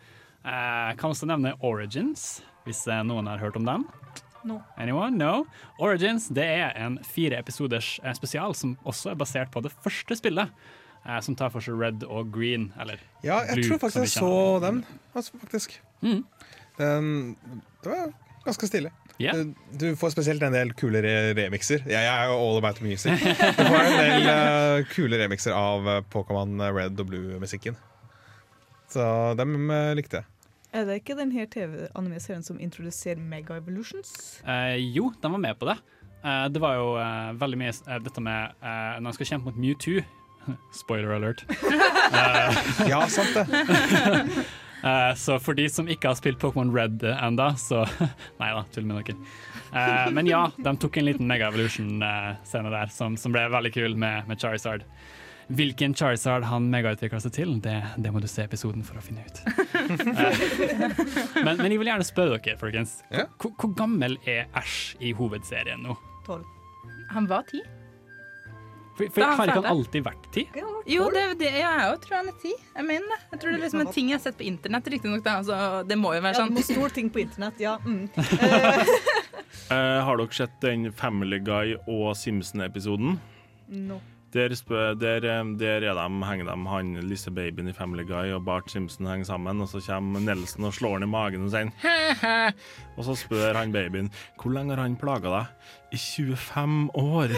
Eh, 0.46 0.92
kan 0.98 1.12
også 1.12 1.28
nevne 1.30 1.52
Origins, 1.68 2.42
hvis 2.66 2.86
eh, 2.88 3.02
noen 3.04 3.28
har 3.28 3.42
hørt 3.44 3.60
om 3.60 3.68
den. 3.68 3.84
No. 4.48 4.62
Anyone? 4.82 5.18
No? 5.20 5.44
Origins 5.84 6.30
det 6.34 6.48
er 6.48 6.72
en 6.82 6.96
fire 7.06 7.38
episoders 7.38 8.00
spesial 8.18 8.56
som 8.58 8.72
også 8.90 9.12
er 9.12 9.20
basert 9.20 9.52
på 9.54 9.62
det 9.62 9.70
første 9.84 10.18
spillet. 10.18 10.50
eh, 11.06 11.20
som 11.22 11.36
tar 11.36 11.50
for 11.54 11.62
seg 11.66 11.78
Red 11.78 12.04
og 12.08 12.32
Green, 12.34 12.72
eller 12.80 12.98
Ja, 13.26 13.42
jeg 13.50 13.60
Blue, 13.60 13.68
tror 13.68 13.80
faktisk 13.84 14.02
jeg 14.06 14.16
så 14.16 14.60
dem, 14.64 14.82
den. 14.82 15.00
Altså, 15.14 15.38
faktisk. 15.44 15.76
Mm. 16.02 16.24
Den, 16.80 17.08
det 17.84 17.92
var 17.92 18.14
ganske 18.46 18.68
stille. 18.70 18.92
Yeah. 19.22 19.38
Du, 19.38 19.54
du 19.78 19.86
får 20.00 20.14
spesielt 20.16 20.42
en 20.44 20.54
del 20.56 20.72
kule 20.78 21.02
re 21.06 21.14
remixer. 21.38 21.84
Jeg, 21.86 21.94
jeg 22.02 22.10
er 22.10 22.32
jo 22.32 22.38
all 22.42 22.58
about 22.62 22.82
music. 22.82 23.22
Du 23.60 23.64
får 23.64 23.80
en 23.86 23.98
del 24.02 24.28
uh, 24.32 24.88
kule 24.96 25.20
remixer 25.22 25.54
av 25.56 25.88
eh, 25.88 26.02
Pokémon 26.14 26.56
Red 26.74 27.00
og 27.00 27.10
Blue-musikken. 27.12 27.78
Så 28.92 29.04
dem 29.40 29.58
uh, 29.72 29.92
likte 29.98 30.22
jeg. 30.22 30.28
Er 30.72 30.86
det 30.88 31.02
ikke 31.02 31.18
den 31.20 31.34
her 31.36 31.46
TV-anime-serien 31.52 32.44
som 32.48 32.60
introduserer 32.64 33.20
Mega 33.20 33.58
Evolutions? 33.60 34.40
Eh, 34.48 34.78
jo, 34.96 35.10
den 35.22 35.34
var 35.36 35.42
med 35.44 35.58
på 35.60 35.68
det. 35.68 35.76
Eh, 36.24 36.46
det 36.54 36.62
var 36.64 36.78
jo 36.80 36.94
eh, 36.96 37.32
veldig 37.42 37.60
mye 37.60 37.74
eh, 37.76 38.00
dette 38.06 38.24
med 38.24 38.54
eh, 38.64 38.94
når 39.04 39.12
de 39.12 39.18
skal 39.20 39.30
kjempe 39.34 39.50
mot 39.52 39.60
Mewtwo. 39.60 40.00
Spoiler 40.82 41.18
alert. 41.20 41.44
Eh, 42.12 42.58
Ja, 42.92 42.98
sant 43.08 43.36
det. 43.36 43.46
Eh, 44.84 45.16
så 45.16 45.38
for 45.40 45.58
de 45.58 45.68
som 45.70 45.90
ikke 45.90 46.10
har 46.10 46.18
spilt 46.18 46.42
Pokémon 46.42 46.74
Red 46.74 47.04
enda, 47.04 47.54
så 47.60 47.84
Nei 48.42 48.52
da, 48.56 48.64
tull 48.74 48.88
med 48.90 49.02
dere. 49.02 49.18
Uh, 49.72 50.10
men 50.12 50.28
ja, 50.28 50.46
de 50.58 50.76
tok 50.82 50.98
en 51.00 51.08
liten 51.08 51.30
Mega 51.30 51.48
Evolution-scene 51.52 52.72
der 52.74 52.92
som, 52.92 53.16
som 53.18 53.32
ble 53.32 53.46
veldig 53.54 53.72
kul 53.76 53.96
med, 53.96 54.28
med 54.28 54.42
Charizard. 54.42 54.84
Hvilken 55.52 55.94
Charizard 55.96 56.46
han 56.48 56.70
megautvikla 56.72 57.20
seg 57.24 57.34
til, 57.36 57.54
det, 57.64 57.78
det 58.00 58.12
må 58.14 58.22
du 58.24 58.28
se 58.32 58.46
episoden 58.48 58.86
for 58.88 59.00
å 59.00 59.04
finne 59.04 59.26
ut. 59.26 59.42
Eh, 59.92 60.42
men, 61.46 61.60
men 61.60 61.70
jeg 61.72 61.82
vil 61.82 61.92
gjerne 61.92 62.08
spørre 62.08 62.40
dere, 62.40 62.60
folkens. 62.60 63.00
Hvor, 63.12 63.54
hvor, 63.58 63.76
gammel 63.76 64.18
er 64.30 64.48
Ash 64.58 64.96
i 65.04 65.14
hovedserien 65.16 65.84
nå? 65.88 65.98
Tolv. 66.28 66.48
Han 67.12 67.28
var 67.28 67.48
ti. 67.52 67.60
For, 68.98 69.08
for 69.16 69.24
Har 69.24 69.48
ikke 69.48 69.62
han 69.62 69.70
alltid 69.72 70.04
vært 70.06 70.26
ti? 70.36 70.44
Jo, 70.90 71.06
det, 71.14 71.24
det, 71.40 71.50
jeg 71.56 71.64
jeg 71.64 71.88
jo, 71.88 71.98
tror 72.04 72.16
han 72.18 72.30
er 72.32 72.38
ti. 72.42 72.52
Jeg 72.76 72.88
mener 72.88 73.14
det. 73.14 73.20
Jeg 73.32 73.42
tror 73.42 73.54
det 73.54 73.58
er 73.58 73.64
liksom 73.66 73.84
en 73.86 73.94
ting 73.96 74.12
jeg 74.12 74.18
har 74.20 74.24
sett 74.26 74.38
på 74.38 74.46
internett, 74.48 74.90
riktignok. 74.94 75.30
Altså, 75.32 75.60
det 75.88 75.98
må 76.00 76.14
jo 76.18 76.24
være 76.26 76.36
Ja, 76.36 76.44
sånn. 76.44 76.64
Stor 76.68 76.84
må 76.84 76.92
ting 76.98 77.12
på 77.14 77.24
internett, 77.24 77.62
ja. 77.64 77.78
Mm. 77.86 78.10
uh, 79.72 80.00
har 80.08 80.22
dere 80.22 80.38
sett 80.42 80.58
den 80.64 80.90
Family 80.92 81.40
Guy 81.40 81.78
og 81.88 82.12
Simpson-episoden? 82.20 83.16
No. 83.72 84.02
Der, 84.32 84.48
der, 84.48 84.94
der 84.96 85.10
er 85.68 85.92
de, 85.92 86.26
henger 86.26 86.46
de 86.48 86.70
han 86.70 86.94
lille 87.04 87.32
babyen 87.36 87.68
i 87.68 87.74
Family 87.76 88.06
Guy 88.08 88.32
og 88.32 88.46
Bart 88.46 88.72
Simpson 88.72 89.10
henger 89.10 89.28
sammen, 89.28 89.60
og 89.60 89.68
så 89.68 89.82
kommer 89.84 90.24
Nelson 90.24 90.70
og 90.70 90.74
slår 90.74 90.94
han 91.00 91.04
i 91.04 91.10
magen 91.12 91.44
og 91.50 91.52
sier 91.52 91.68
«He-he». 91.84 92.54
Og 92.96 93.04
så 93.10 93.16
spør 93.20 93.60
han 93.60 93.74
babyen 93.76 94.08
hvor 94.40 94.54
lenge 94.56 94.72
har 94.78 94.86
han 94.86 94.96
plaga 94.96 95.34
deg? 95.34 95.68
I 95.92 96.00
25 96.00 96.96
år. 96.96 97.34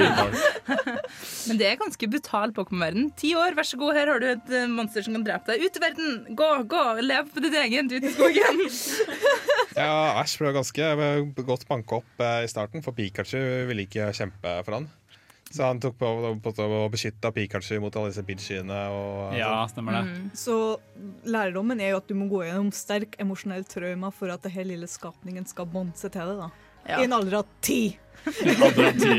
Men 1.46 1.60
det 1.60 1.68
er 1.68 1.78
ganske 1.78 2.08
brutalt 2.10 2.56
Pokémon-verden. 2.58 3.12
Ti 3.14 3.30
år, 3.38 3.54
vær 3.54 3.68
så 3.68 3.78
god, 3.78 3.94
her 3.94 4.10
har 4.10 4.18
du 4.18 4.26
et 4.32 4.50
eh, 4.50 4.66
monster 4.66 5.06
som 5.06 5.14
kan 5.14 5.26
drepe 5.28 5.52
deg. 5.52 5.62
Ut 5.62 5.78
i 5.78 5.84
verden! 5.84 6.16
Gå, 6.34 6.48
gå! 6.74 6.84
Lev 7.06 7.30
på 7.30 7.44
ditt 7.46 7.54
eget, 7.62 7.94
ut 7.94 8.02
i 8.10 8.14
skogen! 8.16 8.64
Ja, 9.78 10.18
Æsj 10.18 10.40
ble 10.40 10.50
ganske 10.50 10.86
godt 11.46 11.62
banka 11.68 12.00
opp 12.00 12.22
eh, 12.26 12.40
i 12.42 12.48
starten, 12.50 12.82
for 12.82 12.96
Pikachu 12.96 13.38
ville 13.70 13.86
ikke 13.86 14.10
kjempe 14.18 14.56
for 14.66 14.80
han. 14.80 14.90
Så 15.50 15.64
han 15.66 15.80
tok 15.82 15.96
på, 15.98 16.08
på, 16.44 16.52
på 16.54 16.66
å 16.78 16.88
beskytte 16.92 17.32
Pikachu 17.34 17.80
mot 17.82 17.96
alle 17.98 18.12
disse 18.12 18.22
bitchiene. 18.26 18.80
Og, 18.94 19.34
Ja, 19.34 19.50
sånn. 19.64 19.72
stemmer 19.74 19.96
det. 19.98 20.02
Mm. 20.06 20.28
Så 20.38 20.56
lærdommen 21.26 21.80
er 21.82 21.90
jo 21.94 22.00
at 22.02 22.06
du 22.10 22.14
må 22.14 22.28
gå 22.30 22.44
gjennom 22.46 22.70
sterk 22.74 23.16
emosjonell 23.22 23.66
trauma 23.66 24.12
for 24.14 24.30
at 24.30 24.46
det 24.46 24.52
her 24.54 24.68
lille 24.68 24.86
skapningen 24.90 25.48
skal 25.50 25.66
bonde 25.66 25.98
seg 25.98 26.14
til 26.14 26.30
det. 26.30 26.36
da. 26.44 26.50
Ja. 26.88 27.00
I 27.02 27.04
en 27.08 27.12
alder 27.18 27.40
av 27.42 27.50
ti. 27.60 27.96
Alder 28.64 28.86
av 28.90 28.96
ti. 29.00 29.16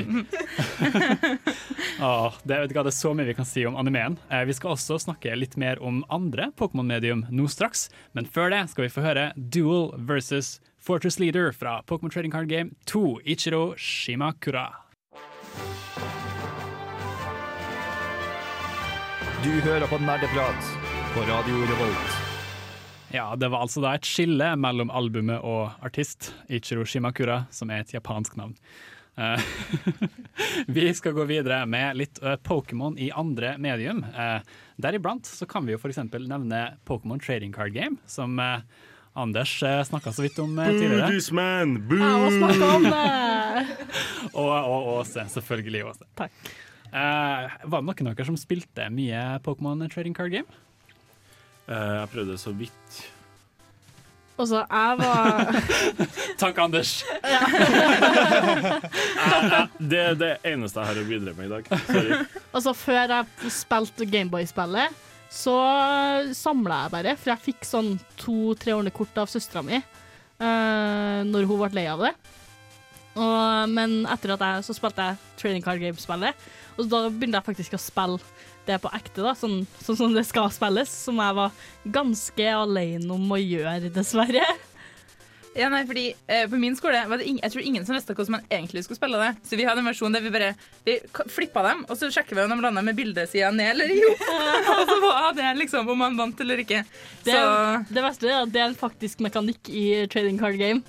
Åh, 2.01 2.35
det, 2.43 2.57
vet 2.59 2.69
du 2.71 2.75
det 2.77 2.83
er 2.89 2.95
så 2.95 3.11
mye 3.17 3.27
vi 3.27 3.35
kan 3.37 3.47
si 3.47 3.63
om 3.67 3.75
animeen. 3.79 4.17
Eh, 4.31 4.43
vi 4.49 4.55
skal 4.57 4.73
også 4.75 4.97
snakke 5.01 5.33
litt 5.37 5.57
mer 5.61 5.81
om 5.83 6.01
andre 6.13 6.49
Pokémon-medium 6.57 7.25
nå 7.29 7.47
straks. 7.51 7.89
Men 8.17 8.25
før 8.29 8.53
det 8.53 8.63
skal 8.71 8.87
vi 8.87 8.93
få 8.93 9.03
høre 9.05 9.31
Duel 9.37 9.91
versus 10.09 10.59
Fortress 10.81 11.19
Leader 11.21 11.51
fra 11.53 11.79
Pokémon 11.89 12.13
Trading 12.13 12.33
Card 12.33 12.49
Game 12.49 12.73
2, 12.89 13.19
Ichiro 13.25 13.73
Shimakura. 13.77 14.69
Du 19.41 19.49
hører 19.49 19.87
på 19.89 19.97
Nerdeprat 19.97 20.65
på 21.15 21.21
Radio 21.25 21.63
Revolt. 21.65 22.11
Ja, 23.09 23.31
det 23.35 23.47
var 23.49 23.63
altså 23.65 23.81
da 23.81 23.95
et 23.97 24.05
skille 24.05 24.51
mellom 24.53 24.91
albumet 24.93 25.41
og 25.41 25.71
artist, 25.81 26.27
Ichiro 26.45 26.85
Shimakura, 26.85 27.39
som 27.49 27.73
er 27.73 27.81
et 27.81 27.95
japansk 27.95 28.37
navn. 28.37 28.53
Uh, 29.17 29.41
vi 30.77 30.85
skal 30.93 31.17
gå 31.17 31.25
videre 31.25 31.63
med 31.65 31.97
litt 32.03 32.21
uh, 32.21 32.35
Pokémon 32.37 32.93
i 33.01 33.09
andre 33.17 33.55
medium. 33.57 34.05
Uh, 34.13 34.45
deriblant 34.77 35.25
så 35.25 35.49
kan 35.49 35.65
vi 35.65 35.73
jo 35.73 35.81
f.eks. 35.81 36.03
nevne 36.13 36.63
Pokémon 36.85 37.17
Trading 37.17 37.57
Card 37.57 37.73
Game, 37.73 37.97
som 38.05 38.37
Anders 38.37 39.57
uh, 39.65 39.81
snakka 39.89 40.13
så 40.13 40.29
vidt 40.29 40.37
om 40.37 40.53
tidligere. 40.53 41.09
Boo! 41.89 41.97
Jeg 41.97 42.25
må 42.27 42.33
snakke 42.37 42.75
om 42.77 42.91
det! 42.93 43.05
Og, 44.41 44.47
og 44.47 44.99
Åse, 44.99 45.25
selvfølgelig 45.33 45.89
Åse. 45.89 46.13
Takk. 46.15 46.51
Eh, 46.91 47.47
var 47.71 47.79
det 47.79 47.87
noen 47.87 48.11
av 48.11 48.15
dere 48.17 48.27
som 48.27 48.35
spilte 48.39 48.89
mye 48.91 49.39
Pokémon 49.45 49.79
Trading 49.87 50.15
Card 50.17 50.31
Game? 50.35 50.49
Uh, 51.69 52.01
jeg 52.01 52.09
prøvde 52.11 52.35
så 52.41 52.51
vidt. 52.51 52.97
Og 54.41 54.47
så 54.49 54.63
jeg 54.65 54.97
var 54.99 55.55
Takk, 56.41 56.57
Anders. 56.59 56.91
Det 59.91 60.01
er 60.01 60.15
det 60.17 60.33
eneste 60.47 60.79
jeg 60.81 60.87
har 60.89 60.99
å 60.99 61.07
bidra 61.07 61.33
med 61.37 61.45
i 61.47 61.53
dag. 61.53 61.63
Sorry. 61.87 62.11
Altså, 62.51 62.73
før 62.75 63.15
jeg 63.15 63.51
spilte 63.53 64.05
Gameboy-spillet, 64.09 64.87
så 65.31 65.55
samla 66.35 66.83
jeg 66.83 66.93
bare, 66.97 67.15
for 67.15 67.31
jeg 67.31 67.45
fikk 67.45 67.61
sånn 67.67 67.93
to-tre 68.19 68.73
kort 68.91 69.15
av 69.21 69.27
søstera 69.31 69.61
mi 69.63 69.77
uh, 69.79 71.19
når 71.23 71.47
hun 71.47 71.61
ble 71.61 71.71
lei 71.77 71.87
av 71.91 71.99
det. 72.03 72.13
Og, 73.11 73.69
men 73.71 74.05
etter 74.11 74.33
at 74.35 74.43
jeg 74.47 74.63
så 74.67 74.73
spilte 74.75 75.07
jeg 75.07 75.19
Trading 75.39 75.63
Card 75.63 75.79
Game-spillet, 75.83 76.35
og 76.77 76.87
da 76.91 77.03
begynte 77.09 77.41
jeg 77.41 77.49
faktisk 77.49 77.77
å 77.77 77.81
spille 77.81 78.19
det 78.67 78.77
på 78.83 78.91
ekte, 78.93 79.23
da, 79.25 79.35
sånn, 79.37 79.63
sånn 79.81 79.97
som 79.99 80.15
det 80.15 80.25
skal 80.27 80.51
spilles, 80.53 80.91
som 81.07 81.21
jeg 81.21 81.37
var 81.37 81.63
ganske 81.97 82.51
alene 82.55 83.15
om 83.15 83.31
å 83.33 83.39
gjøre, 83.41 83.93
dessverre. 83.93 84.45
Ja, 85.51 85.67
nei, 85.67 85.81
fordi 85.83 86.05
eh, 86.31 86.45
På 86.47 86.55
min 86.55 86.75
skole 86.79 87.01
var 87.09 87.19
det 87.19 87.25
ingen, 87.27 87.41
jeg 87.43 87.51
tror 87.51 87.65
ingen 87.67 87.85
som 87.87 87.95
visste 87.97 88.13
hvordan 88.15 88.37
man 88.37 88.45
egentlig 88.47 88.85
skulle 88.85 88.99
spille 88.99 89.19
det. 89.19 89.31
Så 89.47 89.59
vi 89.59 89.65
hadde 89.67 89.83
en 89.83 89.89
versjon 89.89 90.15
der 90.15 90.23
vi 90.23 90.31
bare 90.31 90.53
vi 90.87 90.95
flippa 91.27 91.63
dem, 91.65 91.83
og 91.89 91.99
så 91.99 92.07
sjekker 92.13 92.37
vi 92.37 92.45
om 92.45 92.53
de 92.53 92.63
landa 92.63 92.83
med 92.85 92.95
bildesida 92.95 93.51
ned 93.51 93.73
eller 93.73 93.91
jo. 93.97 94.13
og 94.77 94.83
så 94.87 94.97
var 95.03 95.35
det 95.35 95.51
liksom 95.59 95.91
om 95.91 95.99
man 96.05 96.15
vant 96.19 96.39
eller 96.45 96.63
ikke. 96.63 96.85
Det, 97.25 97.35
Så 97.35 97.91
det 97.91 98.05
verste 98.05 98.31
er 98.31 98.39
at 98.45 98.53
det 98.53 98.63
er 98.63 98.69
en 98.69 98.79
faktisk 98.79 99.23
mekanikk 99.27 99.67
i 99.67 99.85
Trading 100.11 100.39
Card 100.39 100.55
Game. 100.61 100.85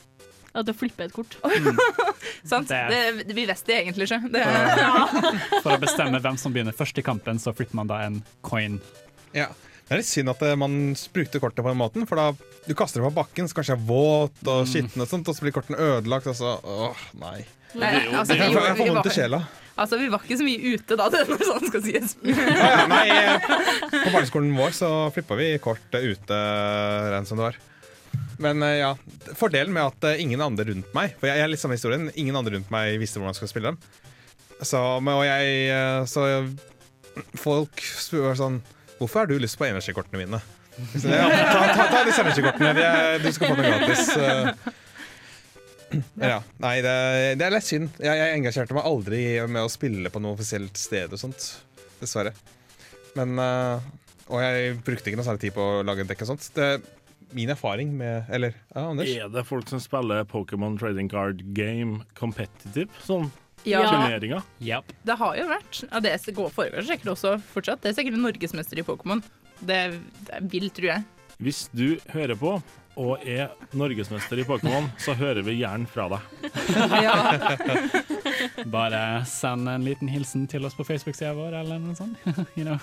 At 0.52 0.66
du 0.68 0.72
flipper 0.76 1.06
et 1.08 1.14
kort. 1.16 1.38
sant? 2.44 2.68
Det 2.68 2.80
Det, 2.92 3.32
vi 3.34 3.46
visste 3.48 3.70
det 3.72 3.78
egentlig 3.82 4.08
ikke. 4.10 4.18
Det, 4.34 4.42
For 5.64 5.72
å 5.74 5.80
bestemme 5.80 6.20
hvem 6.20 6.36
som 6.40 6.52
begynner 6.52 6.76
først 6.76 6.98
i 7.00 7.04
kampen, 7.06 7.40
så 7.40 7.54
flipper 7.56 7.78
man 7.80 7.88
da 7.88 8.02
en 8.06 8.20
coin. 8.44 8.76
Ja. 9.32 9.48
Det 9.82 9.96
er 9.96 10.00
litt 10.00 10.08
synd 10.08 10.30
at 10.32 10.42
eh, 10.46 10.54
man 10.56 10.92
sprukte 10.96 11.40
kortet 11.42 11.64
på 11.64 11.68
den 11.72 11.80
måten, 11.80 12.04
for 12.08 12.16
da 12.20 12.28
du 12.64 12.74
kaster 12.78 13.00
det 13.02 13.08
på 13.10 13.16
bakken, 13.16 13.48
så 13.50 13.56
kanskje 13.58 13.74
det 13.74 13.82
er 13.82 13.88
våt 13.88 14.48
og 14.52 14.62
skitten 14.70 15.02
og 15.04 15.08
sånt, 15.10 15.28
og 15.28 15.36
så 15.36 15.44
blir 15.44 15.52
kortene 15.56 15.80
ødelagt, 15.82 16.28
og 16.30 16.36
så 16.38 16.52
åh, 16.62 17.02
nei. 17.20 17.42
Nei, 17.74 17.90
altså, 18.12 18.36
vi, 18.36 18.38
Jeg 18.44 18.54
får 18.54 18.68
jeg 18.68 18.76
får 18.78 18.88
vondt 18.92 19.00
i 19.00 19.10
var, 19.10 19.16
sjela. 19.16 19.40
altså, 19.80 19.98
vi 20.00 20.08
var 20.12 20.24
ikke 20.24 20.38
så 20.38 20.46
mye 20.46 20.72
ute 20.76 20.96
da, 21.00 21.08
det 21.12 21.20
er 21.24 21.32
noe 21.34 21.48
sånt 21.50 21.68
skal 21.72 21.84
sies. 21.88 22.14
Ja, 22.28 22.46
ja, 22.62 22.86
nei, 22.92 23.02
eh, 23.08 23.50
på 23.96 24.14
barneskolen 24.14 24.54
vår 24.60 24.76
så 24.78 24.90
flippa 25.16 25.36
vi 25.40 25.50
kort 25.64 25.98
eh, 25.98 26.08
ute, 26.14 26.40
ren 27.16 27.28
som 27.28 27.40
det 27.40 27.48
var. 27.50 27.60
Men 28.42 28.62
eh, 28.66 28.78
ja, 28.80 28.92
fordelen 29.38 29.72
med 29.74 29.84
at 29.92 30.08
eh, 30.10 30.20
ingen 30.22 30.42
andre 30.42 30.66
rundt 30.70 30.90
meg 30.96 31.14
For 31.20 31.30
jeg 31.30 31.38
jeg 31.38 31.46
er 31.46 31.52
litt 31.52 31.62
samme 31.62 31.78
historien, 31.78 32.08
ingen 32.18 32.38
andre 32.38 32.56
rundt 32.56 32.72
meg 32.74 32.98
visste 33.02 33.20
hvordan 33.20 33.34
jeg 33.34 33.40
skulle 33.40 33.52
spille 33.54 33.72
dem. 33.72 33.78
Så, 34.62 34.78
og 34.78 35.24
jeg 35.26 35.54
eh, 35.74 36.02
Så 36.10 36.26
folk 37.40 37.82
spør 37.82 38.36
sånn 38.38 38.60
Hvorfor 38.98 39.22
har 39.24 39.30
du 39.30 39.38
lyst 39.42 39.58
på 39.58 39.66
energikortene 39.66 40.20
mine? 40.20 40.42
Så, 40.94 41.08
ja, 41.10 41.26
ta, 41.28 41.64
ta, 41.74 41.84
ta 41.90 41.98
disse 42.06 42.22
energikortene. 42.22 42.70
Er, 42.80 43.18
du 43.20 43.26
skal 43.34 43.50
få 43.50 43.56
dem 43.58 43.66
gratis. 43.66 44.06
Ja, 46.22 46.38
nei, 46.62 46.76
det, 46.86 46.94
det 47.36 47.44
er 47.44 47.52
litt 47.52 47.66
synd. 47.66 47.98
Jeg, 48.00 48.14
jeg 48.16 48.38
engasjerte 48.38 48.76
meg 48.78 48.86
aldri 48.88 49.18
med 49.50 49.66
å 49.66 49.72
spille 49.72 50.08
på 50.14 50.22
noe 50.22 50.32
offisielt 50.38 50.78
sted 50.80 51.12
og 51.12 51.20
sånt. 51.20 51.48
Dessverre. 51.98 52.32
Men 53.18 53.34
Og 53.42 54.38
jeg 54.40 54.78
brukte 54.86 55.10
ikke 55.10 55.18
noe 55.20 55.26
særlig 55.26 55.48
tid 55.48 55.56
på 55.58 55.66
å 55.66 55.82
lage 55.84 56.06
en 56.06 56.12
dekk 56.14 56.22
og 56.24 56.30
sånt. 56.30 56.48
Det 56.56 56.70
min 57.34 57.50
erfaring 57.52 57.92
med 57.96 58.24
Eller, 58.30 58.54
ja, 58.74 58.84
Anders? 58.90 59.08
Er 59.08 59.28
det 59.32 59.44
folk 59.48 59.68
som 59.68 59.80
spiller 59.82 60.24
Pokémon 60.28 60.78
Trading 60.78 61.08
Card 61.10 61.42
Game 61.56 62.04
competitive? 62.18 62.88
Sånn 63.06 63.30
Ja. 63.64 63.82
turneringer? 63.86 64.42
Det 65.04 65.16
har 65.18 65.36
jo 65.38 65.46
vært. 65.46 65.84
Ja, 65.90 66.00
det 66.00 66.34
går 66.34 66.50
foregår 66.50 66.82
sikkert 66.82 67.12
også 67.14 67.36
fortsatt. 67.54 67.80
Det 67.82 67.92
er 67.92 67.98
sikkert 68.00 68.14
en 68.18 68.24
norgesmester 68.26 68.78
i 68.78 68.82
Pokémon. 68.86 69.22
Det, 69.62 70.00
det 70.26 70.34
er 70.34 70.48
vilt, 70.50 70.74
tror 70.74 70.88
jeg. 70.90 71.04
Hvis 71.42 71.68
du 71.72 71.98
hører 72.10 72.34
på 72.38 72.56
og 72.96 73.22
er 73.24 73.48
norgesmester 73.72 74.38
i 74.42 74.44
Pokémon, 74.44 74.90
så 75.00 75.14
hører 75.16 75.42
vi 75.46 75.60
gjerne 75.62 75.86
fra 75.88 76.08
deg. 76.12 76.20
Bare 78.72 79.02
send 79.28 79.68
en 79.70 79.84
liten 79.86 80.10
hilsen 80.10 80.46
til 80.50 80.64
oss 80.68 80.76
på 80.78 80.86
Facebook-sida 80.86 81.32
vår, 81.36 81.56
eller 81.62 81.80
noe 81.82 81.96
sånt. 81.98 82.18
you 82.58 82.64
know. 82.66 82.78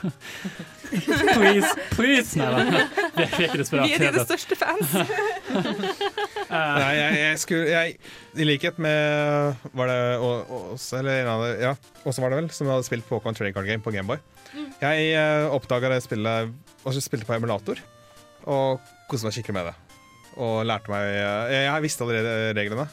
please, 1.36 1.70
please! 1.96 2.40
Nei 2.40 2.50
da. 2.50 2.86
Vi 3.16 3.26
er 3.26 3.46
ikke 3.50 3.62
desperate. 3.62 3.86
Vi 3.86 3.98
er 3.98 4.06
dine 4.06 4.26
største 4.26 4.60
fans. 4.60 4.96
Nei, 6.50 6.94
jeg, 6.98 7.18
jeg 7.20 7.42
skulle 7.42 7.68
jeg, 7.70 7.98
I 8.42 8.46
likhet 8.46 8.80
med 8.82 9.68
Var 9.78 9.90
det 9.90 10.00
oss, 10.18 10.88
eller 10.98 11.20
en 11.22 11.30
av 11.30 11.44
det, 11.44 11.52
Ja, 11.62 11.74
Åse 12.10 12.24
var 12.24 12.34
det 12.34 12.40
vel, 12.40 12.50
som 12.54 12.70
hadde 12.72 12.88
spilt 12.88 13.06
Pokémon 13.10 13.38
Trading 13.38 13.54
Card 13.54 13.70
Game 13.70 13.86
på 13.86 13.94
Gameboy. 13.94 14.18
Mm. 14.54 14.70
Jeg 14.82 15.12
uh, 15.20 15.54
oppdaga 15.54 15.92
det 15.94 16.02
spillet 16.06 16.54
og 16.88 16.96
så 16.96 17.04
spilte 17.04 17.28
på 17.28 17.36
emulator, 17.36 17.82
og 18.50 18.80
koste 19.12 19.28
meg 19.28 19.36
skikkelig 19.36 19.58
med 19.58 19.70
det. 19.70 19.76
Og 20.40 20.62
lærte 20.68 20.92
meg 20.92 21.06
eh, 21.12 21.52
Jeg, 21.52 21.64
jeg 21.66 21.84
visste 21.84 22.06
allerede 22.06 22.54
reglene, 22.56 22.86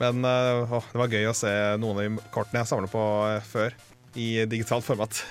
men 0.00 0.24
å, 0.24 0.80
det 0.92 1.00
var 1.02 1.12
gøy 1.12 1.28
å 1.28 1.36
se 1.36 1.52
noen 1.80 1.98
av 1.98 2.02
de 2.06 2.32
kortene 2.32 2.62
jeg 2.62 2.70
samla 2.72 2.90
på 2.90 3.04
eh, 3.28 3.44
før, 3.44 3.76
i 4.16 4.28
digitalt 4.50 4.86
format. 4.86 5.22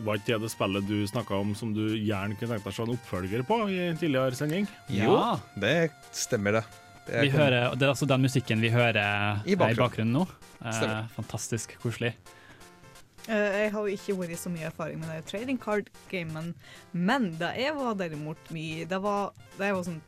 Var 0.00 0.20
ikke 0.20 0.36
det 0.36 0.46
det 0.46 0.52
spillet 0.52 0.86
du 0.88 0.98
snakka 1.10 1.40
om 1.42 1.52
som 1.58 1.74
du 1.76 1.82
gjerne 1.98 2.36
kunne 2.38 2.56
tenkt 2.56 2.64
deg 2.64 2.72
å 2.72 2.76
se 2.76 2.84
en 2.86 2.94
oppfølger 2.94 3.44
på 3.46 3.58
i 3.68 3.80
en 3.88 3.98
tidligere 4.00 4.38
sending? 4.38 4.68
Jo, 4.92 5.16
det 5.60 5.90
stemmer, 6.16 6.60
det. 6.60 6.64
det 7.08 7.24
Vi 7.26 7.32
hører, 7.34 7.74
det 7.76 7.88
er 7.88 7.92
altså 7.92 8.08
den 8.08 8.24
musikken 8.24 8.62
vi 8.64 8.70
hører 8.72 9.42
I 9.44 9.52
i 9.52 9.58
bakgrunnen. 9.58 9.82
bakgrunnen 9.82 10.14
nå. 10.22 10.26
Eh, 10.60 11.00
fantastisk 11.16 11.76
koselig. 11.82 12.14
Uh, 13.28 13.34
jeg 13.36 13.72
har 13.74 13.84
jo 13.84 13.98
ikke 13.98 14.16
vært 14.16 14.40
så 14.40 14.50
mye 14.50 14.70
erfaring 14.70 15.02
med 15.02 15.10
det 15.12 15.26
trading 15.28 15.58
card-gamen, 15.60 16.54
men 16.96 17.28
da 17.38 17.52
jeg 17.58 17.76
var 17.76 17.98
derimot 18.00 18.48
mye 18.54 18.86
Det 18.88 18.98
var, 19.04 19.34
da 19.58 19.68
jeg 19.68 19.76
var 19.76 19.84
sånn 19.86 20.00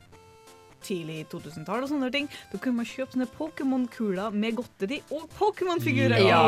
tidlig 0.84 1.20
2000-tall 1.32 1.84
og 1.86 1.90
sånne 1.90 2.10
ting, 2.14 2.28
da 2.52 2.58
kunne 2.62 2.80
man 2.80 2.88
kjøpe 2.88 3.14
sånne 3.16 3.28
Pokémon-kuler 3.38 4.34
med 4.34 4.56
godteri 4.60 5.00
og 5.14 5.28
Pokémon-figurer. 5.38 6.18
Ja, 6.26 6.42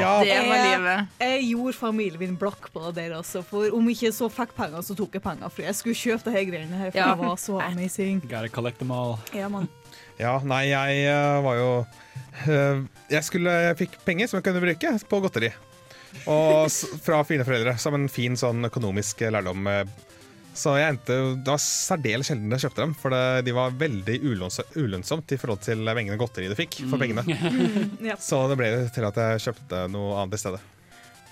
ja. 0.00 0.12
det 0.24 0.38
var 0.48 0.64
livet. 0.68 1.08
Jeg 1.22 1.46
gjorde 1.50 1.76
familien 1.78 2.20
min 2.22 2.36
blakk 2.40 2.70
på 2.74 2.82
det 2.88 2.94
der, 3.00 3.16
også, 3.18 3.42
For 3.46 3.72
om 3.76 3.88
ikke 3.92 4.12
så 4.14 4.28
fikk 4.32 4.54
penger, 4.58 4.82
så 4.86 4.96
tok 4.98 5.14
jeg 5.18 5.24
penger. 5.24 5.48
For 5.52 5.66
jeg 5.66 5.78
skulle 5.78 5.98
kjøpe 5.98 6.22
disse 6.26 6.36
her 6.36 6.48
greiene 6.50 6.80
her, 6.84 6.90
for 6.90 6.98
Ja. 7.02 7.10
det 7.14 7.24
var 7.24 7.36
så 7.40 7.58
amazing. 7.64 8.20
Gotta 8.28 8.48
collect 8.48 8.78
them 8.82 8.90
all. 8.94 9.18
Ja, 9.34 9.48
man. 9.48 9.68
Ja, 10.18 10.38
nei, 10.44 10.66
jeg 10.70 11.02
eh, 11.08 11.42
var 11.44 11.56
jo 11.56 11.68
eh, 12.46 12.82
Jeg 13.10 13.24
skulle 13.26 13.50
Jeg 13.50 13.76
fikk 13.80 13.96
penger 14.06 14.28
som 14.28 14.38
jeg 14.38 14.44
kunne 14.46 14.60
bruke 14.64 14.92
på 15.08 15.20
godteri. 15.24 15.50
Og 16.28 16.68
fra 17.02 17.22
fine 17.24 17.44
foreldre, 17.44 17.72
som 17.80 17.94
en 17.96 18.08
fin 18.12 18.36
sånn 18.36 18.64
økonomisk 18.68 19.24
lærdom. 19.32 19.66
eh. 19.66 19.84
Så 20.54 20.74
jeg 20.76 20.92
endte 20.92 21.16
Det 21.40 21.48
var 21.48 21.60
særdeles 21.62 22.28
sjelden 22.28 22.52
jeg 22.52 22.66
kjøpte 22.66 22.84
dem, 22.84 22.94
for 22.98 23.14
det, 23.14 23.24
de 23.48 23.56
var 23.56 23.74
veldig 23.78 24.18
ulønnsomt, 24.28 25.32
i 25.32 25.40
forhold 25.40 25.62
til 25.64 25.82
mengden 25.88 26.20
godteri 26.20 26.50
du 26.50 26.56
fikk 26.58 26.82
for 26.90 27.00
pengene. 27.00 27.24
Mm, 27.24 28.08
ja. 28.12 28.16
Så 28.20 28.44
det 28.50 28.58
ble 28.60 28.72
til 28.92 29.06
at 29.08 29.20
jeg 29.22 29.44
kjøpte 29.48 29.86
noe 29.92 30.16
annet 30.20 30.36
i 30.36 30.42
stedet. 30.42 30.60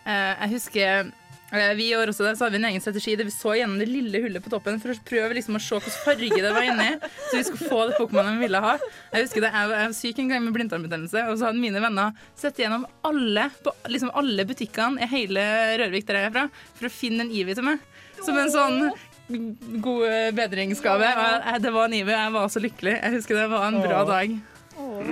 Uh, 0.00 0.32
jeg 0.40 0.50
husker 0.54 1.10
eh, 1.52 1.72
vi 1.76 1.90
gjorde 1.90 2.14
også 2.14 2.24
det, 2.24 2.32
så 2.38 2.46
hadde 2.46 2.56
vi 2.56 2.60
en 2.62 2.68
egen 2.70 2.82
strategi 2.82 3.16
der 3.18 3.28
vi 3.28 3.34
så 3.34 3.52
gjennom 3.58 3.76
det 3.82 3.88
lille 3.90 4.22
hullet 4.24 4.42
på 4.42 4.52
toppen 4.52 4.80
for 4.80 4.94
å 4.94 5.02
prøve 5.06 5.36
liksom 5.36 5.58
å 5.58 5.60
se 5.60 5.76
hvilken 5.76 5.98
farge 6.06 6.40
det 6.40 6.54
var 6.54 6.66
inni, 6.66 6.88
så 7.28 7.34
vi 7.36 7.44
skulle 7.50 7.68
få 7.74 7.82
det 7.90 7.98
Pokémonet 7.98 8.38
vi 8.38 8.46
ville 8.46 8.62
ha. 8.64 8.72
Jeg 9.12 9.26
husker 9.26 9.44
det, 9.44 9.52
jeg 9.52 9.72
var, 9.72 9.76
jeg 9.82 9.92
var 9.92 9.98
syk 10.00 10.22
en 10.24 10.32
gang 10.32 10.46
med 10.46 10.56
blindtarmbetennelse, 10.56 11.26
og 11.28 11.36
så 11.36 11.50
hadde 11.50 11.62
mine 11.66 11.84
venner 11.84 12.16
sett 12.40 12.62
gjennom 12.62 12.88
alle, 13.06 13.50
på, 13.60 13.76
liksom 13.92 14.14
alle 14.22 14.48
butikkene 14.48 15.04
i 15.04 15.10
hele 15.12 15.46
Rørvik 15.82 16.08
der 16.08 16.22
jeg 16.22 16.30
er 16.30 16.36
fra, 16.38 16.48
for 16.80 16.88
å 16.88 16.94
finne 16.94 17.26
en 17.26 17.34
Ivi 17.34 17.58
til 17.58 17.68
meg. 17.68 17.84
Som 18.24 18.36
en 18.36 18.52
sånn 18.52 18.82
god 19.84 20.06
eh, 20.10 20.30
bedringsgave. 20.36 21.10
Jeg, 21.10 21.62
det 21.64 21.74
var 21.74 21.88
en 21.90 21.98
Eevee, 22.00 22.16
jeg 22.24 22.32
var 22.38 22.48
så 22.52 22.62
lykkelig. 22.62 22.96
Jeg 23.02 23.18
husker 23.18 23.38
det 23.42 23.50
var 23.52 23.68
en 23.70 23.80
bra 23.84 24.00
Åh. 24.02 24.08
dag. 24.08 24.38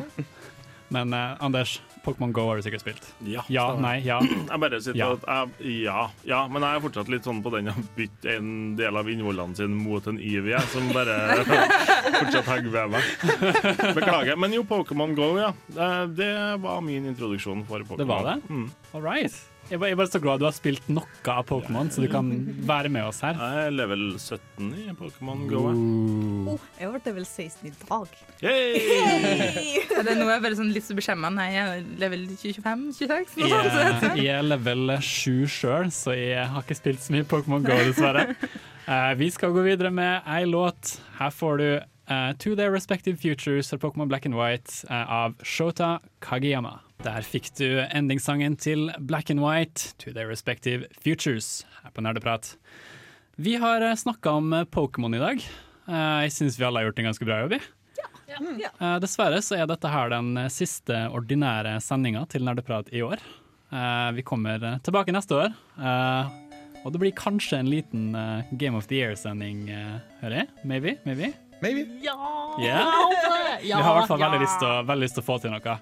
Men 0.95 1.13
eh, 1.13 1.37
Anders, 1.45 1.75
Pokémon 2.05 2.31
Go 2.33 2.47
har 2.49 2.57
du 2.57 2.63
sikkert 2.65 2.81
spilt? 2.81 3.05
Ja. 3.29 3.43
ja 3.53 3.67
nei, 3.77 3.99
ja. 4.07 4.17
Jeg 4.49 4.61
bare 4.63 4.79
sitter 4.81 4.97
Ja. 4.97 5.09
at 5.13 5.27
jeg, 5.61 5.75
ja, 5.85 6.07
ja, 6.25 6.39
men 6.49 6.65
jeg 6.65 6.79
er 6.79 6.81
fortsatt 6.87 7.11
litt 7.13 7.27
sånn 7.29 7.43
på 7.45 7.51
den 7.53 7.69
å 7.69 7.75
bytte 7.99 8.33
en 8.39 8.49
del 8.79 8.97
av 8.97 9.11
innvollene 9.13 9.59
sine 9.59 9.77
mot 9.77 10.07
en 10.09 10.17
Ivy, 10.17 10.55
jeg, 10.55 10.65
som 10.73 10.89
bare 10.97 11.19
fortsatt 12.23 12.49
henger 12.49 12.73
ved 12.73 12.95
meg. 12.95 13.13
Beklager. 13.99 14.41
Men 14.41 14.57
jo, 14.57 14.65
Pokémon 14.71 15.13
Go, 15.19 15.35
ja. 15.43 15.51
Det, 15.69 15.91
det 16.23 16.33
var 16.65 16.81
min 16.87 17.11
introduksjon 17.13 17.67
for 17.69 17.85
Pokémon. 17.85 18.01
Det 18.01 18.09
var 18.09 18.25
det? 18.31 18.39
Mm. 18.49 18.65
All 18.95 19.05
right. 19.05 19.37
Jeg 19.69 19.77
er 19.77 19.97
bare- 19.97 20.09
så 20.09 20.21
glad 20.21 20.39
du 20.41 20.45
har 20.47 20.53
spilt 20.57 20.87
noe 20.89 21.05
av 21.29 21.45
Pokémon, 21.47 21.91
så 21.93 22.01
du 22.01 22.09
kan 22.09 22.31
være 22.65 22.89
med 22.89 23.05
oss 23.05 23.21
her. 23.21 23.35
Jeg 23.37 23.67
er 23.67 23.71
level 23.71 24.15
17 24.17 24.71
i 24.73 24.95
Pokémon 24.97 25.43
Go. 25.51 25.61
jeg. 25.69 26.55
Oh, 26.55 26.59
jeg 26.81 26.89
ble 26.95 27.01
level 27.05 27.25
16 27.29 27.67
i 27.69 27.73
dag. 27.89 28.09
Ja, 29.99 30.03
det 30.03 30.13
er 30.15 30.23
jeg 30.23 30.43
bare 30.43 30.57
sånn 30.57 30.73
litt 30.73 30.87
så 30.87 30.95
beskjemma. 30.97 31.29
Nei, 31.35 31.49
jeg 31.53 31.69
er 31.69 31.85
level 32.01 32.25
25-26. 32.29 33.37
Jeg, 33.37 33.51
er- 33.53 34.17
jeg 34.17 34.35
er 34.39 34.43
level 34.47 34.95
7 35.03 35.47
sjøl, 35.51 35.91
så 35.93 36.15
jeg 36.17 36.47
har 36.49 36.63
ikke 36.65 36.77
spilt 36.79 37.01
så 37.05 37.13
mye 37.17 37.27
Pokémon 37.29 37.63
Go, 37.67 37.77
dessverre. 37.89 38.37
Uh, 38.89 39.13
vi 39.21 39.29
skal 39.35 39.53
gå 39.53 39.65
videre 39.67 39.91
med 39.93 40.23
ei 40.27 40.45
låt. 40.49 40.97
Her 41.19 41.31
får 41.35 41.59
du 41.61 41.69
uh, 42.09 42.33
To 42.39 42.55
Their 42.57 42.73
Respective 42.73 43.19
Futures 43.21 43.73
av 43.75 43.81
Pokémon 43.85 44.09
Black 44.09 44.25
and 44.25 44.35
White 44.39 44.87
eh, 44.89 45.05
av 45.13 45.35
Shota 45.45 45.99
Kageyama. 46.25 46.79
Der 47.05 47.23
fikk 47.23 47.53
du 47.55 47.67
endingssangen 47.95 48.57
til 48.59 48.89
Black 48.99 49.31
and 49.31 49.39
White, 49.43 49.93
To 50.03 50.11
Their 50.11 50.27
Respective 50.27 50.89
Futures, 50.99 51.63
her 51.85 51.93
på 51.95 52.03
Nerdeprat. 52.03 52.57
Vi 53.39 53.55
har 53.63 53.85
snakka 53.95 54.33
om 54.41 54.53
eh, 54.53 54.65
Pokémon 54.67 55.15
i 55.15 55.21
dag. 55.23 55.45
Eh, 55.87 56.17
jeg 56.27 56.33
syns 56.35 56.57
vi 56.59 56.65
alle 56.67 56.81
har 56.83 56.89
gjort 56.89 56.99
en 56.99 57.07
ganske 57.07 57.29
bra 57.29 57.37
jobb. 57.45 57.55
i. 57.55 57.61
Eh, 58.67 58.97
dessverre 59.03 59.39
så 59.47 59.61
er 59.61 59.69
dette 59.71 59.93
her 59.93 60.11
den 60.11 60.33
eh, 60.43 60.49
siste 60.51 61.05
ordinære 61.15 61.77
sendinga 61.85 62.25
til 62.33 62.43
Nerdeprat 62.49 62.91
i 62.91 63.05
år. 63.07 63.23
Eh, 63.71 64.09
vi 64.19 64.25
kommer 64.27 64.65
eh, 64.67 64.81
tilbake 64.83 65.15
neste 65.15 65.39
år. 65.39 65.55
eh, 65.79 66.35
og 66.83 66.93
det 66.95 67.01
blir 67.03 67.15
kanskje 67.15 67.61
en 67.63 67.71
liten 67.71 68.11
eh, 68.19 68.51
Game 68.59 68.75
of 68.79 68.89
the 68.91 68.99
Year-sending, 68.99 69.69
eh, 69.71 69.95
hører 70.25 70.43
jeg? 70.43 70.51
Maybe? 70.65 70.97
Maybe? 71.07 71.31
Maybe. 71.63 71.87
Ja! 72.03 72.19
Yeah. 72.59 72.91
vi 73.63 73.73
har 73.73 73.87
i 73.87 74.01
hvert 74.01 74.11
fall 74.11 74.27
veldig 74.27 75.03
lyst 75.07 75.15
til 75.19 75.23
å 75.23 75.27
få 75.27 75.39
til 75.43 75.55
noe. 75.55 75.79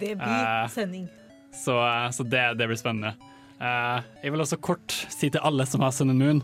Det 0.00 0.14
blir 0.16 0.26
Eh, 0.26 0.68
sending. 0.68 1.08
Så, 1.54 1.76
eh, 1.86 2.10
så 2.10 2.22
det, 2.26 2.54
det 2.58 2.66
blir 2.66 2.76
spennende. 2.80 3.14
Eh, 3.60 4.02
jeg 4.24 4.32
vil 4.34 4.40
også 4.42 4.58
kort 4.60 4.90
si 5.08 5.30
til 5.30 5.40
alle 5.44 5.66
som 5.66 5.80
har 5.84 5.90
Sun 5.94 6.10
and 6.10 6.18
Moon, 6.18 6.42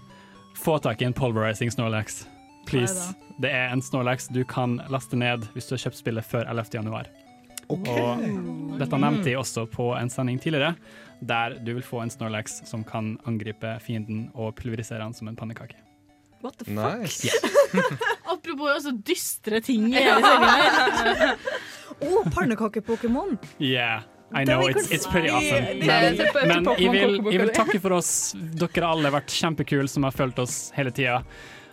få 0.57 0.79
tak 0.83 1.03
i 1.03 1.05
en 1.09 1.13
Pulverizing 1.17 1.71
Snorlax. 1.73 2.25
Please. 2.67 3.15
Det 3.41 3.51
er 3.51 3.73
en 3.73 3.83
Snorlax 3.83 4.29
du 4.29 4.43
kan 4.45 4.79
laste 4.93 5.17
ned 5.17 5.47
hvis 5.55 5.67
du 5.69 5.75
har 5.75 5.85
kjøpt 5.87 5.97
spillet 6.03 6.25
før 6.29 6.45
11. 6.51 6.75
januar. 6.79 7.09
Og 7.71 7.87
dette 8.81 8.99
nevnte 8.99 9.31
jeg 9.31 9.39
også 9.39 9.65
på 9.71 9.93
en 9.95 10.11
sending 10.11 10.41
tidligere, 10.43 10.75
der 11.23 11.55
du 11.63 11.73
vil 11.77 11.85
få 11.87 12.01
en 12.03 12.11
Snorlax 12.11 12.61
som 12.67 12.83
kan 12.85 13.15
angripe 13.31 13.77
fienden 13.85 14.29
og 14.35 14.55
pulverisere 14.59 15.03
han 15.07 15.15
som 15.15 15.29
en 15.31 15.37
pannekake. 15.39 15.77
What 16.43 16.57
the 16.59 16.73
Nice. 16.73 17.29
Apropos 18.33 18.71
også 18.77 18.95
dystre 19.07 19.61
ting 19.61 19.91
i 19.93 20.01
hele 20.01 20.23
sendinga. 20.25 21.35
Å, 22.01 22.25
pannekake-Pokémon! 22.35 23.37
Yeah. 23.59 24.03
I 24.33 24.45
know, 24.45 24.69
it's, 24.69 24.91
it's 24.91 25.07
pretty 25.07 25.29
awesome. 25.29 25.65
Men, 25.81 26.17
men 26.47 26.69
jeg, 26.79 26.91
vil, 26.93 27.17
jeg 27.33 27.41
vil 27.43 27.51
takke 27.51 27.81
for 27.83 27.97
oss. 27.97 28.11
Dere 28.37 28.87
alle 28.87 29.09
har 29.09 29.17
vært 29.17 29.35
kjempekule 29.35 29.91
som 29.91 30.07
har 30.07 30.15
fulgt 30.15 30.39
oss 30.39 30.59
hele 30.77 30.93
tida. 30.95 31.25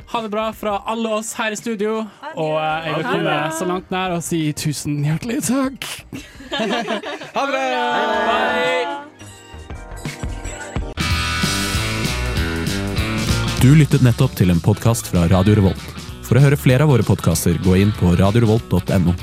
Ha 0.07 0.21
det 0.23 0.31
bra 0.33 0.47
fra 0.55 0.79
alle 0.89 1.11
oss 1.19 1.33
her 1.37 1.53
i 1.53 1.59
studio. 1.59 1.99
Og 2.33 2.55
eh, 2.57 2.87
jeg 2.87 2.95
vil 2.97 3.05
komme 3.11 3.35
så 3.59 3.67
langt 3.69 3.93
nær 3.93 4.15
og 4.15 4.23
si 4.25 4.39
tusen 4.57 5.03
hjertelig 5.05 5.43
takk. 5.51 5.85
Ha 6.47 7.43
det 7.43 7.51
bra! 7.51 7.61
Du 13.61 13.73
lyttet 13.75 14.03
nettopp 14.05 14.37
til 14.39 14.53
en 14.53 14.61
podkast 14.63 15.09
fra 15.11 15.25
Radio 15.27 15.57
Revolt. 15.59 15.87
For 16.27 16.39
å 16.39 16.43
høre 16.43 16.59
flere 16.59 16.85
av 16.85 16.91
våre 16.93 17.03
podkaster, 17.03 17.57
gå 17.65 17.75
inn 17.81 17.91
på 17.99 18.15
radiorevolt.no. 18.19 19.13